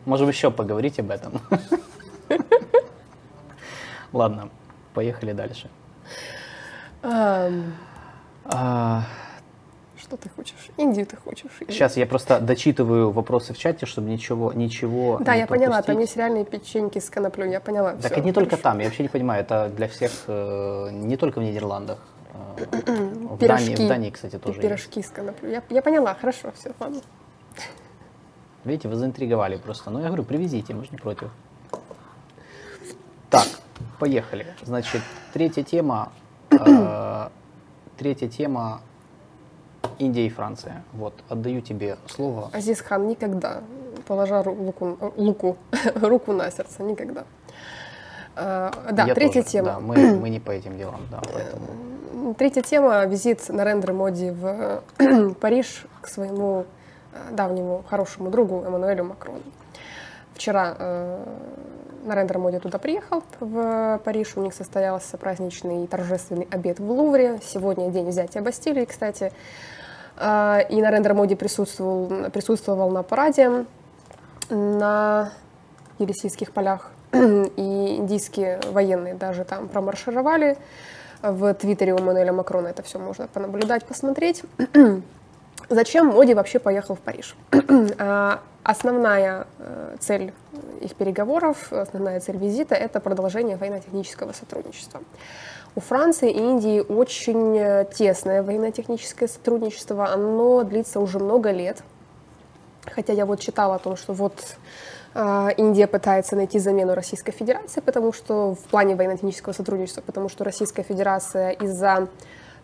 Можем 0.07 0.29
еще 0.29 0.51
поговорить 0.51 0.99
об 0.99 1.11
этом. 1.11 1.39
Ладно, 4.13 4.49
поехали 4.95 5.33
дальше. 5.33 5.69
Что 10.05 10.19
ты 10.19 10.29
хочешь? 10.29 10.71
Индию 10.77 11.07
ты 11.07 11.17
хочешь? 11.17 11.51
Сейчас 11.67 11.97
я 11.97 12.07
просто 12.07 12.39
дочитываю 12.39 13.11
вопросы 13.11 13.55
в 13.55 13.59
чате, 13.59 13.87
чтобы 13.87 14.11
ничего, 14.11 14.53
ничего. 14.53 15.19
Да, 15.19 15.33
я 15.33 15.47
пропустить. 15.47 15.67
поняла. 15.67 15.83
Там 15.83 15.99
есть 15.99 16.17
реальные 16.17 16.45
печеньки 16.45 16.99
с 16.99 17.09
коноплей. 17.09 17.51
Я 17.51 17.61
поняла. 17.61 17.95
Так 17.95 18.13
все, 18.13 18.21
и 18.21 18.25
не 18.25 18.33
только 18.33 18.59
там. 18.59 18.81
Я 18.81 18.87
вообще 18.87 19.03
не 19.03 19.09
понимаю. 19.09 19.41
Это 19.41 19.71
для 19.75 19.89
всех, 19.89 20.11
э, 20.27 20.91
не 20.93 21.17
только 21.17 21.39
в 21.39 21.43
Нидерландах. 21.43 21.99
Э, 22.59 22.65
в 22.87 23.39
Дании, 23.39 23.75
в 23.75 23.89
Дании, 23.89 24.11
кстати, 24.11 24.39
тоже. 24.39 24.59
И 24.59 24.63
пирожки 24.63 25.01
есть. 25.01 25.09
с 25.09 25.13
коноплей. 25.13 25.53
Я, 25.53 25.63
я 25.71 25.81
поняла. 25.81 26.15
Хорошо, 26.15 26.53
все, 26.55 26.73
ладно. 26.79 27.01
Видите, 28.65 28.89
вы 28.89 28.97
заинтриговали 28.97 29.57
просто. 29.57 29.91
Ну, 29.91 30.01
я 30.01 30.09
говорю, 30.09 30.25
привезите, 30.25 30.75
мы 30.75 30.85
же 30.85 30.91
не 30.91 30.99
против. 30.99 31.31
Так, 33.31 33.47
поехали. 33.99 34.47
Значит, 34.63 35.03
третья 35.33 35.63
тема. 35.63 36.13
Э, 36.51 37.29
третья 37.97 38.29
тема 38.29 38.81
Индия 39.99 40.27
и 40.27 40.29
Франция. 40.29 40.83
Вот, 40.93 41.15
отдаю 41.29 41.61
тебе 41.61 41.97
слово. 42.07 42.51
Азиз 42.53 42.81
Хан 42.81 43.09
никогда, 43.09 43.63
положа 44.07 44.43
руку, 44.43 45.13
луку, 45.17 45.57
руку 45.95 46.33
на 46.33 46.51
сердце, 46.51 46.83
никогда. 46.83 47.25
А, 48.37 48.73
да, 48.91 49.05
Я 49.05 49.15
третья 49.15 49.43
тоже, 49.43 49.53
тема. 49.53 49.67
Да, 49.67 49.81
мы, 49.81 50.17
мы 50.17 50.29
не 50.29 50.41
по 50.41 50.51
этим 50.51 50.77
делам, 50.77 51.01
да, 51.11 51.21
поэтому. 51.33 52.35
Третья 52.35 52.63
тема– 52.63 53.05
визит 53.07 53.49
Нарендры 53.49 53.93
Моди 53.93 54.31
в 54.31 54.83
Париж 55.41 55.87
к 56.01 56.09
своему 56.09 56.65
э, 57.13 57.35
давнему 57.35 57.85
хорошему 57.89 58.31
другу 58.31 58.63
Эммануэлю 58.65 59.05
Макрону. 59.05 59.43
Вчера 60.35 60.75
э, 60.79 61.25
Нарендра 62.05 62.39
Моди 62.39 62.59
туда 62.59 62.79
приехал, 62.79 63.23
в 63.41 64.01
Париж. 64.05 64.35
У 64.37 64.41
них 64.41 64.55
состоялся 64.55 65.17
праздничный 65.17 65.87
торжественный 65.87 66.47
обед 66.51 66.79
в 66.79 66.91
Лувре. 66.91 67.41
Сегодня 67.43 67.91
день 67.91 68.09
взятия 68.09 68.43
Бастилии, 68.43 68.85
кстати. 68.85 69.33
А, 70.17 70.61
и 70.69 70.81
Нарендра 70.81 71.15
Моди 71.15 71.35
присутствовал, 71.35 72.31
присутствовал 72.31 72.91
на 72.91 73.03
параде 73.03 73.65
на 74.51 75.33
Елисейских 75.99 76.53
полях. 76.53 76.91
И 77.13 77.97
индийские 77.97 78.61
военные 78.71 79.15
даже 79.15 79.45
там 79.45 79.69
промаршировали. 79.69 80.59
В 81.23 81.55
твиттере 81.55 81.95
у 81.95 81.99
Мануэля 81.99 82.33
Макрона 82.33 82.69
это 82.69 82.83
все 82.83 82.99
можно 82.99 83.29
понаблюдать, 83.29 83.87
посмотреть. 83.87 84.43
Зачем 85.71 86.09
Моди 86.09 86.35
вообще 86.35 86.59
поехал 86.59 86.97
в 86.97 87.01
Париж? 87.01 87.35
Основная 88.65 89.47
э, 89.59 89.97
цель 90.01 90.33
их 90.81 90.95
переговоров, 90.95 91.71
основная 91.71 92.19
цель 92.21 92.39
визита– 92.39 92.75
это 92.77 92.99
продолжение 92.99 93.59
военно-технического 93.59 94.33
сотрудничества. 94.33 95.03
У 95.77 95.81
Франции 95.81 96.31
и 96.31 96.39
Индии 96.39 96.81
очень 96.81 97.59
э, 97.59 97.85
тесное 97.93 98.43
военно-техническое 98.43 99.29
сотрудничество. 99.29 100.07
Оно 100.07 100.65
длится 100.65 101.01
уже 101.01 101.19
много 101.19 101.51
лет. 101.51 101.83
Хотя 102.87 103.13
я 103.13 103.27
вот 103.27 103.41
читала 103.41 103.75
о 103.75 103.79
том, 103.79 103.97
что 103.97 104.15
вот 104.15 104.57
э, 105.15 105.49
Индия 105.59 105.87
пытается 105.87 106.35
найти 106.35 106.59
замену 106.59 106.95
Российской 106.95 107.33
Федерации, 107.33 107.81
потому 107.81 108.15
что 108.15 108.55
в 108.55 108.65
плане 108.71 108.97
военно-технического 108.97 109.53
сотрудничества, 109.53 110.01
потому 110.01 110.31
что 110.31 110.43
Российская 110.43 110.85
Федерация 110.85 111.51
из-за 111.51 112.09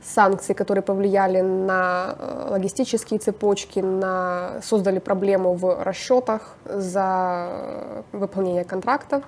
санкций, 0.02 0.55
которые 0.55 0.82
повлияли 0.82 1.40
на 1.40 2.14
э, 2.18 2.47
логистические 2.51 3.20
цепочки, 3.20 3.81
на, 3.81 4.60
создали 4.62 4.98
проблему 4.98 5.55
в 5.55 5.82
расчетах 5.82 6.56
за 6.64 8.02
выполнение 8.12 8.64
контрактов. 8.64 9.24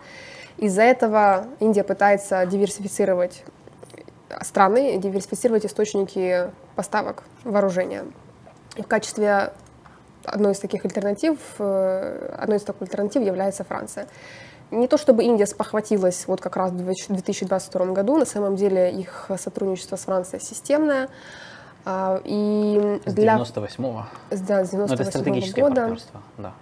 Из-за 0.56 0.82
этого 0.82 1.46
Индия 1.60 1.84
пытается 1.84 2.44
диверсифицировать 2.46 3.44
страны 4.40 4.96
диверсифицировать 4.98 5.66
источники 5.66 6.50
поставок 6.74 7.22
вооружения. 7.44 8.04
И 8.76 8.82
в 8.82 8.86
качестве 8.86 9.52
одной 10.24 10.52
из 10.52 10.58
таких 10.58 10.84
альтернатив, 10.84 11.38
э, 11.58 12.36
одной 12.38 12.58
из 12.58 12.62
таких 12.62 12.82
альтернатив 12.82 13.22
является 13.22 13.64
Франция. 13.64 14.06
Не 14.72 14.88
то 14.88 14.96
чтобы 14.96 15.22
Индия 15.24 15.46
спохватилась 15.46 16.26
вот 16.26 16.40
как 16.40 16.56
раз 16.56 16.72
в 16.72 16.76
2022 16.76 17.86
году, 17.92 18.16
на 18.16 18.24
самом 18.24 18.56
деле 18.56 18.90
их 18.90 19.30
сотрудничество 19.38 19.96
с 19.96 20.00
Францией 20.00 20.42
системное. 20.42 21.08
А, 21.84 22.20
и 22.24 23.00
с 23.04 23.12
для... 23.12 23.36
98-го? 23.36 24.06
Да, 24.30 24.64
с 24.64 24.70
98 24.70 25.20
-го 25.20 25.60
года. 25.60 25.96
да. 26.38 26.52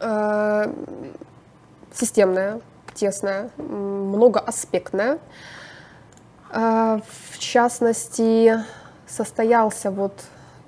Э, 0.00 0.72
системное, 1.94 2.60
тесное, 2.94 3.50
многоаспектное. 3.56 5.18
А, 6.50 7.00
в 7.30 7.38
частности, 7.38 8.54
состоялся 9.06 9.90
вот... 9.90 10.12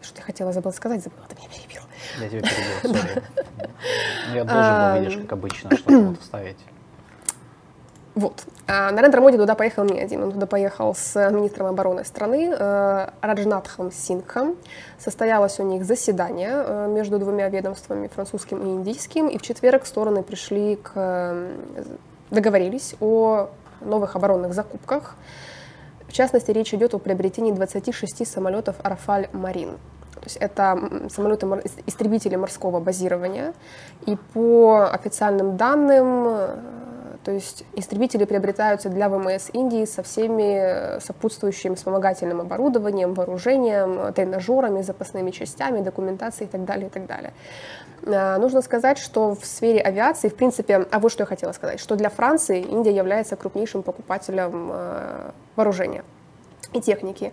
Что 0.01 0.19
я 0.19 0.23
хотела, 0.23 0.53
забыла 0.53 0.73
сказать, 0.73 1.03
забыла, 1.03 1.25
ты 1.29 1.35
меня 1.35 1.49
перебил. 1.49 1.83
Я 2.21 2.29
тебя 2.29 2.43
перебил, 2.43 2.95
сори. 3.01 3.23
Я 4.35 4.45
должен 4.45 4.93
был, 4.93 5.01
видишь, 5.01 5.23
как 5.23 5.33
обычно, 5.33 5.77
что-то 5.77 6.01
вот 6.01 6.21
вставить. 6.21 6.59
Вот. 8.19 8.45
А 8.67 8.91
Нарендра 8.91 9.21
Моди 9.21 9.37
туда 9.37 9.55
поехал 9.55 9.85
не 9.85 10.01
один. 10.01 10.25
Он 10.25 10.33
туда 10.33 10.47
поехал 10.47 10.93
с 10.93 11.31
министром 11.31 11.69
обороны 11.69 12.05
страны 12.05 12.53
э, 12.53 13.11
Раджнатхом 13.21 13.93
Сингхом. 13.93 14.57
Состоялось 14.99 15.61
у 15.61 15.63
них 15.63 15.85
заседание 15.85 16.51
э, 16.53 16.89
между 16.89 17.21
двумя 17.21 17.49
ведомствами, 17.49 18.09
французским 18.09 18.61
и 18.61 18.71
индийским. 18.71 19.29
И 19.29 19.39
в 19.39 19.43
четверг 19.43 19.87
стороны 19.87 20.25
пришли 20.25 20.77
к... 20.77 21.47
договорились 22.31 22.97
о 22.99 23.51
новых 23.81 24.17
оборонных 24.17 24.53
закупках. 24.53 25.15
В 26.09 26.13
частности, 26.13 26.51
речь 26.51 26.75
идет 26.75 26.95
о 26.95 26.99
приобретении 26.99 27.53
26 27.53 28.27
самолетов 28.27 28.75
«Рафаль 28.83 29.29
Марин». 29.33 29.79
Есть 30.29 30.37
это 30.37 31.09
самолеты 31.09 31.47
истребители 31.87 32.37
морского 32.37 32.81
базирования. 32.81 33.55
И 34.05 34.17
по 34.35 34.91
официальным 34.93 35.57
данным 35.57 36.29
то 37.25 37.33
есть 37.33 37.65
истребители 37.75 38.25
приобретаются 38.25 38.91
для 38.91 39.09
ВМС 39.09 39.51
Индии 39.53 39.87
со 39.87 40.03
всеми 40.03 41.01
сопутствующим 41.01 41.77
вспомогательным 41.77 42.43
оборудованием, 42.43 43.15
вооружением, 43.15 44.13
тренажерами, 44.13 44.83
запасными 44.83 45.31
частями, 45.31 45.81
документацией 45.81 46.47
и 46.49 46.51
так 46.51 46.65
далее, 46.65 46.87
и 46.87 46.91
так 46.91 47.07
далее. 47.07 47.33
Нужно 48.39 48.61
сказать, 48.63 48.99
что 48.99 49.35
в 49.35 49.45
сфере 49.45 49.81
авиации, 49.81 50.29
в 50.29 50.37
принципе, 50.37 50.87
а 50.91 50.99
вот 50.99 51.11
что 51.11 51.23
я 51.23 51.27
хотела 51.27 51.53
сказать, 51.53 51.81
что 51.81 51.97
для 51.97 52.11
Франции 52.11 52.61
Индия 52.63 52.95
является 52.95 53.35
крупнейшим 53.37 53.83
покупателем 53.83 54.73
вооружения 55.57 56.05
и 56.75 56.81
техники. 56.83 57.33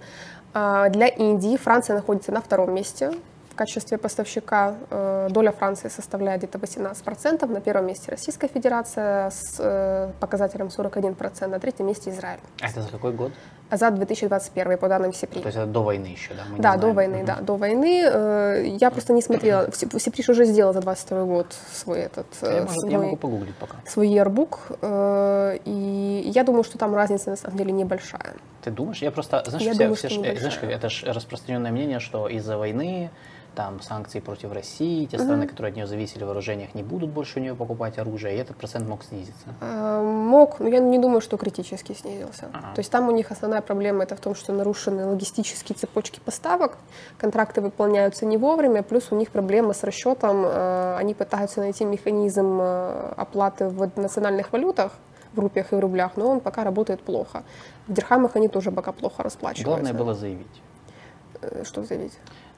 А, 0.57 0.88
для 0.88 1.07
Индии 1.07 1.57
Франция 1.57 1.98
находится 1.98 2.32
на 2.32 2.41
втором 2.41 2.73
месте 2.73 3.11
в 3.56 3.57
качестве 3.57 3.98
поставщика 3.98 4.76
э, 4.90 5.30
доля 5.32 5.52
Франции 5.52 5.88
составляет 5.88 6.41
где-то 6.41 6.57
18%, 6.57 7.48
на 7.48 7.61
первом 7.61 7.88
месте 7.88 8.11
Российская 8.11 8.49
Федерация 8.49 9.30
с 9.30 9.56
э, 9.60 10.11
показателем 10.19 10.68
41%, 10.68 11.48
на 11.48 11.60
третьем 11.60 11.88
месте 11.88 12.10
Израиль. 12.10 12.40
А 12.61 12.68
это 12.68 12.82
за 12.82 12.90
какой 12.90 13.14
год? 13.14 13.32
За 13.72 13.91
2021 13.91 14.77
по 14.77 14.90
данным 14.90 15.14
СИПРИ. 15.14 15.40
То 15.40 15.48
есть 15.48 15.57
это 15.57 15.68
до 15.68 15.84
войны 15.84 16.07
еще, 16.07 16.34
да? 16.34 16.44
Мы 16.52 16.61
да, 16.61 16.76
до 16.76 16.91
войны, 16.91 17.19
угу. 17.19 17.26
да, 17.27 17.36
до 17.40 17.56
войны. 17.56 18.02
Э, 18.03 18.64
я 18.65 18.91
просто 18.91 19.14
не 19.14 19.22
смотрела, 19.22 19.69
СИПРИ 19.72 20.32
уже 20.32 20.44
сделал 20.44 20.73
за 20.73 20.82
22 20.82 21.23
год 21.23 21.56
свой 21.73 21.99
этот... 21.99 22.27
Я, 22.41 22.64
может, 22.64 22.80
свой, 22.80 22.91
я 22.91 22.99
могу 22.99 23.15
погуглить 23.15 23.56
пока. 23.56 23.77
Свой 23.88 24.10
yearbook, 24.10 25.60
и 25.64 26.32
я 26.36 26.44
думаю, 26.44 26.65
что 26.65 26.77
там 26.77 26.94
разница 26.94 27.30
на 27.30 27.38
самом 27.38 27.57
деле 27.57 27.72
небольшая. 27.72 28.34
Ты 28.64 28.72
думаешь? 28.72 29.02
Я 29.02 29.11
просто, 29.11 29.44
знаешь, 29.48 29.65
я 29.65 29.72
все, 29.72 29.80
думаю, 29.80 29.95
все, 29.95 30.10
знаешь, 30.10 30.60
это 30.61 30.90
же 30.90 31.14
распространенное 31.14 31.72
мнение, 31.72 31.99
что 31.99 32.27
из-за 32.27 32.57
войны 32.57 33.11
там 33.56 33.82
санкции 33.82 34.19
против 34.19 34.52
России, 34.52 35.06
те 35.06 35.18
страны, 35.18 35.48
которые 35.48 35.72
от 35.72 35.76
нее 35.76 35.88
зависели 35.88 36.23
в 36.23 36.27
вооружениях, 36.27 36.76
не 36.76 36.84
будут 36.84 37.10
больше 37.10 37.40
у 37.40 37.41
нее 37.41 37.56
покупать 37.56 37.98
оружие, 37.98 38.36
и 38.36 38.38
этот 38.38 38.57
процент 38.57 38.88
мог 38.88 39.03
снизиться. 39.03 39.48
А, 39.61 40.03
мог, 40.03 40.60
но 40.60 40.68
я 40.68 40.80
не 40.80 40.99
думаю, 40.99 41.22
что 41.22 41.38
критически 41.38 41.94
снизился. 41.94 42.49
Ага. 42.53 42.73
То 42.76 42.80
есть 42.80 42.91
там 42.91 43.07
у 43.07 43.11
них 43.11 43.32
основная 43.32 43.61
проблема 43.61 44.03
это 44.03 44.15
в 44.15 44.19
том, 44.19 44.36
что 44.36 44.53
нарушены 44.53 45.06
логистические 45.06 45.76
цепочки 45.76 46.19
поставок, 46.19 46.77
контракты 47.18 47.61
выполняются 47.61 48.26
не 48.26 48.38
вовремя, 48.38 48.84
плюс 48.84 49.11
у 49.11 49.15
них 49.15 49.32
проблема 49.32 49.73
с 49.73 49.84
расчетом, 49.84 50.45
э, 50.45 50.98
они 50.98 51.14
пытаются 51.14 51.60
найти 51.60 51.86
механизм 51.86 52.60
э, 52.61 53.14
оплаты 53.18 53.69
в 53.69 53.90
национальных 53.95 54.52
валютах, 54.52 54.91
в 55.34 55.40
рупиях 55.40 55.73
и 55.73 55.76
в 55.76 55.80
рублях, 55.80 56.11
но 56.15 56.30
он 56.30 56.40
пока 56.40 56.64
работает 56.64 57.02
плохо. 57.02 57.44
В 57.88 57.94
дирхамах 57.94 58.36
они 58.36 58.48
тоже 58.48 58.72
пока 58.72 58.91
плохо 58.91 59.23
расплачиваются. 59.23 59.65
Главное 59.65 59.94
было 59.94 60.14
заявить. 60.14 60.61
Что 61.64 61.84
заявить? 61.84 62.14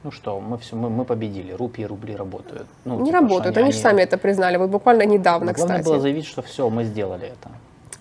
Ну 0.07 0.11
что, 0.11 0.39
мы 0.39 0.57
все, 0.57 0.77
мы, 0.77 0.89
мы 0.89 1.03
победили, 1.03 1.51
рупии 1.51 1.81
и 1.81 1.85
рубли 1.85 2.15
работают. 2.15 2.65
Ну, 2.85 2.99
не 2.99 3.07
типа, 3.07 3.19
работают, 3.19 3.57
они, 3.57 3.65
они 3.65 3.73
же 3.73 3.79
сами 3.79 4.01
это 4.01 4.17
признали, 4.17 4.55
вот 4.55 4.69
буквально 4.69 5.03
недавно, 5.03 5.47
ну, 5.47 5.53
главное 5.53 5.79
кстати. 5.79 5.85
было 5.85 5.99
заявить, 5.99 6.25
что 6.25 6.41
все, 6.41 6.69
мы 6.69 6.85
сделали 6.85 7.25
это. 7.27 7.49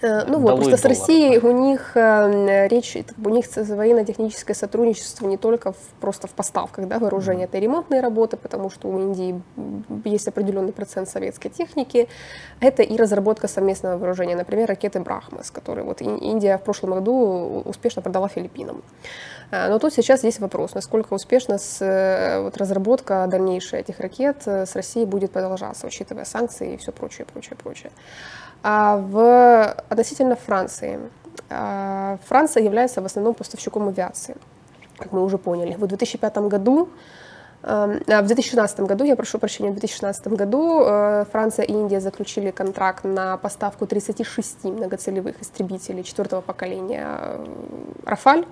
Э, 0.02 0.24
ну 0.28 0.38
вот, 0.38 0.56
просто 0.56 0.76
с 0.76 0.84
Россией 0.84 1.38
у 1.38 1.50
них 1.50 1.96
э, 1.96 2.68
речь, 2.68 2.96
у 3.24 3.28
них 3.30 3.46
военно-техническое 3.56 4.54
сотрудничество 4.54 5.26
не 5.26 5.36
только 5.36 5.72
в, 5.72 5.78
просто 6.00 6.28
в 6.28 6.30
поставках 6.30 6.86
да, 6.86 7.00
вооружения, 7.00 7.44
это 7.44 7.56
и 7.56 7.60
ремонтные 7.60 8.00
работы, 8.00 8.36
потому 8.36 8.70
что 8.70 8.88
у 8.88 9.00
Индии 9.00 9.42
есть 10.04 10.28
определенный 10.28 10.72
процент 10.72 11.08
советской 11.08 11.48
техники, 11.48 12.08
это 12.60 12.84
и 12.84 12.96
разработка 12.96 13.48
совместного 13.48 13.98
вооружения, 13.98 14.36
например, 14.36 14.68
ракеты 14.68 15.00
«Брахмас», 15.00 15.50
которые 15.50 15.84
вот 15.84 16.00
Индия 16.02 16.58
в 16.58 16.62
прошлом 16.62 16.90
году 16.90 17.62
успешно 17.64 18.00
продала 18.00 18.28
Филиппинам. 18.28 18.82
Э, 19.50 19.68
но 19.68 19.78
тут 19.78 19.92
сейчас 19.92 20.24
есть 20.24 20.40
вопрос, 20.40 20.74
насколько 20.74 21.14
успешно 21.14 21.58
с, 21.58 22.40
вот, 22.42 22.56
разработка 22.56 23.26
дальнейшая 23.28 23.80
этих 23.80 24.00
ракет 24.00 24.46
с 24.46 24.74
Россией 24.74 25.06
будет 25.06 25.32
продолжаться, 25.32 25.86
учитывая 25.86 26.24
санкции 26.24 26.74
и 26.74 26.76
все 26.76 26.92
прочее, 26.92 27.26
прочее, 27.32 27.56
прочее. 27.56 27.90
А 28.62 28.96
в, 28.96 29.64
относительно 29.88 30.36
Франции. 30.36 30.98
А, 31.50 32.18
Франция 32.26 32.62
является 32.62 33.00
в 33.00 33.04
основном 33.04 33.34
поставщиком 33.34 33.88
авиации, 33.88 34.36
как 34.98 35.12
мы 35.12 35.22
уже 35.22 35.38
поняли. 35.38 35.74
В 35.74 35.86
2005 35.86 36.38
году 36.38 36.88
в 37.66 38.26
2016 38.26 38.80
году, 38.80 39.04
я 39.04 39.16
прошу 39.16 39.38
прощения, 39.38 39.70
в 39.70 39.72
2016 39.72 40.28
году 40.28 40.82
э, 40.84 41.24
Франция 41.32 41.64
и 41.64 41.72
Индия 41.72 42.00
заключили 42.00 42.52
контракт 42.52 43.02
на 43.02 43.36
поставку 43.38 43.86
36 43.86 44.64
многоцелевых 44.64 45.42
истребителей 45.42 46.04
четвертого 46.04 46.42
поколения 46.42 47.04
э, 47.08 47.44
«Рафаль», 48.04 48.44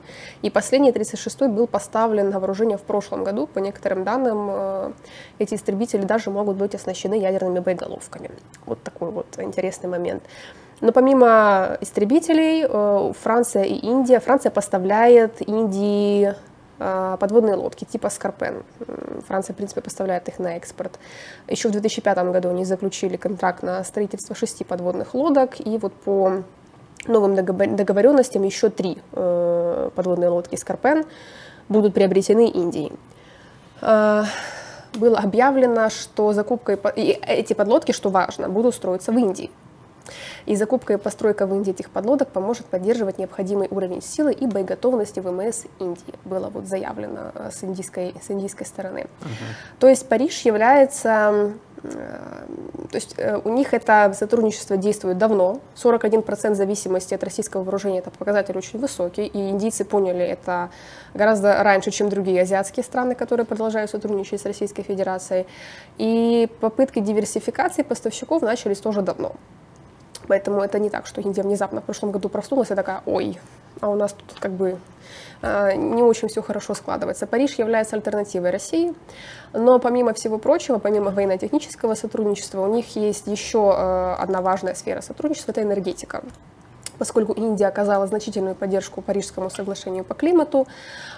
и 0.42 0.50
последний 0.50 0.90
36-й 0.90 1.46
был 1.46 1.68
поставлен 1.68 2.30
на 2.30 2.40
вооружение 2.40 2.76
в 2.76 2.82
прошлом 2.82 3.22
году. 3.22 3.46
По 3.46 3.60
некоторым 3.60 4.02
данным, 4.02 4.48
э, 4.50 4.92
эти 5.38 5.54
истребители 5.54 6.02
даже 6.02 6.30
могут 6.30 6.56
быть 6.56 6.74
оснащены 6.74 7.14
ядерными 7.14 7.60
боеголовками. 7.60 8.32
Вот 8.66 8.82
такой 8.82 9.12
вот 9.12 9.26
интересный 9.38 9.88
момент. 9.88 10.24
Но 10.80 10.90
помимо 10.90 11.78
истребителей, 11.80 12.66
Франция 13.22 13.62
и 13.62 13.74
Индия, 13.74 14.18
Франция 14.18 14.50
поставляет 14.50 15.40
Индии 15.48 16.24
а, 16.26 16.34
подводные 16.78 17.54
лодки 17.54 17.84
типа 17.84 18.10
Скорпен. 18.10 18.62
Франция, 19.26 19.54
в 19.54 19.56
принципе, 19.56 19.80
поставляет 19.80 20.28
их 20.28 20.38
на 20.38 20.56
экспорт. 20.56 20.98
Еще 21.48 21.68
в 21.68 21.72
2005 21.72 22.18
году 22.32 22.50
они 22.50 22.64
заключили 22.64 23.16
контракт 23.16 23.62
на 23.62 23.82
строительство 23.84 24.34
шести 24.34 24.64
подводных 24.64 25.14
лодок, 25.14 25.60
и 25.60 25.78
вот 25.78 25.92
по 25.92 26.42
новым 27.06 27.34
договоренностям 27.34 28.42
еще 28.42 28.70
три 28.70 28.98
э, 29.12 29.90
подводные 29.94 30.30
лодки 30.30 30.56
Скорпен 30.56 31.04
будут 31.68 31.94
приобретены 31.94 32.48
Индией. 32.48 32.92
А, 33.80 34.24
было 34.94 35.18
объявлено, 35.18 35.90
что 35.90 36.32
закупка 36.32 36.72
и 36.96 37.18
эти 37.26 37.52
подлодки, 37.52 37.92
что 37.92 38.10
важно, 38.10 38.48
будут 38.48 38.74
строиться 38.74 39.12
в 39.12 39.18
Индии. 39.18 39.50
И 40.46 40.56
закупка 40.56 40.94
и 40.94 40.96
постройка 40.96 41.46
в 41.46 41.54
Индии 41.54 41.70
этих 41.70 41.90
подлодок 41.90 42.28
поможет 42.28 42.66
поддерживать 42.66 43.18
необходимый 43.18 43.68
уровень 43.70 44.02
силы 44.02 44.32
и 44.32 44.46
боеготовности 44.46 45.20
ВМС 45.20 45.64
Индии, 45.78 46.14
было 46.24 46.50
вот 46.50 46.66
заявлено 46.66 47.32
э, 47.34 47.50
с 47.52 47.64
индийской, 47.64 48.14
с 48.20 48.30
индийской 48.30 48.66
стороны. 48.66 49.00
Uh-huh. 49.00 49.78
То 49.80 49.88
есть 49.88 50.08
Париж 50.08 50.42
является 50.42 51.52
э, 51.82 52.46
то 52.94 52.96
есть 52.96 53.14
э, 53.16 53.40
у 53.42 53.48
них 53.48 53.74
это 53.74 54.12
сотрудничество 54.16 54.76
действует 54.76 55.18
давно. 55.18 55.60
41% 55.74 56.54
зависимости 56.54 57.12
от 57.14 57.24
российского 57.24 57.62
вооружения– 57.62 57.98
это 58.00 58.10
показатель 58.10 58.56
очень 58.56 58.78
высокий. 58.78 59.26
И 59.26 59.50
индийцы 59.50 59.84
поняли 59.84 60.24
это 60.24 60.70
гораздо 61.12 61.62
раньше, 61.62 61.90
чем 61.90 62.08
другие 62.08 62.42
азиатские 62.42 62.84
страны, 62.84 63.14
которые 63.14 63.46
продолжают 63.46 63.90
сотрудничать 63.90 64.40
с 64.40 64.44
Российской 64.44 64.82
Федерацией. 64.82 65.46
И 65.98 66.48
попытки 66.60 67.00
диверсификации 67.00 67.82
поставщиков 67.82 68.42
начались 68.42 68.78
тоже 68.78 69.02
давно. 69.02 69.32
Поэтому 70.28 70.62
это 70.62 70.78
не 70.78 70.90
так, 70.90 71.06
что 71.06 71.20
Индия 71.20 71.42
внезапно 71.42 71.80
в 71.80 71.84
прошлом 71.84 72.10
году 72.10 72.28
проснулась 72.28 72.70
и 72.70 72.74
такая, 72.74 73.02
ой, 73.06 73.38
а 73.80 73.88
у 73.88 73.96
нас 73.96 74.12
тут 74.12 74.38
как 74.40 74.52
бы 74.52 74.78
э, 75.42 75.74
не 75.76 76.02
очень 76.02 76.28
все 76.28 76.42
хорошо 76.42 76.74
складывается. 76.74 77.26
Париж 77.26 77.58
является 77.58 77.96
альтернативой 77.96 78.50
России, 78.50 78.94
но 79.52 79.78
помимо 79.78 80.14
всего 80.14 80.38
прочего, 80.38 80.78
помимо 80.78 81.10
военно-технического 81.10 81.94
сотрудничества, 81.94 82.62
у 82.62 82.72
них 82.72 82.96
есть 82.96 83.26
еще 83.26 83.74
э, 83.76 84.14
одна 84.14 84.40
важная 84.40 84.74
сфера 84.74 85.00
сотрудничества– 85.00 85.50
это 85.52 85.62
энергетика 85.62 86.22
поскольку 86.98 87.32
Индия 87.32 87.66
оказала 87.66 88.06
значительную 88.06 88.54
поддержку 88.54 89.02
Парижскому 89.02 89.50
соглашению 89.50 90.04
по 90.04 90.14
климату. 90.14 90.66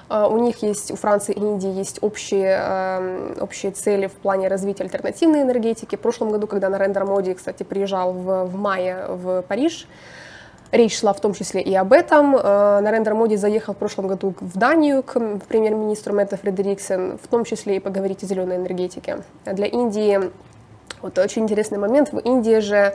А, 0.09 0.29
у 0.29 0.39
них 0.39 0.63
есть, 0.63 0.91
у 0.91 0.97
Франции 0.97 1.33
и 1.33 1.39
Индии 1.39 1.71
есть 1.71 1.99
общие, 2.03 2.59
эм, 2.61 3.37
общие 3.41 3.73
цели 3.73 4.07
в 4.07 4.13
плане 4.13 4.49
развития 4.49 4.85
альтернативной 4.85 5.43
энергетики. 5.43 5.97
В 5.97 6.01
прошлом 6.01 6.31
году, 6.31 6.47
когда 6.47 6.69
Нарендра 6.69 7.05
Моди, 7.05 7.35
кстати, 7.35 7.63
приезжал 7.63 8.13
в, 8.13 8.45
в 8.45 8.57
мае 8.57 9.07
в 9.09 9.43
Париж, 9.43 9.87
Речь 10.73 10.99
шла 10.99 11.13
в 11.13 11.21
том 11.21 11.33
числе 11.33 11.63
и 11.63 11.75
об 11.75 11.93
этом. 11.93 12.37
Э, 12.37 12.81
Нарендра 12.81 13.15
Моди 13.15 13.37
заехал 13.37 13.73
в 13.73 13.77
прошлом 13.77 14.09
году 14.09 14.35
в 14.41 14.59
Данию 14.59 15.03
к 15.03 15.15
премьер-министру 15.49 16.13
Мэтта 16.13 16.37
Фредериксен, 16.37 17.19
в 17.23 17.29
том 17.29 17.45
числе 17.45 17.77
и 17.77 17.81
поговорить 17.81 18.25
о 18.25 18.27
зеленой 18.27 18.57
энергетике. 18.57 19.19
Для 19.45 19.67
Индии 19.67 20.33
вот 21.03 21.19
очень 21.19 21.45
интересный 21.45 21.79
момент. 21.79 22.13
В 22.13 22.19
Индии 22.19 22.59
же 22.59 22.95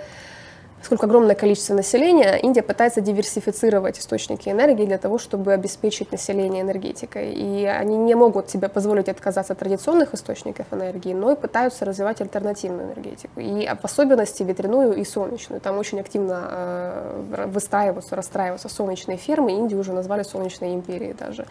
Поскольку 0.82 1.06
огромное 1.06 1.36
количество 1.36 1.76
населения, 1.76 2.38
Индия 2.38 2.64
пытается 2.64 3.02
диверсифицировать 3.02 4.00
источники 4.00 4.50
энергии 4.50 4.88
для 4.88 4.98
того, 4.98 5.20
чтобы 5.20 5.54
обеспечить 5.54 6.12
население 6.12 6.64
энергетикой. 6.64 7.34
И 7.34 7.66
они 7.66 7.98
не 7.98 8.16
могут 8.16 8.50
себе 8.50 8.68
позволить 8.68 9.08
отказаться 9.08 9.54
от 9.54 9.60
традиционных 9.60 10.16
источников 10.16 10.66
энергии, 10.72 11.14
но 11.14 11.34
и 11.34 11.36
пытаются 11.36 11.86
развивать 11.86 12.20
альтернативную 12.22 12.88
энергетику. 12.88 13.40
И 13.40 13.70
в 13.80 13.86
особенности 13.86 14.42
ветряную 14.42 14.96
и 14.96 15.06
солнечную. 15.06 15.62
Там 15.62 15.78
очень 15.78 16.00
активно 16.00 16.48
э, 16.50 17.46
выстраиваются, 17.46 18.16
расстраиваются 18.16 18.68
солнечные 18.68 19.18
фермы. 19.18 19.52
Индию 19.52 19.80
уже 19.80 19.94
назвали 19.94 20.24
солнечной 20.24 20.74
империей 20.74 21.14
даже. 21.14 21.46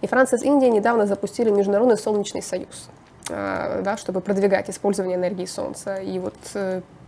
И 0.00 0.06
Франция 0.06 0.38
с 0.38 0.42
Индией 0.42 0.72
недавно 0.72 1.04
запустили 1.04 1.50
Международный 1.50 1.98
солнечный 1.98 2.40
союз. 2.40 2.88
Да, 3.30 3.96
чтобы 3.96 4.20
продвигать 4.20 4.68
использование 4.68 5.16
энергии 5.16 5.46
Солнца 5.46 5.96
и 5.96 6.18
вот 6.18 6.34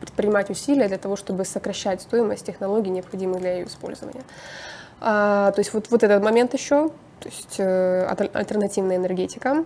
предпринимать 0.00 0.50
усилия 0.50 0.88
для 0.88 0.98
того, 0.98 1.16
чтобы 1.16 1.44
сокращать 1.44 2.02
стоимость 2.02 2.46
технологий, 2.46 2.90
необходимых 2.90 3.40
для 3.40 3.54
ее 3.54 3.66
использования. 3.66 4.22
То 5.00 5.54
есть 5.56 5.74
вот, 5.74 5.90
вот 5.90 6.02
этот 6.02 6.22
момент 6.22 6.54
еще, 6.54 6.88
то 7.20 7.28
есть 7.28 7.60
альтернативная 7.60 8.96
энергетика. 8.96 9.64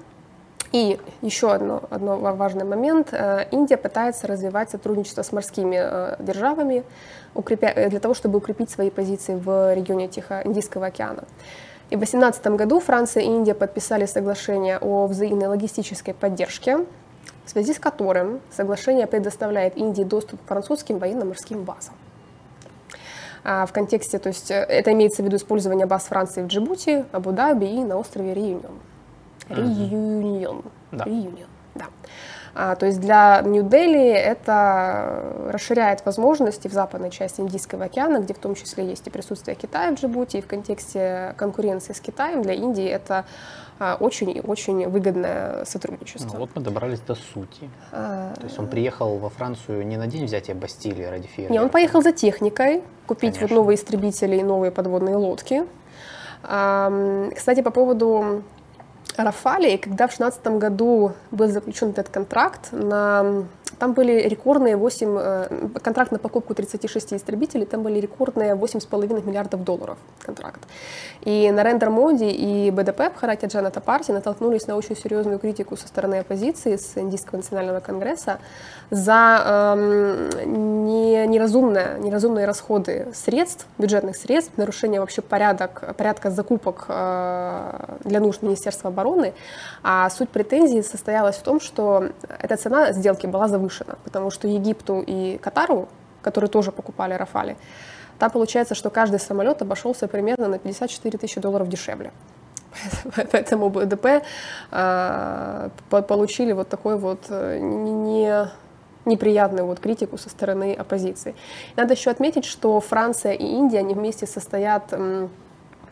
И 0.73 0.99
еще 1.23 1.53
одно, 1.53 1.85
одно 1.91 2.16
важный 2.16 2.65
момент. 2.65 3.15
Индия 3.53 3.77
пытается 3.77 4.27
развивать 4.27 4.69
сотрудничество 4.69 5.23
с 5.23 5.31
морскими 5.33 5.77
державами 6.23 6.83
для 7.35 8.01
того, 8.01 8.15
чтобы 8.15 8.39
укрепить 8.39 8.69
свои 8.69 8.91
позиции 8.91 9.37
в 9.37 9.74
регионе 9.74 10.09
Тихо-Индийского 10.09 10.87
океана. 10.87 11.24
И 11.91 11.95
в 11.95 12.01
2018 12.01 12.47
году 12.49 12.81
Франция 12.81 13.23
и 13.23 13.27
Индия 13.27 13.55
подписали 13.55 14.07
соглашение 14.07 14.79
о 14.79 15.07
взаимной 15.07 15.47
логистической 15.47 16.15
поддержке, 16.15 16.79
в 17.45 17.51
связи 17.51 17.75
с 17.75 17.79
которым 17.79 18.41
соглашение 18.51 19.07
предоставляет 19.07 19.77
Индии 19.77 20.03
доступ 20.03 20.45
к 20.45 20.49
французским 20.49 20.99
военно-морским 20.99 21.63
базам. 21.63 21.95
А 23.45 23.65
в 23.67 23.73
контексте, 23.73 24.19
то 24.19 24.29
есть 24.29 24.51
э, 24.51 24.55
это 24.55 24.93
имеется 24.93 25.23
в 25.23 25.27
виду 25.27 25.37
использование 25.37 25.87
баз 25.87 26.07
Франции 26.07 26.43
в 26.43 26.49
Джибути, 26.49 27.05
Абу-Даби 27.13 27.67
и 27.67 27.85
на 27.85 27.97
острове 27.97 28.35
Реюнион. 28.35 28.81
Реюнион. 29.49 30.65
Да. 30.91 31.05
Реюнион, 31.05 31.49
да. 31.77 31.85
А, 32.59 32.74
то 32.74 32.87
есть 32.87 33.01
для 33.01 33.43
Нью-Дели 33.43 34.09
это 34.09 35.51
расширяет 35.51 36.07
возможности 36.07 36.69
в 36.69 36.73
западной 36.73 37.11
части 37.11 37.43
Индийского 37.43 37.85
океана, 37.85 38.20
где 38.20 38.33
в 38.33 38.39
том 38.39 38.55
числе 38.55 38.87
есть 38.87 39.07
и 39.07 39.11
присутствие 39.11 39.55
Китая 39.55 39.95
в 39.95 40.01
Джибути, 40.01 40.39
и 40.39 40.41
в 40.41 40.47
контексте 40.47 41.35
конкуренции 41.37 41.93
с 41.93 42.01
Китаем 42.01 42.41
для 42.41 42.55
Индии 42.55 42.87
это 42.87 43.27
а, 43.78 43.99
очень 44.01 44.31
и 44.31 44.41
очень 44.41 44.89
выгодное 44.89 45.66
сотрудничество. 45.66 46.33
Ну, 46.33 46.39
вот 46.39 46.51
мы 46.55 46.62
добрались 46.62 47.01
до 47.01 47.15
сути. 47.15 47.69
А... 47.93 48.33
То 48.35 48.45
есть 48.45 48.59
он 48.59 48.69
приехал 48.69 49.19
во 49.19 49.28
Францию 49.28 49.87
не 49.87 49.99
на 49.99 50.07
день 50.07 50.24
взятия 50.24 50.55
Бастилии 50.55 51.05
ради 51.05 51.28
фейера? 51.28 51.53
Не, 51.53 51.61
он 51.61 51.69
поехал 51.69 52.01
за 52.01 52.12
техникой, 52.12 52.83
купить 53.07 53.39
вот 53.39 53.51
новые 53.51 53.77
истребители 53.77 54.37
и 54.37 54.43
новые 54.43 54.70
подводные 54.70 55.16
лодки. 55.16 55.65
Кстати, 56.43 57.61
по 57.62 57.70
поводу 57.70 58.43
Рафали, 59.17 59.77
когда 59.77 60.07
в 60.07 60.17
2016 60.17 60.47
году 60.59 61.13
был 61.31 61.49
заключен 61.49 61.91
этот 61.91 62.09
контракт 62.09 62.69
на 62.73 63.45
там 63.79 63.93
были 63.93 64.29
рекордные 64.29 64.77
8, 64.77 65.17
э, 65.19 65.69
контракт 65.83 66.13
на 66.13 66.19
покупку 66.19 66.55
36 66.55 67.15
истребителей, 67.15 67.67
там 67.67 67.83
были 67.83 68.01
рекордные 68.01 68.55
8,5 68.55 69.27
миллиардов 69.27 69.65
долларов 69.65 69.99
контракт. 70.23 70.61
И 71.23 71.51
Нарендер 71.51 71.91
Моди 71.91 72.31
и 72.31 72.71
БДП 72.71 73.13
Бхаратия 73.15 73.49
Джаната 73.49 73.81
партии 73.81 74.13
натолкнулись 74.13 74.67
на 74.67 74.77
очень 74.77 74.97
серьезную 74.97 75.39
критику 75.39 75.77
со 75.77 75.89
стороны 75.89 76.17
оппозиции, 76.21 76.77
с 76.77 76.97
Индийского 76.97 77.39
национального 77.39 77.81
конгресса, 77.81 78.39
за 78.91 79.75
эм, 79.77 80.85
не, 80.85 81.27
неразумные 81.27 82.47
расходы 82.47 83.09
средств, 83.15 83.67
бюджетных 83.79 84.17
средств, 84.17 84.53
нарушение 84.57 85.01
вообще 85.01 85.23
порядок, 85.23 85.95
порядка 85.97 86.31
закупок 86.31 86.87
э, 86.89 87.97
для 88.05 88.21
нужд 88.21 88.43
Министерства 88.43 88.89
обороны. 88.89 89.35
А 89.83 90.09
суть 90.11 90.29
претензий 90.29 90.83
состоялась 90.83 91.37
в 91.37 91.43
том, 91.43 91.61
что 91.61 92.09
эта 92.41 92.57
цена 92.57 92.93
сделки 92.93 93.27
была 93.27 93.49
завышена 93.57 93.97
потому 94.05 94.31
что 94.31 94.49
Египту 94.49 95.03
и 95.07 95.39
Катару, 95.39 95.89
которые 96.23 96.51
тоже 96.51 96.73
покупали 96.73 97.15
Рафали, 97.15 97.57
там 98.19 98.31
получается, 98.31 98.74
что 98.74 98.91
каждый 98.91 99.19
самолет 99.19 99.62
обошелся 99.62 100.09
примерно 100.09 100.49
на 100.49 100.59
54 100.59 101.19
тысячи 101.19 101.41
долларов 101.41 101.69
дешевле. 101.69 102.11
Поэтому 103.33 103.69
БДП 103.69 104.07
э, 104.70 105.70
получили 106.09 106.53
вот 106.53 106.69
такой 106.69 106.97
вот 106.97 107.20
э, 107.28 107.59
не, 107.59 108.49
неприятную 109.05 109.66
вот 109.66 109.81
критику 109.81 110.19
со 110.19 110.28
стороны 110.28 110.74
оппозиции. 110.74 111.35
Надо 111.77 111.95
еще 111.95 112.11
отметить, 112.11 112.45
что 112.45 112.81
Франция 112.81 113.33
и 113.33 113.45
Индия, 113.45 113.81
они 113.81 113.95
вместе 113.95 114.27
состоят, 114.27 114.93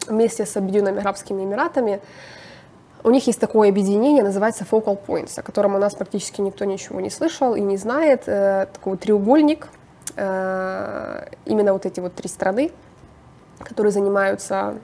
вместе 0.08 0.44
с 0.44 0.56
Объединенными 0.56 1.00
Арабскими 1.00 1.42
Эмиратами, 1.42 2.00
у 3.04 3.10
них 3.10 3.26
есть 3.26 3.38
такое 3.38 3.68
объединение, 3.68 4.24
называется 4.24 4.64
Focal 4.64 4.98
Points, 5.06 5.38
о 5.38 5.42
котором 5.42 5.74
у 5.74 5.78
нас 5.78 5.94
практически 5.94 6.40
никто 6.40 6.64
ничего 6.64 7.00
не 7.00 7.10
слышал 7.10 7.54
и 7.54 7.60
не 7.60 7.76
знает. 7.76 8.22
Э, 8.26 8.66
такой 8.72 8.96
треугольник, 8.96 9.68
э, 10.16 11.26
именно 11.44 11.74
вот 11.74 11.84
эти 11.84 12.00
вот 12.00 12.14
три 12.14 12.28
страны, 12.28 12.72
которые 13.58 13.92
занимаются 13.92 14.74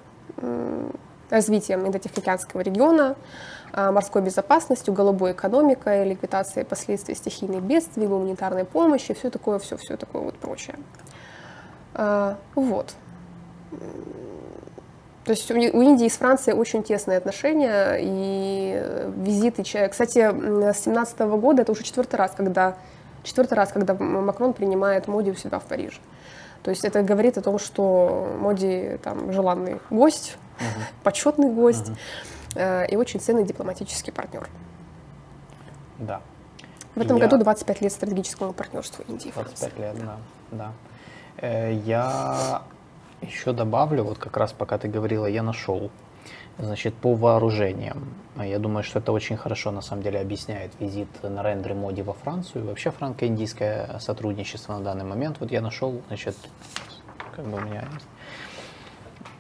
развитием 1.31 1.87
Индо-Тихоокеанского 1.87 2.61
региона, 2.61 3.17
э, 3.73 3.91
морской 3.91 4.21
безопасностью, 4.21 4.93
голубой 4.93 5.33
экономикой, 5.33 6.05
ликвидацией 6.05 6.67
последствий 6.67 7.15
стихийных 7.15 7.63
бедствий, 7.63 8.07
гуманитарной 8.07 8.67
помощи, 8.67 9.15
все 9.15 9.31
такое, 9.31 9.59
все, 9.59 9.79
все 9.79 9.97
такое 9.97 10.23
вот 10.23 10.37
прочее. 10.37 10.77
Вот. 12.55 12.95
То 15.25 15.33
есть 15.33 15.51
у 15.51 15.55
Индии 15.55 16.09
с 16.09 16.17
Францией 16.17 16.57
очень 16.57 16.83
тесные 16.83 17.19
отношения 17.19 17.99
и 18.01 19.11
визиты. 19.17 19.63
Кстати, 19.63 20.19
с 20.19 20.33
2017 20.33 21.19
года 21.21 21.63
это 21.63 21.73
уже 21.73 21.83
четвертый 21.83 22.17
раз, 22.17 22.33
когда 22.35 22.77
четвертый 23.23 23.55
раз, 23.55 23.71
когда 23.71 23.95
Макрон 23.95 24.55
принимает 24.55 25.09
Моди 25.09 25.31
у 25.31 25.35
себя 25.35 25.59
в 25.59 25.65
Париже. 25.65 25.99
То 26.63 26.71
есть 26.71 26.85
это 26.85 27.03
говорит 27.03 27.39
о 27.39 27.43
том, 27.43 27.59
что 27.59 28.35
Моди 28.39 28.99
там 29.03 29.33
желанный 29.33 29.81
гость, 29.91 30.37
uh-huh. 30.59 30.65
почетный 31.03 31.51
гость 31.51 31.91
uh-huh. 32.55 32.87
и 32.89 32.97
очень 32.97 33.21
ценный 33.21 33.45
дипломатический 33.45 34.11
партнер. 34.11 34.49
Да. 35.99 36.21
В 36.95 37.01
этом 37.01 37.17
я... 37.17 37.27
году 37.27 37.39
25 37.39 37.81
лет 37.83 37.93
стратегическому 37.93 38.53
партнерству 38.53 39.05
Индии 39.07 39.29
и 39.29 39.31
Франции. 39.31 39.71
25 39.71 39.79
лет, 39.79 40.05
да. 40.05 40.17
да. 40.51 40.73
Э, 41.37 41.73
я 41.85 42.63
еще 43.23 43.53
добавлю, 43.53 44.05
вот 44.05 44.19
как 44.19 44.37
раз 44.37 44.53
пока 44.53 44.79
ты 44.79 44.89
говорила, 44.89 45.27
я 45.27 45.43
нашел. 45.43 45.91
Значит, 46.59 46.95
по 46.95 47.15
вооружениям. 47.15 48.13
Я 48.37 48.59
думаю, 48.59 48.83
что 48.83 48.99
это 48.99 49.13
очень 49.13 49.37
хорошо 49.37 49.71
на 49.71 49.81
самом 49.81 50.03
деле 50.03 50.21
объясняет 50.21 50.73
визит 50.79 51.09
на 51.23 51.43
рендере 51.43 51.75
Моди 51.75 52.03
во 52.03 52.13
Францию. 52.13 52.67
Вообще 52.67 52.91
франко-индийское 52.91 53.99
сотрудничество 53.99 54.75
на 54.75 54.81
данный 54.81 55.05
момент. 55.05 55.39
Вот 55.41 55.51
я 55.51 55.63
нашел, 55.63 56.03
значит, 56.09 56.37
как 57.35 57.47
бы 57.47 57.57
у 57.57 57.61
меня 57.61 57.85
есть. 57.95 58.07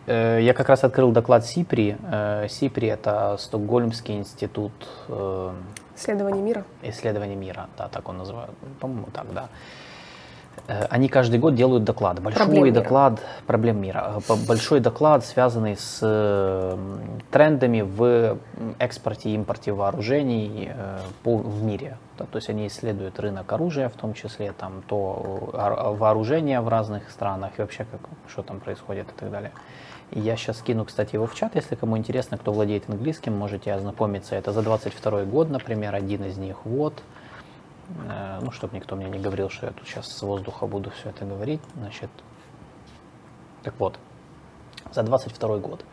Э, 0.07 0.39
я 0.41 0.55
как 0.55 0.69
раз 0.69 0.85
открыл 0.85 1.13
доклад 1.13 1.45
СИПРИ. 1.45 1.97
Э, 2.03 2.47
СИПРИ– 2.49 2.89
это 2.89 3.37
Стокгольмский 3.39 4.17
институт... 4.17 4.73
Э, 5.09 5.53
Исследования 5.97 6.41
мира. 6.41 6.65
Исследования 6.83 7.37
мира, 7.37 7.69
да, 7.77 7.89
так 7.89 8.09
он 8.09 8.19
называет. 8.19 8.51
По-моему, 8.81 9.09
так, 9.13 9.33
да. 9.35 9.51
Э, 10.71 10.87
они 10.91 11.09
каждый 11.09 11.41
год 11.41 11.55
делают 11.55 11.85
доклад, 11.85 12.21
большой 12.23 12.47
проблем 12.47 12.73
доклад 12.73 13.13
мира. 13.13 13.23
проблем 13.47 13.81
мира, 13.81 14.23
э, 14.29 14.35
большой 14.47 14.81
доклад, 14.81 15.25
связанный 15.25 15.77
с 15.77 15.99
э, 16.03 16.77
трендами 17.31 17.81
в 17.81 18.39
экспорте 18.79 19.31
и 19.31 19.35
импорте 19.35 19.73
вооружений 19.73 20.71
в 21.25 21.65
мире. 21.65 21.97
То 22.17 22.37
есть 22.37 22.51
они 22.51 22.67
исследуют 22.67 23.19
рынок 23.19 23.51
оружия, 23.53 23.89
в 23.89 23.95
том 23.95 24.15
числе 24.15 24.53
там 24.53 24.83
то 24.87 25.51
вооружение 25.99 26.61
в 26.61 26.69
разных 26.69 27.11
странах 27.11 27.53
и 27.59 27.63
вообще 27.63 27.87
как, 27.91 28.01
что 28.29 28.43
там 28.43 28.61
происходит 28.61 29.09
и 29.09 29.21
так 29.21 29.31
далее. 29.31 29.53
Я 30.13 30.37
сейчас 30.37 30.59
скину, 30.59 30.85
кстати, 30.85 31.15
его 31.15 31.27
в 31.27 31.35
чат, 31.35 31.55
если 31.55 31.77
кому 31.77 31.97
интересно, 31.97 32.37
кто 32.37 32.53
владеет 32.53 32.91
английским, 32.91 33.33
можете 33.33 33.73
ознакомиться. 33.73 34.35
Это 34.35 34.53
за 34.53 34.63
22 34.63 35.25
год, 35.25 35.51
например, 35.51 35.95
один 35.95 36.25
из 36.25 36.37
них. 36.37 36.57
Вот. 36.65 37.03
Э, 38.09 38.39
ну, 38.43 38.51
чтобы 38.51 38.77
никто 38.77 38.97
мне 38.97 39.09
не 39.09 39.19
говорил, 39.19 39.49
что 39.51 39.67
я 39.67 39.73
тут 39.73 39.87
сейчас 39.87 40.11
с 40.11 40.23
воздуха 40.23 40.67
буду 40.67 40.91
все 40.91 41.11
это 41.11 41.25
говорить, 41.25 41.61
значит, 41.77 42.11
так 43.63 43.75
вот, 43.79 43.99
за 44.93 45.03
22 45.03 45.59
год 45.59 45.85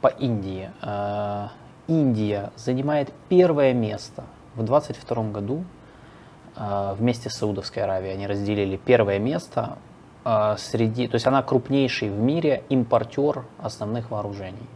по 0.00 0.08
Индии. 0.08 0.70
Э, 0.82 1.48
Индия 1.86 2.52
занимает 2.56 3.12
первое 3.28 3.72
место 3.72 4.24
в 4.54 4.64
22 4.64 5.24
году 5.30 5.64
э, 6.56 6.94
вместе 6.98 7.30
с 7.30 7.34
Саудовской 7.34 7.82
Аравией. 7.82 8.14
Они 8.14 8.26
разделили 8.26 8.76
первое 8.76 9.18
место 9.18 9.78
среди, 10.58 11.08
то 11.08 11.14
есть 11.14 11.26
она 11.26 11.42
крупнейший 11.42 12.10
в 12.10 12.18
мире 12.20 12.62
импортер 12.68 13.46
основных 13.56 14.10
вооружений. 14.10 14.68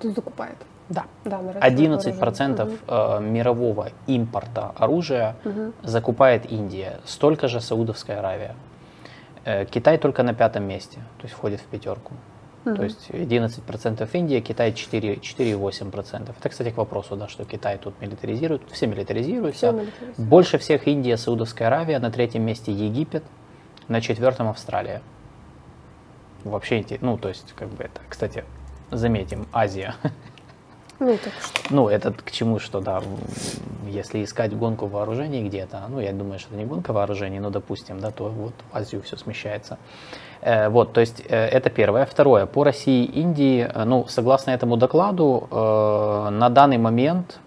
Тут 0.00 0.14
закупает. 0.14 0.56
Да. 0.92 1.04
да 1.24 1.40
11% 1.40 2.62
угу. 2.62 2.72
Э, 2.86 3.20
мирового 3.20 3.88
импорта 4.06 4.72
оружия 4.76 5.36
угу. 5.44 5.72
закупает 5.82 6.50
Индия, 6.52 7.00
столько 7.04 7.48
же 7.48 7.60
Саудовская 7.60 8.18
Аравия. 8.18 8.54
Э, 9.44 9.64
Китай 9.64 9.98
только 9.98 10.22
на 10.22 10.34
пятом 10.34 10.64
месте, 10.64 10.98
то 11.18 11.24
есть 11.24 11.34
входит 11.34 11.60
в 11.60 11.64
пятерку. 11.64 12.14
Угу. 12.64 12.76
То 12.76 12.84
есть 12.84 13.10
11% 13.10 14.08
Индия, 14.12 14.40
Китай 14.40 14.70
4,8%. 14.70 16.34
Это, 16.38 16.48
кстати, 16.48 16.70
к 16.70 16.76
вопросу, 16.76 17.16
да, 17.16 17.28
что 17.28 17.44
Китай 17.44 17.78
тут 17.78 18.00
милитаризирует. 18.00 18.62
Все 18.70 18.86
милитаризируются. 18.86 19.68
Все 19.68 19.72
милитаризируют. 19.72 20.18
Больше 20.18 20.58
всех 20.58 20.86
Индия, 20.86 21.16
Саудовская 21.16 21.68
Аравия, 21.68 21.98
на 21.98 22.10
третьем 22.10 22.42
месте 22.42 22.72
Египет, 22.72 23.24
на 23.88 24.00
четвертом 24.00 24.48
Австралия. 24.48 25.02
Вообще, 26.44 26.84
ну, 27.00 27.18
то 27.18 27.28
есть, 27.28 27.52
как 27.54 27.68
бы 27.68 27.84
это, 27.84 28.00
кстати, 28.08 28.44
заметим, 28.90 29.46
Азия. 29.52 29.94
Ну, 31.02 31.18
так 31.18 31.32
что. 31.42 31.74
Ну, 31.74 31.88
это 31.88 32.12
к 32.12 32.30
чему, 32.30 32.60
что, 32.60 32.80
да, 32.80 33.02
если 33.88 34.22
искать 34.22 34.56
гонку 34.56 34.86
вооружений 34.86 35.42
где-то, 35.42 35.82
ну, 35.88 35.98
я 35.98 36.12
думаю, 36.12 36.38
что 36.38 36.50
это 36.50 36.58
не 36.58 36.64
гонка 36.64 36.92
вооружений, 36.92 37.40
но, 37.40 37.50
допустим, 37.50 37.98
да, 37.98 38.12
то 38.12 38.28
вот 38.28 38.52
в 38.70 38.76
Азию 38.76 39.02
все 39.02 39.16
смещается. 39.16 39.78
Э, 40.42 40.68
вот, 40.68 40.92
то 40.92 41.00
есть 41.00 41.20
э, 41.28 41.36
это 41.36 41.70
первое. 41.70 42.06
Второе, 42.06 42.46
по 42.46 42.62
России 42.62 43.04
и 43.04 43.20
Индии, 43.20 43.68
э, 43.74 43.84
ну, 43.84 44.06
согласно 44.08 44.52
этому 44.52 44.76
докладу, 44.76 45.48
на 45.50 46.48
данный 46.50 46.78
момент 46.78 47.40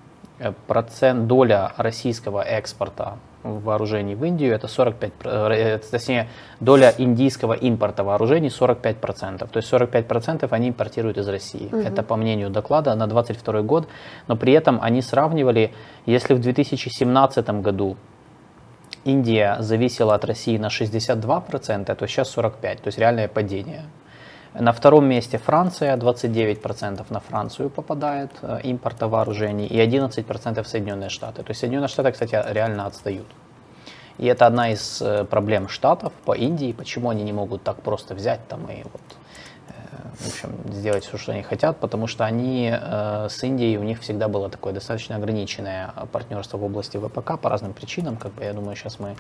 процент, 0.68 1.28
доля 1.28 1.72
российского 1.78 2.42
экспорта 2.42 3.18
вооружений 3.46 4.16
в 4.16 4.26
Индию 4.26 4.54
это 4.54 4.68
45, 4.68 5.90
точнее, 5.92 6.28
доля 6.60 6.94
индийского 6.98 7.54
импорта 7.54 8.04
вооружений 8.04 8.50
45%. 8.50 9.48
То 9.48 9.58
есть 9.58 9.72
45% 9.72 10.48
они 10.52 10.70
импортируют 10.70 11.18
из 11.18 11.28
России. 11.28 11.68
Угу. 11.68 11.78
Это 11.78 12.04
по 12.04 12.16
мнению 12.16 12.50
доклада 12.50 12.96
на 12.96 13.08
22 13.08 13.62
год. 13.62 13.88
Но 14.28 14.36
при 14.36 14.54
этом 14.54 14.80
они 14.82 15.02
сравнивали, 15.02 15.74
если 16.06 16.34
в 16.34 16.42
2017 16.42 17.50
году 17.62 17.98
Индия 19.04 19.58
зависела 19.60 20.16
от 20.16 20.26
России 20.26 20.58
на 20.58 20.68
62%, 20.68 21.96
то 21.96 22.08
сейчас 22.08 22.36
45%, 22.36 22.60
то 22.60 22.88
есть 22.88 22.98
реальное 22.98 23.28
падение. 23.28 23.84
На 24.58 24.72
втором 24.72 25.06
месте 25.06 25.38
Франция, 25.38 25.98
29% 25.98 27.06
на 27.10 27.20
Францию 27.20 27.70
попадает 27.70 28.32
э, 28.42 28.62
импорта 28.64 29.10
вооружений 29.10 29.68
и 29.68 29.78
11% 29.78 30.64
Соединенные 30.64 31.10
Штаты. 31.10 31.44
То 31.44 31.52
есть 31.52 31.60
Соединенные 31.60 31.90
Штаты, 31.90 32.14
кстати, 32.14 32.42
реально 32.54 32.86
отстают. 32.86 33.28
И 34.18 34.26
это 34.28 34.46
одна 34.46 34.72
из 34.72 35.02
э, 35.02 35.26
проблем 35.26 35.68
Штатов 35.68 36.14
по 36.24 36.34
Индии, 36.34 36.72
почему 36.72 37.10
они 37.10 37.24
не 37.24 37.34
могут 37.34 37.64
так 37.64 37.82
просто 37.82 38.16
взять 38.16 38.48
там 38.48 38.66
и 38.72 38.84
вот 38.84 39.02
в 40.20 40.28
общем, 40.28 40.50
сделать 40.72 41.04
все, 41.04 41.18
что 41.18 41.34
они 41.34 41.42
хотят, 41.42 41.78
потому 41.78 42.08
что 42.08 42.24
они 42.24 42.72
э, 42.74 43.28
с 43.30 43.44
Индией, 43.44 43.78
у 43.78 43.84
них 43.84 44.00
всегда 44.00 44.30
было 44.30 44.50
такое 44.50 44.72
достаточно 44.72 45.18
ограниченное 45.18 45.94
партнерство 46.14 46.58
в 46.58 46.64
области 46.64 46.96
ВПК 46.98 47.38
по 47.40 47.50
разным 47.50 47.74
причинам, 47.74 48.16
как 48.16 48.34
бы 48.34 48.44
я 48.44 48.54
думаю, 48.54 48.78
сейчас 48.78 49.00
мы 49.00 49.16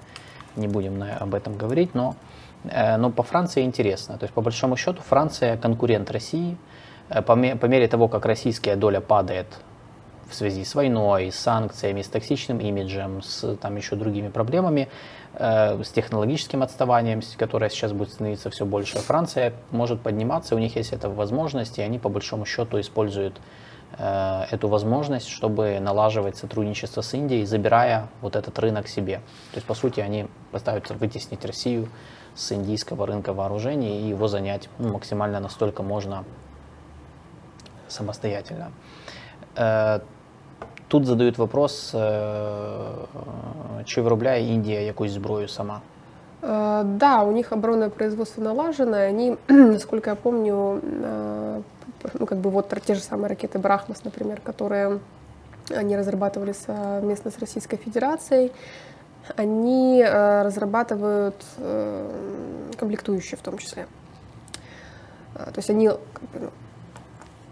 не 0.55 0.69
будем 0.69 1.03
об 1.19 1.35
этом 1.35 1.57
говорить, 1.57 1.93
но, 1.93 2.15
э, 2.15 2.34
но 2.97 3.11
по 3.11 3.23
Франции 3.23 3.63
интересно. 3.63 4.17
То 4.17 4.23
есть, 4.25 4.33
по 4.33 4.41
большому 4.41 4.77
счету, 4.77 5.01
Франция 5.01 5.57
конкурент 5.57 6.11
России. 6.11 6.57
Э, 7.09 7.21
по, 7.21 7.35
мере 7.35 7.87
того, 7.87 8.07
как 8.07 8.25
российская 8.25 8.75
доля 8.75 9.01
падает 9.01 9.47
в 10.29 10.33
связи 10.33 10.65
с 10.65 10.73
войной, 10.73 11.31
с 11.31 11.35
санкциями, 11.35 12.01
с 12.01 12.07
токсичным 12.07 12.59
имиджем, 12.59 13.21
с 13.21 13.55
там 13.57 13.75
еще 13.75 13.95
другими 13.95 14.29
проблемами, 14.29 14.89
Э, 15.37 15.81
с 15.83 15.89
технологическим 15.89 16.63
отставанием, 16.63 17.21
которое 17.37 17.69
сейчас 17.69 17.91
будет 17.91 18.11
становиться 18.11 18.49
все 18.49 18.65
больше. 18.65 18.99
Франция 18.99 19.53
может 19.71 20.01
подниматься, 20.01 20.55
у 20.55 20.59
них 20.59 20.77
есть 20.77 20.93
эта 20.93 21.09
возможность, 21.09 21.77
и 21.77 21.81
они 21.81 21.99
по 21.99 22.07
большому 22.07 22.45
счету 22.45 22.79
используют 22.79 23.41
э, 23.97 24.45
эту 24.49 24.69
возможность, 24.69 25.27
чтобы 25.27 25.79
налаживать 25.81 26.37
сотрудничество 26.37 27.01
с 27.01 27.13
Индией, 27.13 27.45
забирая 27.45 28.07
вот 28.21 28.37
этот 28.37 28.57
рынок 28.59 28.87
себе. 28.87 29.17
То 29.51 29.55
есть, 29.55 29.67
по 29.67 29.73
сути, 29.73 29.99
они 29.99 30.27
постараются 30.51 30.93
вытеснить 30.93 31.43
Россию 31.43 31.89
с 32.34 32.52
индийского 32.52 33.06
рынка 33.06 33.32
вооружений 33.32 34.00
и 34.02 34.08
его 34.08 34.28
занять 34.28 34.68
ну, 34.78 34.92
максимально 34.92 35.40
настолько 35.40 35.82
можно 35.82 36.24
самостоятельно. 37.88 38.72
Э, 39.56 40.00
Тут 40.90 41.06
задают 41.06 41.38
вопрос, 41.38 41.90
чи 43.84 44.02
виробляє 44.02 44.54
Індія 44.54 44.80
якусь 44.80 45.10
зброю 45.10 45.48
сама? 45.48 45.80
Да, 46.84 47.22
у 47.22 47.32
них 47.32 47.52
оборонное 47.52 47.90
производство 47.90 48.42
налажено, 48.42 48.96
они, 48.96 49.36
насколько 49.48 50.10
я 50.10 50.16
помню, 50.16 50.80
ну, 52.18 52.26
как 52.26 52.38
бы 52.38 52.50
вот 52.50 52.74
те 52.86 52.94
же 52.94 53.00
самые 53.00 53.28
ракеты 53.28 53.58
«Брахмас», 53.58 54.04
например, 54.04 54.40
которые 54.40 54.98
они 55.76 55.96
разрабатывали 55.96 56.52
совместно 56.52 57.30
с 57.30 57.38
Российской 57.38 57.76
Федерацией, 57.76 58.50
они 59.35 60.03
разрабатывают 60.03 61.43
комплектующие 62.77 63.37
в 63.37 63.41
том 63.41 63.57
числе. 63.57 63.87
То 65.33 65.53
есть 65.57 65.69
они 65.69 65.89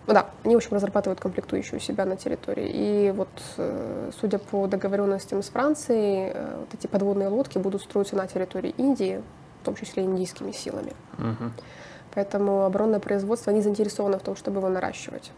ну 0.06 0.14
да, 0.14 0.30
они, 0.44 0.56
в 0.56 0.58
общем, 0.58 0.74
разрабатывают 0.74 1.22
комплектующие 1.22 1.78
у 1.78 1.80
себя 1.80 2.06
на 2.06 2.18
территории. 2.18 2.70
И 2.70 3.12
вот, 3.12 3.30
э, 3.58 4.12
судя 4.20 4.38
по 4.38 4.68
договоренностям 4.68 5.42
с 5.42 5.50
Францией, 5.50 6.32
э, 6.34 6.58
вот 6.60 6.74
эти 6.74 6.88
подводные 6.88 7.30
лодки 7.30 7.58
будут 7.58 7.82
строиться 7.84 8.18
на 8.18 8.28
территории 8.28 8.72
Индии, 8.78 9.24
в 9.62 9.66
том 9.66 9.76
числе 9.76 10.04
индийскими 10.04 10.52
силами. 10.52 10.92
Угу. 11.18 11.52
Поэтому 12.16 12.66
оборонное 12.66 13.00
производство, 13.00 13.52
они 13.52 13.62
заинтересованы 13.62 14.20
в 14.20 14.24
том, 14.24 14.36
чтобы 14.36 14.60
его 14.60 14.68
наращивать 14.68 15.32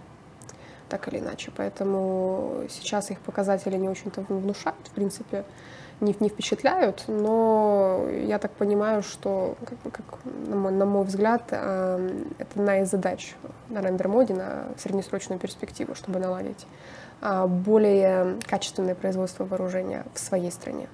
так 0.89 1.07
или 1.07 1.19
иначе. 1.19 1.51
Поэтому 1.55 2.63
сейчас 2.69 3.11
их 3.11 3.19
показатели 3.19 3.77
не 3.77 3.87
очень-то 3.87 4.21
внушают, 4.21 4.79
в 4.85 4.91
принципе 4.91 5.45
не, 6.01 6.15
не 6.19 6.29
впечатляют, 6.29 7.05
но 7.07 8.05
я 8.09 8.37
так 8.37 8.51
понимаю, 8.51 9.01
что, 9.01 9.55
как, 9.65 9.93
как, 9.93 10.19
на, 10.25 10.55
мой, 10.55 10.71
на 10.71 10.85
мой 10.85 11.05
взгляд, 11.05 11.43
э, 11.51 12.23
это 12.37 12.59
одна 12.59 12.81
из 12.81 12.91
задач 12.91 13.35
на 13.69 13.81
рендер-моде 13.81 14.33
на 14.33 14.65
среднесрочную 14.77 15.39
перспективу, 15.39 15.95
чтобы 15.95 16.19
наладить 16.19 16.65
э, 17.21 17.45
более 17.47 18.37
качественное 18.45 18.95
производство 18.95 19.45
вооружения 19.45 20.05
в 20.13 20.19
своей 20.19 20.51
стране. 20.51 20.87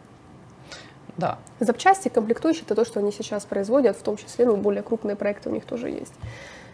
Да. 1.17 1.39
Запчасти, 1.59 2.09
комплектующие, 2.09 2.63
это 2.65 2.75
то, 2.75 2.85
что 2.85 2.99
они 2.99 3.11
сейчас 3.11 3.45
производят, 3.45 3.97
в 3.97 4.01
том 4.01 4.17
числе, 4.17 4.45
ну, 4.45 4.55
более 4.55 4.83
крупные 4.83 5.15
проекты 5.15 5.49
у 5.49 5.51
них 5.51 5.65
тоже 5.65 5.89
есть. 5.89 6.13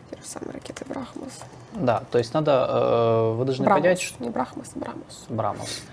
Те 0.10 0.22
же 0.22 0.28
самые 0.28 0.54
ракеты 0.54 0.86
Брахмас. 0.86 1.44
Да, 1.74 2.04
то 2.12 2.18
есть 2.18 2.34
надо, 2.34 2.66
э, 2.70 3.34
вы 3.34 3.46
должны 3.46 3.66
Брамус, 3.66 3.82
понять, 3.82 4.02
что... 4.02 4.24
Не 4.24 4.30
Брахмас, 4.30 4.72
Брамус. 4.76 5.26
Брамус. 5.28 5.84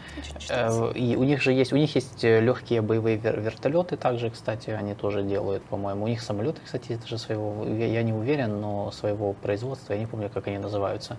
Э, 0.48 0.92
и 0.94 1.16
у 1.16 1.24
них 1.24 1.42
же 1.42 1.52
есть, 1.52 1.72
у 1.72 1.76
них 1.76 1.94
есть 1.96 2.22
э, 2.22 2.40
легкие 2.40 2.80
боевые 2.80 3.16
вертолеты 3.16 3.96
также, 3.96 4.30
кстати, 4.30 4.70
они 4.70 4.94
тоже 4.94 5.22
делают, 5.22 5.64
по-моему. 5.64 6.04
У 6.04 6.08
них 6.08 6.22
самолеты, 6.22 6.60
кстати, 6.64 6.96
даже 6.96 7.18
своего, 7.18 7.66
я, 7.66 7.86
я 7.86 8.02
не 8.02 8.12
уверен, 8.12 8.60
но 8.60 8.92
своего 8.92 9.32
производства, 9.32 9.92
я 9.94 9.98
не 9.98 10.06
помню, 10.06 10.30
как 10.32 10.46
они 10.46 10.58
называются. 10.58 11.16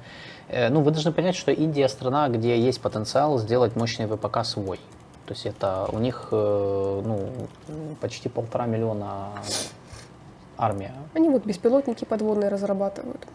Ну, 0.49 0.81
вы 0.81 0.91
должны 0.91 1.11
понять, 1.11 1.35
что 1.35 1.51
Индия 1.51 1.89
страна, 1.89 2.29
где 2.29 2.57
есть 2.57 2.79
потенциал 2.81 3.37
сделать 3.39 3.75
мощный 3.75 4.07
ВПК 4.07 4.45
свой. 4.45 4.79
То 5.25 5.33
есть 5.33 5.45
это 5.45 5.89
у 5.91 5.99
них 5.99 6.27
ну, 6.31 7.29
почти 7.99 8.29
полтора 8.29 8.67
миллиона 8.67 9.29
армия. 10.57 10.93
Они 11.13 11.29
вот 11.29 11.45
беспилотники 11.45 12.05
подводные 12.05 12.49
разрабатывают. 12.49 13.25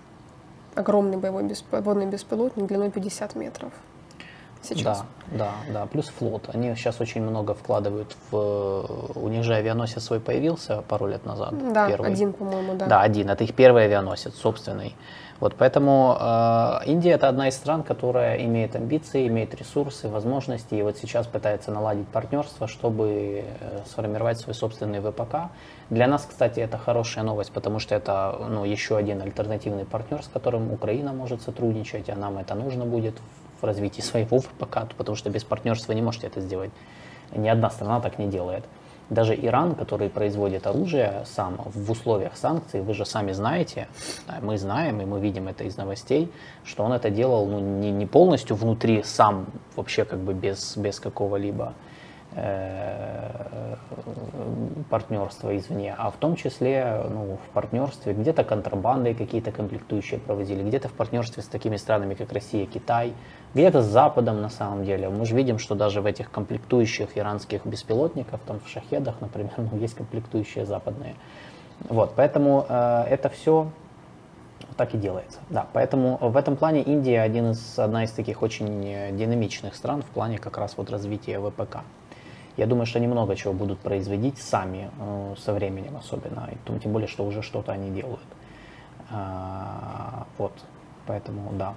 Огромный 0.75 1.17
боевой 1.17 1.51
подводный 1.71 2.07
беспилотник 2.07 2.67
длиной 2.67 2.91
50 2.91 3.35
метров. 3.35 3.73
Сейчас. 4.63 5.05
Да, 5.33 5.53
да, 5.69 5.73
да. 5.73 5.87
Плюс 5.87 6.09
флот. 6.09 6.51
Они 6.53 6.75
сейчас 6.75 7.01
очень 7.01 7.23
много 7.23 7.55
вкладывают 7.55 8.15
в... 8.31 9.13
У 9.15 9.29
них 9.29 9.43
же 9.43 9.55
авианосец 9.55 10.03
свой 10.03 10.21
появился 10.21 10.83
пару 10.83 11.07
лет 11.07 11.25
назад. 11.25 11.55
Да, 11.73 11.89
первый. 11.89 12.13
один, 12.13 12.33
по-моему, 12.33 12.75
да. 12.75 12.87
Да, 12.87 13.01
один. 13.01 13.31
Это 13.31 13.45
их 13.45 13.55
первый 13.55 13.85
авианосец, 13.87 14.35
собственный. 14.35 14.95
Вот 15.41 15.55
поэтому 15.57 16.19
э, 16.21 16.81
Индия 16.85 17.13
это 17.13 17.29
одна 17.29 17.49
из 17.49 17.55
стран, 17.55 17.83
которая 17.83 18.45
имеет 18.45 18.77
амбиции, 18.77 19.27
имеет 19.27 19.55
ресурсы, 19.55 20.09
возможности, 20.09 20.75
и 20.75 20.83
вот 20.83 20.99
сейчас 20.99 21.27
пытается 21.27 21.73
наладить 21.73 22.07
партнерство, 22.09 22.69
чтобы 22.69 23.45
э, 23.59 23.81
сформировать 23.87 24.39
свой 24.39 24.55
собственный 24.55 25.01
ВПК. 25.01 25.49
Для 25.91 26.07
нас, 26.07 26.25
кстати, 26.25 26.61
это 26.61 26.79
хорошая 26.79 27.25
новость, 27.25 27.51
потому 27.51 27.81
что 27.81 27.97
это 27.97 28.37
ну, 28.49 28.65
еще 28.65 28.97
один 28.97 29.23
альтернативный 29.23 29.85
партнер, 29.85 30.23
с 30.23 30.29
которым 30.29 30.73
Украина 30.73 31.13
может 31.13 31.43
сотрудничать, 31.43 32.09
а 32.09 32.15
нам 32.15 32.39
это 32.39 32.55
нужно 32.55 32.85
будет 32.85 33.17
в 33.61 33.65
развитии 33.65 34.01
своего 34.01 34.39
ВПК, 34.39 34.87
потому 34.97 35.17
что 35.17 35.31
без 35.31 35.43
партнерства 35.43 35.93
не 35.93 36.01
можете 36.01 36.29
это 36.29 36.41
сделать. 36.41 36.71
Ни 37.35 37.49
одна 37.49 37.71
страна 37.71 38.01
так 38.01 38.19
не 38.19 38.29
делает. 38.29 38.65
Даже 39.11 39.35
Иран, 39.35 39.75
который 39.75 40.09
производит 40.09 40.69
оружие 40.69 41.25
сам 41.27 41.61
в 41.65 41.91
условиях 41.91 42.37
санкций, 42.37 42.81
вы 42.81 42.95
же 42.95 43.05
сами 43.05 43.33
знаете, 43.33 43.89
мы 44.41 44.57
знаем 44.59 45.01
и 45.01 45.05
мы 45.05 45.19
видим 45.19 45.49
это 45.49 45.65
из 45.65 45.77
новостей, 45.77 46.31
что 46.65 46.85
он 46.85 46.93
это 46.93 47.11
делал 47.11 47.47
ну, 47.47 47.59
не, 47.59 47.91
не 47.91 48.07
полностью 48.07 48.55
внутри 48.55 49.03
сам, 49.03 49.47
вообще 49.75 50.05
как 50.05 50.21
бы 50.21 50.35
без, 50.35 50.77
без 50.77 51.01
какого-либо 51.01 51.75
партнерства 54.89 55.57
извне, 55.57 55.95
а 55.97 56.11
в 56.11 56.17
том 56.17 56.37
числе 56.37 57.03
ну, 57.11 57.39
в 57.45 57.53
партнерстве 57.53 58.13
где-то 58.13 58.45
контрабандой 58.45 59.15
какие-то 59.15 59.53
комплектующие 59.53 60.21
проводили, 60.21 60.63
где-то 60.63 60.89
в 60.89 60.93
партнерстве 60.93 61.43
с 61.43 61.47
такими 61.47 61.77
странами, 61.77 62.15
как 62.15 62.33
Россия, 62.33 62.67
Китай, 62.67 63.15
где-то 63.55 63.83
с 63.83 63.87
Западом 63.87 64.41
на 64.41 64.49
самом 64.49 64.85
деле. 64.85 65.09
Мы 65.09 65.25
же 65.27 65.35
видим, 65.35 65.59
что 65.59 65.75
даже 65.75 66.01
в 66.01 66.07
этих 66.07 66.31
комплектующих 66.31 67.17
иранских 67.17 67.67
беспилотников, 67.67 68.41
там 68.47 68.61
в 68.61 68.69
шахедах, 68.69 69.21
например, 69.21 69.53
ну, 69.57 69.79
есть 69.79 69.95
комплектующие 69.95 70.67
западные. 70.67 71.15
Вот, 71.89 72.13
поэтому 72.15 72.67
э, 72.69 73.05
это 73.09 73.29
все 73.29 73.71
так 74.77 74.95
и 74.95 74.99
делается. 74.99 75.41
Да, 75.49 75.67
поэтому 75.73 76.17
в 76.21 76.37
этом 76.37 76.57
плане 76.57 76.83
Индия 76.83 77.23
один 77.23 77.51
из, 77.51 77.79
одна 77.79 78.05
из 78.05 78.13
таких 78.13 78.43
очень 78.43 78.85
э, 78.87 79.13
динамичных 79.13 79.75
стран 79.75 80.03
в 80.03 80.07
плане 80.07 80.39
как 80.39 80.59
раз 80.59 80.77
вот 80.77 80.91
развития 80.91 81.41
ВПК. 81.41 81.79
Я 82.57 82.67
думаю, 82.67 82.87
что 82.87 82.99
они 82.99 83.07
много 83.07 83.37
чего 83.37 83.53
будут 83.53 83.79
производить 83.79 84.39
сами 84.39 84.91
э, 84.99 85.35
со 85.39 85.53
временем 85.53 85.97
особенно, 85.97 86.49
и, 86.53 86.79
тем 86.81 86.93
более, 86.93 87.09
что 87.09 87.25
уже 87.25 87.43
что-то 87.43 87.73
они 87.73 87.91
делают. 87.91 88.21
А, 89.11 90.27
вот, 90.39 90.53
поэтому 91.07 91.53
да. 91.53 91.75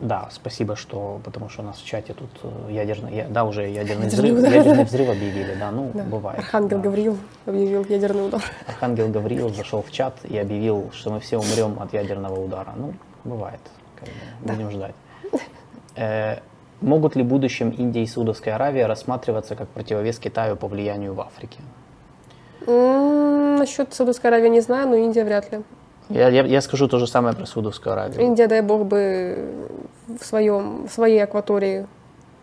Да, 0.00 0.28
спасибо, 0.32 0.74
что, 0.74 1.20
потому 1.24 1.48
что 1.48 1.62
у 1.62 1.64
нас 1.64 1.76
в 1.78 1.84
чате 1.86 2.14
тут 2.14 2.30
э, 2.42 2.72
ядерный, 2.72 3.14
я, 3.14 3.28
да, 3.28 3.44
уже 3.44 3.68
ядерный 3.68 4.08
взрыв, 4.08 4.42
ядерный 4.42 4.84
взрыв 4.84 5.08
объявили, 5.08 5.54
да, 5.54 5.70
ну, 5.70 5.92
да. 5.94 6.02
бывает. 6.02 6.40
Архангел 6.40 6.78
да. 6.78 6.84
Гавриил 6.84 7.16
объявил 7.46 7.84
ядерный 7.84 8.26
удар. 8.26 8.42
Архангел 8.66 9.08
Гавриил 9.08 9.54
зашел 9.54 9.82
в 9.82 9.92
чат 9.92 10.18
и 10.24 10.36
объявил, 10.36 10.90
что 10.92 11.12
мы 11.12 11.20
все 11.20 11.38
умрем 11.38 11.80
от 11.80 11.92
ядерного 11.92 12.38
удара. 12.40 12.74
Ну, 12.76 12.92
бывает, 13.22 13.60
как 13.96 14.08
бы, 14.08 14.52
будем 14.52 14.66
да. 14.66 14.70
ждать. 14.72 14.94
Э, 15.94 16.38
могут 16.84 17.16
ли 17.16 17.22
в 17.22 17.26
будущем 17.26 17.70
Индия 17.70 18.02
и 18.02 18.06
Саудовская 18.06 18.54
Аравия 18.54 18.86
рассматриваться 18.86 19.56
как 19.56 19.68
противовес 19.68 20.18
Китаю 20.18 20.56
по 20.56 20.68
влиянию 20.68 21.14
в 21.14 21.20
Африке? 21.20 21.58
М-м, 22.66 23.56
насчет 23.56 23.92
Саудовской 23.92 24.30
Аравии 24.30 24.48
не 24.48 24.60
знаю, 24.60 24.88
но 24.88 24.96
Индия 24.96 25.24
вряд 25.24 25.50
ли. 25.52 25.62
Я, 26.10 26.28
я, 26.28 26.44
я 26.44 26.60
скажу 26.60 26.86
то 26.86 26.98
же 26.98 27.06
самое 27.06 27.34
про 27.34 27.46
Саудовскую 27.46 27.92
Аравию. 27.94 28.20
Индия, 28.20 28.46
дай 28.46 28.60
бог 28.60 28.84
бы 28.84 29.68
в, 30.20 30.24
своем, 30.24 30.86
в 30.86 30.92
своей 30.92 31.22
акватории 31.24 31.86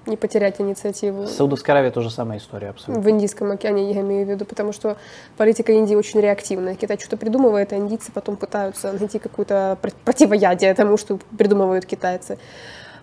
не 0.08 0.18
потерять 0.18 0.60
инициативу. 0.60 1.28
Саудовская 1.28 1.76
Аравия 1.76 1.92
тоже 1.92 2.10
самая 2.10 2.40
история 2.40 2.70
абсолютно. 2.70 3.04
В 3.04 3.10
Индийском 3.10 3.52
океане 3.52 3.92
я 3.92 4.02
имею 4.02 4.26
в 4.26 4.30
виду, 4.30 4.46
потому 4.46 4.74
что 4.74 4.98
политика 5.38 5.72
Индии 5.74 5.94
очень 5.94 6.20
реактивная. 6.20 6.74
Китай 6.74 6.98
что-то 6.98 7.18
придумывает, 7.18 7.72
а 7.72 7.78
индийцы 7.78 8.12
потом 8.12 8.36
пытаются 8.36 8.94
найти 8.94 9.20
какое-то 9.20 9.78
противоядие 10.04 10.74
тому, 10.74 10.98
что 10.98 11.20
придумывают 11.38 11.86
китайцы. 11.86 12.40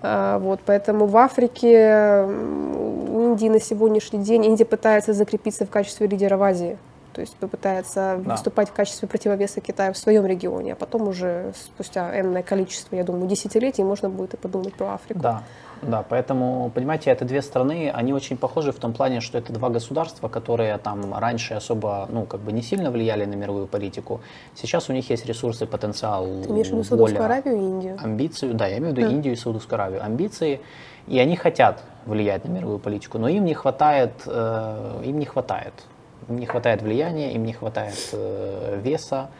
А, 0.03 0.39
вот, 0.39 0.61
поэтому 0.65 1.07
в 1.07 1.17
Африке, 1.17 2.25
Индии 2.27 3.49
на 3.49 3.61
сегодняшний 3.61 4.21
день, 4.21 4.45
Индия 4.45 4.65
пытается 4.65 5.13
закрепиться 5.13 5.67
в 5.67 5.71
качестве 5.71 6.07
лидера 6.07 6.37
в 6.37 6.43
Азии 6.43 6.79
то 7.19 7.23
есть 7.23 7.35
попытается 7.35 8.21
да. 8.25 8.35
выступать 8.35 8.69
в 8.69 8.73
качестве 8.73 9.09
противовеса 9.09 9.61
Китая 9.61 9.93
в 9.93 9.99
своем 9.99 10.25
регионе, 10.25 10.75
а 10.75 10.77
потом 10.77 11.09
уже 11.09 11.53
спустя 11.57 12.17
энное 12.17 12.45
количество, 12.45 12.95
я 12.95 13.03
думаю, 13.03 13.27
десятилетий 13.27 13.83
можно 13.83 14.09
будет 14.09 14.35
и 14.35 14.37
подумать 14.37 14.73
про 14.75 14.95
Африку. 14.95 15.19
Да, 15.19 15.43
да, 15.83 16.05
поэтому, 16.09 16.71
понимаете, 16.75 17.11
это 17.11 17.25
две 17.25 17.43
страны, 17.43 17.91
они 17.95 18.13
очень 18.13 18.37
похожи 18.37 18.73
в 18.73 18.79
том 18.79 18.93
плане, 18.93 19.21
что 19.21 19.39
это 19.39 19.53
два 19.53 19.69
государства, 19.69 20.29
которые 20.29 20.77
там 20.79 21.15
раньше 21.15 21.55
особо, 21.55 22.09
ну, 22.11 22.25
как 22.25 22.41
бы 22.41 22.53
не 22.53 22.63
сильно 22.63 22.91
влияли 22.91 23.25
на 23.25 23.35
мировую 23.35 23.67
политику. 23.67 24.21
Сейчас 24.55 24.89
у 24.89 24.93
них 24.93 25.11
есть 25.11 25.27
ресурсы, 25.27 25.67
потенциал, 25.67 26.27
Ты 26.43 26.51
имеешь 26.51 26.69
в 26.69 26.73
виду 26.73 26.85
Саудовскую 26.85 27.25
Аравию 27.25 27.57
и 27.57 27.61
Индию? 27.61 27.99
Амбицию, 28.03 28.55
да, 28.55 28.67
я 28.67 28.79
имею 28.79 28.95
в 28.95 28.97
виду 28.97 29.09
да. 29.09 29.13
Индию 29.13 29.35
и 29.35 29.37
Саудовскую 29.37 29.81
Аравию. 29.81 30.05
Амбиции, 30.05 30.61
и 31.07 31.19
они 31.19 31.37
хотят 31.37 31.83
влиять 32.07 32.45
на 32.45 32.51
мировую 32.51 32.79
политику, 32.79 33.19
но 33.19 33.29
им 33.29 33.45
не 33.45 33.55
хватает, 33.55 34.13
э, 34.27 35.03
им 35.05 35.19
не 35.19 35.27
хватает 35.27 35.75
им 36.29 36.39
не 36.39 36.47
хватает 36.47 36.83
влияния, 36.83 37.33
им 37.33 37.45
не 37.45 37.53
хватает 37.53 38.11
э, 38.13 38.81
веса 38.83 39.31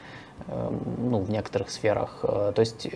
э, 0.47 0.71
ну, 0.99 1.21
в 1.21 1.31
некоторых 1.31 1.71
сферах. 1.71 2.21
Э, 2.23 2.53
то 2.55 2.61
есть 2.61 2.89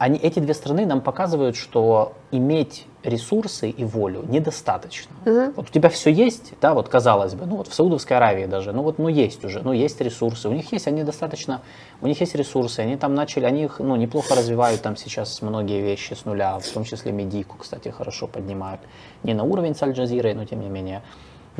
они, 0.00 0.18
эти 0.18 0.38
две 0.38 0.54
страны 0.54 0.86
нам 0.86 1.02
показывают, 1.02 1.56
что 1.56 2.14
иметь 2.30 2.86
ресурсы 3.02 3.68
и 3.68 3.84
волю 3.84 4.24
недостаточно. 4.26 5.14
Угу. 5.26 5.52
Вот 5.56 5.68
у 5.68 5.70
тебя 5.70 5.90
все 5.90 6.10
есть, 6.10 6.54
да, 6.58 6.72
вот 6.72 6.88
казалось 6.88 7.34
бы, 7.34 7.44
ну 7.44 7.56
вот 7.56 7.68
в 7.68 7.74
Саудовской 7.74 8.16
Аравии 8.16 8.46
даже, 8.46 8.72
ну 8.72 8.82
вот, 8.82 8.98
ну 8.98 9.08
есть 9.08 9.44
уже, 9.44 9.60
ну 9.60 9.74
есть 9.74 10.00
ресурсы, 10.00 10.48
у 10.48 10.54
них 10.54 10.72
есть, 10.72 10.88
они 10.88 11.02
достаточно, 11.02 11.60
у 12.00 12.06
них 12.06 12.18
есть 12.18 12.34
ресурсы, 12.34 12.80
они 12.80 12.96
там 12.96 13.14
начали, 13.14 13.44
они 13.44 13.64
их, 13.64 13.78
ну, 13.78 13.94
неплохо 13.96 14.34
развивают 14.34 14.80
там 14.80 14.96
сейчас 14.96 15.42
многие 15.42 15.82
вещи 15.82 16.14
с 16.14 16.24
нуля, 16.24 16.58
в 16.58 16.66
том 16.68 16.84
числе 16.84 17.12
медийку, 17.12 17.58
кстати, 17.58 17.88
хорошо 17.90 18.26
поднимают. 18.26 18.80
Не 19.22 19.34
на 19.34 19.44
уровень 19.44 19.74
с 19.74 19.82
Аль-Джазирой, 19.82 20.32
но 20.32 20.46
тем 20.46 20.62
не 20.62 20.70
менее. 20.70 21.02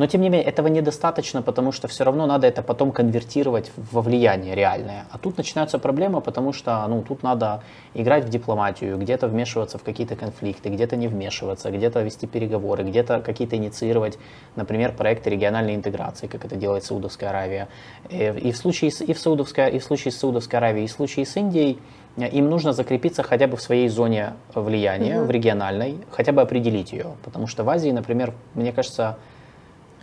Но 0.00 0.06
тем 0.06 0.22
не 0.22 0.30
менее, 0.30 0.48
этого 0.48 0.68
недостаточно, 0.68 1.42
потому 1.42 1.72
что 1.72 1.86
все 1.86 2.04
равно 2.04 2.24
надо 2.24 2.46
это 2.46 2.62
потом 2.62 2.90
конвертировать 2.90 3.70
во 3.76 4.00
влияние 4.00 4.54
реальное. 4.54 5.04
А 5.10 5.18
тут 5.18 5.36
начинаются 5.36 5.78
проблемы, 5.78 6.22
потому 6.22 6.54
что 6.54 6.86
ну, 6.88 7.02
тут 7.02 7.22
надо 7.22 7.62
играть 7.92 8.24
в 8.24 8.30
дипломатию, 8.30 8.96
где-то 8.96 9.28
вмешиваться 9.28 9.76
в 9.76 9.82
какие-то 9.82 10.16
конфликты, 10.16 10.70
где-то 10.70 10.96
не 10.96 11.06
вмешиваться, 11.06 11.70
где-то 11.70 12.00
вести 12.00 12.26
переговоры, 12.26 12.82
где-то 12.82 13.20
какие-то 13.20 13.56
инициировать, 13.56 14.18
например, 14.56 14.92
проекты 14.92 15.28
региональной 15.28 15.74
интеграции, 15.74 16.28
как 16.28 16.46
это 16.46 16.56
делает 16.56 16.82
Саудовская 16.82 17.28
Аравия. 17.28 17.68
Э, 18.08 18.38
и 18.38 18.52
в 18.52 18.56
случае 18.56 18.92
с, 18.92 19.02
и 19.02 19.12
в 19.12 19.18
Саудовской, 19.18 19.70
и 19.70 19.78
в 19.78 19.84
случае 19.84 20.12
с 20.12 20.16
Саудовской 20.16 20.60
Аравией, 20.60 20.86
и 20.86 20.88
в 20.88 20.92
случае 20.92 21.26
с 21.26 21.36
Индией, 21.36 21.78
э, 22.16 22.26
им 22.26 22.48
нужно 22.48 22.72
закрепиться 22.72 23.22
хотя 23.22 23.46
бы 23.48 23.58
в 23.58 23.60
своей 23.60 23.88
зоне 23.88 24.32
влияния, 24.54 25.18
угу. 25.18 25.26
в 25.26 25.30
региональной, 25.30 25.98
хотя 26.10 26.32
бы 26.32 26.40
определить 26.40 26.92
ее. 26.92 27.16
Потому 27.22 27.46
что 27.46 27.64
в 27.64 27.68
Азии, 27.68 27.90
например, 27.90 28.32
мне 28.54 28.72
кажется, 28.72 29.18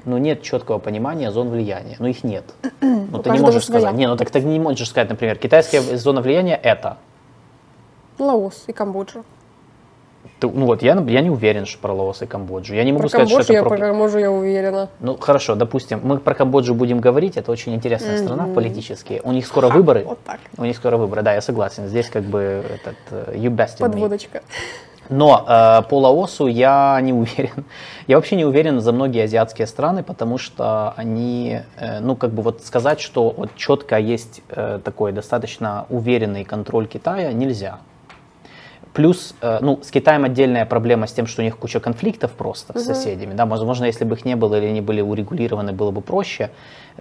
но 0.07 0.17
нет 0.17 0.41
четкого 0.41 0.79
понимания 0.79 1.31
зон 1.31 1.49
влияния. 1.49 1.97
Ну, 1.99 2.07
их 2.07 2.23
нет. 2.23 2.45
Ну, 2.81 3.19
ты 3.21 3.29
не 3.29 3.39
можешь 3.39 3.65
своя. 3.65 3.81
сказать. 3.81 3.97
Не, 3.97 4.07
ну 4.07 4.15
так 4.15 4.31
ты 4.31 4.41
не 4.41 4.59
можешь 4.59 4.89
сказать, 4.89 5.09
например, 5.09 5.37
китайская 5.37 5.81
зона 5.97 6.21
влияния 6.21 6.55
это. 6.55 6.97
Лаос 8.17 8.63
и 8.67 8.73
Камбоджа. 8.73 9.23
Ты, 10.39 10.47
ну 10.49 10.65
вот, 10.65 10.81
я, 10.81 10.93
я 11.07 11.21
не 11.21 11.29
уверен, 11.29 11.65
что 11.65 11.79
про 11.79 11.93
Лаос 11.93 12.21
и 12.21 12.25
Камбоджу. 12.25 12.73
Я 12.73 12.83
не 12.83 12.91
могу 12.91 13.03
про 13.03 13.09
сказать, 13.09 13.27
Камбоджу 13.27 13.43
что 13.43 13.53
это 13.53 13.63
я 13.63 13.67
про... 13.67 13.77
Камбоджу 13.77 14.17
я 14.17 14.31
уверена. 14.31 14.89
Ну, 14.99 15.17
хорошо, 15.17 15.55
допустим, 15.55 15.99
мы 16.03 16.17
про 16.19 16.35
Камбоджу 16.35 16.73
будем 16.73 16.99
говорить, 16.99 17.37
это 17.37 17.51
очень 17.51 17.73
интересная 17.75 18.17
mm-hmm. 18.17 18.23
страна 18.23 18.47
политические. 18.53 19.21
У 19.23 19.31
них 19.31 19.45
скоро 19.45 19.67
выборы. 19.69 20.03
Вот 20.05 20.19
так. 20.23 20.39
У 20.57 20.63
них 20.63 20.75
скоро 20.75 20.97
выборы, 20.97 21.21
да, 21.21 21.33
я 21.33 21.41
согласен. 21.41 21.87
Здесь 21.87 22.09
как 22.09 22.23
бы 22.23 22.63
этот, 22.75 22.97
э, 23.11 23.35
you 23.35 23.49
bested 23.49 23.79
Подводочка. 23.79 24.39
Me. 24.39 24.41
Но 25.09 25.45
э, 25.47 25.81
по 25.89 25.99
Лаосу 25.99 26.47
я 26.47 26.99
не 27.01 27.13
уверен. 27.13 27.65
Я 28.07 28.17
вообще 28.17 28.35
не 28.35 28.45
уверен 28.45 28.79
за 28.81 28.91
многие 28.91 29.23
азиатские 29.23 29.67
страны, 29.67 30.03
потому 30.03 30.37
что 30.37 30.93
они, 30.97 31.61
э, 31.77 31.99
ну 31.99 32.15
как 32.15 32.31
бы 32.31 32.41
вот 32.41 32.63
сказать, 32.63 32.99
что 32.99 33.33
вот 33.35 33.55
четко 33.55 33.97
есть 33.97 34.41
э, 34.49 34.79
такой 34.83 35.11
достаточно 35.11 35.85
уверенный 35.89 36.43
контроль 36.43 36.87
Китая, 36.87 37.31
нельзя. 37.31 37.79
Плюс, 38.93 39.35
э, 39.41 39.59
ну, 39.61 39.79
с 39.83 39.91
Китаем 39.91 40.23
отдельная 40.23 40.65
проблема 40.65 41.05
с 41.05 41.13
тем, 41.13 41.27
что 41.27 41.41
у 41.41 41.45
них 41.45 41.57
куча 41.57 41.79
конфликтов 41.79 42.31
просто 42.31 42.73
угу. 42.73 42.79
с 42.79 42.85
соседями. 42.85 43.35
Да, 43.35 43.45
возможно, 43.45 43.85
если 43.85 44.05
бы 44.05 44.15
их 44.15 44.25
не 44.25 44.35
было 44.35 44.55
или 44.55 44.65
они 44.65 44.81
были 44.81 45.01
урегулированы, 45.01 45.71
было 45.71 45.91
бы 45.91 46.01
проще. 46.01 46.49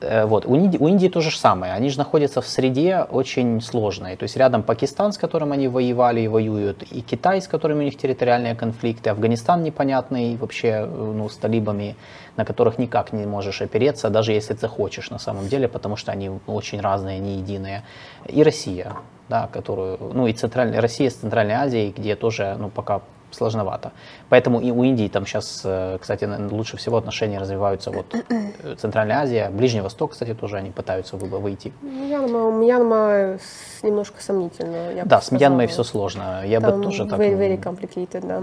Э, 0.00 0.26
вот. 0.26 0.46
У, 0.46 0.54
Индии, 0.54 0.78
у 0.78 0.88
Индии 0.88 1.08
то 1.08 1.20
же 1.20 1.36
самое. 1.36 1.72
Они 1.72 1.88
же 1.88 1.98
находятся 1.98 2.40
в 2.40 2.46
среде 2.46 3.06
очень 3.10 3.60
сложной. 3.60 4.16
То 4.16 4.24
есть 4.24 4.36
рядом 4.36 4.62
Пакистан, 4.62 5.12
с 5.12 5.18
которым 5.18 5.52
они 5.52 5.68
воевали 5.68 6.20
и 6.20 6.28
воюют, 6.28 6.82
и 6.82 7.00
Китай, 7.00 7.40
с 7.40 7.48
которыми 7.48 7.80
у 7.80 7.84
них 7.84 7.96
территориальные 7.96 8.54
конфликты, 8.54 9.10
Афганистан 9.10 9.62
непонятный 9.62 10.36
вообще 10.36 10.68
э, 10.68 10.86
ну, 10.86 11.28
с 11.28 11.36
талибами, 11.36 11.96
на 12.36 12.44
которых 12.44 12.78
никак 12.78 13.12
не 13.12 13.26
можешь 13.26 13.62
опереться, 13.62 14.10
даже 14.10 14.32
если 14.32 14.54
ты 14.54 14.68
хочешь 14.68 15.10
на 15.10 15.18
самом 15.18 15.48
деле, 15.48 15.68
потому 15.68 15.96
что 15.96 16.12
они 16.12 16.30
очень 16.46 16.80
разные, 16.80 17.18
не 17.18 17.36
единые. 17.38 17.82
И 18.28 18.42
Россия 18.42 18.96
да, 19.28 19.48
которую, 19.52 19.98
ну 20.14 20.28
и 20.28 20.32
центральная 20.32 20.80
Россия 20.80 21.10
с 21.10 21.14
Центральной 21.14 21.54
Азией, 21.54 21.92
где 21.96 22.14
тоже, 22.14 22.56
ну, 22.60 22.68
пока 22.68 23.00
сложновато. 23.30 23.92
Поэтому 24.28 24.60
и 24.60 24.70
у 24.70 24.84
Индии 24.84 25.08
там 25.08 25.26
сейчас, 25.26 25.62
э, 25.64 25.98
кстати, 26.00 26.28
лучше 26.50 26.76
всего 26.76 26.96
отношения 26.96 27.38
развиваются 27.38 27.90
вот 27.90 28.14
э, 28.14 28.74
Центральная 28.78 29.18
Азия, 29.18 29.50
Ближний 29.50 29.80
Восток, 29.80 30.12
кстати, 30.12 30.34
тоже 30.34 30.56
они 30.56 30.70
пытаются 30.70 31.16
выйти. 31.16 31.72
Мьянма, 31.82 32.50
Мьянма 32.50 33.38
немножко 33.82 34.22
сомнительно. 34.22 34.92
Я 34.92 35.04
да, 35.04 35.20
с 35.20 35.30
Мьянмой 35.30 35.66
все 35.66 35.82
сложно. 35.84 36.42
Я 36.44 36.60
там 36.60 36.78
бы 36.78 36.84
тоже 36.84 37.06
так... 37.06 37.18
Very, 37.18 37.38
very 37.38 37.62
complicated, 37.62 38.26
да. 38.26 38.42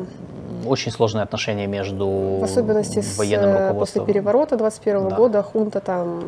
Очень 0.68 0.92
сложные 0.92 1.24
отношения 1.24 1.68
между 1.68 2.08
В 2.40 2.44
особенности 2.44 3.04
военным 3.18 3.52
с, 3.52 3.54
э, 3.54 3.68
руководством. 3.68 4.04
после 4.06 4.14
переворота 4.14 4.58
21 4.58 5.10
да. 5.10 5.16
года 5.16 5.44
хунта 5.44 5.80
там 5.80 6.24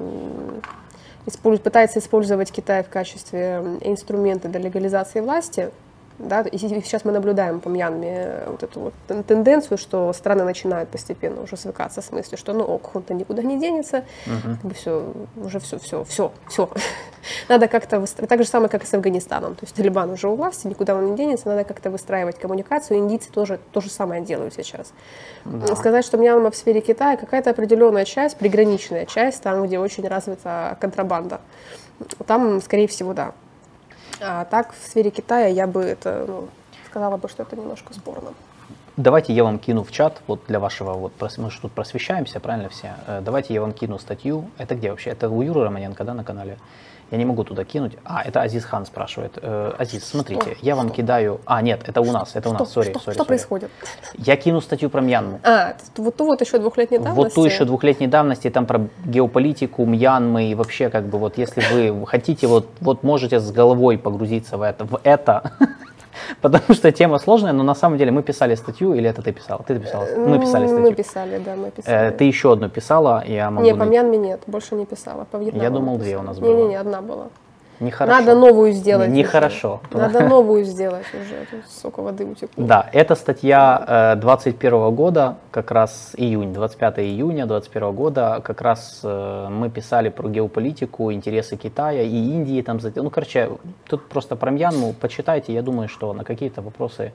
использ, 1.26 1.60
пытается 1.60 2.00
использовать 2.00 2.52
Китай 2.52 2.84
в 2.84 2.90
качестве 2.90 3.64
инструмента 3.82 4.48
для 4.48 4.60
легализации 4.60 5.22
власти, 5.22 5.72
да, 6.18 6.42
и 6.42 6.58
сейчас 6.58 7.04
мы 7.04 7.12
наблюдаем 7.12 7.60
по 7.60 7.68
Мьянме 7.68 8.44
вот 8.48 8.64
эту 8.64 8.80
вот 8.80 8.94
тенденцию, 9.28 9.78
что 9.78 10.14
страны 10.14 10.44
начинают 10.44 10.90
постепенно 10.90 11.42
уже 11.42 11.58
свыкаться 11.58 12.02
с 12.02 12.12
мыслью, 12.12 12.38
что 12.38 12.54
ну 12.54 12.64
ок, 12.64 12.92
хунта 12.92 13.14
никуда 13.14 13.44
не 13.44 13.60
денется, 13.60 14.06
как 14.26 14.62
бы 14.62 14.74
все, 14.74 15.12
уже 15.36 15.60
все, 15.60 15.78
все, 15.78 16.04
все, 16.06 16.32
все. 16.48 16.70
надо 17.50 17.68
как-то 17.68 18.00
выстраивать, 18.00 18.30
так 18.30 18.40
же 18.42 18.48
самое, 18.48 18.70
как 18.70 18.84
и 18.84 18.86
с 18.86 18.94
Афганистаном, 18.94 19.56
то 19.56 19.64
есть 19.64 19.76
Талибан 19.76 20.10
уже 20.10 20.30
у 20.30 20.36
власти, 20.36 20.68
никуда 20.68 20.96
он 20.96 21.12
не 21.12 21.18
денется, 21.18 21.50
надо 21.50 21.66
как-то 21.66 21.90
выстраивать 21.90 22.40
коммуникацию, 22.40 22.98
индийцы 23.00 23.30
тоже 23.32 23.60
то 23.72 23.82
же 23.82 23.90
самое 23.90 24.22
делают 24.22 24.54
сейчас. 24.54 24.94
Да. 25.44 25.76
Сказать, 25.76 26.06
что 26.06 26.18
Мьянма 26.18 26.50
в 26.52 26.56
сфере 26.56 26.80
Китая 26.80 27.18
какая-то 27.18 27.50
определенная 27.50 28.06
часть, 28.06 28.38
приграничная 28.38 29.06
часть, 29.06 29.42
там, 29.44 29.66
где 29.66 29.80
очень 29.80 30.08
развита 30.08 30.78
контрабанда, 30.80 31.42
там, 32.26 32.62
скорее 32.62 32.88
всего, 32.88 33.14
да, 33.14 33.34
а 34.22 34.46
так, 34.46 34.74
в 34.74 34.88
сфере 34.88 35.12
Китая 35.12 35.48
я 35.48 35.68
бы 35.68 35.82
это, 35.82 36.26
ну, 36.28 36.48
сказала 36.90 37.18
бы, 37.18 37.30
что 37.30 37.44
это 37.44 37.56
немножко 37.56 37.94
спорно. 37.94 38.34
Давайте 38.98 39.34
я 39.34 39.44
вам 39.44 39.60
кину 39.60 39.84
в 39.84 39.92
чат, 39.92 40.22
вот 40.26 40.42
для 40.48 40.58
вашего, 40.60 40.94
вот 40.94 41.12
мы 41.38 41.52
же 41.52 41.60
тут 41.60 41.74
просвещаемся, 41.74 42.40
правильно 42.40 42.70
все? 42.70 42.96
Э, 43.08 43.22
давайте 43.22 43.54
я 43.54 43.60
вам 43.60 43.74
кину 43.74 44.00
статью. 44.00 44.50
Это 44.58 44.76
где 44.76 44.90
вообще? 44.90 45.10
Это 45.10 45.30
у 45.30 45.42
Юры 45.42 45.66
Романенко, 45.66 46.06
да, 46.06 46.14
на 46.14 46.24
канале? 46.24 46.58
Я 47.12 47.18
не 47.18 47.26
могу 47.26 47.44
туда 47.44 47.64
кинуть. 47.64 47.94
А, 48.04 48.24
это 48.24 48.42
Азиз 48.42 48.66
Хан 48.66 48.86
спрашивает. 48.86 49.38
Э, 49.42 49.74
Азиз, 49.78 50.06
смотрите, 50.06 50.42
что? 50.42 50.66
я 50.66 50.76
вам 50.76 50.88
что? 50.88 50.98
кидаю... 50.98 51.40
А, 51.46 51.62
нет, 51.62 51.84
это 51.88 52.02
у 52.02 52.12
нас, 52.12 52.36
это 52.36 52.50
у 52.50 52.54
нас, 52.54 52.72
сори, 52.72 52.90
что, 52.90 53.00
сори, 53.00 53.14
что 53.14 53.24
sorry. 53.24 53.28
происходит? 53.28 53.72
Я 54.18 54.36
кину 54.38 54.60
статью 54.60 54.90
про 54.90 55.02
Мьянму. 55.02 55.40
А, 55.44 55.76
вот 55.98 56.16
ту 56.16 56.26
вот 56.26 56.42
еще 56.42 56.58
двухлетней 56.58 56.98
давности? 56.98 57.24
Вот 57.24 57.34
ту 57.34 57.46
еще 57.46 57.66
двухлетней 57.66 58.08
давности, 58.08 58.50
там 58.50 58.66
про 58.66 58.88
геополитику 59.06 59.86
Мьянмы 59.86 60.46
и 60.46 60.56
вообще, 60.56 60.90
как 60.90 61.06
бы, 61.06 61.20
вот 61.20 61.38
если 61.38 61.62
вы 61.72 62.08
хотите, 62.08 62.48
вот, 62.48 62.68
вот 62.82 63.04
можете 63.04 63.40
с 63.40 63.52
головой 63.52 63.98
погрузиться 64.00 64.58
в 64.58 64.64
это, 64.64 64.86
в 64.86 65.00
это 65.04 65.52
Потому 66.42 66.74
что 66.74 66.92
тема 66.92 67.20
сложная, 67.20 67.54
но 67.54 67.64
на 67.64 67.76
самом 67.76 67.98
деле 67.98 68.12
мы 68.12 68.24
писали 68.24 68.56
статью, 68.56 68.94
или 68.94 69.10
это 69.10 69.22
ты 69.22 69.32
писала? 69.32 69.64
Ты 69.68 69.80
писала? 69.80 70.06
Мы 70.18 70.40
писали 70.40 70.68
статью. 70.68 70.90
Мы 70.90 70.94
писали, 70.94 71.42
да, 71.46 71.56
мы 71.56 71.72
писали. 71.72 72.08
Э, 72.08 72.12
ты 72.12 72.24
еще 72.26 72.54
одну 72.54 72.70
писала, 72.70 73.24
я 73.28 73.52
могу... 73.52 73.66
Не, 73.66 73.76
по 73.76 73.84
Мьянме 73.84 74.18
нет, 74.18 74.42
больше 74.48 74.76
не 74.76 74.86
писала, 74.86 75.26
по 75.32 75.38
Вьетнаму 75.38 75.64
Я 75.64 75.70
думал, 75.70 75.98
две 75.98 76.18
у 76.18 76.22
нас 76.22 76.40
было. 76.40 76.50
Не-не-не, 76.50 76.76
одна 76.76 77.02
была. 77.02 77.28
Нехорошо. 77.80 78.20
Надо 78.20 78.36
новую 78.36 78.72
сделать. 78.72 79.10
Нехорошо. 79.10 79.82
Надо 79.92 80.22
новую 80.22 80.64
сделать 80.64 81.06
уже. 81.14 81.46
Тут 81.52 81.70
столько 81.70 82.02
воды 82.02 82.26
утекло. 82.26 82.64
Да, 82.66 82.90
это 82.94 83.16
статья 83.16 84.16
21 84.22 84.96
года, 84.96 85.36
как 85.52 85.72
раз 85.72 86.14
июнь, 86.18 86.54
25 86.54 87.00
июня 87.00 87.46
21 87.46 87.92
года, 87.92 88.42
как 88.44 88.62
раз 88.62 89.02
э, 89.04 89.48
мы 89.50 89.70
писали 89.70 90.10
про 90.10 90.30
геополитику, 90.30 91.12
интересы 91.12 91.58
Китая 91.58 92.04
и 92.04 92.16
Индии. 92.16 92.62
Там, 92.62 92.80
ну, 92.96 93.10
короче, 93.10 93.50
тут 93.88 94.08
просто 94.08 94.36
про 94.36 94.52
Мьянму 94.52 94.94
почитайте, 94.94 95.54
я 95.54 95.62
думаю, 95.62 95.90
что 95.90 96.14
на 96.14 96.24
какие-то 96.24 96.62
вопросы 96.62 97.12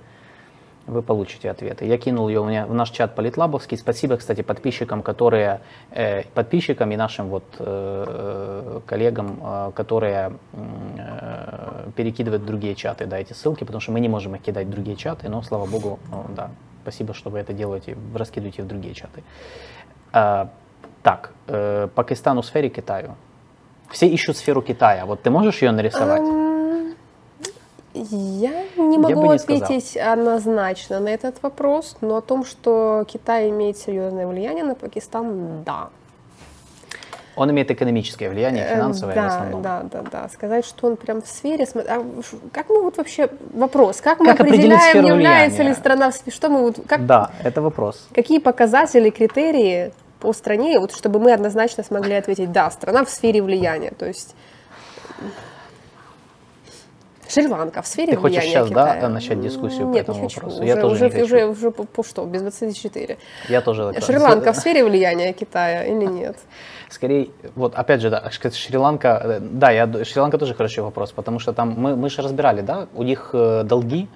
вы 0.91 1.03
получите 1.03 1.51
ответы. 1.51 1.85
Я 1.87 1.99
кинул 1.99 2.29
ее 2.29 2.41
у 2.41 2.45
меня 2.45 2.67
в 2.67 2.75
наш 2.75 2.91
чат 2.91 3.15
политлабовский. 3.15 3.79
Спасибо, 3.79 4.17
кстати, 4.17 4.43
подписчикам, 4.43 5.03
которые 5.03 5.61
э, 5.91 6.25
подписчикам 6.35 6.91
и 6.91 6.97
нашим 6.97 7.29
вот 7.29 7.45
э, 7.59 8.81
коллегам, 8.87 9.39
э, 9.43 9.73
которые 9.75 10.33
э, 10.53 11.91
перекидывают 11.97 12.45
другие 12.45 12.75
чаты, 12.75 13.07
да, 13.07 13.19
эти 13.19 13.33
ссылки, 13.33 13.65
потому 13.65 13.81
что 13.81 13.93
мы 13.93 14.01
не 14.01 14.09
можем 14.09 14.35
их 14.35 14.43
кидать 14.43 14.67
в 14.67 14.71
другие 14.71 14.97
чаты, 14.97 15.29
но 15.29 15.43
слава 15.43 15.67
богу, 15.67 16.01
ну, 16.11 16.25
да, 16.35 16.51
спасибо, 16.83 17.15
что 17.15 17.31
вы 17.31 17.39
это 17.39 17.53
делаете, 17.53 17.97
раскидываете 18.15 18.63
в 18.63 18.67
другие 18.67 18.95
чаты. 18.95 19.23
А, 20.13 20.49
так, 21.03 21.31
э, 21.47 21.89
Пакистану 21.95 22.43
сфере 22.43 22.69
Китаю. 22.69 23.15
Все 23.91 24.07
ищут 24.07 24.37
сферу 24.37 24.63
Китая. 24.63 25.07
Вот 25.07 25.23
ты 25.23 25.31
можешь 25.31 25.63
ее 25.63 25.71
нарисовать? 25.71 26.50
Я 27.95 28.65
не 28.77 28.99
могу 28.99 29.23
бы 29.23 29.33
не 29.33 29.39
сказал. 29.39 29.63
ответить 29.63 29.97
однозначно 29.97 31.01
на 31.01 31.09
этот 31.09 31.43
вопрос, 31.43 31.97
но 32.01 32.17
о 32.17 32.21
том, 32.21 32.45
что 32.45 33.05
Китай 33.09 33.51
имеет 33.51 33.79
серьезное 33.79 34.27
влияние 34.27 34.65
на 34.65 34.75
Пакистан, 34.75 35.65
да. 35.65 35.89
Он 37.37 37.51
имеет 37.51 37.71
экономическое 37.71 38.29
влияние, 38.29 38.67
Э, 38.67 38.75
финансовое 38.75 39.15
да, 39.15 39.23
в 39.23 39.27
основном. 39.29 39.63
Да, 39.63 39.83
да, 39.91 40.03
да. 40.13 40.29
Сказать, 40.29 40.67
что 40.67 40.89
он 40.89 40.97
прям 40.97 41.23
в 41.23 41.27
сфере... 41.27 41.67
а 41.75 42.05
как 42.53 42.69
мы 42.69 42.83
вот 42.83 42.99
вообще... 42.99 43.31
Вопрос. 43.55 44.01
Как 44.01 44.21
мы 44.21 44.27
Как 44.27 44.41
определяем, 44.41 45.07
является 45.07 45.63
ли 45.63 45.73
страна 45.73 46.11
в 46.11 46.15
сфере... 46.15 46.37
Что 46.37 46.51
мы 46.51 46.61
вот... 46.61 46.81
Как, 46.87 47.07
Да, 47.07 47.31
это 47.43 47.63
вопрос. 47.63 48.09
Какие 48.15 48.41
показатели, 48.41 49.11
критерии 49.11 49.93
по 50.19 50.33
стране, 50.35 50.79
вот, 50.79 50.93
чтобы 50.93 51.19
мы 51.19 51.33
однозначно 51.33 51.83
смогли 51.83 52.15
ответить, 52.15 52.53
да, 52.53 52.71
страна 52.71 53.05
в 53.05 53.11
сфере 53.11 53.43
влияния. 53.43 53.93
То 53.97 54.07
есть 54.07 54.35
Шри-Ланка 57.31 57.83
в 57.83 57.87
сфере 57.87 58.15
Ты 58.15 58.19
хочешь 58.19 58.43
сейчас, 58.45 58.69
да, 58.71 58.95
Китая? 58.95 59.09
начать 59.09 59.41
дискуссию 59.41 59.87
по 59.87 59.93
Нет, 59.93 60.03
этому 60.03 60.19
не 60.19 60.25
хочу. 60.25 60.41
вопросу? 60.41 60.57
Уже, 60.59 60.67
Я 60.67 60.77
тоже 60.77 60.95
уже, 60.95 61.05
не 61.05 61.11
хочу. 61.11 61.25
уже, 61.25 61.47
уже 61.47 61.71
по, 61.71 61.85
по 61.85 62.03
что? 62.03 62.25
Без 62.25 62.43
24. 62.43 63.19
Я 63.49 63.61
тоже 63.61 63.93
так 63.93 64.05
Шри-Ланка 64.05 64.53
в 64.53 64.57
сфере 64.61 64.85
влияния 64.85 65.33
Китая 65.33 65.85
или 65.85 66.07
нет? 66.07 66.37
Скорее, 66.89 67.29
вот 67.55 67.75
опять 67.77 68.01
же, 68.01 68.11
да, 68.11 68.31
Шри-Ланка, 68.31 69.21
э, 69.25 69.41
да, 69.41 69.71
я, 69.71 69.87
Шри-Ланка 70.05 70.39
тоже 70.39 70.55
хороший 70.55 70.83
вопрос, 70.83 71.13
потому 71.13 71.39
что 71.39 71.53
там 71.53 71.75
мы, 71.77 71.95
мы 71.95 72.11
же 72.11 72.21
разбирали, 72.23 72.63
да, 72.63 72.89
у 72.95 73.05
них 73.05 73.31
э, 73.33 73.63
долги. 73.65 74.09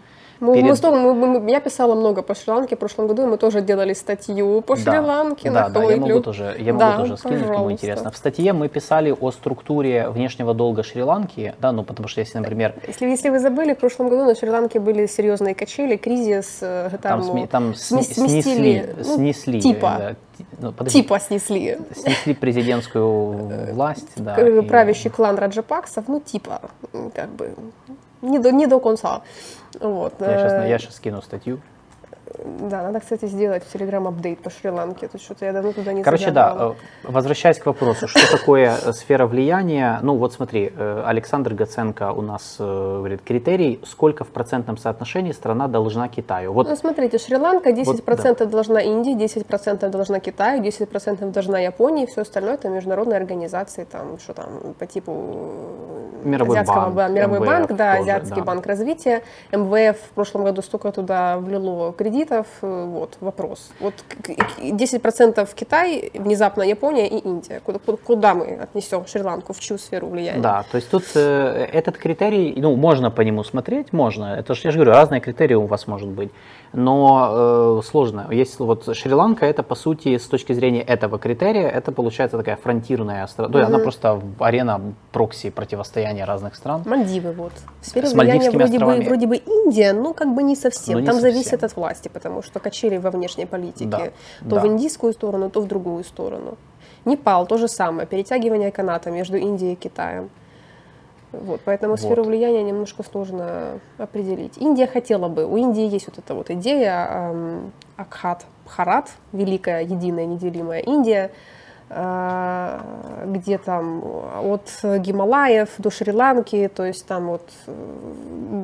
Мы, 0.45 0.51
мы 0.51 0.63
перед- 0.63 0.77
с 0.77 0.81
Томом- 0.81 1.15
мы- 1.19 1.41
мы- 1.41 1.51
я 1.51 1.61
писала 1.61 1.95
много 1.95 2.23
по 2.23 2.35
Шри-Ланке 2.35 2.77
в 2.77 2.79
прошлом 2.79 3.07
году, 3.07 3.23
и 3.23 3.27
мы 3.27 3.39
тоже 3.39 3.63
делали 3.63 3.95
статью 3.95 4.61
по 4.61 4.77
Да, 4.77 4.83
Шри-Ланке. 4.83 5.51
Да, 5.51 5.69
на 5.69 5.69
да, 5.71 5.83
я 5.85 5.97
могу 5.97 6.21
тоже, 6.21 6.55
я 6.59 6.73
Да, 6.75 6.91
могу 6.91 7.03
тоже 7.03 7.17
скинуть, 7.17 7.47
кому 7.47 7.73
интересно. 7.73 8.11
В 8.11 8.17
статье 8.17 8.53
мы 8.53 8.69
писали 8.69 9.11
о 9.19 9.31
структуре 9.31 10.09
внешнего 10.11 10.53
долга 10.53 10.83
Шри-Ланки, 10.83 11.55
да, 11.61 11.73
ну 11.73 11.83
потому 11.83 12.09
что 12.09 12.21
если, 12.21 12.39
например, 12.39 12.75
Если, 12.87 13.07
если 13.07 13.31
вы 13.31 13.39
забыли, 13.41 13.73
в 13.73 13.79
прошлом 13.79 14.09
году 14.11 14.25
на 14.25 14.35
Шри-Ланке 14.35 14.81
были 14.81 15.07
серьезные 15.07 15.55
качели, 15.55 15.97
кризис, 15.97 16.59
э, 16.61 16.91
там, 17.03 17.21
там, 17.23 17.31
сме- 17.31 17.47
там 17.47 17.75
сни- 17.75 18.01
смес- 18.03 18.15
сместили, 18.15 18.43
снесли, 18.43 18.95
ну, 18.99 19.05
снесли, 19.17 19.61
типа. 19.63 19.97
да, 19.99 20.15
ну, 20.59 20.73
подожди, 20.73 21.03
типа 21.03 21.19
снесли. 21.21 21.79
снесли 21.97 22.35
президентскую 22.35 23.73
власть, 23.73 24.09
да. 24.17 24.35
К- 24.35 24.41
и- 24.47 24.61
правящий 24.63 25.11
клан 25.11 25.39
Раджапаксов, 25.39 26.05
ну 26.09 26.21
типа, 26.21 26.61
как 27.15 27.31
бы, 27.31 27.55
не 28.23 28.39
до, 28.39 28.53
не 28.53 28.67
до 28.67 28.79
конца. 28.81 29.23
Вот. 29.81 30.15
Я 30.21 30.39
сейчас, 30.39 30.69
я 30.69 30.79
сейчас 30.79 30.97
скину 30.97 31.23
статью. 31.23 31.61
Да, 32.39 32.83
надо, 32.83 33.01
кстати, 33.01 33.27
сделать 33.27 33.63
в 33.65 33.73
Телеграм 33.73 34.09
апдейт 34.09 34.41
по 34.41 34.51
Шри-Ланке. 34.51 35.09
То 35.09 35.19
что-то 35.19 35.45
я 35.45 35.53
давно 35.53 35.73
туда 35.73 35.93
не 35.93 36.03
Короче, 36.03 36.27
заглядывала. 36.27 36.77
да, 37.03 37.09
э, 37.09 37.13
возвращаясь 37.13 37.59
к 37.59 37.67
вопросу, 37.67 38.09
что 38.09 38.21
такое 38.31 38.77
э, 38.85 38.93
сфера 38.93 39.27
влияния? 39.27 39.99
Ну 40.03 40.17
вот 40.17 40.33
смотри, 40.33 40.73
э, 40.77 41.03
Александр 41.07 41.55
Гаценко 41.55 42.13
у 42.13 42.23
нас 42.23 42.57
говорит, 42.59 43.23
критерий, 43.23 43.81
сколько 43.85 44.25
в 44.25 44.29
процентном 44.29 44.77
соотношении 44.77 45.33
страна 45.33 45.69
должна 45.69 46.09
Китаю. 46.09 46.53
Вот 46.53 46.69
Ну, 46.69 46.77
смотрите, 46.77 47.19
Шри-Ланка 47.19 47.71
10% 47.71 48.47
должна 48.47 48.81
Индии, 48.81 49.17
10% 49.17 49.89
должна 49.89 50.21
Китаю, 50.21 50.63
10% 50.63 51.31
должна 51.31 51.59
Японии, 51.59 52.07
все 52.07 52.23
остальное 52.23 52.55
это 52.55 52.69
международные 52.69 53.17
организации, 53.17 53.85
там, 53.85 54.19
что 54.19 54.33
там, 54.33 54.75
по 54.79 54.87
типу 54.87 55.13
Мировой 56.25 56.57
Азиатского, 56.59 56.85
банк, 56.85 56.97
да, 56.97 57.09
Мировой 57.09 57.39
МВФ 57.39 57.47
банк, 57.47 57.69
да, 57.73 57.97
тоже, 57.97 58.03
Азиатский 58.03 58.37
да. 58.37 58.43
банк 58.43 58.67
развития, 58.67 59.23
МВФ 59.53 59.99
в 59.99 60.11
прошлом 60.15 60.45
году 60.45 60.63
столько 60.63 60.91
туда 60.93 61.39
влило 61.39 61.93
кредитов, 62.25 62.47
э, 62.63 62.85
вот, 62.87 63.17
вопрос. 63.21 63.71
Вот 63.81 63.95
к- 64.09 64.23
к- 64.35 64.61
10% 64.63 65.55
Китай, 65.55 66.11
внезапно 66.15 66.63
Япония 66.63 67.07
и 67.09 67.19
Индия. 67.19 67.61
Куда- 67.65 67.79
куда 68.07 68.35
мы 68.35 68.45
отнесем 68.63 69.07
Шри-Ланку, 69.07 69.53
в 69.53 69.61
чью 69.61 69.79
сферу 69.79 70.09
влияния? 70.09 70.41
Да, 70.41 70.65
то 70.71 70.77
есть 70.77 70.91
тут 70.91 71.05
э, 71.15 71.69
этот 71.73 71.97
критерий, 71.99 72.55
ну, 72.57 72.77
можно 72.77 73.11
по 73.11 73.23
нему 73.23 73.45
смотреть, 73.45 73.93
можно. 73.93 74.37
Это 74.39 74.55
же, 74.55 74.61
я 74.65 74.71
же 74.71 74.79
говорю, 74.79 74.93
разные 74.93 75.21
критерии 75.21 75.55
у 75.55 75.67
вас 75.67 75.87
может 75.87 76.09
быть. 76.09 76.31
Но 76.75 77.79
э, 77.79 77.83
сложно. 77.87 78.27
Если 78.31 78.63
вот 78.65 78.97
Шри-Ланка, 78.97 79.47
это 79.47 79.63
по 79.63 79.77
сути, 79.77 80.19
с 80.19 80.27
точки 80.27 80.53
зрения 80.53 80.83
этого 80.83 81.19
критерия, 81.19 81.69
это 81.69 81.93
получается 81.93 82.37
такая 82.37 82.57
фронтирная 82.57 83.27
страна. 83.29 83.53
То 83.53 83.59
есть 83.59 83.71
она 83.71 83.79
просто 83.79 84.21
арена 84.41 84.81
прокси 85.13 85.51
противостояния 85.51 86.25
разных 86.25 86.57
стран. 86.57 86.83
Мальдивы, 86.85 87.33
вот. 87.33 87.53
В 87.81 87.87
сфере 87.87 88.09
С 88.09 88.13
влияния 88.13 88.51
вроде 88.51 88.79
бы, 88.79 89.01
вроде 89.03 89.27
бы 89.27 89.37
Индия, 89.37 89.93
но 89.93 90.13
как 90.15 90.35
бы 90.35 90.43
не 90.43 90.57
совсем. 90.57 90.95
Ну, 90.95 91.01
не 91.01 91.07
Там 91.07 91.15
совсем. 91.17 91.33
зависит 91.33 91.65
от 91.65 91.77
власти, 91.77 92.11
потому 92.13 92.43
что 92.43 92.59
качели 92.59 92.97
во 92.97 93.11
внешней 93.11 93.47
политике 93.47 93.87
Да, 93.87 93.99
то 93.99 94.57
да. 94.57 94.61
в 94.61 94.67
индийскую 94.67 95.13
сторону, 95.13 95.51
то 95.51 95.61
в 95.61 95.69
другую 95.69 96.03
сторону. 96.05 96.57
Непал 97.05 97.47
то 97.47 97.57
же 97.57 97.69
самое, 97.69 98.07
перетягивание 98.07 98.73
каната 98.73 99.11
между 99.11 99.37
Индией 99.37 99.75
и 99.75 99.77
Китаем. 99.77 100.31
Вот, 101.43 101.61
поэтому 101.65 101.93
Вот. 101.95 102.01
сферу 102.01 102.25
влияния 102.25 102.63
немножко 102.63 103.03
сложно 103.03 103.79
определить. 103.99 104.59
Индия 104.59 104.87
хотела 104.87 105.29
бы, 105.29 105.45
у 105.47 105.57
Индии 105.57 105.87
есть 105.87 106.07
вот 106.07 106.19
эта 106.19 106.35
вот 106.35 106.51
идея 106.51 107.09
эм, 107.11 107.73
Акхат 107.97 108.45
Бхарат, 108.65 109.11
великая, 109.33 109.83
единая, 109.83 110.27
неделимая 110.27 110.81
Индия, 110.81 111.31
э, 111.91 112.81
где 113.27 113.59
там 113.59 114.03
от 114.43 114.71
Гималаев 114.83 115.69
до 115.79 115.91
Шри-Ланки, 115.91 116.69
то 116.75 116.85
есть 116.85 117.07
там 117.07 117.27
вот 117.29 117.49
э, 117.67 117.73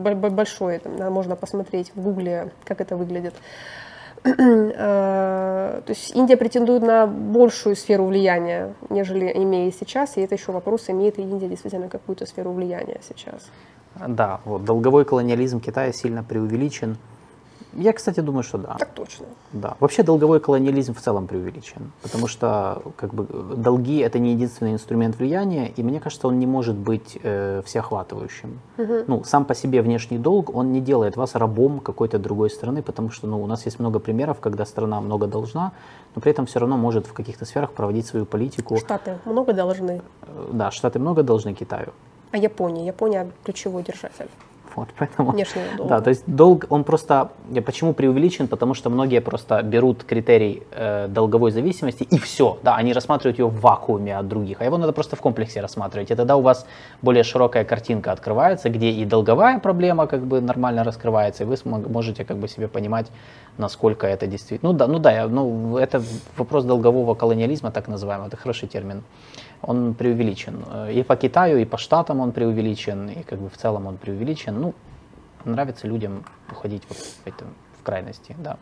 бо- 0.03 0.15
бо- 0.15 0.31
большой, 0.31 0.79
там, 0.79 1.13
можно 1.13 1.37
посмотреть 1.37 1.93
в 1.95 2.03
гугле, 2.03 2.51
как 2.65 2.81
это 2.81 2.97
выглядит. 2.97 3.35
Э, 3.35 3.39
То 5.81 5.85
есть 5.89 6.15
Индия 6.15 6.37
претендует 6.37 6.83
на 6.83 7.07
большую 7.07 7.75
сферу 7.75 8.05
влияния, 8.07 8.75
нежели 8.91 9.33
имеет 9.35 9.75
сейчас, 9.75 10.17
и 10.17 10.21
это 10.21 10.35
еще 10.35 10.53
вопрос, 10.53 10.91
имеет 10.91 11.17
ли 11.17 11.25
Индия 11.25 11.49
действительно 11.49 11.89
какую-то 11.89 12.27
сферу 12.27 12.53
влияния 12.53 13.01
сейчас. 13.03 13.49
Да, 14.07 14.41
вот 14.45 14.65
долговой 14.65 15.05
колониализм 15.05 15.61
Китая 15.61 15.93
сильно 15.93 16.23
преувеличен. 16.23 16.97
Я, 17.73 17.93
кстати, 17.93 18.21
думаю, 18.21 18.43
что 18.43 18.59
да. 18.59 18.77
Так 18.79 18.91
точно. 18.95 19.27
Да. 19.53 19.77
Вообще 19.81 20.03
долговой 20.03 20.41
колониализм 20.41 20.95
в 20.95 21.01
целом 21.01 21.27
преувеличен, 21.27 21.93
потому 22.03 22.27
что 22.27 22.83
как 22.97 23.15
бы, 23.15 23.27
долги 23.57 23.99
это 23.99 24.19
не 24.19 24.33
единственный 24.33 24.73
инструмент 24.73 25.17
влияния, 25.17 25.69
и 25.69 25.83
мне 25.83 26.01
кажется, 26.01 26.29
он 26.29 26.39
не 26.39 26.47
может 26.47 26.77
быть 26.77 27.19
э, 27.23 27.63
всеохватывающим. 27.65 28.59
Ну, 29.07 29.25
сам 29.25 29.45
по 29.45 29.55
себе 29.55 29.83
внешний 29.83 30.19
долг, 30.19 30.55
он 30.55 30.73
не 30.73 30.81
делает 30.81 31.17
вас 31.17 31.35
рабом 31.35 31.81
какой-то 31.81 32.19
другой 32.19 32.51
страны, 32.51 32.83
потому 32.83 33.11
что 33.11 33.27
ну, 33.27 33.43
у 33.43 33.47
нас 33.47 33.67
есть 33.67 33.79
много 33.79 33.99
примеров, 33.99 34.41
когда 34.41 34.65
страна 34.65 35.01
много 35.01 35.27
должна, 35.27 35.73
но 36.15 36.21
при 36.23 36.33
этом 36.33 36.47
все 36.47 36.59
равно 36.61 36.77
может 36.77 37.07
в 37.07 37.13
каких-то 37.13 37.45
сферах 37.45 37.73
проводить 37.73 38.07
свою 38.07 38.27
политику. 38.27 38.77
Штаты 38.77 39.19
много 39.25 39.53
должны. 39.53 40.01
Э, 40.23 40.49
Да, 40.53 40.71
Штаты 40.71 40.99
много 40.99 41.23
должны 41.23 41.55
Китаю. 41.55 41.93
А 42.33 42.37
Япония? 42.37 42.87
Япония 42.87 43.31
ключевой 43.45 43.83
держатель 43.83 44.29
Вот, 44.77 44.89
поэтому... 44.99 45.33
внешнего 45.33 45.65
долга. 45.77 45.89
Да, 45.97 46.01
то 46.01 46.11
есть 46.11 46.23
долг, 46.27 46.67
он 46.71 46.85
просто, 46.85 47.31
почему 47.67 47.93
преувеличен, 47.93 48.49
потому 48.49 48.75
что 48.75 48.91
многие 48.91 49.21
просто 49.21 49.63
берут 49.63 50.05
критерий 50.05 50.63
э, 50.73 51.09
долговой 51.09 51.51
зависимости 51.51 52.03
и 52.05 52.19
все, 52.19 52.59
да, 52.63 52.77
они 52.77 52.93
рассматривают 52.93 53.39
ее 53.39 53.47
в 53.47 53.61
вакууме 53.61 54.17
от 54.17 54.29
других, 54.29 54.61
а 54.61 54.65
его 54.65 54.79
надо 54.79 54.93
просто 54.93 55.17
в 55.17 55.21
комплексе 55.21 55.61
рассматривать, 55.61 56.11
и 56.11 56.15
тогда 56.15 56.37
у 56.37 56.41
вас 56.43 56.67
более 57.03 57.25
широкая 57.25 57.65
картинка 57.65 58.13
открывается, 58.13 58.69
где 58.71 58.91
и 58.91 59.05
долговая 59.05 59.59
проблема 59.59 60.07
как 60.07 60.21
бы 60.21 60.41
нормально 60.41 60.85
раскрывается, 60.85 61.45
и 61.45 61.47
вы 61.47 61.57
можете 61.65 62.25
как 62.25 62.37
бы 62.37 62.49
себе 62.49 62.69
понимать, 62.69 63.07
насколько 63.59 64.07
это 64.07 64.27
действительно, 64.27 64.73
ну 64.73 64.79
да, 64.79 64.87
ну 64.87 64.99
да, 64.99 65.13
я- 65.13 65.29
ну 65.29 65.77
это 65.77 66.03
вопрос 66.37 66.65
долгового 66.65 67.15
колониализма, 67.15 67.71
так 67.71 67.89
называемый, 67.89 68.29
это 68.29 68.37
хороший 68.37 68.69
термин, 68.69 69.03
он 69.63 69.95
преувеличен, 69.95 70.65
Э, 70.71 70.93
и 70.93 71.03
по 71.03 71.17
Китаю, 71.17 71.59
и 71.59 71.65
по 71.65 71.79
Штатам 71.79 72.21
он 72.21 72.33
преувеличен, 72.33 73.09
и 73.09 73.23
как 73.23 73.39
бы 73.39 73.49
в 73.49 73.57
целом 73.57 73.87
он 73.87 73.97
преувеличен, 73.97 74.61
ну, 74.61 74.75
нравится 75.45 75.87
людям 75.87 76.25
уходить 76.51 76.83
вот 76.89 76.99
в, 76.99 77.27
это, 77.27 77.45
в 77.79 77.83
крайности, 77.83 78.37
да. 78.39 78.57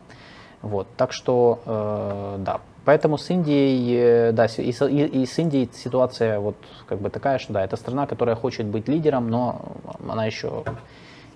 Вот, 0.61 0.87
так 0.97 1.13
что, 1.13 1.59
э, 1.65 2.35
да, 2.39 2.59
поэтому 2.83 3.17
с 3.17 3.29
Индией, 3.29 4.29
э, 4.29 4.31
да, 4.33 4.45
и, 4.45 4.71
и, 4.71 5.21
и 5.21 5.25
с 5.25 5.39
Индией 5.39 5.69
ситуация 5.73 6.39
вот 6.39 6.55
как 6.85 6.99
бы 6.99 7.09
такая, 7.09 7.39
что 7.39 7.53
да, 7.53 7.63
это 7.63 7.77
страна, 7.77 8.07
которая 8.07 8.35
хочет 8.35 8.65
быть 8.65 8.89
лидером, 8.89 9.29
но 9.29 9.61
она 10.07 10.25
еще 10.25 10.63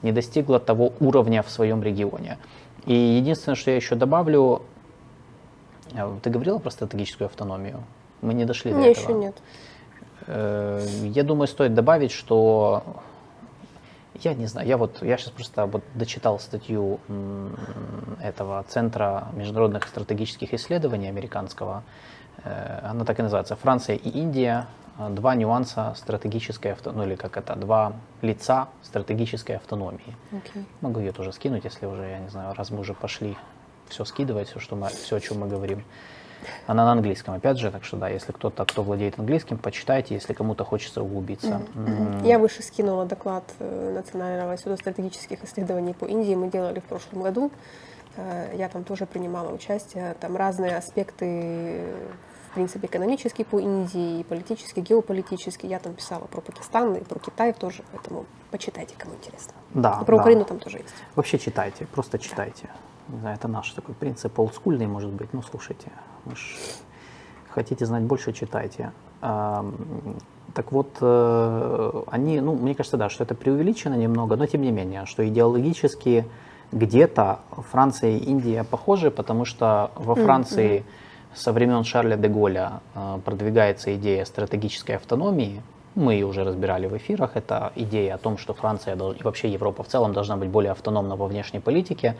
не 0.01 0.11
достигла 0.11 0.59
того 0.59 0.91
уровня 0.99 1.41
в 1.41 1.49
своем 1.49 1.81
регионе. 1.81 2.37
И 2.85 2.93
единственное, 2.93 3.55
что 3.55 3.71
я 3.71 3.77
еще 3.77 3.95
добавлю, 3.95 4.61
э, 5.93 6.17
ты 6.21 6.29
говорила 6.29 6.59
про 6.59 6.69
стратегическую 6.69 7.27
автономию? 7.27 7.83
Мы 8.23 8.33
не 8.33 8.45
дошли 8.45 8.71
не, 8.71 8.83
до 8.83 8.89
этого. 8.89 9.03
еще 9.03 9.13
нет. 9.13 9.35
Э, 10.27 10.85
я 11.03 11.23
думаю, 11.23 11.47
стоит 11.47 11.73
добавить, 11.73 12.11
что 12.11 12.83
я 14.15 14.33
не 14.33 14.45
знаю, 14.47 14.67
я 14.67 14.77
вот 14.77 15.01
я 15.01 15.17
сейчас 15.17 15.31
просто 15.31 15.65
вот 15.65 15.83
дочитал 15.93 16.39
статью 16.39 16.99
этого 18.21 18.63
Центра 18.69 19.27
международных 19.33 19.87
стратегических 19.87 20.53
исследований 20.53 21.09
американского. 21.09 21.83
Э, 22.43 22.79
она 22.83 23.05
так 23.05 23.19
и 23.19 23.23
называется 23.23 23.55
«Франция 23.55 23.95
и 23.95 24.09
Индия. 24.09 24.67
Два 25.09 25.33
нюанса 25.33 25.95
стратегической 25.97 26.73
автономии, 26.73 26.97
ну 26.99 27.07
или 27.07 27.15
как 27.15 27.35
это, 27.35 27.55
два 27.55 27.93
лица 28.21 28.67
стратегической 28.83 29.55
автономии». 29.55 30.15
Okay. 30.31 30.65
Могу 30.81 30.99
ее 30.99 31.11
тоже 31.11 31.33
скинуть, 31.33 31.63
если 31.63 31.87
уже, 31.87 32.07
я 32.07 32.19
не 32.19 32.29
знаю, 32.29 32.53
раз 32.53 32.69
мы 32.69 32.79
уже 32.79 32.93
пошли 32.93 33.35
все 33.89 34.05
скидывать, 34.05 34.49
все, 34.49 34.59
что 34.59 34.75
мы, 34.75 34.89
все 34.89 35.15
о 35.15 35.19
чем 35.19 35.39
мы 35.39 35.47
говорим. 35.47 35.83
Она 36.67 36.85
на 36.85 36.91
английском, 36.93 37.33
опять 37.33 37.57
же, 37.57 37.71
так 37.71 37.83
что 37.83 37.97
да, 37.97 38.09
если 38.09 38.31
кто-то, 38.31 38.65
кто 38.65 38.83
владеет 38.83 39.19
английским, 39.19 39.57
почитайте, 39.57 40.15
если 40.15 40.33
кому-то 40.33 40.63
хочется 40.63 41.01
углубиться. 41.01 41.61
Mm-hmm. 41.75 42.27
Я 42.27 42.39
выше 42.39 42.63
скинула 42.63 43.05
доклад 43.05 43.43
э, 43.59 43.93
Национального 43.93 44.53
института 44.53 44.77
стратегических 44.77 45.43
исследований 45.43 45.93
по 45.93 46.05
Индии, 46.05 46.35
мы 46.35 46.49
делали 46.49 46.79
в 46.79 46.83
прошлом 46.83 47.21
году. 47.21 47.51
Э, 48.15 48.53
я 48.55 48.69
там 48.69 48.83
тоже 48.83 49.05
принимала 49.05 49.51
участие. 49.51 50.15
Там 50.19 50.35
разные 50.35 50.77
аспекты, 50.77 51.81
в 52.51 52.53
принципе, 52.53 52.87
экономические 52.87 53.45
по 53.45 53.59
Индии, 53.59 54.19
и 54.19 54.23
политические, 54.23 54.83
геополитические. 54.83 55.71
Я 55.71 55.79
там 55.79 55.93
писала 55.93 56.25
про 56.25 56.41
Пакистан 56.41 56.95
и 56.95 57.03
про 57.03 57.19
Китай 57.19 57.53
тоже, 57.53 57.83
поэтому 57.91 58.25
почитайте, 58.51 58.95
кому 58.97 59.15
интересно. 59.15 59.53
Да, 59.73 59.99
и 60.01 60.05
про 60.05 60.17
да. 60.17 60.21
Украину 60.21 60.45
там 60.45 60.59
тоже 60.59 60.77
есть. 60.77 60.93
Вообще 61.15 61.39
читайте, 61.39 61.85
просто 61.85 62.19
читайте. 62.19 62.69
Не 63.09 63.19
знаю, 63.19 63.35
это 63.35 63.47
наш 63.47 63.71
такой 63.71 63.95
принцип, 63.95 64.39
олдскульный, 64.39 64.87
может 64.87 65.11
быть. 65.11 65.33
Ну, 65.33 65.41
слушайте, 65.41 65.91
вы 66.25 66.35
ж 66.35 66.55
хотите 67.49 67.85
знать 67.85 68.03
больше, 68.03 68.33
читайте. 68.33 68.91
Так 70.53 70.71
вот, 70.71 70.97
э, 71.01 72.03
они, 72.11 72.39
ну, 72.41 72.53
мне 72.53 72.75
кажется, 72.75 72.97
да, 72.97 73.09
что 73.09 73.23
это 73.23 73.33
преувеличено 73.33 73.95
немного, 73.95 74.35
но 74.35 74.45
тем 74.45 74.61
не 74.61 74.71
менее, 74.71 75.05
что 75.05 75.27
идеологически 75.27 76.25
где-то 76.71 77.39
Франция 77.71 78.11
и 78.11 78.17
Индия 78.17 78.63
похожи, 78.63 79.09
потому 79.09 79.45
что 79.45 79.91
во 79.95 80.15
Франции 80.15 80.79
mm-hmm. 80.79 81.37
со 81.37 81.51
времен 81.53 81.83
Шарля 81.83 82.17
де 82.17 82.27
Голля 82.27 82.81
э, 82.93 83.19
продвигается 83.25 83.95
идея 83.95 84.25
стратегической 84.25 84.97
автономии. 84.97 85.63
Мы 85.95 86.13
ее 86.13 86.25
уже 86.25 86.43
разбирали 86.43 86.87
в 86.87 86.95
эфирах. 86.97 87.31
Это 87.35 87.71
идея 87.75 88.15
о 88.15 88.17
том, 88.17 88.37
что 88.37 88.53
Франция 88.53 88.95
и 88.95 89.23
вообще 89.23 89.49
Европа 89.49 89.83
в 89.83 89.87
целом 89.87 90.13
должна 90.13 90.37
быть 90.37 90.49
более 90.49 90.71
автономна 90.71 91.15
во 91.15 91.27
внешней 91.27 91.59
политике 91.59 92.15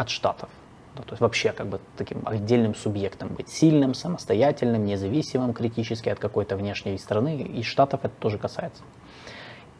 от 0.00 0.08
Штатов. 0.08 0.48
Да, 0.96 1.02
то 1.02 1.12
есть 1.12 1.20
вообще 1.20 1.52
как 1.52 1.66
бы 1.68 1.78
таким 1.96 2.22
отдельным 2.24 2.74
субъектом 2.74 3.28
быть, 3.28 3.48
сильным, 3.48 3.94
самостоятельным, 3.94 4.84
независимым 4.84 5.52
критически 5.52 6.08
от 6.08 6.18
какой-то 6.18 6.56
внешней 6.56 6.98
страны, 6.98 7.42
и 7.42 7.62
Штатов 7.62 8.00
это 8.02 8.14
тоже 8.18 8.38
касается. 8.38 8.82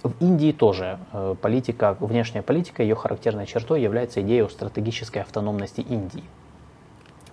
В 0.03 0.13
Индии 0.21 0.53
тоже 0.53 0.99
э, 1.13 1.35
политика, 1.41 1.97
внешняя 2.01 2.43
политика, 2.43 2.83
ее 2.83 2.95
характерной 2.95 3.47
чертой 3.47 3.83
является 3.83 4.21
идея 4.23 4.45
о 4.45 4.49
стратегической 4.49 5.23
автономности 5.23 5.81
Индии 5.81 6.25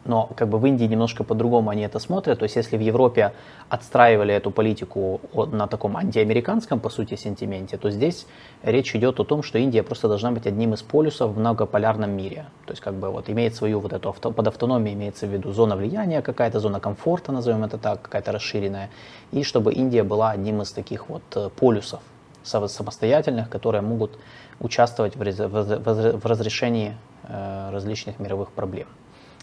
но 0.07 0.29
как 0.35 0.47
бы 0.47 0.57
в 0.57 0.65
Индии 0.65 0.85
немножко 0.85 1.23
по-другому 1.23 1.69
они 1.69 1.83
это 1.83 1.99
смотрят. 1.99 2.39
То 2.39 2.43
есть 2.43 2.55
если 2.55 2.77
в 2.77 2.81
Европе 2.81 3.33
отстраивали 3.69 4.33
эту 4.33 4.51
политику 4.51 5.21
на 5.33 5.67
таком 5.67 5.97
антиамериканском, 5.97 6.79
по 6.79 6.89
сути, 6.89 7.15
сентименте, 7.15 7.77
то 7.77 7.91
здесь 7.91 8.25
речь 8.63 8.95
идет 8.95 9.19
о 9.19 9.23
том, 9.23 9.43
что 9.43 9.57
Индия 9.57 9.83
просто 9.83 10.07
должна 10.07 10.31
быть 10.31 10.47
одним 10.47 10.73
из 10.73 10.81
полюсов 10.81 11.31
в 11.31 11.39
многополярном 11.39 12.11
мире. 12.11 12.45
То 12.65 12.71
есть 12.71 12.81
как 12.81 12.93
бы 12.95 13.09
вот 13.09 13.29
имеет 13.29 13.55
свою 13.55 13.79
вот 13.79 13.93
эту 13.93 14.09
авто, 14.09 14.31
под 14.31 14.47
автономией 14.47 14.95
имеется 14.95 15.27
в 15.27 15.29
виду 15.29 15.51
зона 15.51 15.75
влияния 15.75 16.21
какая-то, 16.21 16.59
зона 16.59 16.79
комфорта, 16.79 17.31
назовем 17.31 17.63
это 17.63 17.77
так, 17.77 18.01
какая-то 18.01 18.31
расширенная. 18.31 18.89
И 19.31 19.43
чтобы 19.43 19.73
Индия 19.73 20.03
была 20.03 20.31
одним 20.31 20.61
из 20.61 20.71
таких 20.71 21.09
вот 21.09 21.23
э, 21.35 21.49
полюсов 21.49 21.99
самостоятельных, 22.43 23.49
которые 23.49 23.81
могут 23.81 24.17
участвовать 24.59 25.15
в 25.17 26.25
разрешении 26.25 26.95
э, 27.23 27.69
различных 27.71 28.19
мировых 28.19 28.51
проблем. 28.51 28.87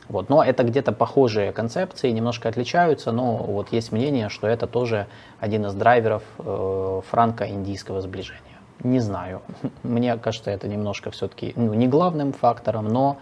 Вот. 0.08 0.28
Но 0.28 0.42
это 0.42 0.64
где-то 0.64 0.92
похожие 0.92 1.52
концепции, 1.52 2.10
немножко 2.10 2.48
отличаются, 2.48 3.12
но 3.12 3.36
вот 3.36 3.72
есть 3.72 3.92
мнение, 3.92 4.28
что 4.28 4.46
это 4.46 4.66
тоже 4.66 5.06
один 5.40 5.66
из 5.66 5.74
драйверов 5.74 6.22
э, 6.38 7.00
франко-индийского 7.10 8.00
сближения. 8.00 8.40
Не 8.82 9.00
знаю. 9.00 9.40
Мне 9.82 10.16
кажется, 10.16 10.50
это 10.50 10.68
немножко 10.68 11.10
все-таки 11.10 11.52
ну, 11.56 11.72
не 11.74 11.88
главным 11.88 12.32
фактором, 12.32 12.88
но 12.88 13.18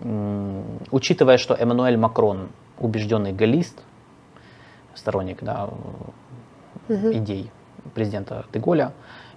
м- 0.00 0.64
учитывая, 0.90 1.38
что 1.38 1.54
Эммануэль 1.54 1.96
Макрон 1.96 2.48
убежденный 2.78 3.32
галлист, 3.32 3.80
сторонник 4.94 5.42
да, 5.42 5.70
угу. 6.88 7.12
идей 7.12 7.50
президента 7.94 8.44
Деголя, 8.52 8.92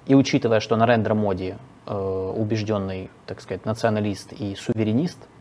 и 0.07 0.13
учитывая, 0.13 0.59
что 0.59 0.75
Нарендра 0.75 1.13
Моди 1.13 1.55
э, 1.87 2.33
убежденный, 2.35 3.09
так 3.25 3.39
сказать, 3.39 3.65
националист 3.65 4.33
и 4.33 4.55
суверенист– 4.55 5.19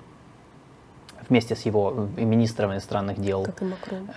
вместе 1.29 1.55
с 1.55 1.63
его 1.63 2.09
министром 2.17 2.73
иностранных 2.73 3.21
дел 3.21 3.47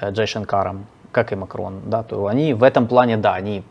э, 0.02 0.12
Джей 0.12 0.28
Шенкаром, 0.28 0.86
как 1.12 1.32
и 1.32 1.36
Макрон, 1.36 1.82
да, 1.86 2.04
то 2.04 2.28
они 2.28 2.54
в 2.54 2.64
этом 2.64 2.88
плане, 2.88 3.18
да, 3.18 3.34
они 3.34 3.64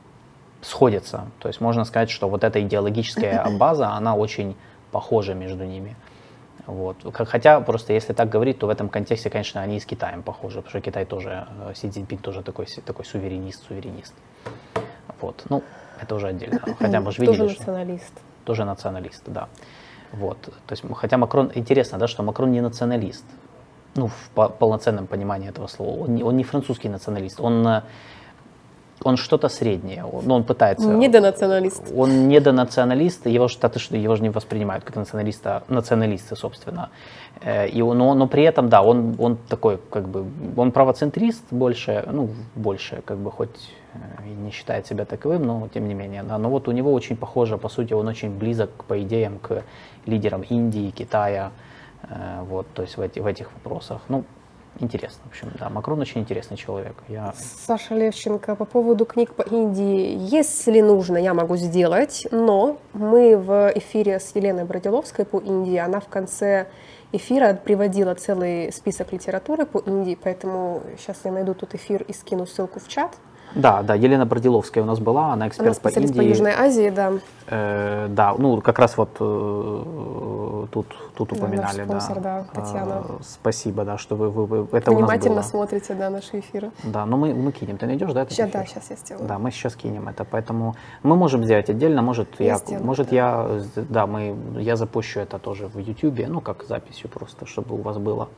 сходятся. 0.63 1.27
То 1.39 1.49
есть 1.49 1.61
можно 1.61 1.85
сказать, 1.85 2.11
что 2.11 2.29
вот 2.29 2.45
эта 2.45 2.61
идеологическая 2.61 3.47
база, 3.59 3.91
она 3.91 4.17
очень 4.17 4.57
похожа 4.91 5.35
между 5.35 5.65
ними. 5.65 5.97
Вот. 6.67 6.97
Хотя, 7.15 7.61
просто 7.61 7.93
если 7.93 8.13
так 8.13 8.29
говорить, 8.29 8.59
то 8.59 8.67
в 8.67 8.71
этом 8.71 8.89
контексте, 8.89 9.31
конечно, 9.31 9.61
они 9.61 9.77
и 9.77 9.81
с 9.81 9.87
Китаем 9.87 10.23
похожи, 10.23 10.57
потому 10.57 10.71
что 10.71 10.81
Китай 10.81 11.05
тоже, 11.05 11.47
э, 11.69 11.75
Си 11.75 11.91
Цзиньпин 11.91 12.19
тоже 12.19 12.43
такой, 12.43 12.67
такой 12.85 13.05
суверенист, 13.05 13.65
суверенист. 13.69 14.15
Вот. 15.21 15.45
Ну, 15.49 15.63
это 16.01 16.15
уже 16.15 16.29
отдельно. 16.29 16.61
Хотя 16.79 17.01
мы 17.01 17.13
же 17.13 17.23
видели, 17.23 17.37
Тоже 17.37 17.59
националист. 17.59 18.05
Что... 18.05 18.21
Тоже 18.45 18.65
националист, 18.65 19.23
да. 19.27 19.49
Вот. 20.13 20.41
То 20.41 20.73
есть, 20.73 20.85
хотя 20.95 21.17
Макрон, 21.17 21.51
интересно, 21.55 21.99
да, 21.99 22.07
что 22.07 22.23
Макрон 22.23 22.53
не 22.53 22.61
националист, 22.61 23.25
ну, 23.97 24.09
в 24.09 24.49
полноценном 24.59 25.07
понимании 25.07 25.49
этого 25.49 25.67
слова. 25.67 26.05
Он 26.05 26.15
не, 26.15 26.23
он 26.23 26.37
не 26.37 26.45
французский 26.45 26.89
националист, 26.89 27.41
он, 27.41 27.67
э, 27.67 27.83
он 29.03 29.17
что-то 29.17 29.49
среднее, 29.49 30.05
он, 30.05 30.25
ну, 30.27 30.35
он 30.35 30.45
пытается... 30.45 30.89
Недонационалист. 30.89 31.93
Он 31.97 32.29
недонационалист, 32.29 33.27
его 33.27 33.49
штаты, 33.49 33.81
его 33.97 34.17
же 34.17 34.23
не 34.23 34.31
воспринимают 34.31 34.85
как 34.85 34.97
националиста, 34.97 35.63
националисты, 35.69 36.37
собственно. 36.37 36.91
Э, 37.43 37.69
и 37.69 37.83
он, 37.83 37.99
но, 37.99 38.15
но 38.15 38.27
при 38.27 38.43
этом, 38.43 38.69
да, 38.69 38.83
он, 38.83 39.17
он 39.19 39.37
такой, 39.49 39.79
как 39.91 40.09
бы, 40.09 40.25
он 40.57 40.73
правоцентрист 40.73 41.45
больше, 41.51 42.05
ну, 42.13 42.31
больше, 42.55 43.03
как 43.05 43.19
бы, 43.19 43.31
хоть 43.31 43.73
и 44.25 44.29
не 44.29 44.51
считает 44.51 44.87
себя 44.87 45.05
таковым, 45.05 45.47
но 45.47 45.69
тем 45.73 45.89
не 45.89 45.95
менее. 45.95 46.23
Да. 46.23 46.39
Но 46.39 46.51
вот 46.51 46.69
у 46.69 46.73
него 46.73 46.93
очень 46.93 47.17
похоже, 47.17 47.59
по 47.59 47.69
сути, 47.69 47.95
он 47.95 48.09
очень 48.09 48.31
близок 48.31 48.71
по 48.85 49.01
идеям 49.03 49.39
к 49.39 49.63
лидерам 50.07 50.43
Индии, 50.43 50.91
Китая, 50.91 51.53
э, 52.03 52.43
вот, 52.43 52.67
то 52.73 52.83
есть 52.83 52.97
в, 52.97 53.01
эти, 53.01 53.19
в 53.21 53.27
этих 53.27 53.53
вопросах. 53.53 54.01
Ну, 54.09 54.25
интересно, 54.81 55.23
в 55.25 55.29
общем, 55.29 55.51
да, 55.59 55.69
Макрон 55.69 56.01
очень 56.01 56.21
интересный 56.21 56.57
человек. 56.57 56.95
Я... 57.09 57.35
Саша 57.37 57.95
Левченко, 57.95 58.55
по 58.57 58.65
поводу 58.65 59.05
книг 59.05 59.35
по 59.35 59.43
Индии, 59.43 60.17
если 60.19 60.81
нужно, 60.81 61.17
я 61.17 61.35
могу 61.35 61.57
сделать, 61.57 62.27
но 62.31 62.79
мы 62.93 63.37
в 63.37 63.73
эфире 63.75 64.21
с 64.21 64.35
Еленой 64.35 64.65
Бродиловской 64.65 65.25
по 65.25 65.39
Индии, 65.39 65.77
она 65.77 66.01
в 66.01 66.09
конце 66.09 66.69
эфира 67.13 67.55
приводила 67.55 68.15
целый 68.15 68.73
список 68.73 69.13
литературы 69.13 69.67
по 69.67 69.79
Индии, 69.79 70.19
поэтому 70.21 70.83
сейчас 70.99 71.19
я 71.25 71.33
найду 71.33 71.55
тут 71.55 71.75
эфир 71.75 72.03
и 72.03 72.13
скину 72.13 72.47
ссылку 72.47 72.81
в 72.81 72.89
чат. 72.89 73.17
Да, 73.57 73.83
да, 73.83 73.95
Елена 73.95 74.27
Бродиловская 74.27 74.85
у 74.85 74.87
нас 74.87 74.99
была, 74.99 75.33
она 75.33 75.49
эксперт 75.49 75.69
она 75.69 75.81
по 75.83 75.89
Индии. 75.89 76.13
по 76.13 76.21
Южной 76.21 76.53
Азии, 76.53 76.91
да. 76.91 77.13
Э, 77.47 78.07
да, 78.09 78.35
ну 78.37 78.61
как 78.61 78.79
раз 78.79 78.97
вот 78.99 79.17
э, 79.19 80.67
тут, 80.71 80.87
тут 81.15 81.33
упоминали, 81.33 81.85
да. 81.85 82.01
Спонсор, 82.01 82.21
да, 82.21 82.47
да 82.53 82.61
Татьяна. 82.61 83.05
Э, 83.09 83.13
спасибо, 83.23 83.85
да, 83.85 83.97
что 83.97 84.15
вы, 84.15 84.31
вы, 84.31 84.47
вы 84.47 84.79
это 84.79 84.91
Внимательно 84.91 85.33
у 85.33 85.37
нас 85.37 85.51
было. 85.51 85.61
смотрите, 85.63 85.95
да, 85.95 86.11
наши 86.11 86.41
эфиры. 86.41 86.71
Да, 86.85 87.07
но 87.07 87.17
мы, 87.17 87.35
мы 87.35 87.51
кинем, 87.51 87.79
ты 87.79 87.87
найдешь, 87.87 88.13
да? 88.13 88.23
Этот 88.23 88.35
сейчас, 88.35 88.51
эфир? 88.51 88.61
да, 88.61 88.67
сейчас 88.67 88.91
я 88.91 88.97
сделаю. 88.97 89.27
Да, 89.27 89.39
мы 89.39 89.51
сейчас 89.51 89.75
кинем 89.75 90.09
это, 90.09 90.25
поэтому 90.25 90.77
мы 91.03 91.17
можем 91.17 91.45
сделать 91.45 91.71
отдельно, 91.71 92.03
может 92.03 92.29
я, 92.39 92.47
я 92.47 92.57
сделаю, 92.59 92.85
может 92.85 93.09
да. 93.09 93.17
я, 93.17 93.61
да, 93.77 94.07
мы, 94.07 94.37
я 94.59 94.77
запущу 94.77 95.21
это 95.21 95.39
тоже 95.39 95.69
в 95.69 95.79
YouTube, 95.79 96.29
ну 96.29 96.43
как 96.43 96.65
записью 96.65 97.09
просто, 97.09 97.47
чтобы 97.47 97.75
у 97.75 97.83
вас 97.83 97.97
было. 97.97 98.29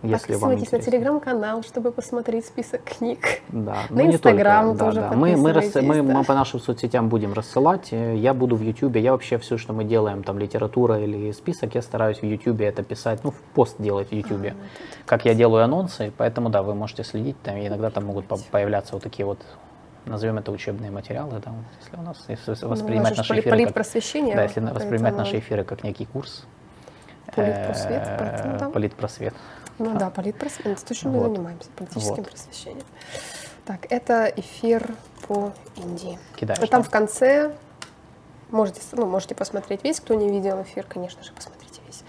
Если 0.00 0.12
Подписывайтесь 0.32 0.70
на 0.70 0.78
телеграм-канал, 0.78 1.62
чтобы 1.64 1.90
посмотреть 1.90 2.46
список 2.46 2.84
книг. 2.84 3.18
Да, 3.48 3.78
На 3.90 4.04
ну, 4.04 4.12
Инстаграм 4.12 4.66
только, 4.68 4.78
да, 4.78 4.84
тоже 4.84 5.00
да. 5.00 5.12
Мы, 5.16 5.36
мы, 5.36 5.52
рас- 5.52 5.64
мы, 5.64 5.70
подписывайтесь, 5.72 6.06
да. 6.06 6.14
мы 6.18 6.24
по 6.24 6.34
нашим 6.34 6.60
соцсетям 6.60 7.08
будем 7.08 7.32
рассылать. 7.32 7.88
Э, 7.92 8.14
Я 8.14 8.32
буду 8.32 8.54
в 8.54 8.62
Ютубе. 8.62 9.00
Я 9.00 9.10
вообще 9.10 9.38
все, 9.38 9.56
что 9.58 9.72
мы 9.72 9.82
делаем, 9.82 10.22
там 10.22 10.38
литература 10.38 11.00
или 11.00 11.32
список, 11.32 11.74
я 11.74 11.82
стараюсь 11.82 12.18
в 12.20 12.24
Ютубе 12.24 12.66
это 12.66 12.84
писать, 12.84 13.24
ну, 13.24 13.32
в 13.32 13.40
пост 13.54 13.74
делать 13.80 14.10
в 14.10 14.12
Ютубе. 14.14 14.54
Как 15.04 15.24
я 15.24 15.34
делаю 15.34 15.64
анонсы, 15.64 16.12
поэтому 16.16 16.48
да, 16.48 16.62
вы 16.62 16.76
можете 16.76 17.02
следить. 17.02 17.36
Там 17.42 17.58
иногда 17.58 17.90
там 17.90 18.04
могут 18.04 18.26
по- 18.28 18.38
появляться 18.52 18.92
вот 18.94 19.02
такие 19.02 19.26
вот, 19.26 19.40
назовем 20.06 20.38
это 20.38 20.52
учебные 20.52 20.92
материалы, 20.92 21.42
да, 21.44 21.52
если 21.82 21.96
у 21.96 22.02
нас, 22.02 22.24
если 22.28 22.54
Ну, 22.62 22.68
воспринимать 22.68 23.14
у 23.14 23.16
нас 23.16 23.26
же 23.26 23.32
наши 23.32 23.32
поли- 23.34 23.40
эфиры 23.40 23.50
как, 23.56 24.36
да, 24.36 24.42
если 24.44 24.60
воспринимать 24.60 25.00
поэтому- 25.00 25.18
наши 25.18 25.38
эфиры 25.40 25.64
как 25.64 25.82
некий 25.82 26.04
курс. 26.06 26.46
Политпросвет, 27.34 28.02
э, 28.06 28.16
поэтому 28.18 28.58
да. 28.58 28.70
Политпросвет. 28.70 29.34
Ну 29.78 29.98
да, 29.98 30.10
политпросвещение. 30.10 30.74
Это 30.74 30.84
то, 30.86 30.94
чем 30.94 31.12
мы 31.12 31.20
Вот. 31.20 31.30
занимаемся, 31.30 31.68
политическим 31.76 32.16
Вот. 32.16 32.28
просвещением. 32.30 32.86
Так, 33.64 33.86
это 33.90 34.32
эфир 34.36 34.94
по 35.26 35.52
Индии. 35.76 36.18
Кидаешь, 36.36 36.58
И 36.62 36.66
там 36.66 36.82
да? 36.82 36.88
в 36.88 36.90
конце 36.90 37.52
можете, 38.50 38.80
ну, 38.92 39.06
можете 39.06 39.34
посмотреть 39.34 39.84
весь, 39.84 40.00
кто 40.00 40.14
не 40.14 40.28
видел 40.30 40.62
эфир, 40.62 40.86
конечно 40.88 41.22
же, 41.22 41.32
посмотрите 41.32 41.80
весь. 41.86 42.02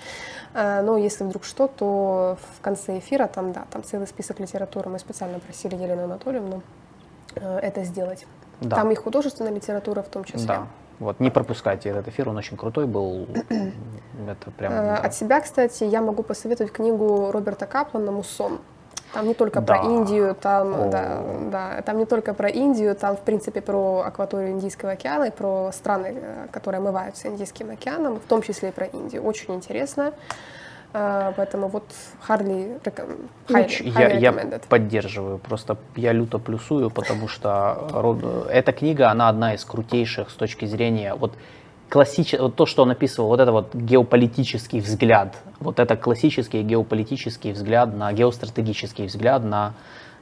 А, 0.53 0.81
Но 0.81 0.97
если 0.97 1.23
вдруг 1.23 1.43
что, 1.43 1.67
то 1.67 2.37
в 2.57 2.61
конце 2.61 2.97
эфира 2.99 3.27
там, 3.27 3.51
да, 3.51 3.65
там 3.71 3.83
целый 3.83 4.07
список 4.07 4.39
литературы. 4.39 4.89
Мы 4.89 4.99
специально 4.99 5.39
просили 5.39 5.75
Елену 5.75 6.05
Анатольевну 6.05 6.63
э, 7.35 7.59
это 7.59 7.83
сделать. 7.83 8.25
Да. 8.61 8.77
Там 8.77 8.91
и 8.91 8.95
художественная 8.95 9.51
литература 9.51 10.01
в 10.01 10.07
том 10.07 10.23
числе. 10.23 10.47
Да. 10.47 10.67
Вот, 10.99 11.19
не 11.19 11.29
пропускайте 11.29 11.89
этот 11.89 12.07
эфир, 12.09 12.29
он 12.29 12.37
очень 12.37 12.57
крутой 12.57 12.85
был. 12.85 13.27
Это 13.49 14.51
прям. 14.57 14.73
Э, 14.73 14.75
да. 14.75 14.97
От 14.97 15.13
себя, 15.13 15.39
кстати, 15.39 15.85
я 15.85 16.01
могу 16.01 16.23
посоветовать 16.23 16.73
книгу 16.73 17.31
Роберта 17.31 17.65
Каплана 17.65 18.11
«Муссон». 18.11 18.59
Там 19.13 19.27
не 19.27 19.33
только 19.33 19.61
Да. 19.61 19.73
про 19.75 19.85
Индию, 19.85 20.35
там, 20.35 20.81
О. 20.81 20.89
да, 20.89 21.21
да, 21.51 21.81
там 21.81 21.97
не 21.97 22.05
только 22.05 22.33
про 22.35 22.47
Индию, 22.47 22.95
там, 22.95 23.15
в 23.15 23.21
принципе, 23.21 23.59
про 23.59 24.03
акваторию 24.05 24.51
Индийского 24.51 24.91
океана 24.91 25.23
и 25.25 25.31
про 25.31 25.71
страны, 25.73 26.13
э, 26.15 26.47
которые 26.51 26.79
омываются 26.79 27.27
Индийским 27.27 27.71
океаном, 27.71 28.19
в 28.19 28.25
том 28.27 28.41
числе 28.43 28.69
и 28.69 28.71
про 28.71 28.85
Индию. 28.85 29.23
Очень 29.23 29.55
интересно. 29.55 30.13
Э, 30.93 31.33
Поэтому 31.35 31.67
вот 31.67 31.83
Харли 32.21 32.79
Ну, 33.49 33.57
я, 33.99 34.09
я 34.09 34.59
поддерживаю, 34.69 35.37
просто 35.37 35.77
я 35.95 36.13
люто 36.13 36.39
плюсую, 36.39 36.89
потому 36.89 37.27
что 37.27 38.47
эта 38.49 38.71
книга, 38.71 39.11
она 39.11 39.29
одна 39.29 39.53
из 39.53 39.63
крутейших 39.65 40.29
с 40.29 40.33
точки 40.33 40.65
зрения 40.65 41.13
вот 41.13 41.33
классич... 41.89 42.33
вот 42.33 42.55
то, 42.55 42.65
что 42.65 42.83
он 42.83 42.91
описывал, 42.91 43.29
вот 43.29 43.39
это 43.39 43.51
вот 43.51 43.75
геополитический 43.75 44.79
взгляд, 44.79 45.35
вот 45.59 45.79
это 45.79 45.95
классический 45.95 46.63
геополитический 46.63 47.51
взгляд 47.51 47.95
на 47.95 48.11
геостратегический 48.13 49.05
взгляд 49.05 49.43
на 49.43 49.73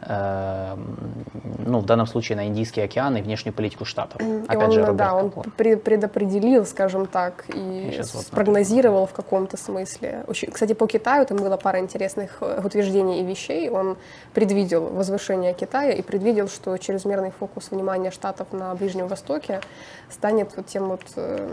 ну, 0.07 1.79
в 1.79 1.85
данном 1.85 2.07
случае 2.07 2.35
на 2.35 2.47
Индийский 2.47 2.81
океан 2.81 3.17
и 3.17 3.21
внешнюю 3.21 3.53
политику 3.53 3.83
штатов. 3.85 4.21
Опять 4.47 4.69
он, 4.69 4.71
же, 4.71 4.81
да, 4.81 4.87
Роберт 4.87 5.11
он 5.13 5.29
Каплан. 5.29 5.53
пре- 5.57 5.77
предопределил, 5.77 6.65
скажем 6.65 7.07
так, 7.07 7.45
и 7.53 7.99
вот 8.13 8.23
спрогнозировал 8.23 9.07
в 9.07 9.13
каком-то 9.13 9.57
смысле. 9.57 10.23
Кстати, 10.51 10.73
по 10.73 10.87
Китаю 10.87 11.25
там 11.25 11.37
было 11.37 11.57
пара 11.57 11.79
интересных 11.79 12.37
э, 12.41 12.61
утверждений 12.63 13.21
и 13.21 13.25
вещей. 13.25 13.69
Он 13.69 13.97
предвидел 14.33 14.87
возвышение 14.87 15.53
Китая 15.53 15.91
и 15.91 16.01
предвидел, 16.01 16.47
что 16.47 16.77
чрезмерный 16.77 17.31
фокус 17.31 17.71
внимания 17.71 18.11
Штатов 18.11 18.47
на 18.51 18.73
Ближнем 18.75 19.07
Востоке 19.07 19.61
станет 20.09 20.55
вот 20.55 20.67
тем 20.67 20.87
вот 20.89 21.01
э, 21.15 21.47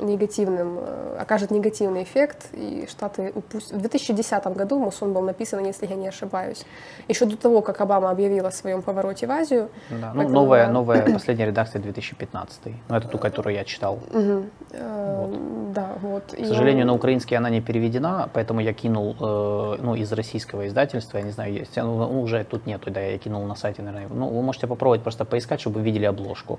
негативным, 0.00 0.78
э, 0.80 1.18
окажет 1.20 1.50
негативный 1.50 2.02
эффект, 2.02 2.46
и 2.52 2.86
Штаты 2.88 3.32
упустят. 3.34 3.72
В 3.72 3.80
2010 3.80 4.46
году 4.48 4.78
Мусон 4.78 5.12
был 5.12 5.22
написан, 5.22 5.64
если 5.64 5.86
я 5.86 5.96
не 5.96 6.08
ошибаюсь, 6.08 6.64
еще 7.08 7.24
до 7.24 7.36
того, 7.36 7.62
как 7.62 7.80
Обама 7.86 8.10
объявил 8.10 8.46
о 8.46 8.50
своем 8.50 8.82
повороте 8.82 9.26
в 9.26 9.30
Азию. 9.30 9.68
Да, 9.90 10.10
ну, 10.12 10.20
Поэтому, 10.20 10.40
новая, 10.40 10.66
да. 10.66 10.72
новая 10.72 11.02
последняя 11.12 11.46
редакция 11.46 11.80
2015. 11.80 12.60
Ну, 12.88 12.96
это 12.96 13.08
ту, 13.08 13.18
которую 13.18 13.54
я 13.54 13.64
читал. 13.64 13.98
Мгм. 14.12 14.50
Э, 14.72 15.26
Да, 15.74 15.92
вот. 16.02 16.22
К 16.32 16.46
сожалению, 16.46 16.86
на 16.86 16.94
украинский 16.94 17.36
она 17.36 17.50
не 17.50 17.60
переведена, 17.60 18.28
поэтому 18.32 18.60
я 18.60 18.72
кинул 18.72 19.14
э, 19.20 19.76
ну, 19.82 19.94
из 19.94 20.12
российского 20.12 20.66
издательства, 20.66 21.18
я 21.18 21.24
не 21.24 21.30
знаю, 21.32 21.52
есть, 21.52 21.76
ну, 21.76 21.96
ну, 21.98 22.22
уже 22.22 22.44
тут 22.44 22.66
нету, 22.66 22.90
да, 22.90 23.00
я 23.00 23.18
кинул 23.18 23.44
на 23.46 23.54
сайте, 23.54 23.82
наверное. 23.82 24.08
Ну, 24.18 24.28
вы 24.28 24.42
можете 24.42 24.66
попробовать 24.66 25.02
просто 25.02 25.24
поискать, 25.24 25.60
чтобы 25.60 25.80
вы 25.80 25.82
видели 25.86 26.06
обложку. 26.06 26.58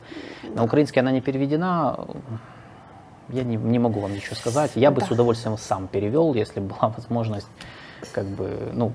На 0.56 0.64
украинский 0.64 1.02
она 1.02 1.12
не 1.12 1.22
переведена, 1.22 1.98
я 3.30 3.44
не, 3.44 3.58
не 3.58 3.80
могу 3.80 4.00
вам 4.00 4.14
ничего 4.14 4.36
сказать. 4.36 4.72
Я 4.76 4.90
бы 4.92 5.02
Да. 5.02 5.08
с 5.08 5.12
удовольствием 5.12 5.58
сам 5.58 5.88
перевел, 5.88 6.34
если 6.36 6.60
бы 6.62 6.68
была 6.76 6.90
возможность, 6.98 7.48
как 8.14 8.26
бы, 8.26 8.50
ну, 8.74 8.92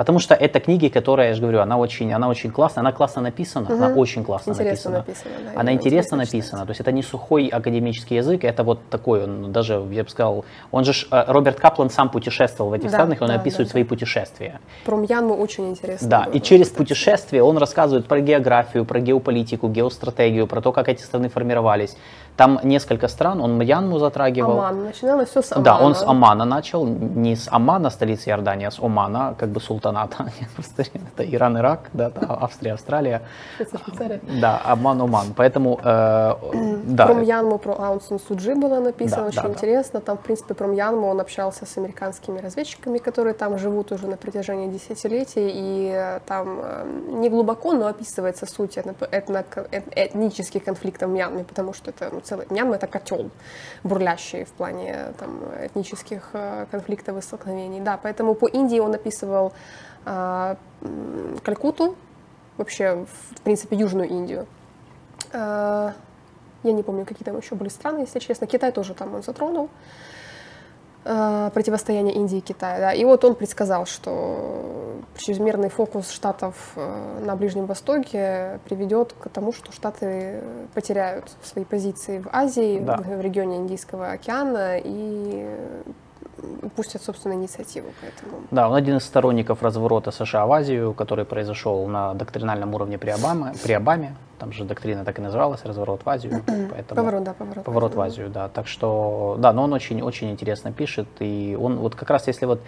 Потому 0.00 0.18
что 0.18 0.34
это 0.34 0.60
книги, 0.60 0.88
которая, 0.88 1.28
я 1.28 1.34
же 1.34 1.42
говорю, 1.42 1.60
она 1.60 1.76
очень, 1.76 2.10
она 2.10 2.28
очень 2.28 2.50
классная, 2.50 2.80
она 2.80 2.90
классно 2.90 3.20
написана, 3.20 3.66
она 3.70 3.90
Мгм. 3.90 3.98
очень 3.98 4.24
классно 4.24 4.52
Интересно 4.52 4.92
написана. 4.92 4.96
написано, 5.06 5.52
да, 5.54 5.60
Она 5.60 5.72
интересно 5.74 6.16
написана, 6.16 6.64
то 6.64 6.70
есть 6.70 6.80
это 6.80 6.90
не 6.90 7.02
сухой 7.02 7.48
академический 7.48 8.16
язык, 8.16 8.44
это 8.44 8.62
вот 8.64 8.78
такой, 8.88 9.24
он 9.24 9.52
даже, 9.52 9.74
я 9.90 10.02
бы 10.02 10.08
сказал, 10.08 10.46
он 10.72 10.84
же, 10.86 10.92
э, 11.10 11.24
Роберт 11.26 11.60
Каплан 11.60 11.90
сам 11.90 12.08
путешествовал 12.08 12.70
в 12.70 12.72
этих 12.72 12.84
Да, 12.90 12.96
странах, 12.96 13.20
он 13.20 13.28
да, 13.28 13.34
описывает 13.34 13.68
да, 13.68 13.72
свои 13.72 13.84
путешествия. 13.84 14.58
Про 14.86 14.96
Мьянму 14.96 15.34
очень 15.36 15.68
интересно. 15.68 16.08
Да, 16.08 16.22
было, 16.24 16.32
и 16.32 16.40
через 16.40 16.68
кстати. 16.68 16.78
путешествие 16.78 17.42
он 17.42 17.58
рассказывает 17.58 18.06
про 18.06 18.20
географию, 18.20 18.86
про 18.86 19.00
геополитику, 19.00 19.68
геостратегию, 19.68 20.46
про 20.46 20.62
то, 20.62 20.72
как 20.72 20.88
эти 20.88 21.02
страны 21.02 21.28
формировались. 21.28 21.94
Там 22.40 22.58
несколько 22.62 23.08
стран, 23.08 23.42
он 23.42 23.58
Мьянму 23.58 23.98
затрагивал. 23.98 24.52
Оман. 24.52 24.84
Начиналось 24.84 25.28
все 25.28 25.42
с 25.42 25.52
Омана. 25.52 25.64
Да, 25.64 25.84
он 25.84 25.94
с 25.94 26.02
Омана 26.02 26.46
начал, 26.46 26.86
не 26.86 27.36
с 27.36 27.48
Омана, 27.52 27.90
столицы 27.90 28.30
Иордании, 28.30 28.66
а 28.66 28.70
с 28.70 28.78
Омана, 28.80 29.34
как 29.38 29.50
бы 29.50 29.60
султаната. 29.60 30.32
Это 30.78 31.22
Иран, 31.36 31.58
Ирак, 31.58 31.90
да, 31.92 32.10
Австрия, 32.40 32.72
Австралия. 32.72 33.20
Швейцария, 33.58 33.84
Швейцария. 33.84 34.20
Да, 34.40 34.62
Оман, 34.64 35.02
Оман. 35.02 35.26
Поэтому, 35.36 35.78
э, 35.84 36.34
да, 36.86 37.06
Про 37.06 37.14
Мьянму, 37.14 37.58
про 37.58 37.74
Аун 37.74 38.00
Сан 38.00 38.18
Суджи 38.18 38.54
было 38.54 38.80
написано, 38.80 39.24
Да, 39.24 39.28
очень 39.28 39.42
да, 39.42 39.48
да. 39.48 39.54
интересно. 39.54 40.00
Там, 40.00 40.16
в 40.16 40.20
принципе, 40.22 40.54
про 40.54 40.66
Мьянму 40.66 41.08
он 41.08 41.20
общался 41.20 41.66
с 41.66 41.76
американскими 41.76 42.38
разведчиками, 42.40 42.96
которые 42.96 43.34
там 43.34 43.58
живут 43.58 43.92
уже 43.92 44.06
на 44.06 44.16
протяжении 44.16 44.68
десятилетий. 44.70 45.50
И 45.52 45.92
э, 45.94 46.20
там 46.26 46.58
э, 46.62 46.86
не 47.20 47.28
глубоко, 47.28 47.74
но 47.74 47.86
описывается 47.86 48.46
суть 48.46 48.78
этно- 48.78 48.94
этно- 49.10 49.44
эт- 49.72 49.92
этнических 49.94 50.64
конфликтов 50.64 51.10
в 51.10 51.12
Мьянме, 51.12 51.44
потому 51.44 51.74
что 51.74 51.90
это 51.90 52.08
ну, 52.10 52.20
целый... 52.30 52.46
Мьянма— 52.50 52.74
это 52.76 52.86
котел 52.86 53.30
бурлящий 53.84 54.44
в 54.44 54.52
плане 54.52 55.12
там, 55.18 55.40
этнических 55.66 56.30
э, 56.32 56.66
конфликтов 56.70 57.16
и 57.16 57.20
столкновений. 57.20 57.80
Да, 57.80 57.98
поэтому 58.02 58.34
по 58.34 58.46
Индии 58.46 58.80
он 58.80 58.94
описывал 58.94 59.52
а, 60.04 60.56
м, 60.82 61.38
Калькутту, 61.44 61.94
вообще, 62.56 63.04
в 63.34 63.40
принципе, 63.42 63.76
Южную 63.76 64.08
Индию. 64.08 64.46
А, 65.32 65.92
Я 66.62 66.72
не 66.72 66.82
помню, 66.82 67.04
какие 67.04 67.24
там 67.24 67.36
еще 67.38 67.54
были 67.54 67.70
страны, 67.70 68.00
если 68.00 68.18
честно. 68.20 68.46
Китай 68.46 68.72
тоже 68.72 68.94
там 68.94 69.14
он 69.14 69.22
затронул. 69.22 69.68
А, 69.68 69.70
Противостояние 71.02 72.14
Индии 72.14 72.38
и 72.38 72.40
Китая. 72.40 72.78
Да. 72.78 72.92
И 72.92 73.04
вот 73.04 73.24
он 73.24 73.34
предсказал, 73.34 73.86
что 73.86 74.96
чрезмерный 75.16 75.68
фокус 75.68 76.10
Штатов 76.10 76.54
э, 76.76 77.20
на 77.24 77.36
Ближнем 77.36 77.66
Востоке 77.66 78.60
приведет 78.64 79.14
к 79.18 79.28
тому, 79.28 79.52
что 79.52 79.72
Штаты 79.72 80.40
потеряют 80.74 81.24
свои 81.42 81.64
позиции 81.64 82.18
в 82.20 82.28
Азии, 82.32 82.78
Да. 82.80 82.96
в 82.96 83.20
регионе 83.20 83.56
Индийского 83.56 84.10
океана 84.12 84.78
и 84.78 85.46
упустят 86.62 87.02
собственную 87.02 87.38
инициативу. 87.40 87.88
Поэтому 88.00 88.42
да, 88.50 88.68
он 88.68 88.74
один 88.74 88.96
из 88.96 89.04
сторонников 89.04 89.62
разворота 89.62 90.10
США 90.10 90.46
в 90.46 90.52
Азию, 90.52 90.92
который 90.94 91.24
произошел 91.24 91.86
на 91.86 92.14
доктринальном 92.14 92.74
уровне 92.74 92.98
при 92.98 93.10
Обаме, 93.10 93.52
при 93.62 93.72
Обаме. 93.72 94.14
Там 94.38 94.52
же 94.52 94.64
доктрина 94.64 95.04
так 95.04 95.18
и 95.18 95.22
называлась, 95.22 95.64
разворот 95.64 96.00
в 96.04 96.08
Азию. 96.08 96.42
Поэтому... 96.46 96.96
поворот, 96.96 97.24
да, 97.24 97.32
поворот. 97.34 97.64
Поворот 97.64 97.94
в 97.94 98.00
Азию, 98.00 98.28
да. 98.30 98.48
Так 98.48 98.66
что, 98.66 99.36
да, 99.38 99.52
но 99.52 99.64
он 99.64 99.72
очень-очень 99.72 100.30
интересно 100.30 100.72
пишет. 100.72 101.06
И 101.20 101.56
он 101.60 101.76
вот 101.76 101.94
как 101.94 102.08
раз, 102.10 102.26
если 102.26 102.46
вот 102.46 102.60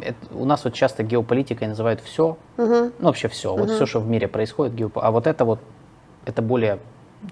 это- 0.00 0.16
у 0.34 0.44
нас 0.44 0.64
вот 0.64 0.74
часто 0.74 1.02
геополитикой 1.04 1.68
называют 1.68 2.00
все, 2.00 2.36
Мгм. 2.56 2.92
ну 2.98 3.06
вообще 3.06 3.28
все, 3.28 3.54
вот 3.54 3.70
все, 3.70 3.86
что 3.86 4.00
в 4.00 4.08
мире 4.08 4.26
происходит, 4.26 4.74
геоп- 4.74 5.00
а 5.00 5.10
вот 5.12 5.26
это 5.28 5.44
вот, 5.44 5.60
это 6.26 6.42
более 6.42 6.78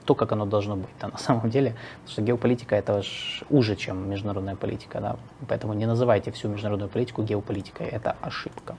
то, 0.04 0.14
как 0.14 0.32
оно 0.32 0.46
должно 0.46 0.76
быть 0.76 0.90
да, 1.00 1.08
на 1.08 1.18
самом 1.18 1.50
деле. 1.50 1.74
Потому 2.00 2.12
что 2.12 2.22
геополитика 2.22 2.76
это 2.76 3.02
уже, 3.50 3.76
чем 3.76 4.10
международная 4.10 4.56
политика, 4.56 5.00
да. 5.00 5.16
Поэтому 5.48 5.74
не 5.74 5.86
называйте 5.86 6.30
всю 6.30 6.48
международную 6.48 6.88
политику 6.88 7.22
геополитикой, 7.22 7.86
это 7.86 8.16
ошибка. 8.20 8.76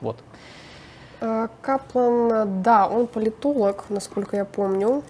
Вот. 0.00 0.16
А, 1.20 1.48
Каплан, 1.62 2.32
э, 2.32 2.44
да, 2.62 2.86
он 2.86 3.06
политолог, 3.06 3.84
насколько 3.88 4.36
я 4.36 4.44
помню. 4.44 5.02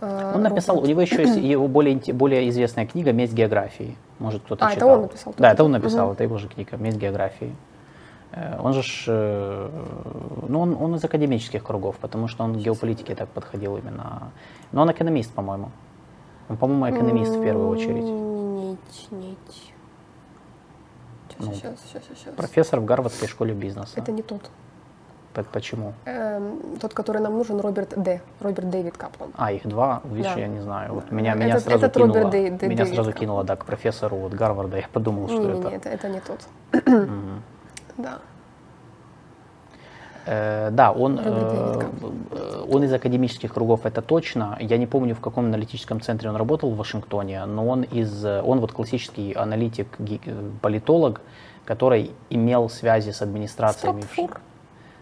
А, 0.00 0.32
Он 0.34 0.42
написал, 0.42 0.78
у 0.78 0.86
него 0.86 1.00
еще 1.00 1.22
есть 1.22 1.36
его 1.36 1.68
более, 1.68 1.96
более 2.12 2.48
известная 2.50 2.86
книга 2.86 3.12
«Месть 3.12 3.32
географии». 3.32 3.96
Может, 4.18 4.42
кто-то 4.42 4.66
А, 4.66 4.68
это 4.68 4.76
читал. 4.76 4.90
он 4.90 5.02
написал 5.02 5.34
Да, 5.38 5.52
это 5.52 5.64
он 5.64 5.72
написал, 5.72 6.06
Мгм. 6.06 6.12
это 6.14 6.22
его 6.24 6.38
же 6.38 6.48
книга 6.48 6.76
«Месть 6.76 6.98
географии». 6.98 7.54
Э, 8.32 8.58
Он 8.60 8.72
же, 8.72 8.82
ж, 8.82 9.04
э, 9.08 9.70
ну, 10.48 10.60
он, 10.60 10.76
он 10.80 10.94
из 10.96 11.04
академических 11.04 11.62
кругов, 11.64 11.96
потому 11.96 12.28
что 12.28 12.44
он 12.44 12.54
к 12.54 12.56
геополитике 12.58 13.14
так 13.14 13.28
подходил 13.28 13.76
именно. 13.76 14.30
Но 14.72 14.82
он 14.82 14.90
экономист, 14.90 15.32
по-моему. 15.32 15.70
Он, 16.48 16.56
по-моему, 16.56 16.96
экономист 16.96 17.32
в 17.36 17.42
первую 17.42 17.68
очередь. 17.68 18.04
М, 18.04 18.68
Нет, 18.70 18.78
нет. 19.10 19.38
Ну, 21.38 21.52
Сейчас, 21.52 21.74
сейчас, 21.86 22.02
сейчас. 22.18 22.34
Профессор 22.34 22.80
в 22.80 22.84
Гарвардской 22.84 23.28
школе 23.28 23.52
бизнеса. 23.52 23.92
Это 23.96 24.10
не 24.12 24.22
тот. 24.22 24.50
П- 25.34 25.44
Почему? 25.52 25.92
Эм, 26.06 26.78
тот, 26.80 26.94
который 26.94 27.20
нам 27.20 27.34
нужен, 27.36 27.60
Роберт 27.60 27.92
Д. 28.02 28.22
Роберт 28.40 28.70
Дэвид 28.70 28.96
Каплан. 28.96 29.30
А, 29.36 29.52
их 29.52 29.66
два, 29.66 30.00
видишь, 30.04 30.32
Да. 30.34 30.40
я 30.40 30.46
не 30.48 30.60
знаю. 30.60 30.94
Вот 30.94 31.10
меня, 31.12 31.32
Этот- 31.32 31.44
меня 31.44 31.60
сразу 31.60 31.84
этот 31.84 31.96
Роберт 31.98 32.14
кинуло, 32.16 32.30
Дэй- 32.32 32.58
Дэй- 32.58 32.68
меня 32.68 32.84
Дэвид 32.84 32.94
сразу 32.94 33.10
Каплан. 33.10 33.20
кинуло, 33.20 33.44
да, 33.44 33.56
к 33.56 33.64
профессору 33.66 34.16
вот 34.16 34.32
Гарварда. 34.32 34.78
Я 34.78 34.88
подумал, 34.90 35.28
что 35.28 35.38
Не, 35.42 35.58
это. 35.58 35.68
не, 35.68 35.76
это, 35.76 35.88
это 35.90 36.08
не 36.08 36.20
тот. 36.20 36.40
Да. 37.98 38.18
Э, 40.26 40.70
да, 40.72 40.90
он, 40.90 41.20
э, 41.22 42.64
он 42.68 42.82
из 42.82 42.92
академических 42.92 43.54
кругов, 43.54 43.86
это 43.86 44.02
точно. 44.02 44.56
Я 44.60 44.76
не 44.76 44.86
помню, 44.86 45.14
в 45.14 45.20
каком 45.20 45.46
аналитическом 45.46 46.00
центре 46.00 46.28
он 46.28 46.36
работал 46.36 46.70
в 46.70 46.76
Вашингтоне, 46.76 47.44
но 47.46 47.66
он 47.66 47.82
из, 47.82 48.24
он 48.24 48.58
вот 48.58 48.72
классический 48.72 49.32
аналитик, 49.32 49.86
э, 49.98 50.50
политолог, 50.60 51.20
который 51.64 52.10
имел 52.28 52.68
связи 52.68 53.10
с 53.10 53.22
администрациями. 53.22 54.00
Стратфор. 54.00 54.40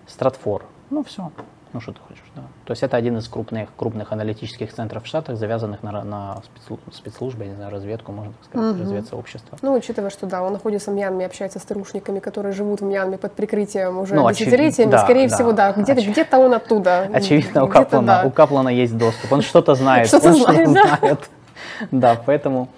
Стратфор. 0.07 0.65
Ну 0.91 1.03
все. 1.05 1.31
Ну 1.75 1.81
что 1.81 1.91
ты 1.93 1.99
хочешь, 2.07 2.23
да. 2.37 2.43
То 2.67 2.71
есть 2.71 2.85
это 2.85 2.97
один 2.97 3.19
из 3.19 3.27
крупных, 3.29 3.69
крупных 3.77 4.13
аналитических 4.13 4.73
центров 4.73 5.03
в 5.03 5.07
Штатах, 5.09 5.37
завязанных 5.37 5.83
на, 5.83 6.05
на 6.05 6.37
спецслу- 6.69 6.79
спецслужбы, 6.93 7.43
я 7.45 7.51
не 7.51 7.57
знаю, 7.57 7.73
разведку, 7.73 8.13
можно 8.13 8.33
так 8.33 8.45
сказать, 8.45 8.73
Мгм. 8.77 8.83
разведсообщество. 8.83 9.59
Ну, 9.61 9.75
учитывая, 9.75 10.11
что 10.11 10.27
да, 10.27 10.43
он 10.45 10.53
находится 10.53 10.93
в 10.93 10.95
Мьянме, 10.95 11.27
общается 11.27 11.59
с 11.59 11.63
старушниками, 11.63 12.21
которые 12.21 12.53
живут 12.53 12.81
в 12.81 12.85
Мьянме 12.85 13.19
под 13.19 13.33
прикрытием 13.33 13.99
уже 13.99 14.15
Ну, 14.15 14.25
очевид- 14.29 14.51
десятилетиями, 14.51 14.91
да, 14.93 14.99
скорее 15.05 15.29
да. 15.29 15.35
всего, 15.35 15.53
да, 15.53 15.73
где-то, 15.73 16.01
Очи- 16.01 16.11
где-то 16.13 16.39
он 16.39 16.55
оттуда. 16.55 17.11
Очевидно, 17.13 17.65
у 17.65 17.69
Каплана, 17.69 18.07
да. 18.07 18.25
у 18.25 18.31
Каплана 18.31 18.69
есть 18.69 18.97
доступ. 18.97 19.33
Он 19.33 19.43
что-то 19.43 19.75
знает. 19.75 20.07
Что-то 20.07 20.29
он 20.29 20.35
знает, 20.37 20.69
что-то 20.71 20.75
да. 20.75 20.97
знает. 20.99 21.31
Да, 21.91 22.17
поэтому... 22.25 22.69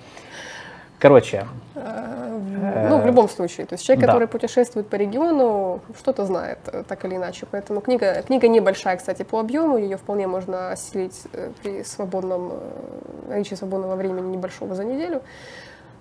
Короче, 0.99 1.47
Ну, 1.77 3.03
в 3.03 3.07
любом 3.07 3.29
случае. 3.29 3.67
То 3.67 3.75
есть 3.75 3.85
человек, 3.85 4.07
да. 4.07 4.07
который 4.07 4.29
путешествует 4.29 4.89
по 4.89 4.97
региону, 4.97 5.81
что-то 5.99 6.25
знает, 6.25 6.59
э, 6.67 6.85
так 6.89 7.05
или 7.05 7.17
иначе. 7.17 7.47
Поэтому 7.51 7.81
книга, 7.81 8.23
книга 8.23 8.49
небольшая, 8.49 8.97
кстати, 8.97 9.23
по 9.23 9.41
объему. 9.41 9.77
Ее 9.77 9.97
вполне 9.97 10.27
можно 10.27 10.71
осилить 10.71 11.23
э, 11.33 11.51
при 11.63 11.85
свободном, 11.85 12.53
э, 12.53 13.29
наличии 13.29 13.55
свободного 13.55 13.97
времени 13.97 14.37
небольшого 14.37 14.75
за 14.75 14.85
неделю. 14.85 15.21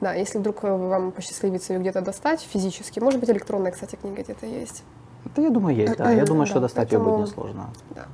Да, 0.01 0.13
если 0.13 0.39
вдруг 0.39 0.63
э, 0.63 0.73
вам 0.73 1.11
посчастливится 1.11 1.73
ее 1.73 1.79
где-то 1.79 2.01
достать 2.01 2.41
физически, 2.41 2.99
может 2.99 3.19
быть, 3.19 3.29
электронная, 3.29 3.71
кстати, 3.71 3.95
книга 3.95 4.23
где-то 4.23 4.45
есть. 4.45 4.83
да, 5.35 5.41
я 5.41 5.49
думаю, 5.49 5.75
есть, 5.75 5.97
да. 5.97 6.11
Я 6.11 6.25
думаю, 6.25 6.45
что 6.45 6.59
достать 6.59 6.91
ее 6.91 6.99
будет 6.99 7.27
несложно. 7.27 7.69
Да. 7.89 8.05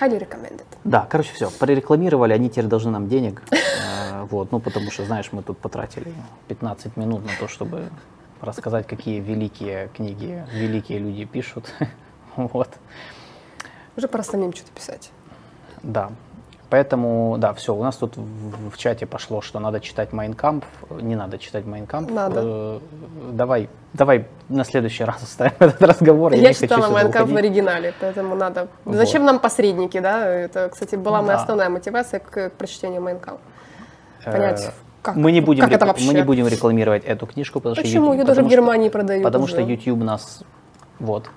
Highly 0.00 0.18
recommended. 0.18 0.64
Да, 0.84 1.06
короче, 1.08 1.32
все, 1.34 1.50
прорекламировали, 1.50 2.32
они 2.32 2.50
теперь 2.50 2.66
должны 2.66 2.90
нам 2.90 3.08
денег. 3.08 3.42
Э, 3.52 4.26
Вот, 4.30 4.52
ну, 4.52 4.60
потому 4.60 4.90
что, 4.90 5.04
знаешь, 5.04 5.30
мы 5.32 5.42
тут 5.42 5.58
потратили 5.58 6.12
15 6.48 6.96
минут 6.96 7.24
на 7.24 7.32
то, 7.38 7.48
чтобы 7.48 7.88
рассказать, 8.40 8.86
какие 8.86 9.20
великие 9.20 9.88
книги 9.88 10.44
великие 10.52 10.98
люди 10.98 11.24
пишут. 11.24 11.72
Вот. 12.36 12.68
Уже 13.96 14.08
пора 14.08 14.24
самим 14.24 14.52
что-то 14.52 14.72
писать. 14.72 15.10
Да. 15.82 16.10
Поэтому, 16.70 17.36
да, 17.38 17.52
все, 17.52 17.74
у 17.74 17.82
нас 17.82 17.96
тут 17.96 18.16
в, 18.16 18.70
в 18.70 18.76
чате 18.78 19.06
пошло, 19.06 19.40
что 19.42 19.60
надо 19.60 19.80
читать 19.80 20.12
«Майн 20.12 20.34
кампф». 20.34 20.64
Не 21.00 21.14
надо 21.14 21.38
читать 21.38 21.66
«Майн 21.66 21.85
кампф». 21.85 22.10
Надо. 22.10 22.80
давай, 23.32 23.68
давай 23.92 24.26
на 24.48 24.64
следующий 24.64 25.04
раз 25.04 25.22
оставим 25.22 25.52
этот 25.60 25.82
разговор. 25.82 26.32
Я, 26.32 26.48
хочу 26.48 26.60
читала 26.62 26.88
«Майн 26.90 27.09
кампф» 27.09 27.30
в 27.30 27.36
оригинале, 27.36 27.92
поэтому 28.00 28.34
надо. 28.34 28.68
Вот. 28.84 28.96
Зачем 28.96 29.24
нам 29.24 29.38
посредники, 29.38 30.00
да? 30.00 30.26
Это, 30.26 30.68
кстати, 30.70 30.96
была 30.96 31.20
моя 31.22 31.36
Да. 31.36 31.42
основная 31.42 31.68
мотивация 31.68 32.18
к, 32.20 32.30
к 32.30 32.50
прочтению 32.52 33.02
«Майн 33.02 33.17
кампф». 33.17 33.38
Э, 34.24 34.32
Понять, 34.32 34.72
как, 35.02 35.16
мы 35.16 35.32
не 35.32 35.42
будем, 35.42 35.64
как 35.64 35.72
это 35.72 35.84
рек- 35.84 35.88
вообще. 35.88 36.06
мы 36.08 36.14
не 36.14 36.22
будем 36.22 36.48
рекламировать 36.48 37.04
эту 37.04 37.26
книжку, 37.26 37.60
потому 37.60 37.74
что 37.74 37.84
Почему? 37.84 38.14
Ее 38.14 38.24
даже 38.24 38.42
в 38.42 38.48
Германии 38.48 38.88
продают 38.88 39.22
Потому 39.22 39.44
уже. 39.44 39.52
что 39.52 39.60
YouTube 39.62 40.02
нас, 40.02 40.42
вот. 40.98 41.28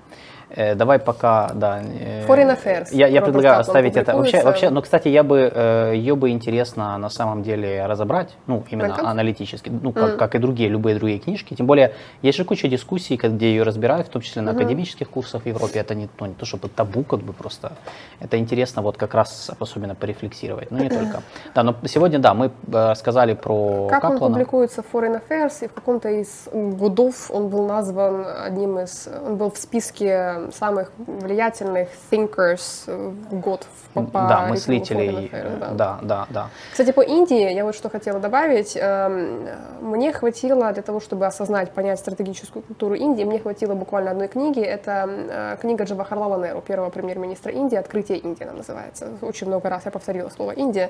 Э, 0.50 0.76
давай 0.76 1.00
пока, 1.00 1.52
да. 1.54 1.82
э, 1.82 2.26
Foreign 2.26 2.58
Affairs. 2.58 2.88
Я, 2.92 3.08
я 3.08 3.22
предлагаю 3.22 3.60
оставить 3.60 3.98
это. 3.98 4.16
Вообще, 4.16 4.44
вообще, 4.44 4.70
но, 4.70 4.82
кстати, 4.82 5.10
я 5.10 5.24
бы 5.24 5.52
э, 5.54 5.94
ее 5.96 6.16
бы 6.16 6.30
интересно 6.30 6.98
на 6.98 7.10
самом 7.10 7.44
деле 7.44 7.86
разобрать, 7.86 8.36
ну, 8.48 8.64
именно 8.70 8.90
«Майн 8.90 8.98
кампф»? 8.98 9.10
аналитически, 9.10 9.70
ну, 9.70 9.92
как, 9.92 10.18
как 10.18 10.36
и 10.36 10.40
другие, 10.40 10.70
любые 10.70 10.96
другие 10.96 11.20
книжки. 11.20 11.54
Тем 11.54 11.66
более, 11.66 11.94
есть 12.22 12.38
же 12.38 12.46
куча 12.46 12.68
дискуссий, 12.70 13.18
где 13.18 13.50
ее 13.50 13.64
разбирают, 13.64 14.08
в 14.08 14.10
том 14.10 14.22
числе 14.22 14.42
на 14.42 14.52
академических 14.52 15.10
курсах 15.10 15.44
в 15.44 15.46
Европе. 15.46 15.80
Это 15.80 15.96
не, 15.96 16.08
ну, 16.20 16.28
не 16.28 16.34
то, 16.34 16.46
чтобы 16.46 16.70
табу, 16.70 17.04
как 17.04 17.20
бы 17.20 17.34
просто. 17.34 17.74
Это 18.22 18.38
интересно 18.38 18.82
вот 18.82 18.98
как 18.98 19.14
раз 19.14 19.52
особенно 19.60 19.96
порефлексировать, 19.96 20.72
но 20.72 20.80
не 20.80 20.90
только. 20.90 21.24
Да, 21.54 21.64
но 21.64 21.76
сегодня, 21.86 22.20
да, 22.20 22.34
мы 22.34 22.52
рассказали 22.72 23.34
про 23.34 23.88
Как 23.90 24.04
он 24.04 24.12
Каплана. 24.12 24.34
публикуется 24.36 24.82
в 24.82 24.96
Foreign 24.96 25.22
Affairs, 25.22 25.66
и 25.66 25.68
в 25.68 25.74
каком-то 25.74 26.10
из 26.10 26.48
годов 26.54 27.30
он 27.32 27.50
был 27.50 27.68
назван 27.68 28.26
одним 28.46 28.80
из... 28.80 29.10
Он 29.26 29.36
был 29.36 29.52
в 29.52 29.58
списке 29.58 30.37
самых 30.52 30.92
влиятельных 30.98 31.90
thinkers 32.12 32.86
в 32.88 33.40
год 33.40 33.66
по, 33.94 34.02
по 34.04 34.20
да, 34.28 34.48
мыслителей. 34.48 35.30
Affairs, 35.32 35.60
да. 35.60 35.70
Да, 35.72 36.00
да, 36.02 36.28
да. 36.30 36.50
Кстати, 36.72 36.92
по 36.92 37.02
Индии 37.02 37.52
я 37.54 37.64
вот 37.66 37.76
что 37.76 37.90
хотела 37.90 38.20
добавить. 38.20 38.78
Эм, 38.80 39.48
Мне 39.82 40.12
хватило 40.14 40.72
для 40.74 40.82
того, 40.84 41.00
чтобы 41.00 41.26
осознать, 41.26 41.72
понять 41.72 42.00
стратегическую 42.00 42.64
культуру 42.64 42.96
Индии, 42.96 43.24
мне 43.24 43.40
хватило 43.40 43.74
буквально 43.76 44.12
одной 44.12 44.28
книги. 44.28 44.62
Это 44.62 45.10
э, 45.10 45.58
книга 45.62 45.84
Джавахарлала 45.84 46.44
Неру, 46.44 46.62
первого 46.62 46.90
премьер-министра 46.90 47.52
Индии, 47.52 47.76
«Открытие 47.78 48.18
Индии» 48.20 48.44
она 48.44 48.54
называется. 48.54 49.08
Очень 49.22 49.48
много 49.48 49.70
раз 49.70 49.84
я 49.86 49.92
повторила 49.92 50.30
слово 50.30 50.52
«Индия», 50.52 50.90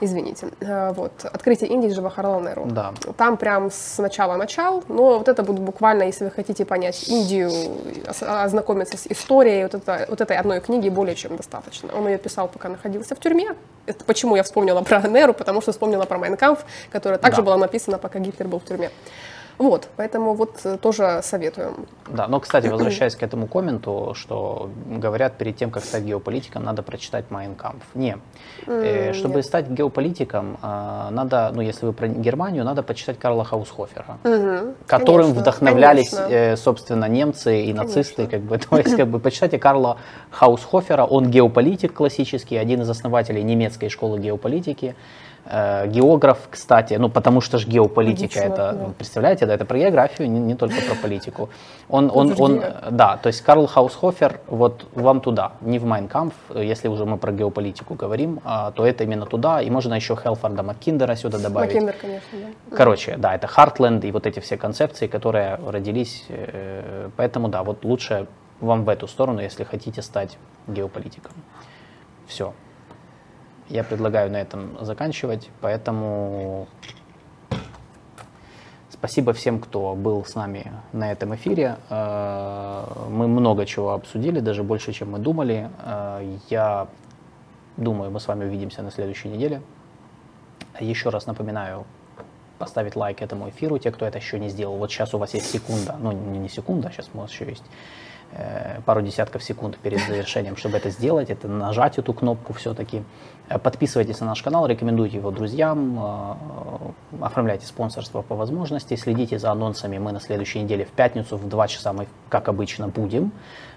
извините. 0.00 0.48
Э, 0.60 0.92
Вот, 0.92 1.12
«Открытие 1.24 1.70
Индии» 1.70 1.88
Джавахарлала 1.88 2.40
Неру. 2.40 2.66
Да. 2.66 2.92
Там 3.16 3.36
прям 3.36 3.70
с 3.70 3.98
начала 3.98 4.36
начал, 4.36 4.82
но 4.88 5.18
вот 5.18 5.28
это 5.28 5.42
будет 5.42 5.60
буквально, 5.60 6.04
если 6.04 6.24
вы 6.24 6.30
хотите 6.30 6.64
понять 6.64 7.08
Индию, 7.08 7.50
ос- 8.08 8.22
ознакомиться 8.86 8.96
с 8.96 9.06
историей, 9.12 9.62
вот, 9.64 9.74
это, 9.74 10.06
вот 10.08 10.20
этой 10.20 10.36
одной 10.36 10.60
книги 10.60 10.88
более 10.88 11.14
чем 11.14 11.36
достаточно. 11.36 11.94
Он 11.94 12.06
ее 12.08 12.18
писал, 12.18 12.48
пока 12.48 12.68
находился 12.68 13.14
в 13.14 13.20
тюрьме. 13.20 13.54
Это 13.86 14.04
почему 14.04 14.36
я 14.36 14.42
вспомнила 14.42 14.82
про 14.82 15.00
Неру, 15.08 15.34
потому 15.34 15.60
что 15.60 15.72
вспомнила 15.72 16.04
про 16.04 16.18
«Майн 16.18 16.38
кампф», 16.38 16.64
которая 16.92 17.18
также 17.18 17.38
Да. 17.38 17.42
была 17.42 17.56
написана, 17.56 17.98
пока 17.98 18.18
Гитлер 18.18 18.48
был 18.48 18.58
в 18.58 18.64
тюрьме. 18.64 18.90
Вот, 19.58 19.88
поэтому 19.96 20.34
вот 20.34 20.60
э, 20.64 20.76
тоже 20.76 21.20
советую. 21.22 21.74
Да, 22.08 22.28
но, 22.28 22.40
кстати, 22.40 22.66
возвращаясь 22.72 23.16
к 23.16 23.22
этому 23.22 23.46
комменту, 23.46 24.12
что 24.14 24.70
говорят, 24.86 25.38
перед 25.38 25.56
тем, 25.56 25.70
как 25.70 25.84
стать 25.84 26.04
геополитиком, 26.04 26.64
надо 26.64 26.82
прочитать 26.82 27.30
«Майн 27.30 27.52
кампф». 27.52 27.82
Не. 27.94 28.18
Э, 28.66 29.12
Чтобы 29.14 29.36
нет. 29.36 29.46
стать 29.46 29.68
геополитиком, 29.70 30.58
э, 30.62 31.08
надо, 31.10 31.50
ну, 31.54 31.62
если 31.62 31.86
вы 31.86 31.92
про 31.92 32.08
Германию, 32.08 32.64
надо 32.64 32.82
почитать 32.82 33.18
Карла 33.18 33.44
Хаусхофера, 33.44 34.18
Мгм, 34.24 34.74
которым 34.86 35.26
конечно, 35.28 35.40
вдохновлялись, 35.40 36.10
конечно. 36.10 36.56
собственно, 36.56 37.06
немцы 37.06 37.62
и 37.64 37.72
нацисты. 37.72 38.26
Конечно. 38.26 38.30
Как 38.30 38.40
бы, 38.42 38.58
то 38.70 38.76
есть, 38.76 38.96
как 38.96 39.08
бы, 39.08 39.20
почитайте 39.20 39.58
Карла 39.58 39.96
Хаусхофера, 40.30 41.04
он 41.04 41.30
геополитик 41.30 41.94
классический, 41.94 42.56
один 42.56 42.82
из 42.82 42.90
основателей 42.90 43.42
немецкой 43.42 43.88
школы 43.88 44.18
геополитики. 44.18 44.94
Э, 45.48 45.86
Географ, 45.86 46.48
кстати, 46.50 46.94
ну 46.94 47.08
потому 47.08 47.40
что 47.40 47.58
же 47.58 47.68
геополитика, 47.68 48.40
это, 48.40 48.72
да. 48.72 48.90
представляете, 48.98 49.46
да, 49.46 49.54
это 49.54 49.64
про 49.64 49.78
географию, 49.78 50.28
не, 50.28 50.40
не 50.40 50.54
только 50.56 50.74
про 50.82 50.96
политику. 50.96 51.48
Он, 51.88 52.10
он, 52.12 52.34
он, 52.36 52.54
Утверждение. 52.54 52.74
да, 52.90 53.16
то 53.16 53.28
есть 53.28 53.42
Карл 53.42 53.66
Хаусхофер, 53.66 54.40
вот 54.48 54.86
вам 54.94 55.20
туда, 55.20 55.52
не 55.60 55.78
в 55.78 55.84
Майнкамп, 55.84 56.34
если 56.54 56.88
уже 56.88 57.04
мы 57.04 57.16
про 57.16 57.30
геополитику 57.30 57.94
говорим, 57.94 58.40
а, 58.44 58.72
то 58.72 58.84
это 58.84 59.04
именно 59.04 59.26
туда, 59.26 59.62
и 59.62 59.70
можно 59.70 59.94
еще 59.94 60.16
Хелфорда 60.16 60.64
Маккиндера 60.64 61.14
сюда 61.14 61.38
добавить. 61.38 61.74
Маккендер, 61.74 61.94
конечно, 62.00 62.38
да. 62.70 62.76
Короче, 62.76 63.16
да, 63.16 63.34
это 63.34 63.46
Хартленд 63.46 64.04
и 64.04 64.10
вот 64.10 64.26
эти 64.26 64.40
все 64.40 64.56
концепции, 64.56 65.06
которые 65.06 65.60
родились, 65.64 66.24
э, 66.28 67.10
поэтому 67.16 67.48
да, 67.48 67.62
вот 67.62 67.84
лучше 67.84 68.26
вам 68.60 68.84
в 68.84 68.88
эту 68.88 69.06
сторону, 69.06 69.40
если 69.40 69.62
хотите 69.62 70.02
стать 70.02 70.38
геополитиком. 70.66 71.32
Все. 72.26 72.52
Я 73.68 73.82
предлагаю 73.82 74.30
на 74.30 74.36
этом 74.36 74.84
заканчивать, 74.84 75.50
поэтому 75.60 76.68
спасибо 78.90 79.32
всем, 79.32 79.58
кто 79.58 79.94
был 79.94 80.24
с 80.24 80.34
нами 80.36 80.72
на 80.92 81.10
этом 81.10 81.34
эфире. 81.34 81.76
Э, 81.90 82.84
Мы 83.10 83.26
много 83.26 83.66
чего 83.66 83.92
обсудили, 83.92 84.40
даже 84.40 84.62
больше, 84.62 84.92
чем 84.92 85.10
мы 85.10 85.18
думали. 85.18 85.68
Э, 85.84 86.38
Я 86.48 86.86
думаю, 87.76 88.10
мы 88.10 88.20
с 88.20 88.28
вами 88.28 88.44
увидимся 88.44 88.82
на 88.82 88.90
следующей 88.90 89.28
неделе. 89.28 89.60
Еще 90.78 91.08
раз 91.08 91.26
напоминаю, 91.26 91.84
поставить 92.58 92.96
лайк 92.96 93.20
этому 93.20 93.48
эфиру, 93.48 93.78
те, 93.78 93.90
кто 93.90 94.06
это 94.06 94.18
еще 94.18 94.38
не 94.38 94.48
сделал. 94.48 94.76
Вот 94.76 94.90
сейчас 94.92 95.12
у 95.14 95.18
вас 95.18 95.34
есть 95.34 95.50
секунда, 95.50 95.96
ну 95.98 96.12
не, 96.12 96.38
не 96.38 96.48
секунда, 96.48 96.90
сейчас 96.90 97.10
у 97.12 97.18
вас 97.18 97.30
еще 97.30 97.46
есть 97.46 97.64
э, 98.32 98.80
пару 98.86 99.02
десятков 99.02 99.42
секунд 99.42 99.76
перед 99.78 100.00
завершением, 100.06 100.56
чтобы 100.56 100.76
это 100.76 100.90
сделать, 100.90 101.30
это 101.30 101.48
нажать 101.48 101.98
эту 101.98 102.12
кнопку 102.14 102.52
все-таки. 102.52 103.02
Подписывайтесь 103.48 104.18
на 104.18 104.26
наш 104.26 104.42
канал, 104.42 104.66
рекомендуйте 104.66 105.18
его 105.18 105.30
друзьям, 105.30 106.00
э, 106.00 106.34
оформляйте 107.20 107.64
спонсорство 107.64 108.22
по 108.22 108.34
возможности, 108.34 108.96
следите 108.96 109.38
за 109.38 109.52
анонсами. 109.52 109.98
Мы 109.98 110.10
на 110.10 110.20
следующей 110.20 110.60
неделе 110.62 110.84
в 110.84 110.90
пятницу 110.90 111.36
в 111.36 111.48
2 111.48 111.68
часа 111.68 111.92
мы, 111.92 112.08
как 112.28 112.48
обычно, 112.48 112.88
будем. 112.88 113.30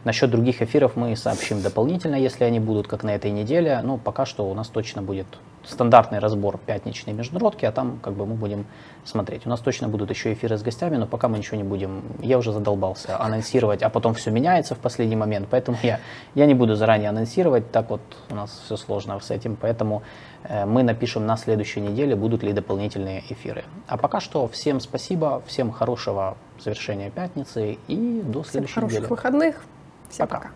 Насчет 0.03 0.31
других 0.31 0.61
эфиров 0.61 0.95
мы 0.95 1.15
сообщим 1.15 1.61
дополнительно, 1.61 2.15
если 2.15 2.43
они 2.43 2.59
будут, 2.59 2.87
как 2.87 3.03
на 3.03 3.15
этой 3.15 3.31
неделе. 3.31 3.79
Но 3.83 3.97
пока 3.97 4.25
что 4.25 4.49
у 4.49 4.53
нас 4.53 4.67
точно 4.67 5.01
будет 5.01 5.27
стандартный 5.65 6.19
разбор 6.19 6.57
пятничной 6.57 7.13
международки, 7.13 7.65
а 7.65 7.71
там 7.71 7.99
как 8.01 8.13
бы 8.13 8.25
мы 8.25 8.35
будем 8.35 8.65
смотреть. 9.03 9.45
У 9.45 9.49
нас 9.49 9.59
точно 9.59 9.87
будут 9.87 10.09
еще 10.09 10.33
эфиры 10.33 10.57
с 10.57 10.63
гостями, 10.63 10.97
но 10.97 11.05
пока 11.05 11.27
мы 11.27 11.37
ничего 11.37 11.57
не 11.57 11.63
будем. 11.63 12.01
Я 12.21 12.37
уже 12.37 12.51
задолбался 12.51 13.19
анонсировать, 13.21 13.83
а 13.83 13.89
потом 13.89 14.13
все 14.13 14.31
меняется 14.31 14.75
в 14.75 14.79
последний 14.79 15.15
момент, 15.15 15.47
поэтому 15.49 15.77
я, 15.83 15.99
я 16.35 16.45
не 16.45 16.53
буду 16.53 16.75
заранее 16.75 17.09
анонсировать, 17.09 17.71
так 17.71 17.89
вот 17.89 18.01
у 18.29 18.35
нас 18.35 18.61
все 18.65 18.77
сложно 18.77 19.19
с 19.19 19.31
этим, 19.31 19.55
поэтому 19.55 20.01
э, 20.43 20.65
мы 20.65 20.83
напишем 20.83 21.25
на 21.25 21.37
следующей 21.37 21.81
неделе, 21.81 22.15
будут 22.15 22.43
ли 22.43 22.53
дополнительные 22.53 23.23
эфиры. 23.29 23.65
А 23.87 23.97
пока 23.97 24.21
что 24.21 24.47
всем 24.47 24.79
спасибо, 24.79 25.41
всем 25.45 25.71
хорошего 25.71 26.37
завершения 26.59 27.09
пятницы 27.09 27.77
и 27.87 28.21
до 28.23 28.43
Всем 28.43 28.51
следующей 28.51 28.75
хороших 28.75 28.97
недели. 28.99 29.09
выходных. 29.09 29.61
Всем 30.09 30.27
пока. 30.27 30.51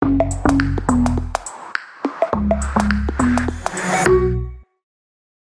пока. 0.00 1.03